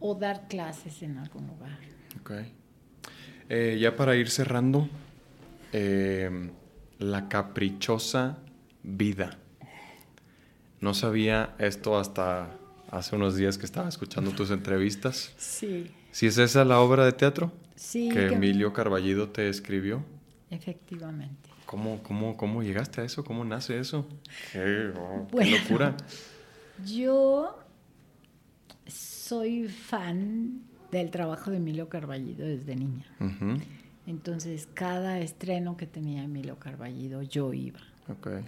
o 0.00 0.14
dar 0.14 0.48
clases 0.48 1.02
en 1.02 1.18
algún 1.18 1.46
lugar. 1.46 1.78
Ok. 2.20 2.32
Eh, 3.50 3.78
ya 3.78 3.94
para 3.94 4.16
ir 4.16 4.30
cerrando, 4.30 4.88
eh, 5.72 6.50
la 6.98 7.28
caprichosa 7.28 8.38
vida. 8.82 9.38
No 10.80 10.94
sabía 10.94 11.54
esto 11.58 11.98
hasta 11.98 12.50
hace 12.96 13.16
unos 13.16 13.36
días 13.36 13.58
que 13.58 13.66
estaba 13.66 13.88
escuchando 13.88 14.30
tus 14.30 14.50
entrevistas. 14.50 15.32
Sí. 15.36 15.90
¿Si 16.12 16.26
es 16.26 16.38
esa 16.38 16.64
la 16.64 16.80
obra 16.80 17.04
de 17.04 17.12
teatro? 17.12 17.52
Sí. 17.74 18.08
Que, 18.08 18.26
Emilio 18.26 18.72
Carballido 18.72 19.28
te 19.28 19.48
escribió. 19.48 20.04
Efectivamente. 20.50 21.50
¿Cómo, 21.66 22.02
cómo, 22.02 22.36
cómo 22.36 22.62
llegaste 22.62 23.00
a 23.00 23.04
eso? 23.04 23.24
¿Cómo 23.24 23.44
nace 23.44 23.78
eso? 23.78 24.06
Qué, 24.52 24.92
oh, 24.96 25.26
locura. 25.32 25.96
Yo 26.86 27.58
soy 28.86 29.68
fan 29.68 30.62
del 30.90 31.10
trabajo 31.10 31.50
de 31.50 31.56
Emilio 31.56 31.88
Carballido 31.88 32.46
desde 32.46 32.76
niña. 32.76 33.06
Entonces, 34.06 34.68
cada 34.74 35.18
estreno 35.18 35.76
que 35.76 35.86
tenía 35.86 36.22
Emilio 36.22 36.58
Carballido, 36.58 37.22
yo 37.22 37.52
iba. 37.52 37.80
Okay. 38.08 38.44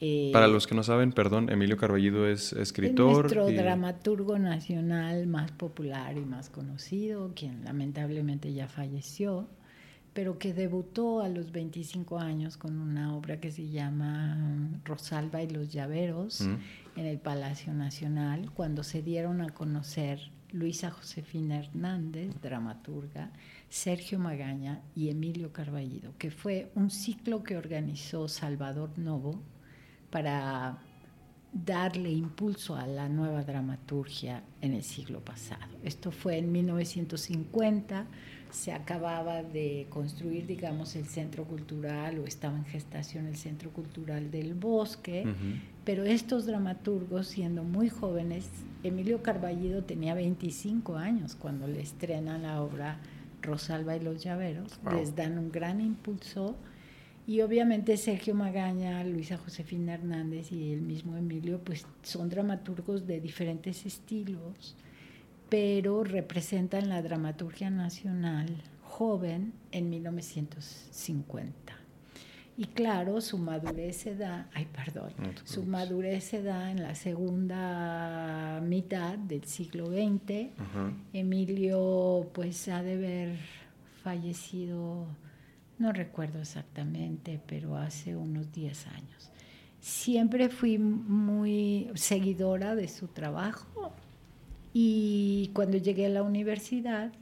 Eh, 0.00 0.30
Para 0.32 0.46
los 0.46 0.66
que 0.66 0.74
no 0.74 0.82
saben, 0.82 1.12
perdón, 1.12 1.50
Emilio 1.50 1.76
Carballido 1.76 2.28
es 2.28 2.52
escritor. 2.52 3.26
Es 3.26 3.34
nuestro 3.34 3.50
dramaturgo 3.50 4.38
nacional 4.38 5.26
más 5.26 5.50
popular 5.50 6.16
y 6.16 6.24
más 6.24 6.50
conocido, 6.50 7.32
quien 7.34 7.64
lamentablemente 7.64 8.52
ya 8.52 8.68
falleció, 8.68 9.48
pero 10.12 10.38
que 10.38 10.54
debutó 10.54 11.20
a 11.20 11.28
los 11.28 11.50
25 11.50 12.18
años 12.18 12.56
con 12.56 12.78
una 12.78 13.16
obra 13.16 13.40
que 13.40 13.50
se 13.50 13.68
llama 13.68 14.80
Rosalba 14.84 15.42
y 15.42 15.50
los 15.50 15.72
Llaveros 15.72 16.42
en 16.42 17.06
el 17.06 17.18
Palacio 17.18 17.74
Nacional, 17.74 18.50
cuando 18.52 18.84
se 18.84 19.02
dieron 19.02 19.40
a 19.40 19.50
conocer 19.50 20.20
Luisa 20.52 20.90
Josefina 20.90 21.58
Hernández, 21.58 22.40
dramaturga, 22.40 23.32
Sergio 23.68 24.18
Magaña 24.18 24.80
y 24.94 25.10
Emilio 25.10 25.52
Carballido, 25.52 26.12
que 26.18 26.30
fue 26.30 26.70
un 26.74 26.90
ciclo 26.90 27.42
que 27.42 27.56
organizó 27.56 28.28
Salvador 28.28 28.98
Novo 28.98 29.42
para 30.10 30.78
darle 31.52 32.10
impulso 32.10 32.76
a 32.76 32.86
la 32.86 33.08
nueva 33.08 33.42
dramaturgia 33.42 34.42
en 34.60 34.74
el 34.74 34.82
siglo 34.82 35.20
pasado. 35.20 35.76
Esto 35.82 36.10
fue 36.10 36.38
en 36.38 36.52
1950, 36.52 38.06
se 38.50 38.72
acababa 38.72 39.42
de 39.42 39.86
construir, 39.90 40.46
digamos, 40.46 40.96
el 40.96 41.06
centro 41.06 41.44
cultural 41.44 42.18
o 42.18 42.24
estaba 42.24 42.56
en 42.56 42.64
gestación 42.64 43.26
el 43.26 43.36
centro 43.36 43.70
cultural 43.70 44.30
del 44.30 44.54
bosque, 44.54 45.26
pero 45.84 46.04
estos 46.04 46.46
dramaturgos, 46.46 47.28
siendo 47.28 47.64
muy 47.64 47.88
jóvenes, 47.88 48.48
Emilio 48.82 49.22
Carballido 49.22 49.84
tenía 49.84 50.14
25 50.14 50.96
años 50.96 51.34
cuando 51.34 51.66
le 51.66 51.80
estrena 51.80 52.38
la 52.38 52.62
obra 52.62 52.98
Rosalba 53.42 53.96
y 53.96 54.00
los 54.00 54.22
Llaveros, 54.22 54.78
les 54.92 55.14
dan 55.14 55.38
un 55.38 55.50
gran 55.50 55.80
impulso. 55.80 56.56
Y 57.28 57.42
obviamente 57.42 57.98
Sergio 57.98 58.34
Magaña, 58.34 59.04
Luisa 59.04 59.36
Josefina 59.36 59.92
Hernández 59.92 60.50
y 60.50 60.72
el 60.72 60.80
mismo 60.80 61.14
Emilio, 61.14 61.60
pues 61.62 61.86
son 62.02 62.30
dramaturgos 62.30 63.06
de 63.06 63.20
diferentes 63.20 63.84
estilos, 63.84 64.74
pero 65.50 66.04
representan 66.04 66.88
la 66.88 67.02
dramaturgia 67.02 67.68
nacional 67.68 68.46
joven 68.82 69.52
en 69.72 69.90
1950. 69.90 71.74
Y 72.56 72.64
claro, 72.64 73.20
su 73.20 73.36
madurez 73.36 73.98
se 73.98 74.16
da, 74.16 74.48
ay 74.54 74.66
perdón, 74.74 75.12
su 75.44 75.64
madurez 75.64 76.24
se 76.24 76.42
da 76.42 76.70
en 76.70 76.82
la 76.82 76.94
segunda 76.94 78.62
mitad 78.64 79.18
del 79.18 79.44
siglo 79.44 79.88
XX. 79.88 80.48
Emilio 81.12 82.30
pues 82.32 82.68
ha 82.68 82.82
de 82.82 82.94
haber 82.94 83.36
fallecido, 84.02 85.06
no 85.78 85.92
recuerdo 85.92 86.40
exactamente, 86.40 87.40
pero 87.46 87.76
hace 87.76 88.16
unos 88.16 88.52
10 88.52 88.86
años. 88.88 89.30
Siempre 89.80 90.48
fui 90.48 90.78
muy 90.78 91.90
seguidora 91.94 92.74
de 92.74 92.88
su 92.88 93.06
trabajo 93.08 93.92
y 94.72 95.50
cuando 95.54 95.76
llegué 95.76 96.06
a 96.06 96.10
la 96.10 96.22
universidad 96.22 97.12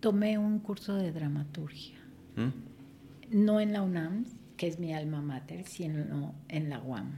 tomé 0.00 0.38
un 0.38 0.58
curso 0.58 0.94
de 0.94 1.12
dramaturgia 1.12 1.98
¿Mm? 2.36 3.42
No 3.44 3.60
en 3.60 3.72
la 3.72 3.82
UNAM, 3.82 4.26
que 4.56 4.66
es 4.66 4.78
mi 4.78 4.92
alma 4.92 5.20
mater, 5.22 5.66
sino 5.66 6.34
en 6.48 6.68
la 6.68 6.80
UAM. 6.80 7.12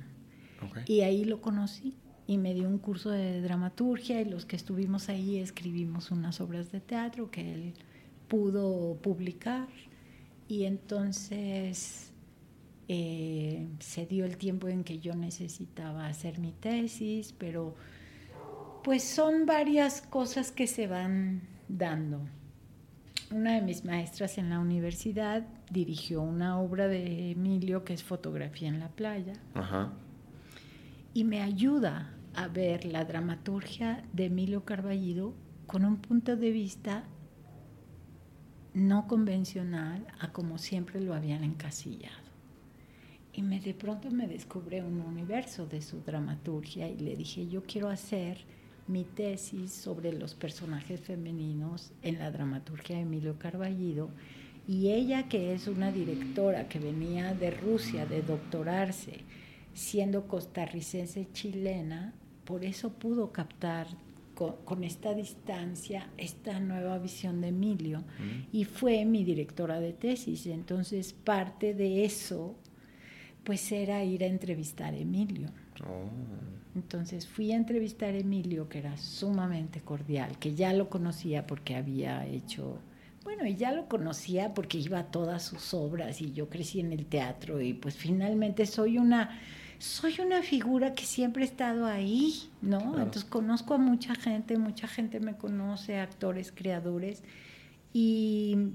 Y 0.87 1.01
ahí 1.03 1.25
lo 1.25 1.41
conocí 1.41 1.95
y 2.27 2.39
me 2.39 2.55
dio 2.55 2.69
un 2.69 2.79
curso 2.79 3.11
de 3.11 3.41
dramaturgia 3.41 4.21
y 4.21 4.25
los 4.25 4.47
que 4.47 4.57
estuvimos 4.57 5.09
ahí 5.09 5.39
escribimos 5.39 6.11
unas 6.11 6.41
obras 6.41 6.73
de 6.73 6.81
teatro 6.81 7.31
que 7.31 7.55
él 7.55 7.75
pudo 8.29 8.97
publicar 9.03 9.69
y 10.49 10.65
entonces 10.65 12.13
eh, 12.89 13.69
se 13.81 14.07
dio 14.07 14.25
el 14.25 14.37
tiempo 14.37 14.69
en 14.69 14.85
que 14.85 14.99
yo 14.99 15.15
necesitaba 15.15 16.07
hacer 16.07 16.39
mi 16.39 16.53
tesis, 16.53 17.35
pero 17.37 17.75
pues 18.85 19.03
son 19.03 19.47
varias 19.47 20.03
cosas 20.03 20.53
que 20.53 20.67
se 20.67 20.87
van 20.87 21.43
dando 21.69 22.21
una 23.31 23.55
de 23.55 23.63
mis 23.63 23.85
maestras 23.85 24.39
en 24.39 24.51
la 24.51 24.61
universidad 24.61 25.45
dirigió 25.71 26.23
una 26.23 26.61
obra 26.61 26.87
de 26.87 27.33
Emilio 27.33 27.85
que 27.85 27.93
es 27.93 28.05
fotografía 28.05 28.69
en 28.69 28.79
la 28.79 28.89
playa. 28.89 29.33
Y 31.13 31.25
me 31.25 31.43
ayuda 31.43 32.13
a 32.35 32.49
ver 32.49 32.85
la 32.85 33.05
dramaturgia 33.05 34.05
de 34.13 34.27
Emilio 34.27 34.65
Carballido 34.65 35.35
con 35.67 35.85
un 35.85 35.97
punto 35.97 36.37
de 36.37 36.51
vista 36.51 37.05
no 38.77 39.09
convencional 39.09 40.07
a 40.21 40.35
como 40.35 40.59
siempre 40.59 41.01
lo 41.01 41.15
habían 41.15 41.45
encasillado. 41.45 42.27
Y 43.33 43.41
me, 43.41 43.59
de 43.59 43.73
pronto 43.73 44.11
me 44.11 44.29
descubre 44.29 44.83
un 44.83 45.01
universo 45.01 45.65
de 45.65 45.81
su 45.81 46.03
dramaturgia 46.03 46.87
y 46.87 46.99
le 46.99 47.17
dije, 47.17 47.49
yo 47.49 47.63
quiero 47.63 47.89
hacer 47.89 48.45
mi 48.87 49.05
tesis 49.05 49.73
sobre 49.73 50.13
los 50.13 50.35
personajes 50.35 51.01
femeninos 51.01 51.93
en 52.03 52.19
la 52.19 52.31
dramaturgia 52.31 52.97
de 52.97 53.03
Emilio 53.03 53.39
Carballido 53.39 54.11
y 54.69 54.91
ella 54.91 55.27
que 55.27 55.55
es 55.55 55.69
una 55.69 55.91
directora 55.91 56.69
que 56.69 56.79
venía 56.79 57.33
de 57.33 57.53
Rusia 57.53 58.05
de 58.05 58.21
doctorarse 58.21 59.21
siendo 59.73 60.29
costarricense 60.29 61.29
chilena, 61.33 62.13
por 62.45 62.63
eso 62.63 62.91
pudo 62.91 63.33
captar 63.33 63.87
con, 64.37 64.85
esta 64.85 65.15
distancia 65.15 66.11
esta 66.19 66.61
nueva 66.61 66.99
visión 66.99 67.41
de 67.41 67.49
Emilio 67.49 68.05
y 68.53 68.65
fue 68.65 69.05
mi 69.05 69.25
directora 69.25 69.81
de 69.81 69.95
tesis. 69.95 70.47
Entonces 70.47 71.13
parte 71.13 71.75
de 71.75 72.05
eso 72.05 72.55
pues 73.43 73.73
era 73.73 74.05
ir 74.05 74.23
a 74.23 74.27
entrevistar 74.27 74.93
a 74.93 74.97
Emilio. 74.99 75.49
Oh. 75.83 76.11
Entonces 76.77 77.27
fui 77.27 77.53
a 77.53 77.57
entrevistar 77.57 78.13
a 78.13 78.19
Emilio, 78.19 78.69
que 78.69 78.79
era 78.79 78.99
sumamente 78.99 79.81
cordial, 79.81 80.39
que 80.39 80.55
ya 80.55 80.75
lo 80.75 80.91
conocía 80.91 81.47
porque 81.47 81.75
había 81.75 82.27
hecho, 82.27 82.81
bueno, 83.25 83.47
y 83.47 83.57
ya 83.57 83.73
lo 83.73 83.89
conocía 83.89 84.53
porque 84.53 84.79
iba 84.79 84.99
a 84.99 85.07
todas 85.11 85.43
sus 85.43 85.73
obras 85.73 86.21
y 86.21 86.33
yo 86.33 86.51
crecí 86.51 86.81
en 86.81 86.93
el 86.93 87.07
teatro 87.07 87.63
y 87.63 87.73
pues 87.73 87.97
finalmente 87.97 88.67
soy 88.67 88.99
una, 88.99 89.41
soy 89.79 90.21
una 90.21 90.43
figura 90.43 90.95
que 90.95 91.05
siempre 91.05 91.43
he 91.43 91.47
estado 91.47 91.87
ahí, 91.87 92.51
¿no? 92.63 92.97
Entonces 92.97 93.25
conozco 93.25 93.75
a 93.75 93.79
mucha 93.79 94.15
gente, 94.15 94.59
mucha 94.59 94.89
gente 94.89 95.21
me 95.21 95.37
conoce, 95.37 95.99
actores, 95.99 96.53
creadores, 96.53 97.23
y 97.93 98.73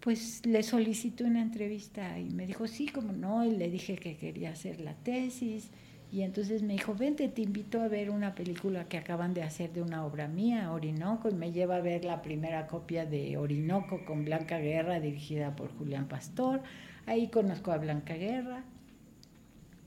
pues 0.00 0.44
le 0.46 0.62
solicité 0.62 1.24
una 1.24 1.42
entrevista 1.42 2.18
y 2.18 2.30
me 2.30 2.46
dijo, 2.46 2.66
sí, 2.66 2.88
como 2.88 3.12
no, 3.12 3.44
y 3.44 3.50
le 3.56 3.70
dije 3.70 3.96
que 3.96 4.16
quería 4.16 4.50
hacer 4.50 4.80
la 4.80 4.94
tesis 4.94 5.70
y 6.10 6.22
entonces 6.22 6.62
me 6.62 6.72
dijo, 6.72 6.94
vente, 6.94 7.28
te 7.28 7.42
invito 7.42 7.82
a 7.82 7.88
ver 7.88 8.08
una 8.08 8.34
película 8.34 8.88
que 8.88 8.96
acaban 8.96 9.34
de 9.34 9.42
hacer 9.42 9.72
de 9.72 9.82
una 9.82 10.06
obra 10.06 10.26
mía, 10.26 10.72
Orinoco, 10.72 11.28
y 11.28 11.34
me 11.34 11.52
lleva 11.52 11.76
a 11.76 11.80
ver 11.80 12.04
la 12.04 12.22
primera 12.22 12.66
copia 12.66 13.04
de 13.04 13.36
Orinoco 13.36 14.04
con 14.06 14.24
Blanca 14.24 14.58
Guerra, 14.58 15.00
dirigida 15.00 15.54
por 15.54 15.70
Julián 15.76 16.08
Pastor. 16.08 16.62
Ahí 17.04 17.28
conozco 17.28 17.72
a 17.72 17.78
Blanca 17.78 18.14
Guerra, 18.14 18.64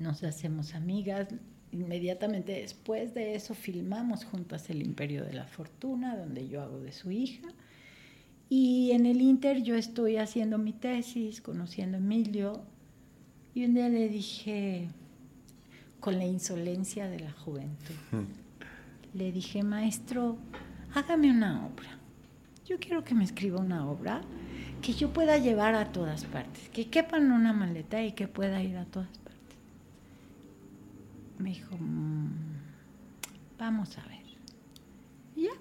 nos 0.02 0.24
hacemos 0.24 0.76
amigas. 0.76 1.28
Inmediatamente 1.72 2.54
después 2.54 3.14
de 3.14 3.36
eso 3.36 3.54
filmamos 3.54 4.26
juntas 4.26 4.70
El 4.70 4.82
Imperio 4.82 5.24
de 5.24 5.34
la 5.34 5.48
Fortuna, 5.48 6.18
donde 6.18 6.48
yo 6.48 6.62
hago 6.62 6.80
de 6.80 6.92
su 6.92 7.12
hija. 7.12 7.48
Y 8.50 8.92
en 8.92 9.06
el 9.06 9.22
Inter 9.22 9.64
yo 9.64 9.76
estoy 9.76 10.18
haciendo 10.18 10.58
mi 10.58 10.74
tesis, 10.74 11.40
conociendo 11.40 11.98
a 11.98 12.02
Emilio, 12.02 12.64
y 13.54 13.64
un 13.64 13.74
día 13.74 13.88
le 13.88 14.10
dije, 14.10 14.90
con 16.02 16.18
la 16.18 16.26
insolencia 16.26 17.10
de 17.10 17.20
la 17.20 17.32
juventud. 17.32 17.96
Le 19.14 19.32
dije, 19.32 19.62
maestro, 19.62 20.38
hágame 20.94 21.30
una 21.30 21.66
obra. 21.66 22.00
Yo 22.66 22.80
quiero 22.80 23.04
que 23.04 23.14
me 23.14 23.26
escriba 23.26 23.60
una 23.60 23.90
obra 23.90 24.22
que 24.82 24.94
yo 24.94 25.14
pueda 25.14 25.38
llevar 25.38 25.76
a 25.76 25.92
todas 25.92 26.26
partes, 26.26 26.70
que 26.70 26.90
quepa 26.90 27.18
en 27.18 27.32
una 27.32 27.54
maleta 27.54 28.04
y 28.04 28.14
que 28.14 28.28
pueda 28.28 28.64
ir 28.64 28.78
a 28.78 28.86
todas. 28.86 29.10
Me 31.42 31.50
dijo, 31.50 31.76
mm, 31.78 32.32
vamos 33.58 33.98
a 33.98 34.08
ver. 34.08 34.22
Ya, 35.36 35.52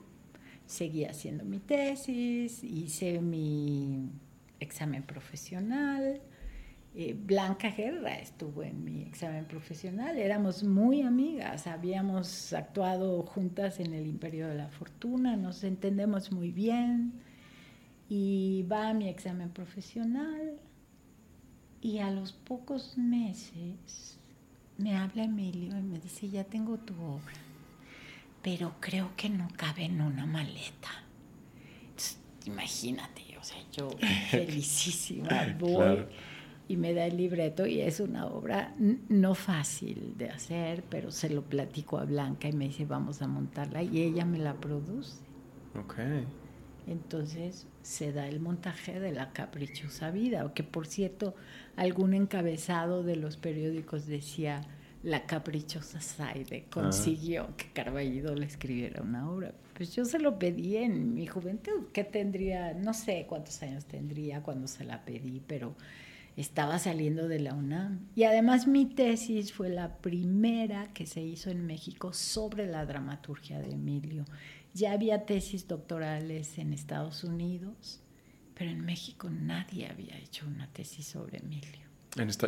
seguí 0.66 1.04
haciendo 1.04 1.44
mi 1.44 1.58
tesis, 1.58 2.62
hice 2.62 3.20
mi 3.20 4.10
examen 4.58 5.02
profesional, 5.02 6.20
eh, 6.94 7.14
Blanca 7.14 7.70
Guerra 7.70 8.18
estuvo 8.18 8.62
en 8.62 8.84
mi 8.84 9.02
examen 9.02 9.44
profesional, 9.44 10.18
éramos 10.18 10.64
muy 10.64 11.02
amigas, 11.02 11.66
habíamos 11.66 12.52
actuado 12.52 13.22
juntas 13.22 13.78
en 13.80 13.94
el 13.94 14.06
Imperio 14.06 14.48
de 14.48 14.56
la 14.56 14.68
Fortuna, 14.68 15.36
nos 15.36 15.62
entendemos 15.62 16.32
muy 16.32 16.50
bien 16.50 17.12
y 18.08 18.64
va 18.70 18.88
a 18.88 18.94
mi 18.94 19.08
examen 19.08 19.50
profesional 19.50 20.58
y 21.80 21.98
a 21.98 22.10
los 22.10 22.32
pocos 22.32 22.98
meses 22.98 24.19
me 24.80 24.96
habla 24.96 25.24
Emilio 25.24 25.78
y 25.78 25.82
me 25.82 25.98
dice, 25.98 26.28
ya 26.28 26.44
tengo 26.44 26.78
tu 26.78 26.94
obra, 26.94 27.34
pero 28.42 28.74
creo 28.80 29.10
que 29.16 29.28
no 29.28 29.48
cabe 29.56 29.84
en 29.84 30.00
una 30.00 30.26
maleta. 30.26 30.90
imagínate, 32.46 33.36
o 33.38 33.44
sea, 33.44 33.58
yo 33.72 33.90
felicísima 34.30 35.54
voy 35.58 36.06
y 36.68 36.76
me 36.76 36.94
da 36.94 37.04
el 37.06 37.16
libreto 37.16 37.66
y 37.66 37.80
es 37.80 37.98
una 37.98 38.26
obra 38.26 38.74
no 38.78 39.34
fácil 39.34 40.14
de 40.16 40.30
hacer, 40.30 40.84
pero 40.88 41.10
se 41.10 41.28
lo 41.28 41.42
platico 41.42 41.98
a 41.98 42.04
Blanca 42.04 42.48
y 42.48 42.52
me 42.52 42.68
dice 42.68 42.86
vamos 42.86 43.22
a 43.22 43.26
montarla 43.26 43.82
y 43.82 44.00
ella 44.00 44.24
me 44.24 44.38
la 44.38 44.54
produce. 44.54 45.16
Ok. 45.76 45.96
Entonces 46.90 47.68
se 47.82 48.12
da 48.12 48.26
el 48.26 48.40
montaje 48.40 48.98
de 48.98 49.12
la 49.12 49.32
caprichosa 49.32 50.10
vida, 50.10 50.52
que 50.54 50.64
por 50.64 50.88
cierto 50.88 51.36
algún 51.76 52.14
encabezado 52.14 53.04
de 53.04 53.14
los 53.14 53.36
periódicos 53.36 54.06
decía 54.06 54.62
la 55.04 55.24
caprichosa 55.24 56.00
Saide 56.00 56.66
consiguió 56.68 57.56
que 57.56 57.72
Carballido 57.72 58.34
le 58.34 58.44
escribiera 58.44 59.02
una 59.02 59.30
obra. 59.30 59.54
Pues 59.74 59.94
yo 59.94 60.04
se 60.04 60.18
lo 60.18 60.38
pedí 60.38 60.76
en 60.76 61.14
mi 61.14 61.26
juventud, 61.26 61.86
que 61.92 62.04
tendría, 62.04 62.74
no 62.74 62.92
sé 62.92 63.24
cuántos 63.28 63.62
años 63.62 63.86
tendría 63.86 64.42
cuando 64.42 64.66
se 64.66 64.84
la 64.84 65.04
pedí, 65.04 65.40
pero 65.46 65.74
estaba 66.36 66.78
saliendo 66.78 67.28
de 67.28 67.38
la 67.38 67.54
UNAM. 67.54 68.08
Y 68.14 68.24
además 68.24 68.66
mi 68.66 68.84
tesis 68.84 69.52
fue 69.52 69.68
la 69.70 69.96
primera 69.98 70.92
que 70.92 71.06
se 71.06 71.22
hizo 71.22 71.50
en 71.50 71.66
México 71.66 72.12
sobre 72.12 72.66
la 72.66 72.84
dramaturgia 72.84 73.58
de 73.60 73.72
Emilio. 73.72 74.24
Ya 74.74 74.92
había 74.92 75.26
tesis 75.26 75.66
doctorales 75.66 76.58
en 76.58 76.72
Estados 76.72 77.24
Unidos, 77.24 78.00
pero 78.54 78.70
en 78.70 78.80
México 78.84 79.28
nadie 79.30 79.88
había 79.88 80.16
hecho 80.18 80.46
una 80.46 80.66
tesis 80.68 81.06
sobre 81.06 81.38
Emilio. 81.38 81.88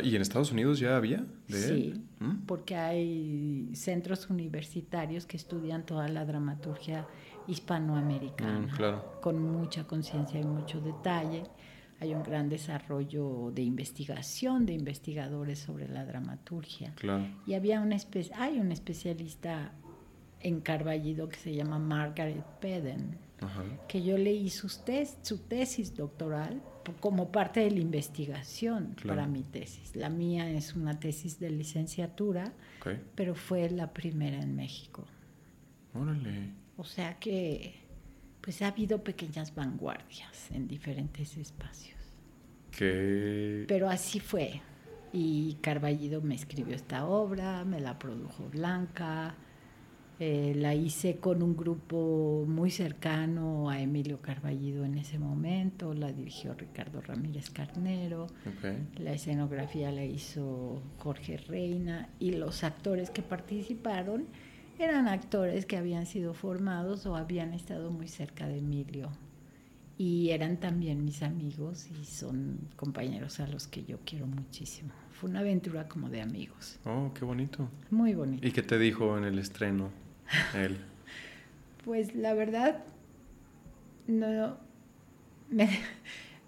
¿Y 0.03 0.15
en 0.15 0.21
Estados 0.21 0.51
Unidos 0.51 0.79
ya 0.79 0.97
había? 0.97 1.25
sí, 1.47 1.93
¿Mm? 2.19 2.45
porque 2.45 2.75
hay 2.75 3.69
centros 3.73 4.29
universitarios 4.29 5.25
que 5.25 5.37
estudian 5.37 5.85
toda 5.85 6.07
la 6.09 6.25
dramaturgia 6.25 7.07
hispanoamericana, 7.47 8.59
Mm, 8.73 8.75
claro. 8.75 9.19
con 9.21 9.41
mucha 9.41 9.85
conciencia 9.85 10.39
y 10.39 10.43
mucho 10.43 10.81
detalle. 10.81 11.43
Hay 12.01 12.13
un 12.13 12.23
gran 12.23 12.49
desarrollo 12.49 13.51
de 13.55 13.61
investigación 13.63 14.65
de 14.65 14.73
investigadores 14.73 15.59
sobre 15.59 15.87
la 15.87 16.03
dramaturgia. 16.05 16.93
Claro. 16.95 17.25
Y 17.47 17.53
había 17.53 17.79
un 17.79 17.91
espe- 17.91 18.31
hay 18.35 18.59
un 18.59 18.71
especialista 18.73 19.71
en 20.43 20.59
Carballido 20.61 21.27
que 21.29 21.37
se 21.37 21.55
llama 21.55 21.79
Margaret 21.79 22.43
Peden, 22.59 23.17
Ajá. 23.41 23.63
que 23.87 24.03
yo 24.03 24.17
leí 24.17 24.49
sus 24.49 24.83
tes- 24.85 25.17
su 25.21 25.39
tesis 25.39 25.95
doctoral 25.95 26.61
como 26.99 27.31
parte 27.31 27.61
de 27.61 27.71
la 27.71 27.79
investigación 27.79 28.93
Claro. 28.95 29.07
para 29.09 29.27
mi 29.27 29.41
tesis. 29.43 29.95
La 29.95 30.09
mía 30.09 30.49
es 30.51 30.75
una 30.75 30.99
tesis 30.99 31.39
de 31.39 31.49
licenciatura, 31.49 32.51
pero 33.15 33.35
fue 33.35 33.69
la 33.69 33.93
primera 33.93 34.37
en 34.41 34.55
México. 34.55 35.05
Órale. 35.93 36.49
O 36.77 36.83
sea 36.83 37.17
que 37.19 37.75
pues 38.41 38.61
ha 38.61 38.67
habido 38.67 39.01
pequeñas 39.03 39.55
vanguardias 39.55 40.51
en 40.51 40.67
diferentes 40.67 41.37
espacios. 41.37 41.97
Que... 42.77 43.63
Pero 43.67 43.89
así 43.89 44.19
fue. 44.19 44.61
Y 45.13 45.53
Carballido 45.61 46.21
me 46.21 46.35
escribió 46.35 46.75
esta 46.75 47.05
obra, 47.05 47.63
me 47.63 47.79
la 47.79 47.97
produjo 47.99 48.49
Blanca, 48.49 49.35
eh, 50.25 50.53
la 50.55 50.73
hice 50.73 51.17
con 51.17 51.43
un 51.43 51.57
grupo 51.57 52.45
muy 52.47 52.71
cercano 52.71 53.69
a 53.69 53.81
Emilio 53.81 54.21
Carballido 54.21 54.85
en 54.85 54.97
ese 54.97 55.19
momento, 55.19 55.93
la 55.93 56.13
dirigió 56.13 56.53
Ricardo 56.53 57.01
Ramírez 57.01 57.49
Carnero, 57.49 58.27
la 58.97 59.11
escenografía 59.11 59.91
la 59.91 60.05
hizo 60.05 60.81
Jorge 60.99 61.35
Reina 61.35 62.07
y 62.19 62.31
los 62.31 62.63
actores 62.63 63.09
que 63.09 63.21
participaron 63.21 64.27
eran 64.79 65.09
actores 65.09 65.65
que 65.65 65.75
habían 65.75 66.05
sido 66.05 66.33
formados 66.33 67.05
o 67.05 67.17
habían 67.17 67.53
estado 67.53 67.91
muy 67.91 68.07
cerca 68.07 68.47
de 68.47 68.59
Emilio 68.59 69.09
y 69.97 70.29
eran 70.29 70.55
también 70.57 71.03
mis 71.03 71.21
amigos 71.21 71.87
y 71.91 72.05
son 72.05 72.59
compañeros 72.77 73.41
a 73.41 73.47
los 73.47 73.67
que 73.67 73.83
yo 73.83 73.97
quiero 74.05 74.25
muchísimo. 74.25 74.91
Fue 75.11 75.29
una 75.29 75.41
aventura 75.41 75.89
como 75.89 76.07
de 76.09 76.21
amigos, 76.21 76.79
Oh, 76.85 77.11
qué 77.13 77.25
bonito. 77.25 77.67
muy 77.91 78.13
bonita. 78.13 78.47
¿Y 78.47 78.51
qué 78.51 78.63
te 78.63 78.79
dijo 78.79 79.17
en 79.17 79.25
el 79.25 79.37
estreno 79.37 79.91
él? 80.55 80.77
Pues 81.85 82.15
la 82.15 82.33
verdad, 82.33 82.83
no, 84.07 84.57
me, 85.49 85.69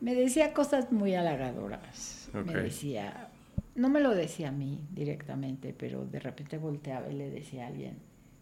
me 0.02 0.14
decía 0.15 0.53
cosas 0.53 0.91
muy 0.91 1.15
halagadoras. 1.15 2.30
Me 2.34 2.53
decía, 2.53 3.30
no 3.76 3.89
me 3.89 4.02
lo 4.02 4.14
decía 4.14 4.49
a 4.49 4.52
mí 4.52 4.80
directamente, 4.91 5.73
pero 5.77 6.06
de 6.06 6.19
repente 6.19 6.57
volteaba 6.57 7.10
y 7.10 7.15
le 7.15 7.30
decía 7.30 7.65
a 7.65 7.68
alguien, 7.68 7.97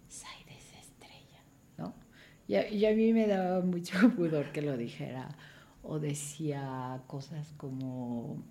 Saide 0.08 0.52
es 0.58 0.74
estrella, 0.80 1.44
¿no? 1.78 1.94
Y 2.48 2.56
a, 2.56 2.70
y 2.70 2.86
a 2.86 2.94
mí 2.94 3.14
me 3.14 3.28
daba 3.28 3.62
mucho 3.62 3.94
pudor 4.16 4.52
que 4.52 4.62
lo 4.62 4.78
dijera. 4.78 5.30
O 5.82 6.00
decía 6.00 7.02
cosas 7.08 7.54
como, 7.58 8.42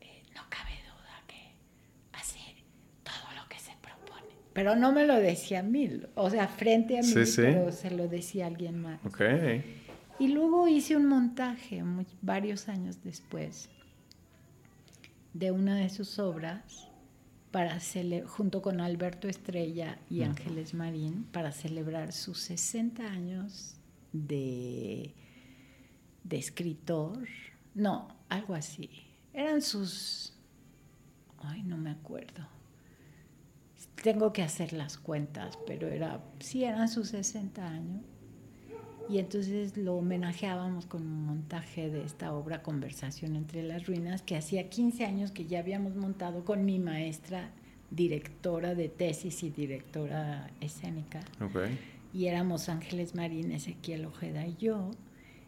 eh, 0.00 0.22
no 0.34 0.42
cabe 0.48 0.72
duda 0.84 1.22
que 1.26 1.54
hace 2.12 2.38
todo 3.02 3.34
lo 3.36 3.48
que 3.48 3.58
se 3.58 3.72
propone. 3.80 4.34
Pero 4.54 4.76
no 4.76 4.92
me 4.92 5.04
lo 5.06 5.16
decía 5.16 5.58
a 5.60 5.62
mí, 5.62 5.90
o 6.14 6.30
sea, 6.30 6.48
frente 6.48 6.96
a 6.98 7.02
mí, 7.02 7.08
Sí, 7.08 7.26
sí. 7.26 7.42
pero 7.42 7.70
se 7.72 7.90
lo 7.90 8.08
decía 8.08 8.44
a 8.44 8.48
alguien 8.48 8.80
más. 8.80 9.04
Ok. 9.04 9.20
Y 10.20 10.28
luego 10.28 10.68
hice 10.68 10.96
un 10.96 11.06
montaje 11.06 11.82
varios 12.22 12.68
años 12.68 13.02
después 13.02 13.68
de 15.32 15.50
una 15.50 15.76
de 15.76 15.90
sus 15.90 16.18
obras 16.20 16.88
para 17.50 17.76
cele- 17.80 18.24
junto 18.24 18.62
con 18.62 18.80
Alberto 18.80 19.26
Estrella 19.28 19.98
y. 20.08 20.22
Ángeles 20.22 20.72
Marín 20.74 21.24
para 21.32 21.50
celebrar 21.52 22.12
sus 22.12 22.38
60 22.38 23.04
años 23.10 23.74
de, 24.12 25.12
de 26.22 26.36
escritor. 26.38 27.26
No, 27.74 28.06
algo 28.28 28.54
así. 28.54 28.88
Eran 29.32 29.62
sus... 29.62 30.32
Ay, 31.42 31.62
no 31.64 31.76
me 31.76 31.90
acuerdo. 31.90 32.46
Tengo 34.02 34.32
que 34.32 34.42
hacer 34.42 34.72
las 34.72 34.98
cuentas, 34.98 35.58
pero 35.66 35.88
era, 35.88 36.20
sí, 36.40 36.64
eran 36.64 36.88
sus 36.88 37.08
60 37.08 37.66
años. 37.66 38.02
Y 39.08 39.18
entonces 39.18 39.76
lo 39.76 39.96
homenajeábamos 39.96 40.86
con 40.86 41.02
un 41.02 41.26
montaje 41.26 41.90
de 41.90 42.04
esta 42.04 42.32
obra 42.32 42.62
Conversación 42.62 43.36
entre 43.36 43.62
las 43.62 43.86
ruinas, 43.86 44.22
que 44.22 44.36
hacía 44.36 44.70
15 44.70 45.04
años 45.04 45.30
que 45.30 45.44
ya 45.44 45.58
habíamos 45.58 45.94
montado 45.94 46.44
con 46.44 46.64
mi 46.64 46.78
maestra, 46.78 47.50
directora 47.90 48.74
de 48.74 48.88
tesis 48.88 49.42
y 49.42 49.50
directora 49.50 50.50
escénica. 50.60 51.20
Ok. 51.40 51.68
Y 52.14 52.26
éramos 52.26 52.68
Ángeles 52.68 53.14
Marín, 53.14 53.52
Ezequiel 53.52 54.06
Ojeda 54.06 54.46
y 54.46 54.56
yo. 54.56 54.90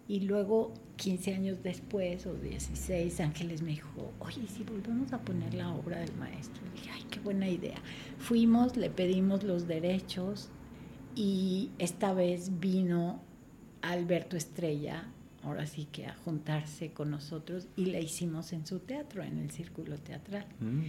Y 0.08 0.20
luego, 0.20 0.72
15 0.96 1.34
años 1.34 1.62
después, 1.62 2.26
o 2.26 2.34
16, 2.34 3.20
Ángeles 3.20 3.62
me 3.62 3.70
dijo, 3.70 4.12
oye, 4.20 4.42
¿y 4.44 4.46
si 4.46 4.62
volvemos 4.62 5.12
a 5.12 5.18
poner 5.18 5.52
la 5.54 5.70
obra 5.74 5.98
del 5.98 6.14
maestro? 6.14 6.62
Y 6.66 6.78
dije, 6.78 6.90
ay, 6.94 7.04
qué 7.10 7.18
buena 7.20 7.48
idea. 7.48 7.78
Fuimos, 8.18 8.76
le 8.76 8.88
pedimos 8.90 9.42
los 9.42 9.66
derechos 9.66 10.48
y 11.16 11.70
esta 11.78 12.12
vez 12.12 12.60
vino 12.60 13.20
Alberto 13.82 14.36
Estrella, 14.36 15.08
ahora 15.42 15.66
sí 15.66 15.86
que 15.90 16.06
a 16.06 16.14
juntarse 16.24 16.92
con 16.92 17.10
nosotros 17.10 17.68
y 17.76 17.86
la 17.86 18.00
hicimos 18.00 18.52
en 18.52 18.66
su 18.66 18.80
teatro, 18.80 19.22
en 19.22 19.38
el 19.38 19.50
Círculo 19.50 19.98
Teatral 19.98 20.46
Mm. 20.60 20.82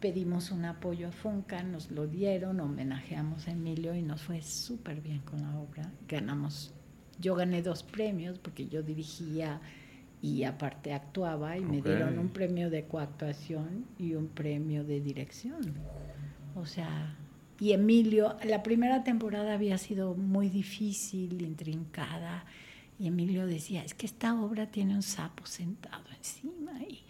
pedimos 0.00 0.50
un 0.50 0.64
apoyo 0.64 1.08
a 1.08 1.12
Fonca, 1.12 1.62
nos 1.62 1.90
lo 1.90 2.06
dieron, 2.06 2.60
homenajeamos 2.60 3.46
a 3.48 3.52
Emilio 3.52 3.94
y 3.94 4.02
nos 4.02 4.22
fue 4.22 4.42
súper 4.42 5.00
bien 5.00 5.20
con 5.20 5.40
la 5.42 5.56
obra. 5.58 5.92
Ganamos, 6.08 6.74
yo 7.22 7.34
gané 7.36 7.62
dos 7.62 7.82
premios 7.82 8.38
porque 8.38 8.68
yo 8.68 8.82
dirigía 8.82 9.60
y 10.20 10.44
aparte 10.44 10.92
actuaba 10.92 11.56
y 11.56 11.62
me 11.62 11.80
dieron 11.80 12.18
un 12.18 12.28
premio 12.28 12.68
de 12.68 12.84
coactuación 12.84 13.86
y 13.98 14.14
un 14.14 14.28
premio 14.28 14.84
de 14.84 15.00
dirección. 15.00 15.74
O 16.54 16.66
sea, 16.66 17.16
y 17.58 17.72
Emilio, 17.72 18.36
la 18.44 18.62
primera 18.62 19.04
temporada 19.04 19.54
había 19.54 19.78
sido 19.78 20.14
muy 20.14 20.48
difícil, 20.48 21.42
intrincada, 21.42 22.44
y 22.98 23.06
Emilio 23.06 23.46
decía, 23.46 23.84
es 23.84 23.94
que 23.94 24.06
esta 24.06 24.40
obra 24.40 24.66
tiene 24.66 24.94
un 24.94 25.02
sapo 25.02 25.46
sentado 25.46 26.04
encima 26.16 26.72
y, 26.82 27.02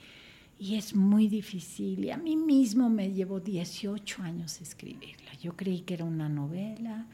y 0.59 0.77
es 0.77 0.95
muy 0.95 1.29
difícil. 1.29 2.05
Y 2.05 2.11
a 2.11 2.17
mí 2.17 2.37
mismo 2.37 2.89
me 2.89 3.13
llevó 3.13 3.41
18 3.41 4.23
años 4.23 4.61
escribirla. 4.61 5.35
Yo 5.43 5.55
creí 5.55 5.81
que 5.81 5.95
era 5.95 6.05
una 6.05 6.29
novela 6.29 7.07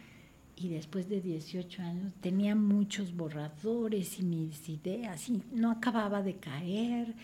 y 0.61 0.69
después 0.69 1.09
de 1.09 1.21
18 1.21 1.83
años 1.83 2.13
tenía 2.21 2.55
muchos 2.55 3.15
borradores 3.15 4.19
y 4.19 4.25
mis 4.25 4.69
ideas 4.69 5.29
y 5.29 5.43
no 5.53 5.71
acababa 5.71 6.23
de 6.23 6.37
caer. 6.37 7.15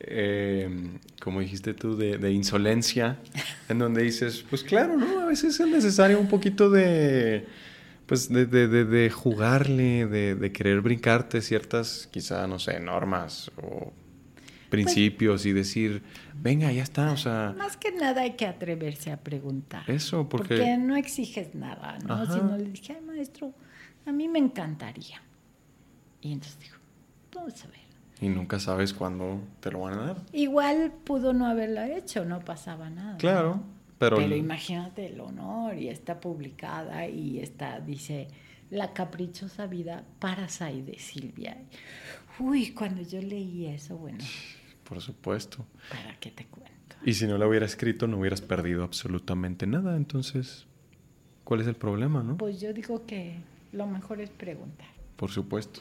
eh, 0.00 0.98
como 1.20 1.40
dijiste 1.40 1.74
tú, 1.74 1.94
de, 1.94 2.16
de 2.16 2.32
insolencia, 2.32 3.18
en 3.68 3.78
donde 3.78 4.02
dices, 4.02 4.46
pues 4.48 4.62
claro, 4.62 4.96
¿no? 4.96 5.20
A 5.20 5.26
veces 5.26 5.60
es 5.60 5.66
necesario 5.66 6.18
un 6.18 6.28
poquito 6.28 6.70
de, 6.70 7.46
pues 8.08 8.30
de, 8.30 8.46
de, 8.46 8.66
de, 8.86 9.10
jugarle, 9.10 10.06
de, 10.06 10.52
querer 10.52 10.80
brincarte 10.80 11.42
ciertas, 11.42 12.08
quizá, 12.10 12.46
no 12.46 12.58
sé, 12.58 12.80
normas 12.80 13.52
o 13.62 13.92
principios 14.70 15.44
y 15.44 15.52
decir, 15.52 16.02
venga, 16.34 16.72
ya 16.72 16.82
está, 16.82 17.12
o 17.12 17.18
sea... 17.18 17.54
Más 17.58 17.76
que 17.76 17.92
nada 17.92 18.22
hay 18.22 18.32
que 18.32 18.46
atreverse 18.46 19.12
a 19.12 19.18
preguntar. 19.18 19.88
Eso, 19.90 20.26
porque... 20.26 20.56
Porque 20.56 20.78
no 20.78 20.96
exiges 20.96 21.54
nada, 21.54 21.98
¿no? 22.06 22.24
Si 22.24 22.40
no 22.40 22.56
le 22.56 22.70
dije, 22.70 22.94
ay, 22.94 23.04
maestro, 23.04 23.52
a 24.06 24.12
mí 24.12 24.26
me 24.26 24.38
encantaría. 24.38 25.20
Y 26.22 26.32
entonces 26.32 26.58
dijo, 26.60 26.78
vamos 27.34 27.62
a 27.62 27.68
ver. 27.68 27.78
Y 28.22 28.30
nunca 28.30 28.58
sabes 28.58 28.94
cuándo 28.94 29.42
te 29.60 29.70
lo 29.70 29.80
van 29.80 29.98
a 29.98 30.06
dar. 30.06 30.16
Igual 30.32 30.92
pudo 31.04 31.34
no 31.34 31.46
haberlo 31.46 31.82
hecho, 31.82 32.24
no 32.24 32.40
pasaba 32.40 32.88
nada. 32.88 33.18
Claro, 33.18 33.62
pero... 33.98 34.16
Pero 34.16 34.36
imagínate 34.36 35.06
el 35.06 35.20
honor 35.20 35.76
y 35.76 35.88
está 35.88 36.20
publicada 36.20 37.06
y 37.08 37.40
está, 37.40 37.80
dice, 37.80 38.28
La 38.70 38.92
caprichosa 38.92 39.66
vida 39.66 40.04
para 40.18 40.48
Sai 40.48 40.82
de 40.82 40.98
Silvia. 40.98 41.56
Uy, 42.38 42.72
cuando 42.72 43.02
yo 43.02 43.20
leí 43.20 43.66
eso, 43.66 43.96
bueno, 43.96 44.18
por 44.84 45.00
supuesto. 45.00 45.66
¿Para 45.90 46.18
qué 46.20 46.30
te 46.30 46.46
cuento? 46.46 46.96
Y 47.04 47.14
si 47.14 47.26
no 47.26 47.38
lo 47.38 47.48
hubiera 47.48 47.66
escrito, 47.66 48.06
no 48.06 48.18
hubieras 48.18 48.40
perdido 48.40 48.84
absolutamente 48.84 49.66
nada. 49.66 49.96
Entonces, 49.96 50.66
¿cuál 51.44 51.60
es 51.60 51.66
el 51.66 51.76
problema, 51.76 52.22
no? 52.22 52.36
Pues 52.36 52.60
yo 52.60 52.72
digo 52.72 53.06
que 53.06 53.40
lo 53.72 53.86
mejor 53.86 54.20
es 54.20 54.30
preguntar. 54.30 54.88
Por 55.16 55.30
supuesto. 55.30 55.80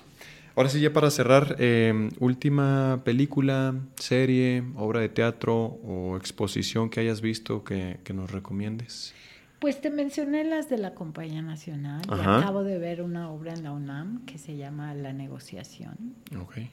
Ahora 0.57 0.69
sí, 0.69 0.81
ya 0.81 0.91
para 0.91 1.11
cerrar, 1.11 1.55
eh, 1.59 2.09
última 2.19 3.01
película, 3.05 3.75
serie, 3.95 4.63
obra 4.75 5.01
de 5.01 5.07
teatro 5.07 5.55
o 5.55 6.17
exposición 6.17 6.89
que 6.89 6.99
hayas 6.99 7.21
visto 7.21 7.63
que, 7.63 7.99
nos 8.11 8.31
recomiendes. 8.31 9.13
Pues 9.59 9.79
te 9.79 9.91
mencioné 9.91 10.43
las 10.43 10.67
de 10.67 10.79
la 10.79 10.95
Compañía 10.95 11.43
Nacional. 11.43 12.01
Y 12.09 12.21
acabo 12.21 12.63
de 12.63 12.79
ver 12.79 13.03
una 13.03 13.29
obra 13.29 13.53
en 13.53 13.61
la 13.61 13.71
UNAM 13.71 14.25
que 14.25 14.39
se 14.39 14.57
llama 14.57 14.95
La 14.95 15.13
Negociación. 15.13 16.15
Okay 16.41 16.71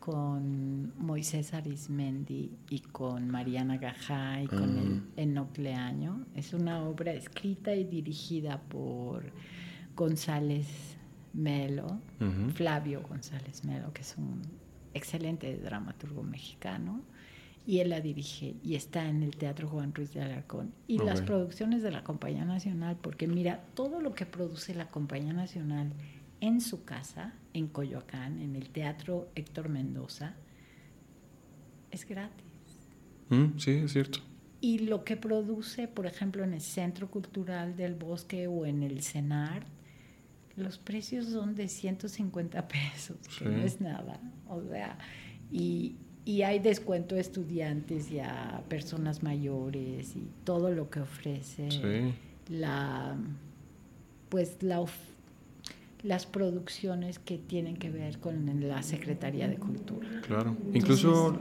con 0.00 0.92
Moisés 0.98 1.54
Arismendi 1.54 2.50
y 2.68 2.80
con 2.80 3.30
Mariana 3.30 3.78
Gajá 3.78 4.42
y 4.42 4.46
con 4.48 4.76
el 4.76 4.98
ah. 4.98 5.12
Enoc 5.16 5.56
Leaño. 5.56 6.26
Es 6.36 6.52
una 6.52 6.84
obra 6.84 7.14
escrita 7.14 7.74
y 7.74 7.84
dirigida 7.84 8.60
por 8.68 9.32
González 9.96 10.93
Melo, 11.34 12.00
Flavio 12.54 13.02
González 13.02 13.64
Melo, 13.64 13.92
que 13.92 14.02
es 14.02 14.16
un 14.16 14.42
excelente 14.94 15.56
dramaturgo 15.56 16.22
mexicano. 16.22 17.02
Y 17.66 17.78
él 17.78 17.90
la 17.90 18.00
dirige 18.00 18.56
y 18.62 18.74
está 18.74 19.08
en 19.08 19.22
el 19.22 19.36
Teatro 19.36 19.68
Juan 19.68 19.94
Ruiz 19.94 20.12
de 20.12 20.20
Alarcón. 20.20 20.72
Y 20.86 20.98
las 20.98 21.22
producciones 21.22 21.82
de 21.82 21.90
la 21.90 22.04
Compañía 22.04 22.44
Nacional, 22.44 22.98
porque 23.00 23.26
mira, 23.26 23.64
todo 23.74 24.00
lo 24.00 24.14
que 24.14 24.26
produce 24.26 24.74
la 24.74 24.88
Compañía 24.88 25.32
Nacional 25.32 25.92
en 26.40 26.60
su 26.60 26.84
casa, 26.84 27.32
en 27.54 27.68
Coyoacán, 27.68 28.38
en 28.40 28.54
el 28.54 28.68
Teatro 28.68 29.28
Héctor 29.34 29.70
Mendoza, 29.70 30.34
es 31.90 32.06
gratis. 32.06 32.44
Mm, 33.30 33.58
sí, 33.58 33.70
es 33.70 33.92
cierto. 33.92 34.18
Y 34.60 34.80
lo 34.80 35.04
que 35.04 35.16
produce, 35.16 35.88
por 35.88 36.06
ejemplo, 36.06 36.44
en 36.44 36.52
el 36.52 36.60
Centro 36.60 37.10
Cultural 37.10 37.76
del 37.76 37.94
Bosque 37.94 38.46
o 38.46 38.66
en 38.66 38.82
el 38.82 39.02
CENAR, 39.02 39.66
los 40.56 40.78
precios 40.78 41.26
son 41.26 41.54
de 41.54 41.68
150 41.68 42.68
pesos, 42.68 43.16
que 43.38 43.44
no 43.46 43.62
es 43.62 43.80
nada. 43.80 44.20
O 44.48 44.62
sea, 44.62 44.98
y, 45.50 45.96
y 46.24 46.42
hay 46.42 46.58
descuento 46.58 47.16
a 47.16 47.20
estudiantes 47.20 48.10
y 48.10 48.20
a 48.20 48.62
personas 48.68 49.22
mayores 49.22 50.16
y 50.16 50.28
todo 50.44 50.70
lo 50.70 50.90
que 50.90 51.00
ofrece 51.00 51.68
la 52.48 53.16
pues 54.28 54.62
la 54.62 54.80
oferta 54.80 55.14
las 56.04 56.26
producciones 56.26 57.18
que 57.18 57.38
tienen 57.38 57.76
que 57.76 57.90
ver 57.90 58.18
con 58.18 58.68
la 58.68 58.82
Secretaría 58.82 59.48
de 59.48 59.56
Cultura. 59.56 60.06
Claro, 60.26 60.54
incluso 60.74 61.34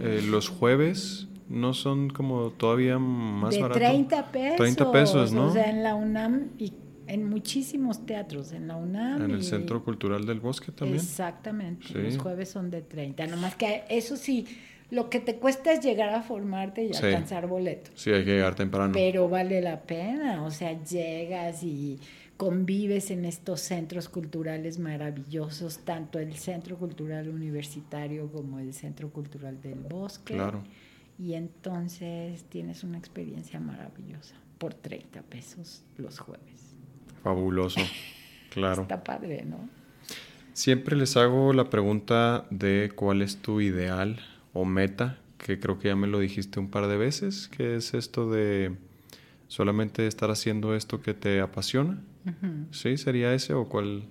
eh, 0.00 0.22
los 0.24 0.48
jueves 0.48 1.26
no 1.48 1.74
son 1.74 2.08
como 2.10 2.50
todavía 2.50 3.00
más 3.00 3.54
de 3.54 3.62
baratos. 3.62 3.82
30 3.82 4.30
pesos. 4.30 4.56
30 4.58 4.92
pesos, 4.92 5.32
¿no? 5.32 5.46
O 5.48 5.52
sea, 5.52 5.68
en 5.68 5.82
la 5.82 5.96
UNAM 5.96 6.50
y 6.56 6.72
en 7.06 7.28
muchísimos 7.28 8.04
teatros, 8.06 8.52
en 8.52 8.68
la 8.68 8.76
UNAM. 8.76 9.22
En 9.22 9.30
el 9.30 9.42
Centro 9.42 9.84
Cultural 9.84 10.26
del 10.26 10.40
Bosque 10.40 10.72
también. 10.72 11.00
Exactamente, 11.00 11.92
los 11.94 12.18
jueves 12.18 12.48
son 12.48 12.70
de 12.70 12.82
30. 12.82 13.26
Nomás 13.26 13.56
que 13.56 13.84
eso 13.88 14.16
sí, 14.16 14.46
lo 14.90 15.10
que 15.10 15.20
te 15.20 15.36
cuesta 15.36 15.72
es 15.72 15.84
llegar 15.84 16.14
a 16.14 16.22
formarte 16.22 16.84
y 16.84 16.94
alcanzar 16.94 17.46
boletos. 17.46 17.92
Sí, 17.96 18.10
hay 18.10 18.24
que 18.24 18.32
llegar 18.32 18.54
temprano. 18.54 18.92
Pero 18.92 19.28
vale 19.28 19.60
la 19.60 19.82
pena, 19.82 20.42
o 20.44 20.50
sea, 20.50 20.82
llegas 20.82 21.62
y 21.62 21.98
convives 22.36 23.10
en 23.10 23.24
estos 23.24 23.60
centros 23.60 24.08
culturales 24.08 24.78
maravillosos, 24.78 25.78
tanto 25.80 26.18
el 26.18 26.34
Centro 26.34 26.76
Cultural 26.76 27.28
Universitario 27.28 28.30
como 28.30 28.58
el 28.58 28.74
Centro 28.74 29.10
Cultural 29.10 29.60
del 29.60 29.80
Bosque. 29.80 30.34
Claro. 30.34 30.62
Y 31.18 31.32
entonces 31.32 32.44
tienes 32.44 32.84
una 32.84 32.98
experiencia 32.98 33.58
maravillosa 33.58 34.36
por 34.58 34.74
30 34.74 35.22
pesos 35.22 35.82
los 35.96 36.18
jueves. 36.18 36.55
Fabuloso, 37.26 37.80
claro. 38.50 38.82
Está 38.82 39.02
padre, 39.02 39.44
¿no? 39.44 39.68
Siempre 40.52 40.94
les 40.94 41.16
hago 41.16 41.52
la 41.52 41.68
pregunta 41.70 42.46
de 42.50 42.92
cuál 42.94 43.20
es 43.20 43.38
tu 43.38 43.60
ideal 43.60 44.20
o 44.52 44.64
meta, 44.64 45.18
que 45.36 45.58
creo 45.58 45.80
que 45.80 45.88
ya 45.88 45.96
me 45.96 46.06
lo 46.06 46.20
dijiste 46.20 46.60
un 46.60 46.70
par 46.70 46.86
de 46.86 46.96
veces, 46.96 47.48
que 47.48 47.74
es 47.74 47.94
esto 47.94 48.30
de 48.30 48.76
solamente 49.48 50.06
estar 50.06 50.30
haciendo 50.30 50.76
esto 50.76 51.00
que 51.00 51.14
te 51.14 51.40
apasiona 51.40 51.98
¿Sí? 52.70 52.96
¿Sería 52.96 53.34
ese 53.34 53.54
o 53.54 53.68
cuál, 53.68 54.04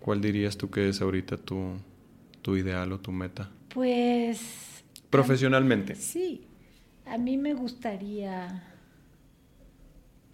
cuál 0.00 0.22
dirías 0.22 0.56
tú 0.56 0.70
que 0.70 0.88
es 0.88 1.02
ahorita 1.02 1.36
tu, 1.36 1.74
tu 2.40 2.56
ideal 2.56 2.92
o 2.92 2.98
tu 2.98 3.12
meta? 3.12 3.50
Pues... 3.74 4.84
Profesionalmente. 5.10 5.96
sí, 5.96 6.46
a 7.04 7.18
mí 7.18 7.36
me 7.36 7.52
gustaría 7.52 8.62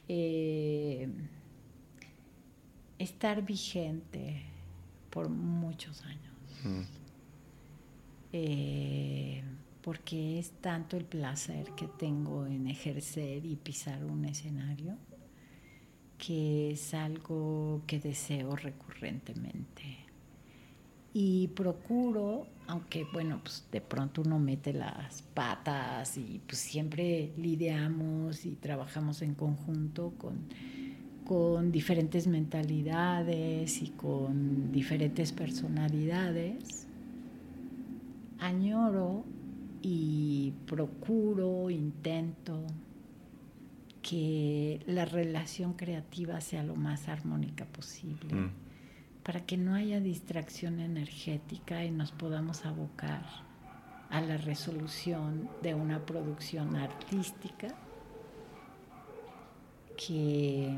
eh, 0.06 1.08
estar 2.98 3.44
vigente 3.44 4.42
por 5.10 5.28
muchos 5.28 6.02
años. 6.04 6.88
Eh, 8.32 9.42
porque 9.82 10.38
es 10.38 10.50
tanto 10.60 10.96
el 10.96 11.04
placer 11.04 11.70
que 11.76 11.86
tengo 11.86 12.46
en 12.46 12.66
ejercer 12.66 13.46
y 13.46 13.56
pisar 13.56 14.04
un 14.04 14.24
escenario 14.26 14.96
que 16.18 16.72
es 16.72 16.92
algo 16.94 17.82
que 17.86 18.00
deseo 18.00 18.56
recurrentemente. 18.56 19.98
Y 21.14 21.48
procuro, 21.48 22.46
aunque 22.66 23.06
bueno, 23.12 23.40
pues 23.42 23.66
de 23.72 23.80
pronto 23.80 24.22
uno 24.22 24.38
mete 24.38 24.72
las 24.72 25.22
patas 25.22 26.18
y 26.18 26.42
pues 26.46 26.58
siempre 26.58 27.32
lidiamos 27.36 28.44
y 28.44 28.56
trabajamos 28.56 29.22
en 29.22 29.34
conjunto 29.34 30.12
con, 30.18 30.48
con 31.28 31.70
diferentes 31.70 32.26
mentalidades 32.26 33.82
y 33.82 33.90
con 33.90 34.72
diferentes 34.72 35.32
personalidades, 35.32 36.86
añoro 38.38 39.24
y 39.82 40.54
procuro, 40.66 41.68
intento 41.68 42.64
que 44.00 44.80
la 44.86 45.04
relación 45.04 45.74
creativa 45.74 46.40
sea 46.40 46.62
lo 46.62 46.76
más 46.76 47.08
armónica 47.08 47.66
posible, 47.66 48.34
mm. 48.34 48.50
para 49.22 49.44
que 49.44 49.58
no 49.58 49.74
haya 49.74 50.00
distracción 50.00 50.80
energética 50.80 51.84
y 51.84 51.90
nos 51.90 52.10
podamos 52.10 52.64
abocar 52.64 53.26
a 54.08 54.22
la 54.22 54.38
resolución 54.38 55.50
de 55.62 55.74
una 55.74 56.06
producción 56.06 56.74
artística 56.74 57.68
que 59.98 60.74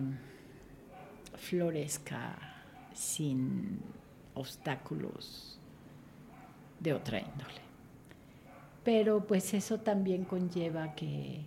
florezca 1.41 2.39
sin 2.95 3.81
obstáculos 4.35 5.59
de 6.79 6.95
otra 6.95 7.19
índole. 7.19 7.61
Pero 8.85 9.27
pues 9.27 9.53
eso 9.55 9.81
también 9.81 10.25
conlleva 10.25 10.95
que 10.95 11.45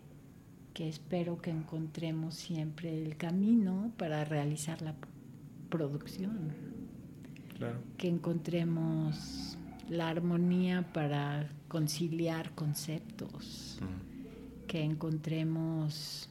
que 0.74 0.90
espero 0.90 1.40
que 1.40 1.52
encontremos 1.52 2.34
siempre 2.34 3.04
el 3.04 3.16
camino 3.16 3.92
para 3.98 4.26
realizar 4.26 4.82
la 4.82 4.96
producción. 5.70 6.52
Que 7.98 8.10
encontremos 8.10 9.58
la 9.88 10.10
armonía 10.10 10.92
para 10.92 11.48
conciliar 11.68 12.52
conceptos. 12.56 13.80
Que 14.68 14.84
encontremos 14.84 16.28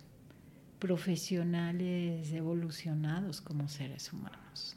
profesionales 0.83 2.33
evolucionados 2.33 3.41
como 3.41 3.69
seres 3.69 4.13
humanos. 4.13 4.77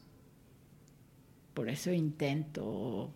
Por 1.55 1.67
eso 1.67 1.91
intento 1.91 3.11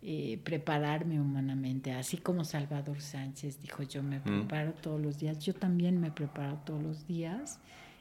eh, 0.00 0.40
prepararme 0.42 1.20
humanamente, 1.20 1.92
así 1.92 2.16
como 2.16 2.46
Salvador 2.46 3.02
Sánchez 3.02 3.60
dijo, 3.60 3.82
yo 3.82 4.02
me 4.02 4.20
preparo 4.20 4.72
todos 4.72 5.02
los 5.02 5.18
días, 5.18 5.38
yo 5.40 5.52
también 5.52 6.00
me 6.00 6.10
preparo 6.10 6.56
todos 6.64 6.82
los 6.82 7.06
días 7.06 7.60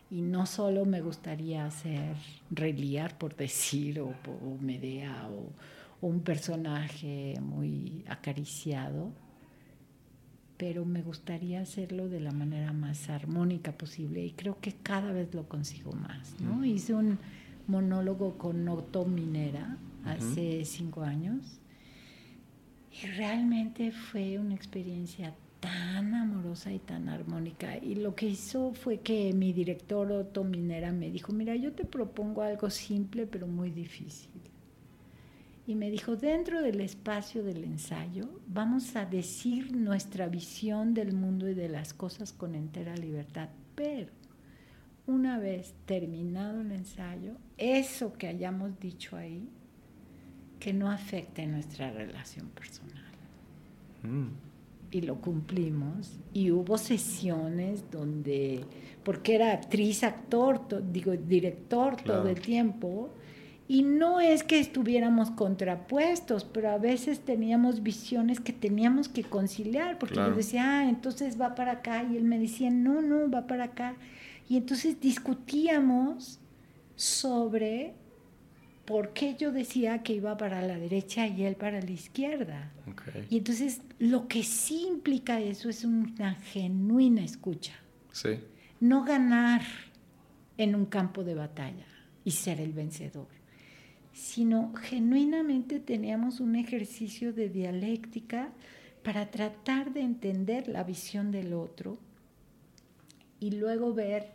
Y 0.10 0.22
no 0.22 0.45
solo 0.45 0.86
me 0.86 1.02
gustaría 1.02 1.66
hacer 1.66 2.16
reliar, 2.50 3.18
por 3.18 3.36
decir, 3.36 4.00
o, 4.00 4.08
o 4.08 4.58
Medea, 4.62 5.28
o, 5.28 5.52
o 6.00 6.08
un 6.08 6.22
personaje 6.22 7.36
muy 7.41 8.06
acariciado, 8.08 9.12
pero 10.58 10.86
me 10.86 11.02
gustaría 11.02 11.62
hacerlo 11.62 12.10
de 12.10 12.20
la 12.20 12.32
manera 12.32 12.74
más 12.74 13.10
armónica 13.10 13.72
posible 13.72 14.24
y 14.24 14.32
creo 14.32 14.60
que 14.60 14.74
cada 14.74 15.12
vez 15.12 15.34
lo 15.34 15.48
consigo 15.48 15.92
más. 15.94 16.40
¿no? 16.40 16.64
Hice 16.64 16.94
un 16.94 17.20
monólogo 17.68 18.38
con 18.38 18.68
Otto 18.68 19.06
Minera 19.06 19.78
hace 20.06 20.66
cinco 20.66 21.04
años 21.04 21.60
y 22.92 23.08
realmente 23.08 23.92
fue 23.92 24.38
una 24.38 24.54
experiencia 24.54 25.34
tan 25.60 26.14
amorosa 26.14 26.72
y 26.74 26.80
tan 26.80 27.08
armónica. 27.08 27.78
Y 27.78 27.96
lo 27.96 28.16
que 28.16 28.28
hizo 28.28 28.74
fue 28.74 29.00
que 29.00 29.34
mi 29.34 29.54
director 29.54 30.12
Otto 30.12 30.44
Minera 30.44 30.92
me 30.92 31.10
dijo, 31.10 31.32
mira, 31.32 31.56
yo 31.56 31.72
te 31.72 31.86
propongo 31.86 32.42
algo 32.42 32.70
simple 32.70 33.26
pero 33.26 33.48
muy 33.48 33.72
difícil 33.72 34.30
y 35.65 35.76
me 35.76 35.90
dijo, 35.90 36.15
dentro 36.15 36.61
del 36.61 36.81
espacio 36.81 37.44
del 37.44 37.64
ensayo 37.64 38.30
vamos 38.48 38.95
a 38.95 39.06
decir 39.06 39.76
nuestra 39.76 40.27
visión 40.27 40.94
del 40.94 41.14
mundo 41.14 41.49
y 41.49 41.53
de 41.53 41.69
las 41.69 41.94
cosas 41.94 42.34
con 42.34 42.53
entera 42.53 42.95
libertad, 42.95 43.49
pero 43.76 44.11
una 45.06 45.38
vez 45.38 45.73
terminado 45.85 46.61
el 46.61 46.72
ensayo, 46.72 47.35
eso 47.57 48.14
que 48.14 48.27
hayamos 48.27 48.80
dicho 48.80 49.15
ahí, 49.15 49.48
que 50.60 50.73
no 50.73 50.90
afecte 50.90 51.45
nuestra 51.45 51.91
relación 51.91 52.48
personal. 52.49 53.03
Mm. 54.03 54.27
Y 54.91 55.02
lo 55.02 55.19
cumplimos. 55.19 56.19
Y 56.34 56.52
hubo 56.52 56.77
sesiones 56.77 57.90
donde, 57.91 58.64
porque 59.03 59.35
era 59.35 59.52
actriz, 59.52 60.03
actor, 60.03 60.61
digo, 60.91 61.11
director 61.11 61.98
todo 61.98 62.30
el 62.30 62.40
tiempo, 62.40 63.10
y 63.74 63.82
no 63.82 64.22
es 64.22 64.44
que 64.44 64.60
estuviéramos 64.60 65.32
contrapuestos, 65.32 66.44
pero 66.44 66.70
a 66.70 66.78
veces 66.78 67.22
teníamos 67.22 67.82
visiones 67.82 68.40
que 68.40 68.54
teníamos 68.54 69.10
que 69.10 69.24
conciliar, 69.24 69.98
porque 69.98 70.18
yo 70.18 70.30
decía, 70.30 70.78
ah, 70.78 70.88
entonces 70.88 71.41
va 71.41 71.56
para 71.56 71.72
acá, 71.72 72.04
y 72.04 72.16
él 72.16 72.24
me 72.24 72.38
decía, 72.38 72.70
no, 72.70 73.02
no, 73.02 73.32
va 73.32 73.48
para 73.48 73.64
acá. 73.64 73.95
Y 74.48 74.58
entonces 74.58 75.02
discutíamos 75.02 76.40
sobre 76.95 77.95
por 78.86 79.12
qué 79.14 79.36
yo 79.40 79.52
decía 79.52 80.04
que 80.04 80.14
iba 80.14 80.38
para 80.38 80.62
la 80.62 80.78
derecha 80.78 81.26
y 81.26 81.44
él 81.44 81.56
para 81.56 81.82
la 81.82 81.90
izquierda. 81.90 82.72
Y 83.32 83.40
entonces 83.40 83.82
lo 83.98 84.28
que 84.28 84.44
sí 84.44 84.86
implica 84.88 85.41
eso 85.41 85.68
es 85.68 85.84
una 85.84 86.36
genuina 86.36 87.24
escucha. 87.24 87.74
Sí. 88.12 88.40
No 88.80 89.04
ganar 89.04 89.64
en 90.60 90.76
un 90.76 90.86
campo 90.86 91.24
de 91.24 91.34
batalla 91.34 91.88
y 92.24 92.30
ser 92.30 92.62
el 92.62 92.74
vencedor 92.74 93.33
sino 94.14 94.73
genuinamente 94.76 95.80
teníamos 95.80 96.40
un 96.40 96.56
ejercicio 96.56 97.34
de 97.34 97.49
dialéctica 97.49 98.52
para 99.03 99.31
tratar 99.31 99.91
de 99.91 100.02
entender 100.02 100.68
la 100.68 100.84
visión 100.84 101.31
del 101.31 101.53
otro 101.53 101.98
y 103.40 103.52
luego 103.52 103.94
ver 103.94 104.31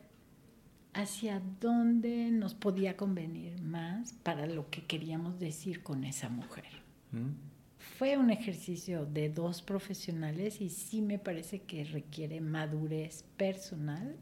hacia 0.92 1.40
dónde 1.60 2.30
nos 2.30 2.54
podía 2.54 2.96
convenir 2.96 3.62
más 3.62 4.12
para 4.24 4.46
lo 4.46 4.68
que 4.68 4.84
queríamos 4.84 5.38
decir 5.38 5.82
con 5.82 6.04
esa 6.04 6.28
mujer. 6.28 6.66
Mm. 7.12 7.30
Fue 7.78 8.16
un 8.16 8.30
ejercicio 8.30 9.06
de 9.06 9.28
dos 9.28 9.62
profesionales 9.62 10.60
y 10.60 10.68
sí 10.68 11.00
me 11.00 11.18
parece 11.18 11.62
que 11.62 11.84
requiere 11.84 12.40
madurez 12.40 13.24
personal 13.36 14.16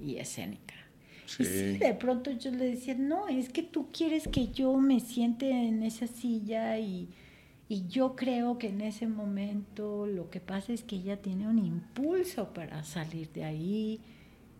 y 0.00 0.16
escénica. 0.16 0.74
Y 1.38 1.44
sí, 1.44 1.78
de 1.78 1.94
pronto 1.94 2.30
yo 2.30 2.50
le 2.50 2.70
decía, 2.70 2.94
no, 2.94 3.28
es 3.28 3.50
que 3.50 3.62
tú 3.62 3.88
quieres 3.92 4.26
que 4.28 4.48
yo 4.48 4.74
me 4.76 5.00
siente 5.00 5.50
en 5.50 5.82
esa 5.82 6.06
silla 6.06 6.78
y, 6.78 7.08
yo 7.90 8.16
creo 8.16 8.56
que 8.56 8.68
en 8.68 8.80
ese 8.80 9.06
momento 9.06 10.06
lo 10.06 10.30
que 10.30 10.40
pasa 10.40 10.72
es 10.72 10.82
que 10.82 10.96
ella 10.96 11.20
tiene 11.20 11.46
un 11.46 11.58
impulso 11.58 12.54
para 12.54 12.82
salir 12.82 13.30
de 13.32 13.44
ahí. 13.44 14.00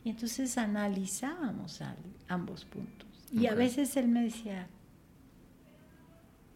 Y 0.05 0.11
entonces 0.11 0.59
analizábamos 0.59 1.81
ambos 2.29 2.67
puntos. 2.67 3.09
Y 3.33 3.47
a 3.47 3.55
veces 3.55 3.97
él 3.97 4.09
me 4.09 4.23
decía, 4.25 4.69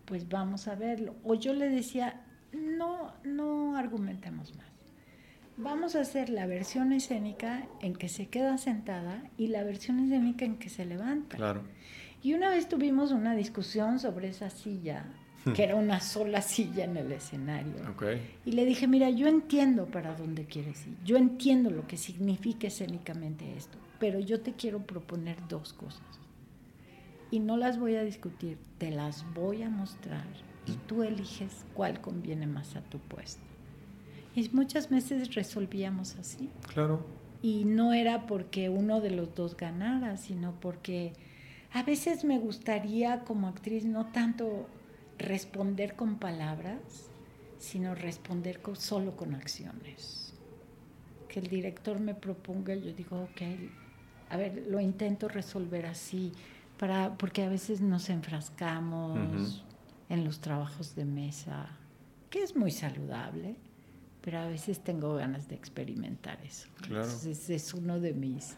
pues 0.04 0.28
vamos 0.28 0.68
a 0.68 0.74
verlo. 0.74 1.14
O 1.24 1.34
yo 1.34 1.54
le 1.54 1.70
decía, 1.70 2.20
no, 2.52 3.14
no 3.24 3.74
argumentemos 3.74 4.54
más 4.54 4.71
vamos 5.56 5.94
a 5.96 6.00
hacer 6.00 6.28
la 6.30 6.46
versión 6.46 6.92
escénica 6.92 7.66
en 7.80 7.94
que 7.94 8.08
se 8.08 8.28
queda 8.28 8.58
sentada 8.58 9.22
y 9.36 9.48
la 9.48 9.62
versión 9.62 10.00
escénica 10.00 10.44
en 10.44 10.58
que 10.58 10.68
se 10.68 10.84
levanta. 10.84 11.36
Claro. 11.36 11.62
Y 12.22 12.34
una 12.34 12.50
vez 12.50 12.68
tuvimos 12.68 13.10
una 13.10 13.34
discusión 13.34 13.98
sobre 13.98 14.28
esa 14.28 14.48
silla, 14.50 15.06
hmm. 15.44 15.52
que 15.52 15.64
era 15.64 15.74
una 15.74 16.00
sola 16.00 16.40
silla 16.40 16.84
en 16.84 16.96
el 16.96 17.10
escenario. 17.12 17.74
Y 18.44 18.52
le 18.52 18.64
dije, 18.64 18.86
mira, 18.86 19.10
yo 19.10 19.26
entiendo 19.26 19.86
para 19.86 20.14
dónde 20.14 20.44
quieres 20.46 20.86
ir, 20.86 20.96
yo 21.04 21.16
entiendo 21.16 21.70
lo 21.70 21.86
que 21.86 21.96
significa 21.96 22.68
escénicamente 22.68 23.56
esto, 23.56 23.78
pero 23.98 24.20
yo 24.20 24.40
te 24.40 24.52
quiero 24.52 24.86
proponer 24.86 25.36
dos 25.48 25.72
cosas. 25.72 26.02
Y 27.30 27.40
no 27.40 27.56
las 27.56 27.78
voy 27.78 27.96
a 27.96 28.04
discutir, 28.04 28.58
te 28.78 28.90
las 28.90 29.24
voy 29.32 29.62
a 29.62 29.70
mostrar 29.70 30.26
y 30.66 30.72
tú 30.86 31.02
eliges 31.02 31.64
cuál 31.74 32.00
conviene 32.00 32.46
más 32.46 32.76
a 32.76 32.82
tu 32.82 32.98
puesto. 32.98 33.51
Y 34.34 34.48
muchas 34.50 34.88
veces 34.88 35.34
resolvíamos 35.34 36.16
así. 36.16 36.48
Claro. 36.72 37.04
Y 37.42 37.64
no 37.64 37.92
era 37.92 38.26
porque 38.26 38.68
uno 38.68 39.00
de 39.00 39.10
los 39.10 39.34
dos 39.34 39.56
ganara, 39.56 40.16
sino 40.16 40.52
porque 40.60 41.12
a 41.72 41.82
veces 41.82 42.24
me 42.24 42.38
gustaría 42.38 43.24
como 43.24 43.48
actriz 43.48 43.84
no 43.84 44.06
tanto 44.06 44.66
responder 45.18 45.96
con 45.96 46.18
palabras, 46.18 47.10
sino 47.58 47.94
responder 47.94 48.60
solo 48.74 49.16
con 49.16 49.34
acciones. 49.34 50.34
Que 51.28 51.40
el 51.40 51.48
director 51.48 52.00
me 52.00 52.14
proponga, 52.14 52.74
yo 52.74 52.92
digo, 52.92 53.22
ok, 53.22 53.42
a 54.30 54.36
ver, 54.36 54.64
lo 54.68 54.80
intento 54.80 55.28
resolver 55.28 55.86
así, 55.86 56.32
para, 56.78 57.16
porque 57.18 57.42
a 57.42 57.48
veces 57.48 57.80
nos 57.80 58.08
enfrascamos 58.08 59.64
en 60.08 60.24
los 60.24 60.40
trabajos 60.40 60.94
de 60.94 61.04
mesa, 61.04 61.68
que 62.30 62.42
es 62.42 62.56
muy 62.56 62.70
saludable 62.70 63.56
pero 64.22 64.38
a 64.38 64.46
veces 64.46 64.82
tengo 64.82 65.14
ganas 65.16 65.48
de 65.48 65.56
experimentar 65.56 66.38
eso. 66.44 66.68
Claro. 66.80 67.08
es 67.24 67.74
uno 67.74 68.00
de 68.00 68.14
mis, 68.14 68.56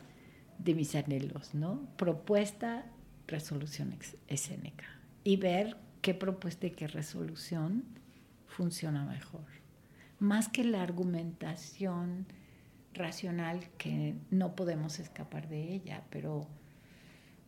de 0.58 0.74
mis 0.74 0.94
anhelos, 0.94 1.54
¿no? 1.54 1.88
Propuesta, 1.96 2.86
resolución 3.26 3.96
escénica. 4.28 4.84
Y 5.24 5.36
ver 5.36 5.76
qué 6.02 6.12
propuesta 6.14 6.66
y 6.66 6.70
qué 6.72 6.86
resolución 6.86 7.84
funciona 8.46 9.04
mejor. 9.06 9.46
Más 10.18 10.48
que 10.48 10.64
la 10.64 10.82
argumentación 10.82 12.26
racional 12.92 13.66
que 13.78 14.14
no 14.30 14.54
podemos 14.54 15.00
escapar 15.00 15.48
de 15.48 15.74
ella, 15.74 16.04
pero 16.10 16.46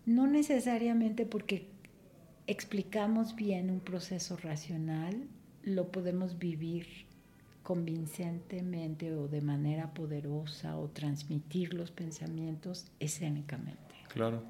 no 0.06 0.26
necesariamente 0.26 1.26
porque 1.26 1.68
explicamos 2.46 3.36
bien 3.36 3.70
un 3.70 3.80
proceso 3.80 4.36
racional, 4.36 5.28
lo 5.62 5.90
podemos 5.92 6.38
vivir 6.38 7.05
convincentemente 7.66 9.12
o 9.12 9.26
de 9.26 9.40
manera 9.40 9.92
poderosa 9.92 10.76
o 10.76 10.88
transmitir 10.90 11.74
los 11.74 11.90
pensamientos 11.90 12.92
escénicamente. 13.00 13.96
Claro. 14.06 14.44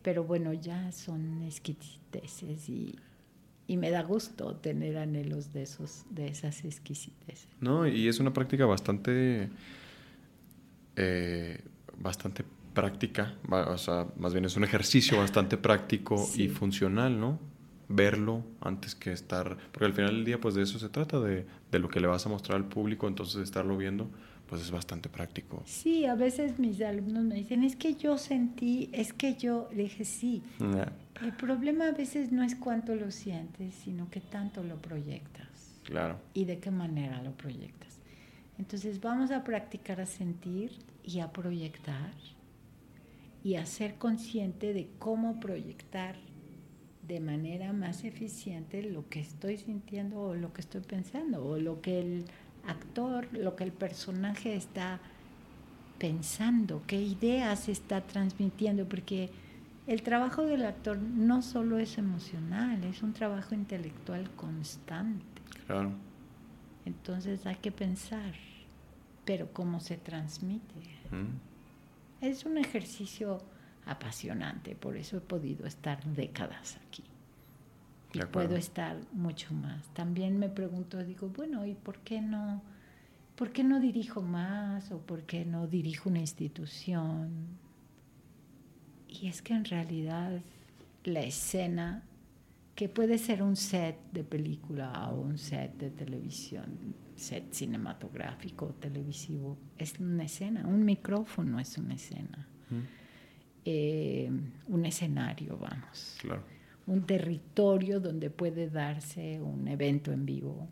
Pero 0.00 0.24
bueno, 0.24 0.54
ya 0.54 0.90
son 0.92 1.42
exquisiteces 1.42 2.70
y, 2.70 2.96
y 3.66 3.76
me 3.76 3.90
da 3.90 4.02
gusto 4.02 4.56
tener 4.56 4.96
anhelos 4.96 5.52
de, 5.52 5.64
esos, 5.64 6.06
de 6.08 6.28
esas 6.28 6.64
exquisiteces. 6.64 7.48
No, 7.60 7.86
y 7.86 8.08
es 8.08 8.18
una 8.18 8.32
práctica 8.32 8.64
bastante, 8.64 9.50
eh, 10.96 11.60
bastante 11.98 12.46
práctica, 12.72 13.34
o 13.50 13.76
sea, 13.76 14.06
más 14.16 14.32
bien 14.32 14.46
es 14.46 14.56
un 14.56 14.64
ejercicio 14.64 15.18
bastante 15.18 15.58
práctico 15.58 16.16
y 16.34 16.48
funcional, 16.48 17.20
¿no? 17.20 17.55
Verlo 17.88 18.44
antes 18.60 18.94
que 18.94 19.12
estar, 19.12 19.56
porque 19.72 19.86
al 19.86 19.92
final 19.92 20.14
del 20.14 20.24
día 20.24 20.40
pues 20.40 20.54
de 20.54 20.62
eso 20.62 20.78
se 20.78 20.88
trata, 20.88 21.20
de, 21.20 21.46
de, 21.70 21.78
lo 21.78 21.88
que 21.88 22.00
le 22.00 22.06
vas 22.06 22.26
a 22.26 22.28
mostrar 22.28 22.56
al 22.56 22.64
público, 22.64 23.06
entonces 23.06 23.42
estarlo 23.42 23.76
viendo 23.76 24.10
pues 24.48 24.62
es 24.62 24.70
bastante 24.70 25.08
práctico. 25.08 25.62
Sí, 25.66 26.06
a 26.06 26.14
veces 26.14 26.58
mis 26.58 26.80
alumnos 26.80 27.24
me 27.24 27.34
dicen, 27.34 27.64
es 27.64 27.76
que 27.76 27.94
yo 27.94 28.16
sentí, 28.16 28.88
es 28.92 29.12
que 29.12 29.34
yo, 29.34 29.68
le 29.74 29.84
dije, 29.84 30.04
sí, 30.04 30.42
el 31.22 31.32
problema 31.32 31.88
a 31.88 31.92
veces 31.92 32.32
no 32.32 32.42
es 32.42 32.54
cuánto 32.54 32.94
lo 32.94 33.10
sientes, 33.10 33.74
sino 33.74 34.08
que 34.10 34.20
tanto 34.20 34.62
lo 34.62 34.76
proyectas. 34.76 35.80
Claro. 35.84 36.18
Y 36.34 36.44
de 36.44 36.58
qué 36.58 36.70
manera 36.70 37.22
lo 37.22 37.32
proyectas. 37.32 37.98
Entonces 38.58 39.00
vamos 39.00 39.30
a 39.30 39.44
practicar 39.44 40.00
a 40.00 40.06
sentir 40.06 40.72
y 41.04 41.20
a 41.20 41.30
proyectar 41.30 42.12
y 43.44 43.56
a 43.56 43.66
ser 43.66 43.96
consciente 43.96 44.72
de 44.72 44.88
cómo 44.98 45.38
proyectar 45.38 46.16
de 47.06 47.20
manera 47.20 47.72
más 47.72 48.04
eficiente 48.04 48.82
lo 48.82 49.08
que 49.08 49.20
estoy 49.20 49.58
sintiendo 49.58 50.20
o 50.20 50.34
lo 50.34 50.52
que 50.52 50.60
estoy 50.60 50.80
pensando 50.80 51.44
o 51.44 51.58
lo 51.58 51.80
que 51.80 52.00
el 52.00 52.24
actor, 52.66 53.28
lo 53.32 53.54
que 53.54 53.64
el 53.64 53.72
personaje 53.72 54.56
está 54.56 55.00
pensando, 55.98 56.82
qué 56.86 57.00
ideas 57.00 57.68
está 57.68 58.00
transmitiendo, 58.00 58.86
porque 58.88 59.30
el 59.86 60.02
trabajo 60.02 60.42
del 60.42 60.64
actor 60.64 60.98
no 60.98 61.42
solo 61.42 61.78
es 61.78 61.96
emocional, 61.96 62.82
es 62.84 63.02
un 63.02 63.12
trabajo 63.12 63.54
intelectual 63.54 64.30
constante. 64.32 65.24
Claro. 65.66 65.92
Entonces 66.84 67.46
hay 67.46 67.56
que 67.56 67.72
pensar, 67.72 68.34
pero 69.24 69.52
cómo 69.52 69.80
se 69.80 69.96
transmite. 69.96 70.74
Mm. 71.10 72.24
Es 72.24 72.44
un 72.44 72.58
ejercicio 72.58 73.40
apasionante, 73.86 74.74
por 74.74 74.96
eso 74.96 75.16
he 75.18 75.20
podido 75.20 75.66
estar 75.66 76.02
décadas 76.04 76.78
aquí. 76.86 77.04
Y 78.12 78.20
puedo 78.26 78.56
estar 78.56 78.96
mucho 79.12 79.52
más. 79.54 79.88
También 79.94 80.38
me 80.38 80.48
pregunto, 80.48 81.02
digo, 81.04 81.28
bueno, 81.28 81.66
¿y 81.66 81.74
por 81.74 81.98
qué 81.98 82.20
no? 82.20 82.62
¿Por 83.36 83.52
qué 83.52 83.62
no 83.62 83.80
dirijo 83.80 84.22
más 84.22 84.90
o 84.90 84.98
por 84.98 85.24
qué 85.24 85.44
no 85.44 85.66
dirijo 85.66 86.08
una 86.08 86.20
institución? 86.20 87.30
Y 89.08 89.28
es 89.28 89.42
que 89.42 89.52
en 89.54 89.64
realidad 89.64 90.40
la 91.04 91.20
escena, 91.20 92.02
que 92.74 92.88
puede 92.88 93.18
ser 93.18 93.42
un 93.42 93.56
set 93.56 93.96
de 94.12 94.24
película 94.24 95.10
o 95.10 95.20
un 95.20 95.36
set 95.36 95.76
de 95.76 95.90
televisión, 95.90 96.94
set 97.16 97.52
cinematográfico 97.52 98.68
televisivo, 98.80 99.58
es 99.76 99.98
una 100.00 100.24
escena, 100.24 100.66
un 100.66 100.84
micrófono 100.84 101.60
es 101.60 101.76
una 101.76 101.94
escena, 101.94 102.48
Mm. 102.70 103.05
Eh, 103.68 104.30
un 104.68 104.86
escenario, 104.86 105.58
vamos, 105.58 106.16
Claro. 106.20 106.42
un 106.86 107.02
territorio 107.04 107.98
donde 107.98 108.30
puede 108.30 108.70
darse 108.70 109.40
un 109.40 109.66
evento 109.66 110.12
en 110.12 110.24
vivo 110.24 110.68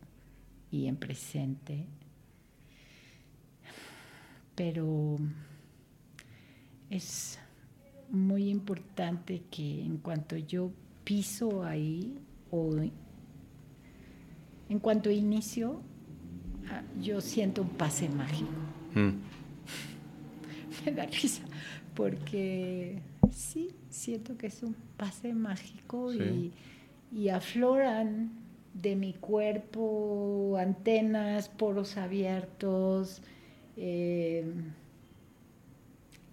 y 0.70 0.86
en 0.86 0.94
presente. 0.96 1.86
Pero 4.54 5.16
es 6.88 7.38
muy 8.10 8.48
importante 8.48 9.42
que 9.50 9.82
en 9.84 9.96
cuanto 9.98 10.36
yo 10.36 10.70
piso 11.02 11.64
ahí 11.64 12.16
o 12.52 12.70
en 14.68 14.78
cuanto 14.78 15.10
inicio, 15.10 15.82
ah, 16.70 16.82
yo 17.00 17.20
siento 17.20 17.62
un 17.62 17.70
pase 17.70 18.08
mágico. 18.08 18.52
Mm. 18.94 19.10
Me 20.86 20.92
da 20.92 21.06
risa 21.06 21.42
porque 21.94 23.00
sí, 23.30 23.70
siento 23.90 24.36
que 24.36 24.48
es 24.48 24.62
un 24.62 24.74
pase 24.96 25.32
mágico 25.34 26.12
Sí. 26.12 26.52
y, 27.12 27.16
y 27.16 27.28
afloran 27.28 28.30
de 28.74 28.96
mi 28.96 29.12
cuerpo 29.14 30.56
antenas, 30.58 31.48
poros 31.48 31.96
abiertos 31.96 33.22
eh, 33.76 34.44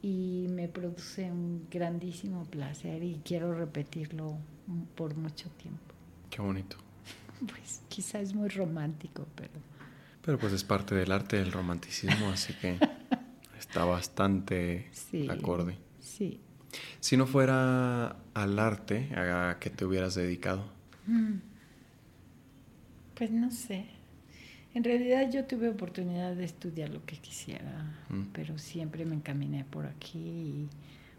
y 0.02 0.48
me 0.50 0.68
produce 0.68 1.32
un 1.32 1.68
grandísimo 1.70 2.44
placer 2.46 3.04
y 3.04 3.22
quiero 3.24 3.54
repetirlo 3.54 4.36
por 4.96 5.16
mucho 5.16 5.50
tiempo. 5.62 5.94
Qué 6.30 6.42
bonito. 6.42 6.78
Pues 7.48 7.82
quizá 7.90 8.20
es 8.20 8.36
muy 8.36 8.50
romántico, 8.50 9.26
pero 9.36 9.50
Pero 10.24 10.38
pues 10.38 10.54
es 10.54 10.64
parte 10.64 10.94
del 10.94 11.12
arte 11.12 11.38
del 11.38 11.52
romanticismo, 11.52 12.30
así 12.30 12.54
que 12.54 12.78
está 13.62 13.86
bastante 13.86 14.88
sí. 14.92 15.28
acorde. 15.30 15.78
Sí. 16.00 16.40
Si 17.00 17.18
no 17.18 17.26
fuera 17.28 18.18
al 18.34 18.60
arte, 18.60 19.14
¿a 19.16 19.58
qué 19.60 19.70
te 19.70 19.86
hubieras 19.86 20.16
dedicado? 20.16 20.66
Mm. 21.08 21.36
Pues 23.16 23.32
no 23.32 23.52
sé. 23.52 23.86
En 24.74 24.84
realidad 24.84 25.30
yo 25.32 25.46
tuve 25.46 25.68
oportunidad 25.70 26.34
de 26.36 26.46
estudiar 26.46 26.90
lo 26.90 27.06
que 27.06 27.18
quisiera, 27.18 28.06
Mm. 28.10 28.28
pero 28.34 28.58
siempre 28.58 29.06
me 29.06 29.16
encaminé 29.16 29.66
por 29.66 29.86
aquí 29.86 30.18
y 30.20 30.70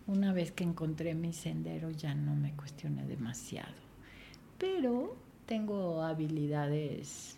una 0.06 0.32
vez 0.32 0.52
que 0.52 0.64
encontré 0.64 1.14
mi 1.14 1.32
sendero 1.32 1.90
ya 1.90 2.14
no 2.14 2.34
me 2.34 2.52
cuestioné 2.54 3.06
demasiado. 3.06 3.74
Pero 4.58 5.16
tengo 5.46 6.02
habilidades, 6.02 7.36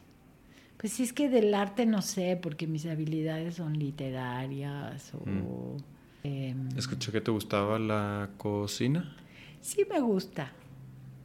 pues 0.84 0.92
si 0.92 1.02
es 1.02 1.14
que 1.14 1.30
del 1.30 1.54
arte 1.54 1.86
no 1.86 2.02
sé, 2.02 2.38
porque 2.38 2.66
mis 2.66 2.84
habilidades 2.84 3.54
son 3.54 3.78
literarias 3.78 5.14
o... 5.14 5.26
Mm. 5.26 5.76
em, 6.24 6.68
Escuché 6.76 7.10
que 7.10 7.22
te 7.22 7.30
gustaba 7.30 7.78
la 7.78 8.28
cocina. 8.36 9.16
sí 9.62 9.86
me 9.88 9.98
gusta, 10.00 10.52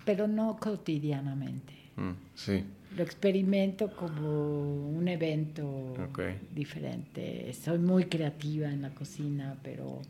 pero 0.06 0.30
no 0.30 0.56
cotidianamente. 0.56 1.74
Mm, 1.98 2.12
sí, 2.36 2.64
Lo 2.96 3.04
experimento 3.04 3.94
como 3.94 4.88
un 4.98 5.06
evento 5.10 5.94
diferente. 6.56 7.52
Soy 7.52 7.80
muy 7.80 8.06
creativa 8.06 8.70
en 8.70 8.82
la 8.82 8.92
cocina, 8.92 9.58
pero, 9.62 10.02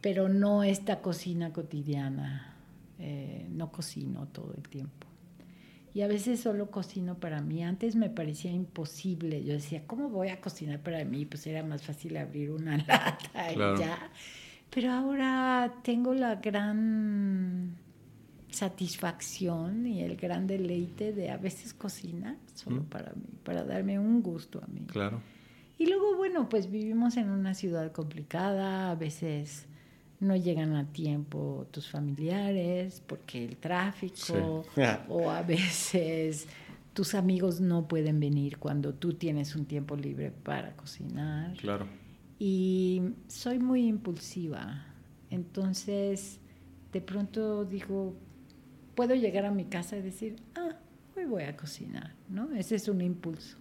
pero 0.00 0.28
no 0.28 0.62
esta 0.62 1.00
cocina 1.00 1.52
cotidiana. 1.52 2.54
Eh, 3.00 3.44
no 3.50 3.72
cocino 3.72 4.28
todo 4.28 4.54
el 4.56 4.62
tiempo. 4.68 5.07
Y 5.98 6.02
a 6.02 6.06
veces 6.06 6.38
solo 6.38 6.70
cocino 6.70 7.18
para 7.18 7.40
mí. 7.40 7.64
Antes 7.64 7.96
me 7.96 8.08
parecía 8.08 8.52
imposible. 8.52 9.42
Yo 9.42 9.54
decía, 9.54 9.82
¿cómo 9.84 10.08
voy 10.10 10.28
a 10.28 10.40
cocinar 10.40 10.78
para 10.80 11.04
mí? 11.04 11.24
Pues 11.24 11.44
era 11.48 11.64
más 11.64 11.82
fácil 11.82 12.16
abrir 12.16 12.52
una 12.52 12.76
lata 12.86 13.18
Claro. 13.52 13.74
y 13.74 13.80
ya. 13.80 13.98
Pero 14.70 14.92
ahora 14.92 15.74
tengo 15.82 16.14
la 16.14 16.36
gran 16.36 17.74
satisfacción 18.50 19.86
y 19.86 20.02
el 20.02 20.16
gran 20.16 20.46
deleite 20.46 21.12
de 21.12 21.30
a 21.30 21.36
veces 21.36 21.74
cocinar 21.74 22.36
solo 22.54 22.82
Mm. 22.82 22.86
para 22.86 23.12
mí, 23.14 23.24
para 23.42 23.64
darme 23.64 23.98
un 23.98 24.22
gusto 24.22 24.60
a 24.62 24.66
mí. 24.68 24.82
claro. 24.86 25.20
Y 25.80 25.86
luego, 25.86 26.16
bueno, 26.16 26.48
pues 26.48 26.70
vivimos 26.70 27.16
en 27.16 27.30
una 27.30 27.54
ciudad 27.54 27.92
complicada, 27.92 28.90
a 28.90 28.94
veces 28.96 29.67
no 30.20 30.36
llegan 30.36 30.74
a 30.74 30.86
tiempo 30.92 31.66
tus 31.70 31.88
familiares 31.88 33.02
porque 33.06 33.44
el 33.44 33.56
tráfico, 33.56 34.64
Sí. 34.74 34.82
o 35.08 35.30
a 35.30 35.42
veces 35.42 36.48
tus 36.92 37.14
amigos 37.14 37.60
no 37.60 37.86
pueden 37.86 38.18
venir 38.18 38.58
cuando 38.58 38.92
tú 38.94 39.14
tienes 39.14 39.54
un 39.54 39.66
tiempo 39.66 39.96
libre 39.96 40.30
para 40.30 40.74
cocinar. 40.74 41.54
Claro. 41.56 41.86
Y 42.40 43.02
soy 43.28 43.58
muy 43.58 43.86
impulsiva, 43.86 44.84
entonces 45.30 46.40
de 46.92 47.00
pronto 47.00 47.64
digo, 47.64 48.14
puedo 48.94 49.14
llegar 49.14 49.44
a 49.44 49.50
mi 49.50 49.64
casa 49.64 49.96
y 49.96 50.02
decir, 50.02 50.36
ah, 50.56 50.76
hoy 51.16 51.24
voy 51.26 51.42
a 51.44 51.56
cocinar, 51.56 52.14
¿no? 52.28 52.52
Ese 52.54 52.76
es 52.76 52.88
un 52.88 53.00
impulso. 53.00 53.56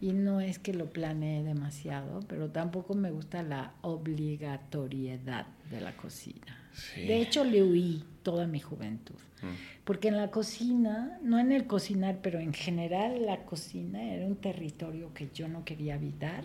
Y 0.00 0.12
no 0.12 0.40
es 0.40 0.58
que 0.58 0.72
lo 0.72 0.90
planee 0.90 1.42
demasiado, 1.42 2.20
pero 2.28 2.50
tampoco 2.50 2.94
me 2.94 3.10
gusta 3.10 3.42
la 3.42 3.74
obligatoriedad 3.82 5.46
de 5.72 5.80
la 5.80 5.96
cocina. 5.96 6.56
Sí. 6.72 7.02
De 7.06 7.20
hecho, 7.20 7.44
le 7.44 7.62
huí 7.62 8.04
toda 8.22 8.46
mi 8.46 8.60
juventud. 8.60 9.16
Mm, 9.42 9.82
Porque 9.84 10.08
en 10.08 10.16
la 10.16 10.30
cocina, 10.30 11.18
no 11.22 11.38
en 11.40 11.50
el 11.50 11.66
cocinar, 11.66 12.20
pero 12.22 12.38
en 12.38 12.52
general 12.54 13.26
la 13.26 13.44
cocina 13.44 14.00
era 14.02 14.26
un 14.26 14.36
territorio 14.36 15.12
que 15.12 15.28
yo 15.34 15.48
no 15.48 15.64
quería 15.64 15.94
habitar, 15.96 16.44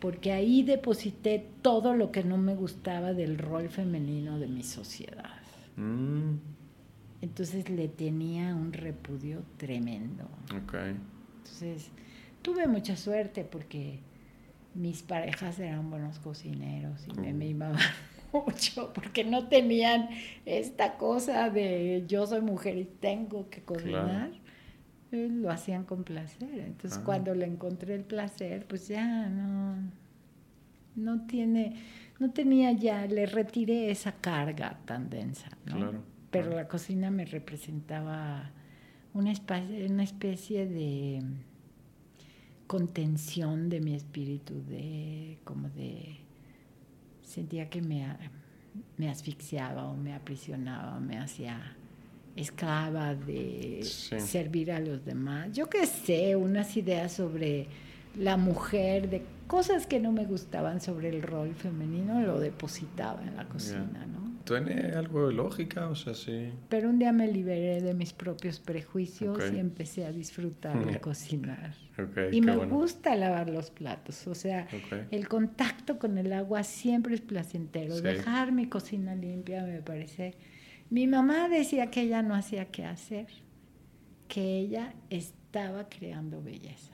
porque 0.00 0.32
ahí 0.32 0.64
deposité 0.64 1.46
todo 1.62 1.94
lo 1.94 2.10
que 2.10 2.24
no 2.24 2.36
me 2.38 2.56
gustaba 2.56 3.12
del 3.12 3.38
rol 3.38 3.68
femenino 3.68 4.40
de 4.40 4.48
mi 4.48 4.64
sociedad. 4.64 5.30
mm, 5.76 6.32
Entonces 7.20 7.70
le 7.70 7.86
tenía 7.88 8.54
un 8.56 8.72
repudio 8.72 9.44
tremendo. 9.56 10.28
Entonces, 11.38 11.90
tuve 12.42 12.66
mucha 12.66 12.96
suerte 12.96 13.44
porque 13.44 14.00
mis 14.74 15.02
parejas 15.02 15.58
eran 15.60 15.88
buenos 15.90 16.18
cocineros 16.18 17.06
y 17.06 17.12
me 17.20 17.32
mimaban 17.32 17.78
mucho 18.46 18.92
porque 18.92 19.24
no 19.24 19.48
tenían 19.48 20.08
esta 20.46 20.96
cosa 20.96 21.50
de 21.50 22.04
yo 22.06 22.26
soy 22.26 22.40
mujer 22.40 22.76
y 22.78 22.84
tengo 22.84 23.48
que 23.50 23.62
cocinar. 23.62 24.30
Eh, 25.12 25.28
Lo 25.30 25.50
hacían 25.50 25.84
con 25.84 26.04
placer. 26.04 26.48
Entonces, 26.58 26.98
Ah. 27.00 27.04
cuando 27.04 27.34
le 27.34 27.46
encontré 27.46 27.94
el 27.94 28.04
placer, 28.04 28.66
pues 28.66 28.88
ya 28.88 29.28
no 29.28 29.76
no 30.94 31.26
tiene 31.26 31.76
no 32.18 32.30
tenía 32.32 32.72
ya 32.72 33.06
le 33.06 33.26
retiré 33.26 33.90
esa 33.90 34.12
carga 34.12 34.78
tan 34.84 35.08
densa, 35.10 35.48
¿no? 35.66 35.76
Claro, 35.76 36.02
Pero 36.30 36.44
claro. 36.48 36.62
la 36.62 36.68
cocina 36.68 37.10
me 37.10 37.24
representaba 37.24 38.50
una 39.14 39.32
especie, 39.32 39.86
una 39.86 40.02
especie 40.04 40.66
de 40.66 41.22
contención 42.66 43.68
de 43.68 43.80
mi 43.80 43.94
espíritu, 43.94 44.62
de 44.64 45.38
como 45.44 45.68
de 45.70 46.16
sentía 47.32 47.68
que 47.70 47.80
me, 47.82 48.04
a- 48.04 48.18
me 48.96 49.08
asfixiaba 49.10 49.84
o 49.88 49.96
me 49.96 50.14
aprisionaba, 50.14 50.96
o 50.96 51.00
me 51.00 51.18
hacía 51.18 51.76
esclava 52.36 53.14
de 53.14 53.80
Sí. 53.82 54.18
servir 54.20 54.72
a 54.72 54.80
los 54.80 55.04
demás. 55.04 55.50
Yo 55.52 55.68
qué 55.68 55.86
sé, 55.86 56.34
unas 56.36 56.76
ideas 56.76 57.12
sobre 57.12 57.66
la 58.16 58.36
mujer, 58.38 59.10
de 59.10 59.22
cosas 59.46 59.86
que 59.86 60.00
no 60.00 60.12
me 60.12 60.24
gustaban 60.24 60.80
sobre 60.80 61.10
el 61.10 61.22
rol 61.22 61.54
femenino, 61.54 62.20
lo 62.22 62.40
depositaba 62.40 63.22
en 63.22 63.36
la 63.36 63.44
cocina, 63.46 64.06
¿no? 64.06 64.31
Tiene 64.44 64.92
algo 64.92 65.28
de 65.28 65.34
lógica, 65.34 65.88
o 65.88 65.94
sea, 65.94 66.14
sí. 66.14 66.50
Pero 66.68 66.90
un 66.90 66.98
día 66.98 67.12
me 67.12 67.26
liberé 67.26 67.80
de 67.80 67.94
mis 67.94 68.12
propios 68.12 68.60
prejuicios 68.60 69.38
y 69.52 69.58
empecé 69.58 70.04
a 70.04 70.12
disfrutar 70.12 70.84
de 70.84 71.00
cocinar. 71.00 71.74
y 72.30 72.40
me 72.40 72.56
gusta 72.56 73.14
lavar 73.16 73.48
los 73.50 73.70
platos, 73.70 74.26
o 74.26 74.34
sea, 74.34 74.66
el 75.10 75.28
contacto 75.28 75.98
con 75.98 76.18
el 76.18 76.32
agua 76.32 76.62
siempre 76.64 77.14
es 77.14 77.20
placentero. 77.20 78.00
Dejar 78.00 78.52
mi 78.52 78.68
cocina 78.68 79.14
limpia 79.14 79.64
me 79.64 79.82
parece... 79.82 80.34
Mi 80.90 81.06
mamá 81.06 81.48
decía 81.48 81.90
que 81.90 82.02
ella 82.02 82.22
no 82.22 82.34
hacía 82.34 82.66
qué 82.66 82.84
hacer, 82.84 83.26
que 84.28 84.58
ella 84.58 84.94
estaba 85.08 85.88
creando 85.88 86.42
belleza. 86.42 86.92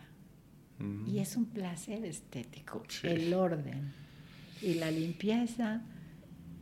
Mm. 0.79 1.09
Y 1.09 1.19
es 1.19 1.37
un 1.37 1.47
placer 1.47 2.05
estético, 2.05 2.85
el 3.03 3.35
orden 3.35 3.93
y 4.63 4.75
la 4.75 4.91
limpieza 4.91 5.83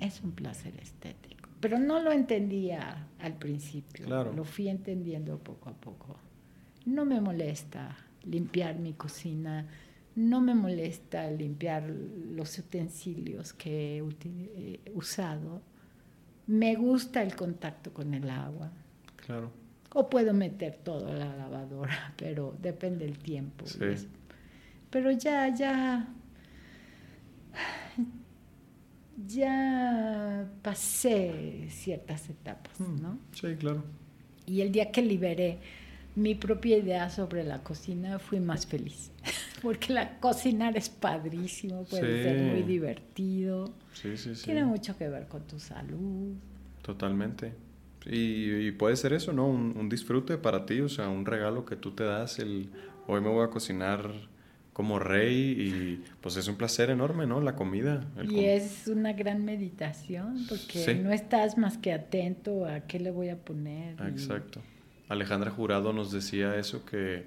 es 0.00 0.20
un 0.22 0.32
placer 0.32 0.74
estético. 0.80 1.48
Pero 1.60 1.78
no 1.78 2.00
lo 2.00 2.12
entendía 2.12 3.08
al 3.18 3.34
principio, 3.34 4.06
lo 4.24 4.44
fui 4.44 4.68
entendiendo 4.68 5.38
poco 5.38 5.70
a 5.70 5.72
poco. 5.72 6.16
No 6.84 7.04
me 7.04 7.20
molesta 7.20 7.96
limpiar 8.24 8.78
mi 8.78 8.92
cocina, 8.92 9.66
no 10.16 10.40
me 10.40 10.54
molesta 10.54 11.30
limpiar 11.30 11.88
los 11.88 12.58
utensilios 12.58 13.52
que 13.52 13.98
he 13.98 14.90
usado. 14.94 15.62
Me 16.46 16.74
gusta 16.76 17.22
el 17.22 17.34
contacto 17.34 17.92
con 17.92 18.14
el 18.14 18.28
agua. 18.30 18.70
Claro. 19.16 19.50
O 19.94 20.08
puedo 20.08 20.34
meter 20.34 20.76
todo 20.76 21.08
a 21.08 21.14
la 21.14 21.34
lavadora, 21.36 22.12
pero 22.16 22.56
depende 22.60 23.06
del 23.06 23.18
tiempo. 23.18 23.64
Pero 24.90 25.10
ya, 25.10 25.54
ya, 25.54 26.06
ya 29.26 30.48
pasé 30.62 31.68
ciertas 31.70 32.28
etapas, 32.30 32.80
mm, 32.80 33.02
¿no? 33.02 33.18
Sí, 33.32 33.54
claro. 33.56 33.84
Y 34.46 34.60
el 34.60 34.72
día 34.72 34.90
que 34.92 35.02
liberé 35.02 35.58
mi 36.14 36.34
propia 36.34 36.78
idea 36.78 37.10
sobre 37.10 37.44
la 37.44 37.62
cocina, 37.62 38.18
fui 38.18 38.40
más 38.40 38.66
feliz. 38.66 39.10
Porque 39.62 39.92
la 39.92 40.18
cocinar 40.18 40.76
es 40.76 40.88
padrísimo, 40.88 41.84
puede 41.84 42.22
ser 42.22 42.52
muy 42.52 42.62
divertido. 42.62 43.72
Sí, 43.92 44.16
sí, 44.16 44.34
sí. 44.34 44.44
Tiene 44.44 44.64
mucho 44.64 44.96
que 44.96 45.08
ver 45.08 45.28
con 45.28 45.42
tu 45.46 45.58
salud. 45.58 46.34
Totalmente. 46.82 47.52
Y, 48.06 48.70
puede 48.72 48.96
ser 48.96 49.12
eso, 49.12 49.32
¿no? 49.32 49.48
Un, 49.48 49.76
un, 49.76 49.88
disfrute 49.88 50.38
para 50.38 50.64
ti, 50.64 50.80
o 50.80 50.88
sea, 50.88 51.08
un 51.08 51.26
regalo 51.26 51.64
que 51.64 51.74
tú 51.74 51.90
te 51.90 52.04
das, 52.04 52.38
el 52.38 52.70
hoy 53.08 53.20
me 53.20 53.28
voy 53.28 53.44
a 53.44 53.50
cocinar 53.50 54.12
como 54.76 54.98
rey 54.98 55.54
y 55.58 56.04
pues 56.20 56.36
es 56.36 56.48
un 56.48 56.56
placer 56.56 56.90
enorme, 56.90 57.26
¿no? 57.26 57.40
La 57.40 57.56
comida. 57.56 58.06
y 58.28 58.44
es 58.44 58.86
una 58.88 59.14
gran 59.14 59.42
meditación 59.42 60.44
porque 60.50 60.96
no 60.96 61.12
estás 61.12 61.56
más 61.56 61.78
que 61.78 61.94
atento 61.94 62.66
a 62.66 62.80
qué 62.80 63.00
le 63.00 63.10
voy 63.10 63.30
a 63.30 63.38
poner. 63.38 63.98
Exacto. 64.02 64.60
Alejandra 65.08 65.50
Jurado 65.50 65.94
nos 65.94 66.12
decía 66.12 66.56
eso, 66.56 66.84
que 66.84 67.24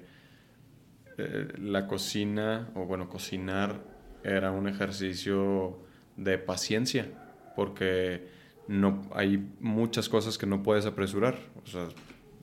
eh, 1.18 1.48
la 1.58 1.88
cocina, 1.88 2.68
o 2.76 2.86
bueno, 2.86 3.08
cocinar 3.08 3.80
era 4.22 4.52
un 4.52 4.68
ejercicio 4.68 5.76
de 6.16 6.38
paciencia, 6.38 7.08
porque 7.56 8.28
no, 8.68 9.10
hay 9.12 9.44
muchas 9.58 10.08
cosas 10.08 10.38
que 10.38 10.46
no 10.46 10.62
puedes 10.62 10.86
apresurar. 10.86 11.36
O 11.64 11.66
sea, 11.66 11.88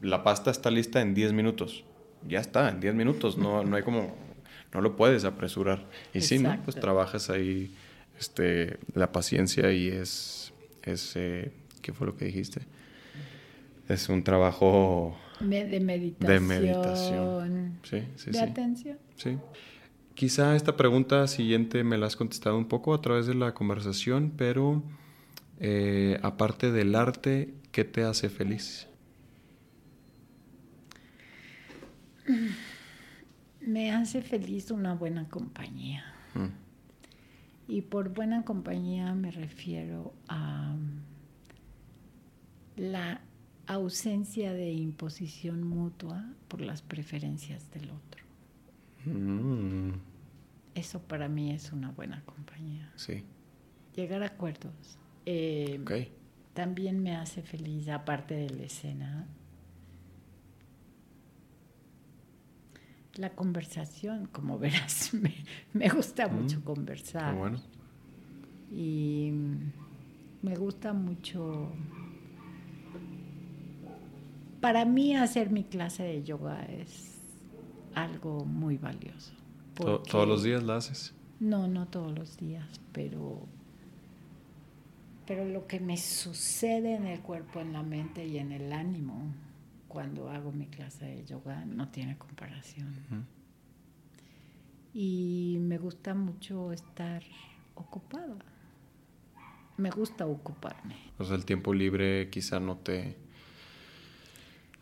la 0.01 0.25
pasta 0.25 0.51
está 0.51 0.69
lista 0.69 0.99
en 0.99 1.13
10 1.13 1.31
minutos. 1.31 1.85
Ya 2.27 2.41
está, 2.41 2.67
en 2.67 2.81
10 2.81 2.93
minutos. 2.93 3.37
No, 3.37 3.63
no 3.63 3.77
hay 3.77 3.83
como 3.83 4.26
no 4.73 4.81
lo 4.81 4.95
puedes 4.95 5.23
apresurar. 5.25 5.85
Y 6.13 6.21
si 6.21 6.39
¿no? 6.39 6.61
Pues 6.63 6.75
trabajas 6.75 7.29
ahí 7.29 7.71
este, 8.19 8.77
la 8.93 9.11
paciencia 9.11 9.71
y 9.71 9.87
es, 9.87 10.53
es 10.83 11.13
eh, 11.15 11.51
¿qué 11.81 11.93
fue 11.93 12.07
lo 12.07 12.15
que 12.15 12.25
dijiste? 12.25 12.61
Es 13.87 14.09
un 14.09 14.23
trabajo 14.23 15.17
de 15.39 15.79
meditación. 15.79 16.27
De 16.27 16.39
meditación. 16.39 17.79
Sí, 17.83 18.03
sí, 18.15 18.31
de 18.31 18.39
atención. 18.39 18.97
Sí. 19.15 19.37
Quizá 20.13 20.55
esta 20.55 20.75
pregunta 20.75 21.27
siguiente 21.27 21.83
me 21.83 21.97
la 21.97 22.07
has 22.07 22.15
contestado 22.15 22.57
un 22.57 22.67
poco 22.67 22.93
a 22.93 23.01
través 23.01 23.27
de 23.27 23.35
la 23.35 23.53
conversación, 23.53 24.33
pero 24.35 24.83
eh, 25.59 26.19
aparte 26.23 26.71
del 26.71 26.95
arte, 26.95 27.53
¿qué 27.71 27.83
te 27.83 28.03
hace 28.03 28.29
feliz? 28.29 28.87
Me 33.67 33.91
hace 33.91 34.21
feliz 34.21 34.71
una 34.71 34.95
buena 34.95 35.27
compañía. 35.27 36.05
Mm. 36.35 37.69
Y 37.69 37.81
por 37.81 38.13
buena 38.13 38.45
compañía 38.45 39.13
me 39.13 39.29
refiero 39.29 40.13
a 40.29 40.73
la 42.77 43.19
ausencia 43.65 44.53
de 44.53 44.71
imposición 44.71 45.63
mutua 45.63 46.23
por 46.47 46.61
las 46.61 46.81
preferencias 46.81 47.69
del 47.71 47.89
otro. 47.89 48.23
Mm. 49.03 49.95
Eso 50.73 51.01
para 51.01 51.27
mí 51.27 51.51
es 51.51 51.73
una 51.73 51.91
buena 51.91 52.23
compañía. 52.23 52.89
Sí. 52.95 53.25
Llegar 53.97 54.23
a 54.23 54.27
acuerdos. 54.27 54.97
Eh, 55.25 56.09
también 56.53 57.03
me 57.03 57.17
hace 57.17 57.41
feliz, 57.41 57.89
aparte 57.89 58.33
de 58.33 58.49
la 58.49 58.63
escena, 58.63 59.27
la 63.19 63.31
conversación, 63.31 64.27
como 64.31 64.57
verás, 64.59 65.11
me, 65.73 65.89
gusta 65.89 66.27
mm. 66.27 66.41
mucho 66.41 66.63
conversar. 66.63 67.35
bueno. 67.35 67.59
Y 68.71 69.31
me 70.41 70.55
gusta 70.55 70.93
mucho... 70.93 71.71
Para 74.61 74.85
mí 74.85 75.15
hacer 75.15 75.51
mi 75.51 75.63
clase 75.63 76.03
de 76.03 76.23
yoga 76.23 76.63
es 76.65 77.19
algo 77.93 78.43
muy 78.43 78.77
valioso. 78.77 79.33
¿Todos 79.75 80.27
los 80.27 80.43
días 80.43 80.63
la 80.63 80.77
haces? 80.77 81.13
No, 81.39 81.67
no 81.67 81.87
todos 81.87 82.17
los 82.17 82.37
días, 82.37 82.81
pero 82.91 83.47
pero 85.27 85.43
lo 85.43 85.67
que 85.67 85.81
me 85.81 85.97
sucede 85.97 86.95
en 86.95 87.05
el 87.05 87.19
cuerpo, 87.19 87.59
en 87.59 87.73
la 87.73 87.83
mente 87.83 88.25
y 88.25 88.37
en 88.37 88.53
el 88.53 88.71
ánimo 88.71 89.33
cuando 89.87 90.29
hago 90.29 90.51
mi 90.51 90.67
clase 90.67 91.05
de 91.05 91.25
yoga 91.25 91.65
no 91.65 91.89
tiene 91.89 92.17
comparación. 92.17 93.25
Y 94.93 95.57
me 95.61 95.77
gusta 95.77 96.13
mucho 96.13 96.71
estar 96.71 97.23
ocupada. 97.75 98.37
Me 99.77 99.91
gusta 99.91 100.25
ocuparme. 100.25 100.95
O 101.19 101.23
sea, 101.23 101.35
el 101.35 101.45
tiempo 101.45 101.73
libre 101.73 102.29
quizá 102.29 102.59
no 102.59 102.77
te 102.77 103.15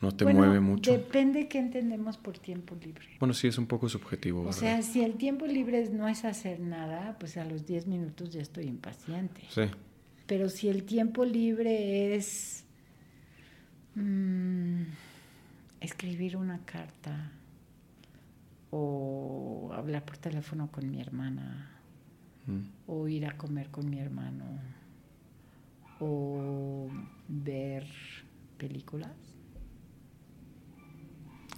no 0.01 0.11
te 0.11 0.25
mueve 0.25 0.59
mucho. 0.59 0.91
Depende 0.91 1.47
qué 1.47 1.57
entendemos 1.57 2.17
por 2.17 2.37
tiempo 2.37 2.75
libre. 2.75 3.05
Bueno, 3.19 3.33
sí 3.33 3.47
es 3.47 3.57
un 3.57 3.65
poco 3.65 3.89
subjetivo. 3.89 4.43
O 4.43 4.53
sea, 4.53 4.81
si 4.81 5.01
el 5.03 5.15
tiempo 5.15 5.47
libre 5.47 5.89
no 5.89 6.07
es 6.07 6.25
hacer 6.25 6.59
nada, 6.59 7.17
pues 7.19 7.37
a 7.37 7.45
los 7.45 7.65
10 7.65 7.87
minutos 7.87 8.29
ya 8.31 8.41
estoy 8.41 8.65
impaciente. 8.65 9.41
Sí. 9.49 9.63
Pero 10.27 10.49
si 10.49 10.69
el 10.69 10.83
tiempo 10.83 11.23
libre 11.25 12.15
es 12.15 12.64
Mm, 13.95 14.83
escribir 15.79 16.35
una 16.35 16.59
carta 16.65 17.31
o 18.71 19.71
hablar 19.73 20.03
por 20.03 20.17
teléfono 20.17 20.69
con 20.69 20.89
mi 20.89 20.99
hermana 20.99 21.71
mm. 22.45 22.61
o 22.87 23.07
ir 23.07 23.25
a 23.25 23.37
comer 23.37 23.69
con 23.69 23.89
mi 23.89 23.99
hermano 23.99 24.45
o 25.99 26.89
ver 27.29 27.87
películas. 28.57 29.15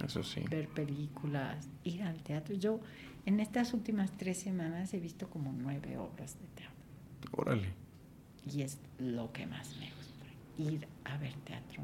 Eso 0.04 0.22
sí. 0.22 0.42
Ver 0.48 0.68
películas, 0.68 1.68
ir 1.82 2.04
al 2.04 2.22
teatro. 2.22 2.54
Yo 2.54 2.80
en 3.26 3.40
estas 3.40 3.74
últimas 3.74 4.16
tres 4.16 4.38
semanas 4.38 4.94
he 4.94 5.00
visto 5.00 5.28
como 5.28 5.52
nueve 5.52 5.98
obras 5.98 6.38
de 6.38 6.46
teatro. 6.54 6.76
Órale. 7.32 7.72
Y 8.46 8.62
es 8.62 8.78
lo 8.98 9.32
que 9.32 9.46
más 9.46 9.76
me 9.78 9.90
gusta. 9.90 10.24
Ir 10.56 10.86
a 11.04 11.16
ver 11.18 11.34
teatro 11.40 11.82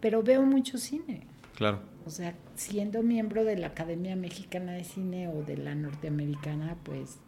pero 0.00 0.22
veo 0.22 0.42
mucho 0.42 0.78
cine. 0.78 1.26
Claro. 1.56 1.80
O 2.06 2.10
sea, 2.10 2.34
siendo 2.54 3.02
miembro 3.02 3.44
de 3.44 3.56
la 3.56 3.68
Academia 3.68 4.16
Mexicana 4.16 4.72
de 4.72 4.84
Cine 4.84 5.28
o 5.28 5.42
de 5.42 5.56
la 5.56 5.74
norteamericana, 5.74 6.76
pues, 6.82 7.18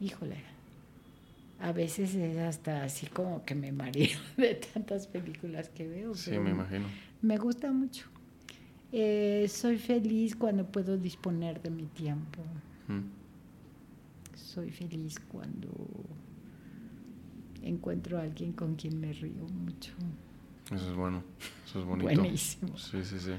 híjole, 0.00 0.36
a 1.60 1.72
veces 1.72 2.14
es 2.14 2.36
hasta 2.36 2.84
así 2.84 3.06
como 3.06 3.44
que 3.44 3.54
me 3.54 3.72
mareo 3.72 4.18
de 4.36 4.54
tantas 4.54 5.06
películas 5.06 5.68
que 5.68 5.88
veo. 5.88 6.14
Sí, 6.14 6.38
me 6.38 6.50
imagino. 6.50 6.86
Me 7.22 7.36
gusta 7.38 7.72
mucho. 7.72 8.06
Eh, 8.92 9.46
soy 9.48 9.78
feliz 9.78 10.36
cuando 10.36 10.66
puedo 10.70 10.96
disponer 10.96 11.60
de 11.60 11.70
mi 11.70 11.86
tiempo. 11.86 12.42
Mm. 12.86 14.36
Soy 14.36 14.70
feliz 14.70 15.18
cuando 15.28 15.68
encuentro 17.62 18.18
a 18.18 18.22
alguien 18.22 18.52
con 18.52 18.76
quien 18.76 19.00
me 19.00 19.12
río 19.12 19.48
mucho. 19.48 19.92
Eso 20.74 20.90
es 20.90 20.96
bueno, 20.96 21.22
eso 21.64 21.80
es 21.80 21.84
bonito. 21.84 22.10
Buenísimo. 22.20 22.76
Sí, 22.76 23.04
sí, 23.04 23.18
sí. 23.18 23.32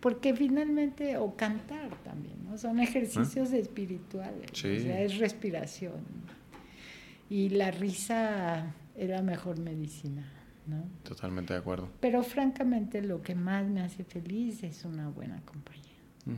porque 0.00 0.34
finalmente, 0.34 1.16
o 1.18 1.34
cantar 1.36 1.90
también, 2.02 2.36
¿no? 2.44 2.56
Son 2.58 2.78
ejercicios 2.80 3.52
espirituales, 3.52 4.50
o 4.52 4.56
sea, 4.56 5.00
es 5.02 5.18
respiración. 5.18 6.02
Y 7.30 7.48
la 7.50 7.70
risa 7.70 8.74
es 8.94 9.08
la 9.08 9.22
mejor 9.22 9.58
medicina, 9.58 10.24
¿no? 10.66 10.84
Totalmente 11.02 11.54
de 11.54 11.58
acuerdo. 11.60 11.88
Pero 12.00 12.22
francamente 12.22 13.02
lo 13.02 13.22
que 13.22 13.34
más 13.34 13.66
me 13.66 13.80
hace 13.80 14.04
feliz 14.04 14.62
es 14.62 14.84
una 14.84 15.08
buena 15.08 15.40
compañía. 15.42 15.82
Mm, 16.26 16.34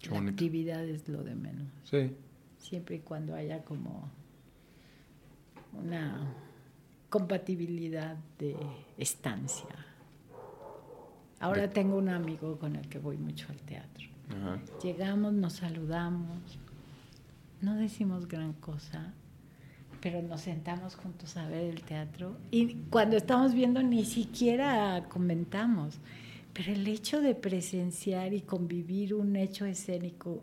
qué 0.00 0.08
la 0.08 0.14
bonito. 0.14 0.30
actividad 0.32 0.84
es 0.86 1.08
lo 1.08 1.22
de 1.22 1.34
menos. 1.34 1.66
Sí, 1.84 2.12
Siempre 2.58 2.96
y 2.96 2.98
cuando 3.00 3.34
haya 3.34 3.64
como 3.64 4.10
una 5.72 6.34
compatibilidad 7.10 8.16
de 8.38 8.56
estancia. 8.96 9.68
Ahora 11.40 11.62
De- 11.62 11.68
tengo 11.68 11.96
un 11.96 12.08
amigo 12.08 12.58
con 12.58 12.76
el 12.76 12.88
que 12.88 12.98
voy 12.98 13.16
mucho 13.16 13.46
al 13.50 13.60
teatro. 13.62 14.06
ajá. 14.30 14.60
Llegamos, 14.82 15.32
nos 15.32 15.54
saludamos, 15.54 16.58
no 17.62 17.74
decimos 17.76 18.26
gran 18.28 18.52
cosa, 18.54 19.12
pero 20.00 20.20
nos 20.22 20.42
sentamos 20.42 20.96
juntos 20.96 21.36
a 21.36 21.46
ver 21.48 21.64
el 21.64 21.82
teatro 21.82 22.36
y 22.50 22.74
cuando 22.90 23.16
estamos 23.16 23.54
viendo 23.54 23.82
ni 23.82 24.04
siquiera 24.04 25.06
comentamos. 25.08 25.98
Pero 26.52 26.72
el 26.72 26.86
hecho 26.88 27.20
de 27.20 27.34
presenciar 27.36 28.34
y 28.34 28.40
convivir 28.40 29.14
un 29.14 29.36
hecho 29.36 29.64
escénico 29.64 30.42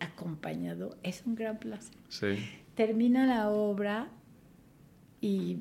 acompañado 0.00 0.96
es 1.04 1.22
un 1.24 1.36
gran 1.36 1.58
placer. 1.58 1.94
Sí, 2.08 2.36
Termina 2.74 3.26
la 3.26 3.48
obra 3.50 4.08
y 5.20 5.58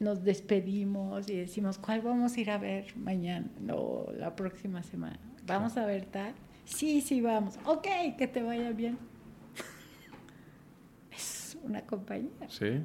nos 0.00 0.22
despedimos 0.22 1.28
y 1.28 1.36
decimos, 1.36 1.78
¿cuál 1.78 2.02
vamos 2.02 2.36
a 2.36 2.40
ir 2.40 2.50
a 2.50 2.58
ver 2.58 2.96
mañana? 2.96 3.50
No, 3.60 4.06
la 4.16 4.36
próxima 4.36 4.82
semana. 4.82 5.18
¿Vamos 5.46 5.76
a 5.76 5.86
ver 5.86 6.06
tal? 6.06 6.34
Sí, 6.64 7.00
sí, 7.00 7.20
vamos. 7.20 7.58
Ok, 7.64 7.86
que 8.16 8.28
te 8.28 8.42
vaya 8.42 8.70
bien. 8.72 8.98
es 11.10 11.58
una 11.62 11.82
compañía 11.82 12.48
sí, 12.48 12.82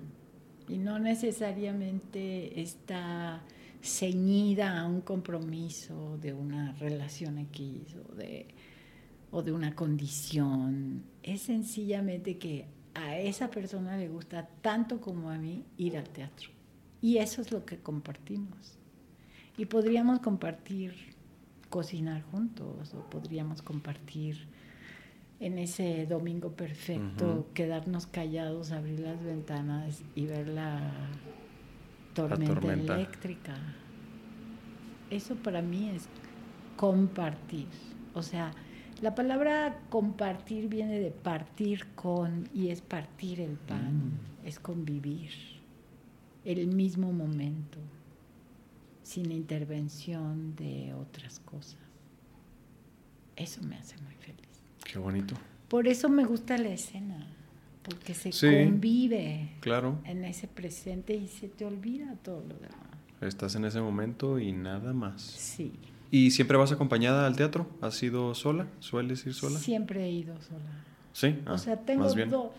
y 0.68 0.78
no 0.78 0.98
necesariamente 1.00 2.62
está 2.62 3.42
ceñida 3.82 4.80
a 4.80 4.88
un 4.88 5.02
compromiso 5.02 6.18
de 6.18 6.34
una 6.34 6.72
relación 6.74 7.38
X 7.38 7.96
o 8.10 8.16
de, 8.16 8.48
o 9.32 9.44
de 9.44 9.52
una 9.52 9.76
condición. 9.76 11.04
Es 11.22 11.42
sencillamente 11.42 12.38
que 12.38 12.66
a 12.94 13.18
esa 13.20 13.50
persona 13.50 13.98
le 13.98 14.08
gusta 14.08 14.48
tanto 14.62 15.02
como 15.02 15.30
a 15.30 15.38
mí 15.38 15.66
ir 15.78 15.98
al 15.98 16.08
teatro. 16.10 16.53
Y 17.04 17.18
eso 17.18 17.42
es 17.42 17.52
lo 17.52 17.66
que 17.66 17.80
compartimos. 17.80 18.78
Y 19.58 19.66
podríamos 19.66 20.22
compartir 20.22 20.96
cocinar 21.70 22.22
juntos 22.32 22.94
o 22.94 23.10
podríamos 23.10 23.62
compartir 23.62 24.48
en 25.42 25.58
ese 25.58 26.06
domingo 26.06 26.54
perfecto, 26.54 27.50
quedarnos 27.54 28.08
callados, 28.08 28.72
abrir 28.72 29.02
las 29.02 29.22
ventanas 29.22 30.02
y 30.16 30.28
ver 30.28 30.48
la 30.48 30.94
tormenta, 32.14 32.54
tormenta. 32.54 32.96
eléctrica. 32.96 33.58
Eso 35.10 35.36
para 35.36 35.62
mí 35.62 35.90
es 35.90 36.08
compartir. 36.78 37.68
O 38.14 38.22
sea, 38.22 38.52
la 39.02 39.14
palabra 39.14 39.78
compartir 39.90 40.70
viene 40.70 41.00
de 41.02 41.12
partir 41.12 41.86
con 41.96 42.48
y 42.54 42.70
es 42.70 42.80
partir 42.80 43.42
el 43.42 43.58
pan, 43.58 44.14
es 44.46 44.58
convivir 44.58 45.53
el 46.46 46.68
mismo 46.68 47.12
momento, 47.14 47.78
sin 49.04 49.32
intervención 49.32 50.56
de 50.56 50.94
otras 50.94 51.40
cosas. 51.40 51.78
Eso 53.36 53.62
me 53.64 53.76
hace 53.78 53.96
muy 53.98 54.14
feliz. 54.16 54.40
qué 54.86 55.00
bonito. 55.00 55.36
Por 55.70 55.88
eso 55.88 56.08
me 56.10 56.24
gusta 56.26 56.58
la 56.58 56.70
escena, 56.70 57.26
porque 57.82 58.14
se 58.14 58.32
Sí. 58.32 58.48
convive 58.48 59.50
Claro, 59.60 59.98
en 60.06 60.24
ese 60.24 60.48
presente 60.48 61.16
y 61.16 61.28
se 61.28 61.48
te 61.48 61.66
olvida 61.66 62.16
todo 62.24 62.42
lo 62.42 62.56
demás. 62.56 62.78
estás 63.22 63.56
en 63.56 63.66
ese 63.66 63.80
momento 63.82 64.38
y 64.40 64.52
nada 64.52 64.94
más. 64.94 65.22
Sí, 65.22 65.72
¿Y 66.12 66.30
siempre 66.30 66.58
vas 66.58 66.72
acompañada 66.72 67.26
al 67.26 67.36
teatro? 67.36 67.68
¿Has 67.82 68.04
ido 68.04 68.36
sola? 68.36 68.68
¿Sueles 68.80 69.26
ir 69.26 69.34
sola? 69.34 69.58
siempre 69.58 70.04
he 70.06 70.12
ido 70.12 70.40
sola. 70.42 70.84
Sí, 71.12 71.40
o 71.48 71.52
ah, 71.54 71.58
sea, 71.58 71.76
tengo 71.78 72.04
más 72.04 72.14
bien. 72.14 72.30
do- 72.30 72.54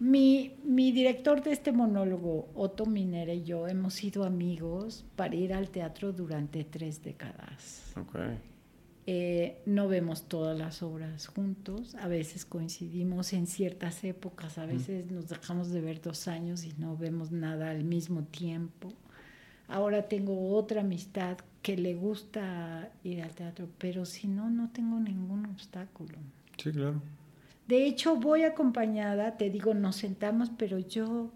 mi, 0.00 0.56
mi 0.64 0.92
director 0.92 1.42
de 1.42 1.52
este 1.52 1.72
monólogo, 1.72 2.48
Otto 2.54 2.86
Minera 2.86 3.34
y 3.34 3.44
yo, 3.44 3.68
hemos 3.68 3.94
sido 3.94 4.24
amigos 4.24 5.04
para 5.14 5.34
ir 5.36 5.52
al 5.52 5.70
teatro 5.70 6.12
durante 6.12 6.64
tres 6.64 7.02
décadas. 7.02 7.92
Ok. 7.96 8.16
Eh, 9.06 9.60
no 9.66 9.88
vemos 9.88 10.28
todas 10.28 10.56
las 10.56 10.82
obras 10.82 11.26
juntos, 11.26 11.94
a 11.96 12.08
veces 12.08 12.44
coincidimos 12.44 13.32
en 13.32 13.46
ciertas 13.46 14.04
épocas, 14.04 14.56
a 14.58 14.66
veces 14.66 15.10
nos 15.10 15.28
dejamos 15.28 15.70
de 15.70 15.80
ver 15.80 16.00
dos 16.00 16.28
años 16.28 16.64
y 16.64 16.72
no 16.78 16.96
vemos 16.96 17.30
nada 17.30 17.70
al 17.70 17.84
mismo 17.84 18.22
tiempo. 18.24 18.92
Ahora 19.68 20.08
tengo 20.08 20.54
otra 20.54 20.80
amistad 20.80 21.38
que 21.62 21.76
le 21.76 21.94
gusta 21.94 22.90
ir 23.04 23.22
al 23.22 23.34
teatro, 23.34 23.68
pero 23.78 24.04
si 24.06 24.28
no, 24.28 24.48
no 24.48 24.70
tengo 24.70 24.98
ningún 24.98 25.46
obstáculo. 25.46 26.16
Sí, 26.56 26.70
claro. 26.72 27.02
De 27.70 27.86
hecho, 27.86 28.16
voy 28.16 28.42
acompañada, 28.42 29.36
te 29.36 29.48
digo, 29.48 29.74
nos 29.74 29.94
sentamos, 29.94 30.50
pero 30.58 30.80
yo, 30.80 31.30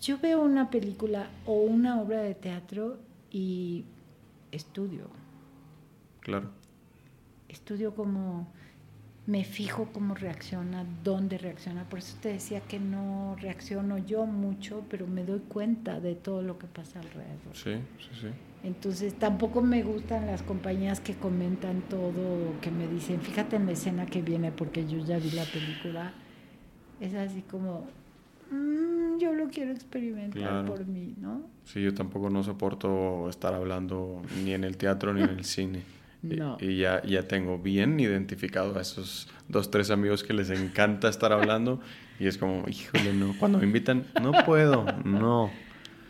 yo 0.00 0.18
veo 0.18 0.42
una 0.42 0.68
película 0.68 1.30
o 1.46 1.60
una 1.60 2.00
obra 2.00 2.22
de 2.22 2.34
teatro 2.34 2.98
y 3.30 3.84
estudio. 4.50 5.08
Claro. 6.18 6.50
estudio 7.48 7.94
cómo 7.94 8.48
me 9.26 9.44
fijo 9.44 9.90
cómo 9.92 10.16
reacciona, 10.16 10.84
dónde 11.04 11.38
reacciona. 11.38 11.84
Por 11.84 12.00
eso 12.00 12.16
te 12.20 12.30
decía 12.30 12.60
que 12.62 12.80
no 12.80 13.36
reacciono 13.40 13.96
yo 13.96 14.26
mucho, 14.26 14.82
pero 14.90 15.06
me 15.06 15.22
doy 15.22 15.38
cuenta 15.38 16.00
de 16.00 16.16
todo 16.16 16.42
lo 16.42 16.58
que 16.58 16.66
pasa 16.66 16.98
alrededor. 16.98 17.54
Sí, 17.54 17.74
sí, 18.00 18.20
sí. 18.22 18.28
Entonces 18.64 19.14
tampoco 19.14 19.62
me 19.62 19.82
gustan 19.82 20.26
las 20.26 20.42
compañías 20.42 21.00
que 21.00 21.14
comentan 21.14 21.82
todo, 21.88 22.12
que 22.60 22.70
me 22.70 22.88
dicen, 22.88 23.20
fíjate 23.20 23.56
en 23.56 23.66
la 23.66 23.72
escena 23.72 24.06
que 24.06 24.20
viene 24.22 24.50
porque 24.50 24.86
yo 24.86 24.98
ya 25.04 25.18
vi 25.18 25.30
la 25.30 25.44
película. 25.44 26.12
Es 27.00 27.14
así 27.14 27.42
como, 27.42 27.86
"Mm, 28.50 29.18
yo 29.20 29.32
lo 29.32 29.48
quiero 29.48 29.70
experimentar 29.72 30.40
Claro. 30.42 30.66
por 30.66 30.86
mí, 30.86 31.14
¿no? 31.20 31.42
Sí, 31.64 31.82
yo 31.82 31.94
tampoco 31.94 32.30
no 32.30 32.42
soporto 32.42 33.28
estar 33.28 33.54
hablando 33.54 34.22
ni 34.42 34.54
en 34.54 34.64
el 34.64 34.76
teatro 34.76 35.14
ni 35.14 35.22
en 35.22 35.30
el 35.30 35.44
cine. 35.44 35.82
Y, 36.60 36.78
ya, 36.78 37.00
ya 37.04 37.22
tengo 37.28 37.58
bien 37.58 38.00
identificado 38.00 38.76
a 38.76 38.82
esos 38.82 39.28
dos, 39.48 39.70
tres 39.70 39.90
amigos 39.90 40.24
que 40.24 40.34
les 40.34 40.50
encanta 40.50 41.08
estar 41.08 41.32
hablando 41.32 41.80
y 42.18 42.26
es 42.26 42.38
como, 42.38 42.64
híjole, 42.68 43.12
no. 43.12 43.34
Cuando 43.38 43.58
me 43.58 43.64
invitan, 43.64 44.04
no 44.20 44.32
puedo, 44.44 44.84
no. 45.04 45.52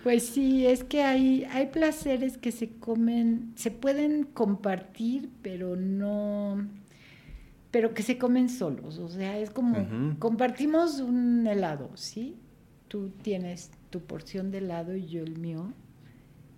Pues 0.08 0.22
sí, 0.24 0.64
es 0.66 0.84
que 0.84 1.02
hay, 1.02 1.44
hay 1.52 1.66
placeres 1.66 2.38
que 2.38 2.50
se 2.50 2.70
comen, 2.70 3.52
se 3.56 3.70
pueden 3.70 4.24
compartir, 4.24 5.28
pero 5.42 5.76
no, 5.76 6.66
pero 7.70 7.92
que 7.92 8.02
se 8.02 8.16
comen 8.16 8.48
solos. 8.48 8.96
O 9.00 9.10
sea, 9.10 9.38
es 9.38 9.50
como, 9.50 9.86
compartimos 10.18 11.00
un 11.00 11.46
helado, 11.46 11.90
¿sí? 11.94 12.36
Tú 12.88 13.10
tienes 13.20 13.70
tu 13.90 14.00
porción 14.00 14.50
de 14.50 14.58
helado 14.58 14.96
y 14.96 15.04
yo 15.08 15.22
el 15.22 15.38
mío. 15.38 15.74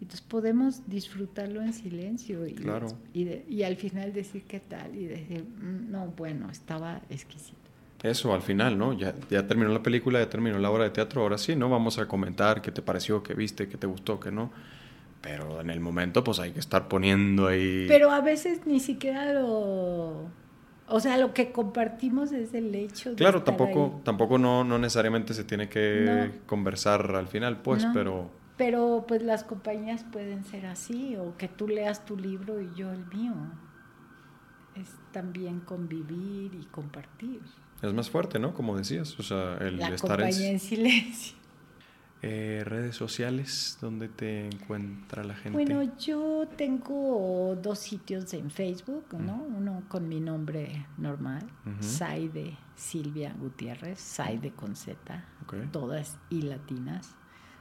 Entonces 0.00 0.20
podemos 0.20 0.88
disfrutarlo 0.88 1.60
en 1.60 1.72
silencio 1.72 2.46
y, 2.46 2.52
Claro. 2.54 2.86
y, 3.12 3.24
de- 3.24 3.44
y 3.48 3.64
al 3.64 3.74
final 3.74 4.12
decir 4.12 4.44
qué 4.44 4.60
tal 4.60 4.94
y 4.94 5.06
decir, 5.06 5.42
"Mm, 5.44 5.90
no, 5.90 6.06
bueno, 6.16 6.48
estaba 6.50 7.02
exquisito. 7.10 7.59
Eso 8.02 8.32
al 8.32 8.42
final, 8.42 8.78
¿no? 8.78 8.94
Ya, 8.94 9.14
ya 9.28 9.46
terminó 9.46 9.70
la 9.70 9.82
película, 9.82 10.18
ya 10.20 10.30
terminó 10.30 10.58
la 10.58 10.70
obra 10.70 10.84
de 10.84 10.90
teatro, 10.90 11.20
ahora 11.22 11.36
sí, 11.36 11.54
¿no? 11.54 11.68
Vamos 11.68 11.98
a 11.98 12.08
comentar 12.08 12.62
qué 12.62 12.70
te 12.72 12.80
pareció, 12.80 13.22
qué 13.22 13.34
viste, 13.34 13.68
qué 13.68 13.76
te 13.76 13.86
gustó, 13.86 14.18
qué 14.18 14.30
no. 14.30 14.50
Pero 15.20 15.60
en 15.60 15.68
el 15.68 15.80
momento, 15.80 16.24
pues 16.24 16.38
hay 16.38 16.52
que 16.52 16.60
estar 16.60 16.88
poniendo 16.88 17.46
ahí. 17.46 17.84
Pero 17.88 18.10
a 18.10 18.20
veces 18.22 18.66
ni 18.66 18.80
siquiera 18.80 19.34
lo... 19.34 20.30
O 20.92 20.98
sea, 20.98 21.18
lo 21.18 21.34
que 21.34 21.52
compartimos 21.52 22.32
es 22.32 22.54
el 22.54 22.74
hecho 22.74 23.10
de 23.10 23.16
Claro, 23.16 23.38
estar 23.38 23.54
tampoco, 23.56 23.96
ahí. 23.96 24.02
tampoco 24.02 24.38
no, 24.38 24.64
no 24.64 24.78
necesariamente 24.78 25.34
se 25.34 25.44
tiene 25.44 25.68
que 25.68 26.30
No. 26.32 26.46
conversar 26.46 27.14
al 27.14 27.28
final, 27.28 27.58
pues, 27.60 27.84
No. 27.84 27.92
pero 27.92 28.30
Pero 28.56 29.04
pues 29.06 29.22
las 29.22 29.44
compañías 29.44 30.04
pueden 30.10 30.44
ser 30.44 30.66
así, 30.66 31.16
o 31.16 31.36
que 31.36 31.48
tú 31.48 31.68
leas 31.68 32.04
tu 32.06 32.16
libro 32.16 32.60
y 32.60 32.74
yo 32.74 32.90
el 32.92 33.04
mío. 33.06 33.34
Es 34.74 34.88
también 35.12 35.60
convivir 35.60 36.54
y 36.54 36.66
compartir. 36.70 37.40
Es 37.82 37.92
más 37.94 38.10
fuerte, 38.10 38.38
¿no? 38.38 38.52
Como 38.54 38.76
decías, 38.76 39.18
o 39.18 39.22
sea, 39.22 39.56
el 39.58 39.78
La 39.78 39.88
estar 39.88 40.20
en 40.20 40.26
en 40.28 40.60
silencio. 40.60 41.36
eh, 42.22 42.62
redes 42.66 42.96
sociales, 42.96 43.78
donde 43.80 44.08
te 44.08 44.46
encuentra 44.46 45.24
la 45.24 45.34
gente. 45.34 45.52
Bueno, 45.52 45.96
yo 45.98 46.46
tengo 46.56 47.56
dos 47.62 47.78
sitios 47.78 48.34
en 48.34 48.50
Facebook, 48.50 49.06
¿no? 49.18 49.36
Uno 49.42 49.84
con 49.88 50.06
mi 50.08 50.20
nombre 50.20 50.86
normal, 50.98 51.42
Ujú. 51.64 51.82
Saide 51.82 52.58
Silvia 52.76 53.34
Gutiérrez, 53.38 53.98
Saide 53.98 54.50
con 54.50 54.76
Z, 54.76 55.24
todas 55.72 56.18
y 56.28 56.42
latinas, 56.42 57.16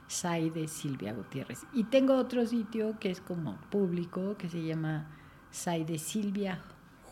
Saide 0.08 0.68
Silvia 0.68 1.14
Gutiérrez. 1.14 1.64
Y 1.72 1.84
tengo 1.84 2.16
otro 2.16 2.44
sitio 2.46 2.98
que 2.98 3.10
es 3.10 3.20
como 3.22 3.56
público, 3.70 4.36
que 4.36 4.50
se 4.50 4.62
llama 4.62 5.06
Saide 5.50 5.98
Silvia, 5.98 6.60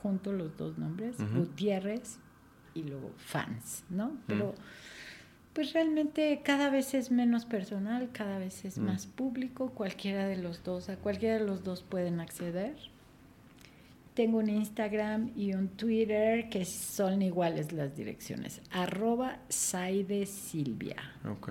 junto 0.03 0.33
los 0.33 0.55
dos 0.59 0.77
nombres, 0.77 1.17
Ujú. 1.19 1.39
Gutiérrez 1.47 2.19
y 2.79 2.83
luego 2.85 3.13
fans, 3.17 3.85
¿no? 3.91 4.17
Pero 4.27 4.55
Pues 5.53 5.73
realmente 5.73 6.41
cada 6.45 6.71
vez 6.71 6.95
es 6.95 7.11
menos 7.11 7.45
personal, 7.45 8.11
cada 8.13 8.39
vez 8.39 8.65
es 8.65 8.79
mm. 8.79 8.83
más 8.85 9.07
público, 9.07 9.71
cualquiera 9.71 10.29
de 10.29 10.37
los 10.37 10.63
dos, 10.63 10.89
a 10.89 10.97
cualquiera 10.97 11.39
de 11.39 11.45
los 11.45 11.65
dos 11.65 11.83
pueden 11.83 12.21
acceder. 12.21 12.77
Tengo 14.15 14.39
un 14.39 14.49
Instagram 14.49 15.33
y 15.37 15.55
un 15.55 15.69
Twitter 15.69 16.49
que 16.49 16.65
son 16.65 17.23
iguales 17.23 17.73
las 17.73 17.97
direcciones, 17.97 18.63
arroba 18.71 19.39
Saide 19.49 20.27
Silvia. 20.27 20.97
Ok. 21.29 21.51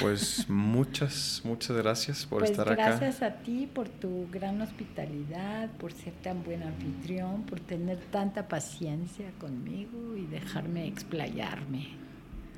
Pues 0.00 0.48
muchas, 0.48 1.42
muchas 1.44 1.76
gracias 1.76 2.26
por 2.26 2.40
pues 2.40 2.52
estar 2.52 2.70
acá. 2.70 2.96
Gracias 2.96 3.22
a 3.22 3.34
ti 3.42 3.68
por 3.72 3.88
tu 3.88 4.28
gran 4.30 4.60
hospitalidad, 4.60 5.70
por 5.72 5.92
ser 5.92 6.12
tan 6.22 6.44
buen 6.44 6.62
anfitrión, 6.62 7.42
por 7.44 7.60
tener 7.60 7.98
tanta 8.10 8.48
paciencia 8.48 9.30
conmigo 9.40 10.16
y 10.16 10.26
dejarme 10.26 10.86
explayarme. 10.86 11.88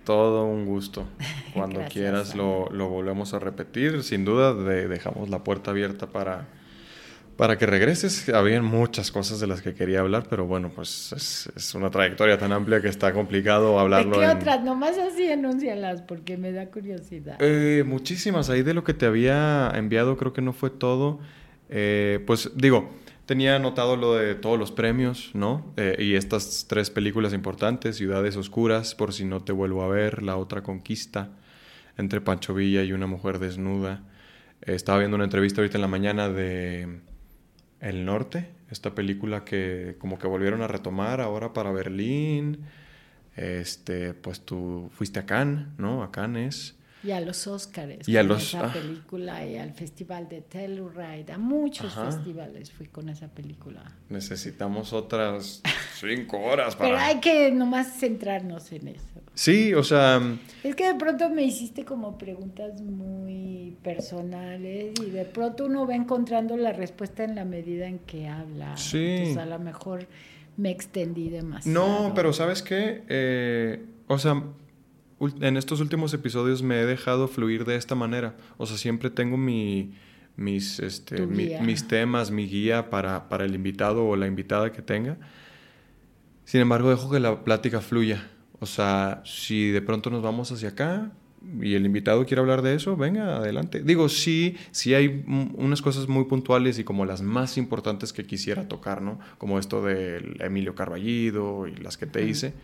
Todo 0.05 0.45
un 0.45 0.67
gusto. 0.67 1.07
Cuando 1.55 1.83
quieras 1.89 2.35
lo, 2.35 2.69
lo, 2.71 2.89
volvemos 2.89 3.35
a 3.35 3.39
repetir. 3.39 4.03
Sin 4.03 4.25
duda 4.25 4.55
dejamos 4.55 5.29
la 5.29 5.45
puerta 5.45 5.71
abierta 5.71 6.07
para 6.09 6.49
para 7.41 7.57
que 7.57 7.65
regreses, 7.65 8.29
habían 8.29 8.67
muchas 8.67 9.11
cosas 9.11 9.41
de 9.41 9.47
las 9.47 9.63
que 9.63 9.73
quería 9.73 10.01
hablar, 10.01 10.27
pero 10.29 10.45
bueno, 10.45 10.71
pues 10.77 11.49
es, 11.57 11.75
una 11.75 11.91
trayectoria 11.91 12.37
tan 12.37 12.53
amplia 12.53 12.83
que 12.83 12.89
está 12.89 13.15
complicado 13.15 13.81
hablarlo. 13.81 14.21
¿De 14.21 14.27
qué 14.27 14.31
otras? 14.31 14.63
Nomás 14.63 14.99
así 14.99 15.25
enúncialas 15.25 16.03
porque 16.03 16.37
me 16.37 16.53
da 16.53 16.67
curiosidad. 16.67 17.39
Eh, 17.41 17.83
muchísimas. 17.87 18.51
Ahí 18.51 18.63
de 18.63 18.75
lo 18.75 18.85
que 18.85 18.93
te 18.93 19.07
había 19.07 19.73
enviado, 19.75 20.19
creo 20.19 20.35
que 20.35 20.43
no 20.43 20.53
fue 20.53 20.69
todo. 20.69 21.19
Eh, 21.71 22.23
pues 22.27 22.51
digo, 22.57 22.91
tenía 23.25 23.57
anotado 23.57 23.97
lo 23.97 24.17
de 24.17 24.35
todos 24.35 24.59
los 24.59 24.71
premios, 24.71 25.31
¿no? 25.33 25.73
Eh, 25.79 25.97
y 25.99 26.17
estas 26.17 26.67
tres 26.69 26.91
películas 26.91 27.33
importantes, 27.33 27.97
Ciudades 27.97 28.37
Oscuras, 28.37 28.95
por 28.95 29.15
si 29.15 29.25
no 29.25 29.43
te 29.43 29.53
vuelvo 29.53 29.83
a 29.83 29.89
ver, 29.89 30.23
La 30.23 30.37
Otra 30.37 30.63
Conquista, 30.63 31.31
Entre 31.97 32.21
Pancho 32.21 32.53
Villa 32.53 32.83
y 32.83 32.93
una 32.93 33.07
mujer 33.07 33.39
desnuda. 33.39 34.03
estaba 34.61 34.99
viendo 34.99 35.15
una 35.15 35.25
entrevista 35.25 35.63
ahorita 35.63 35.79
en 35.79 35.83
la 35.83 35.89
mañana 35.89 36.29
de 36.29 37.01
el 37.81 38.05
Norte, 38.05 38.49
esta 38.71 38.95
película 38.95 39.45
que 39.45 39.97
como 39.99 40.19
que 40.19 40.27
volvieron 40.27 40.63
a 40.63 40.69
retomar 40.69 41.21
ahora 41.21 41.53
para 41.53 41.73
Berlín. 41.73 42.59
Este, 43.37 44.15
pues 44.15 44.41
tú 44.41 44.91
fuiste 44.93 45.21
a 45.21 45.27
Cannes, 45.27 45.67
¿no? 45.79 46.03
A 46.03 46.13
Cannes. 46.13 46.77
Y 47.03 47.13
a 47.13 47.21
los 47.21 47.47
Oscars. 47.47 48.09
Y 48.09 48.17
a 48.17 48.23
los, 48.23 48.43
esa 48.43 48.67
ah. 48.67 48.73
película, 48.73 49.47
y 49.47 49.57
al 49.57 49.73
Festival 49.73 50.29
de 50.29 50.43
Telluride, 50.43 51.33
a 51.33 51.39
muchos 51.39 51.95
festivales 51.95 52.71
fui 52.71 52.87
con 52.87 53.09
esa 53.09 53.29
película. 53.29 53.83
Necesitamos 54.09 54.93
otras 54.93 55.63
cinco 55.99 56.39
horas 56.39 56.77
para... 56.77 56.91
Pero 56.91 57.01
hay 57.01 57.21
que 57.21 57.51
nomás 57.53 57.99
centrarnos 57.99 58.71
en 58.73 58.89
eso. 58.89 59.23
Sí, 59.35 59.73
o 59.73 59.83
sea... 59.83 60.21
Es 60.63 60.75
que 60.75 60.93
de 60.93 60.95
pronto 60.95 61.31
me 61.31 61.43
hiciste 61.43 61.85
como 61.85 62.19
preguntas 62.19 62.83
muy 62.83 63.77
personales 63.83 64.93
y 65.01 65.11
de 65.11 65.25
pronto 65.25 65.67
uno 65.67 65.87
va 65.87 65.95
encontrando 65.95 66.57
la 66.57 66.73
respuesta 66.73 67.25
en 67.25 67.35
la 67.35 67.45
medida 67.45 67.87
en 67.87 67.99
que 68.01 68.29
habla. 68.29 68.77
Sí. 68.77 68.99
Entonces 68.99 69.39
a 69.39 69.47
lo 69.47 69.59
mejor 69.59 70.07
me 70.57 70.71
extendí 70.71 71.31
demasiado. 71.31 72.09
No, 72.09 72.15
pero 72.15 72.33
¿sabes 72.33 72.63
qué? 72.63 73.03
Eh, 73.09 73.83
o 74.07 74.19
sea, 74.19 74.43
en 75.21 75.57
estos 75.57 75.81
últimos 75.81 76.15
episodios 76.15 76.63
me 76.63 76.81
he 76.81 76.87
dejado 76.87 77.29
fluir 77.29 77.65
de 77.65 77.77
esta 77.77 77.95
manera. 77.95 78.37
O 78.57 78.67
sea, 78.67 78.79
siempre 78.79 79.11
tengo 79.11 79.37
mi, 79.37 79.95
mis, 80.37 80.81
este, 80.81 81.27
mis 81.27 81.87
temas, 81.87 82.31
mi 82.31 82.47
guía 82.47 82.89
para, 82.89 83.29
para 83.29 83.45
el 83.45 83.55
invitado 83.55 84.07
o 84.07 84.17
la 84.17 84.27
invitada 84.27 84.73
que 84.73 84.83
tenga. 84.83 85.19
Sin 86.45 86.61
embargo, 86.61 86.91
dejo 86.91 87.11
que 87.11 87.21
la 87.21 87.45
plática 87.45 87.81
fluya. 87.81 88.31
O 88.59 88.67
sea, 88.67 89.23
si 89.25 89.71
de 89.71 89.83
pronto 89.83 90.11
nos 90.11 90.23
vamos 90.23 90.51
hacia 90.53 90.71
acá 90.71 91.13
y 91.61 91.75
el 91.75 91.87
invitado 91.87 92.25
quiere 92.27 92.41
hablar 92.41 92.63
de 92.63 92.75
eso, 92.75 92.97
venga, 92.97 93.37
adelante. 93.37 93.83
Digo, 93.83 94.09
sí, 94.09 94.57
sí 94.71 94.95
hay 94.95 95.25
unas 95.27 95.83
cosas 95.83 96.09
muy 96.09 96.25
puntuales 96.25 96.79
y 96.79 96.85
como 96.85 97.05
las 97.05 97.23
más 97.23 97.57
importantes 97.59 98.13
que 98.13 98.25
quisiera 98.25 98.69
tocar, 98.69 99.03
¿no? 99.03 99.19
Como 99.39 99.59
esto 99.59 99.83
del 99.83 100.41
Emilio 100.41 100.75
Carballido 100.75 101.67
y 101.67 101.77
las 101.77 101.97
que 101.97 102.07
te 102.07 102.27
hice 102.27 102.55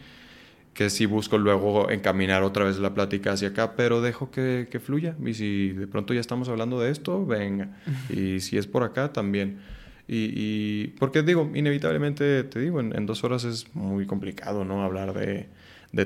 que 0.77 0.91
sí 0.91 1.07
busco 1.07 1.39
luego 1.39 1.91
encaminar 1.91 2.43
otra 2.43 2.65
vez 2.65 2.79
la 2.79 2.93
plática 2.93 3.33
hacia 3.33 3.49
acá, 3.49 3.75
pero 3.77 4.03
dejo 4.03 4.31
que, 4.31 4.69
fluya. 4.85 5.17
Y 5.25 5.33
si 5.33 5.71
de 5.71 5.87
pronto 5.87 6.13
ya 6.13 6.21
estamos 6.21 6.51
hablando 6.51 6.79
de 6.79 6.91
esto, 6.91 7.25
venga. 7.25 7.79
Y 8.11 8.41
si 8.41 8.59
es 8.59 8.67
por 8.67 8.83
acá, 8.83 9.11
también. 9.11 9.59
Y, 10.07 10.89
porque 10.99 11.23
digo, 11.23 11.51
inevitablemente, 11.55 12.45
te 12.45 12.61
digo, 12.61 12.81
en, 12.81 13.07
dos 13.07 13.25
horas 13.25 13.45
es 13.45 13.75
muy 13.75 14.05
complicado, 14.07 14.67
¿no? 14.67 14.85
Hablar 14.85 15.15
de, 15.15 15.49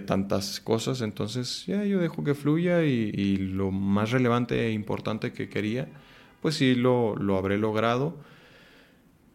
tantas 0.07 0.61
cosas. 0.61 1.01
Entonces, 1.01 1.67
ya 1.67 1.85
yo 1.85 1.99
dejo 1.99 2.23
que 2.23 2.37
fluya 2.37 2.85
y, 2.85 3.39
lo 3.39 3.73
más 3.73 4.13
relevante 4.13 4.69
e 4.69 4.71
importante 4.71 5.33
que 5.33 5.49
quería, 5.49 5.89
pues 6.43 6.55
sí 6.55 6.77
lo, 6.77 7.17
lo 7.17 7.37
habré 7.37 7.59
logrado. 7.59 8.19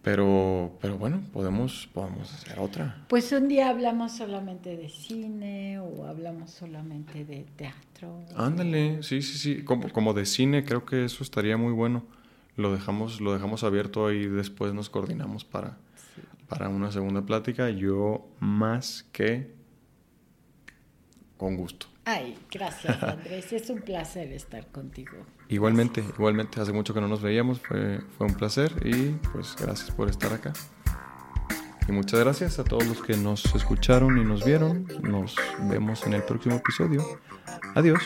Pero, 0.06 0.78
pero 0.82 1.00
bueno, 1.00 1.24
podemos, 1.34 1.90
podemos 1.92 2.32
hacer 2.32 2.60
otra. 2.60 3.04
Pues 3.10 3.32
un 3.32 3.48
día 3.48 3.70
hablamos 3.70 4.12
solamente 4.12 4.78
de 4.78 4.88
cine 4.88 5.80
o 5.80 6.06
hablamos 6.06 6.52
solamente 6.52 7.26
de 7.26 7.44
teatro. 7.56 8.24
Ándale, 8.36 9.02
sí, 9.02 9.24
sí, 9.24 9.40
sí. 9.40 9.64
Como, 9.64 9.92
como 9.92 10.14
de 10.14 10.28
cine, 10.28 10.64
creo 10.64 10.86
que 10.86 11.06
eso 11.06 11.24
estaría 11.24 11.58
muy 11.58 11.74
bueno. 11.74 12.06
Lo 12.56 12.72
dejamos, 12.72 13.20
lo 13.20 13.34
dejamos 13.34 13.64
abierto 13.64 14.12
y 14.12 14.28
después 14.28 14.76
nos 14.76 14.92
coordinamos 14.92 15.44
para, 15.44 15.80
para 16.50 16.70
una 16.70 16.92
segunda 16.92 17.24
plática. 17.24 17.72
Yo 17.72 18.28
más 18.40 19.08
que 19.12 19.56
con 21.36 21.58
gusto. 21.58 21.88
Ay, 22.06 22.38
gracias 22.52 23.02
Andrés, 23.02 23.52
es 23.52 23.72
un 23.72 23.82
placer 23.82 24.32
estar 24.32 24.68
contigo. 24.68 25.18
Igualmente, 25.48 26.04
igualmente, 26.18 26.60
hace 26.60 26.74
mucho 26.74 26.94
que 26.94 27.02
no 27.02 27.08
nos 27.08 27.22
veíamos, 27.22 27.60
fue, 27.60 28.02
fue 28.18 28.28
un 28.28 28.34
placer 28.34 28.72
y 28.84 29.12
pues 29.32 29.56
gracias 29.60 29.92
por 29.92 30.10
estar 30.10 30.34
acá. 30.34 30.54
Y 31.88 31.92
muchas 31.92 32.20
gracias 32.20 32.58
a 32.58 32.64
todos 32.64 32.88
los 32.88 33.02
que 33.02 33.16
nos 33.16 33.54
escucharon 33.54 34.18
y 34.18 34.24
nos 34.24 34.44
vieron. 34.44 34.88
Nos 35.04 35.36
vemos 35.70 36.06
en 36.08 36.14
el 36.14 36.24
próximo 36.24 36.56
episodio. 36.56 37.04
Adiós. 37.76 38.02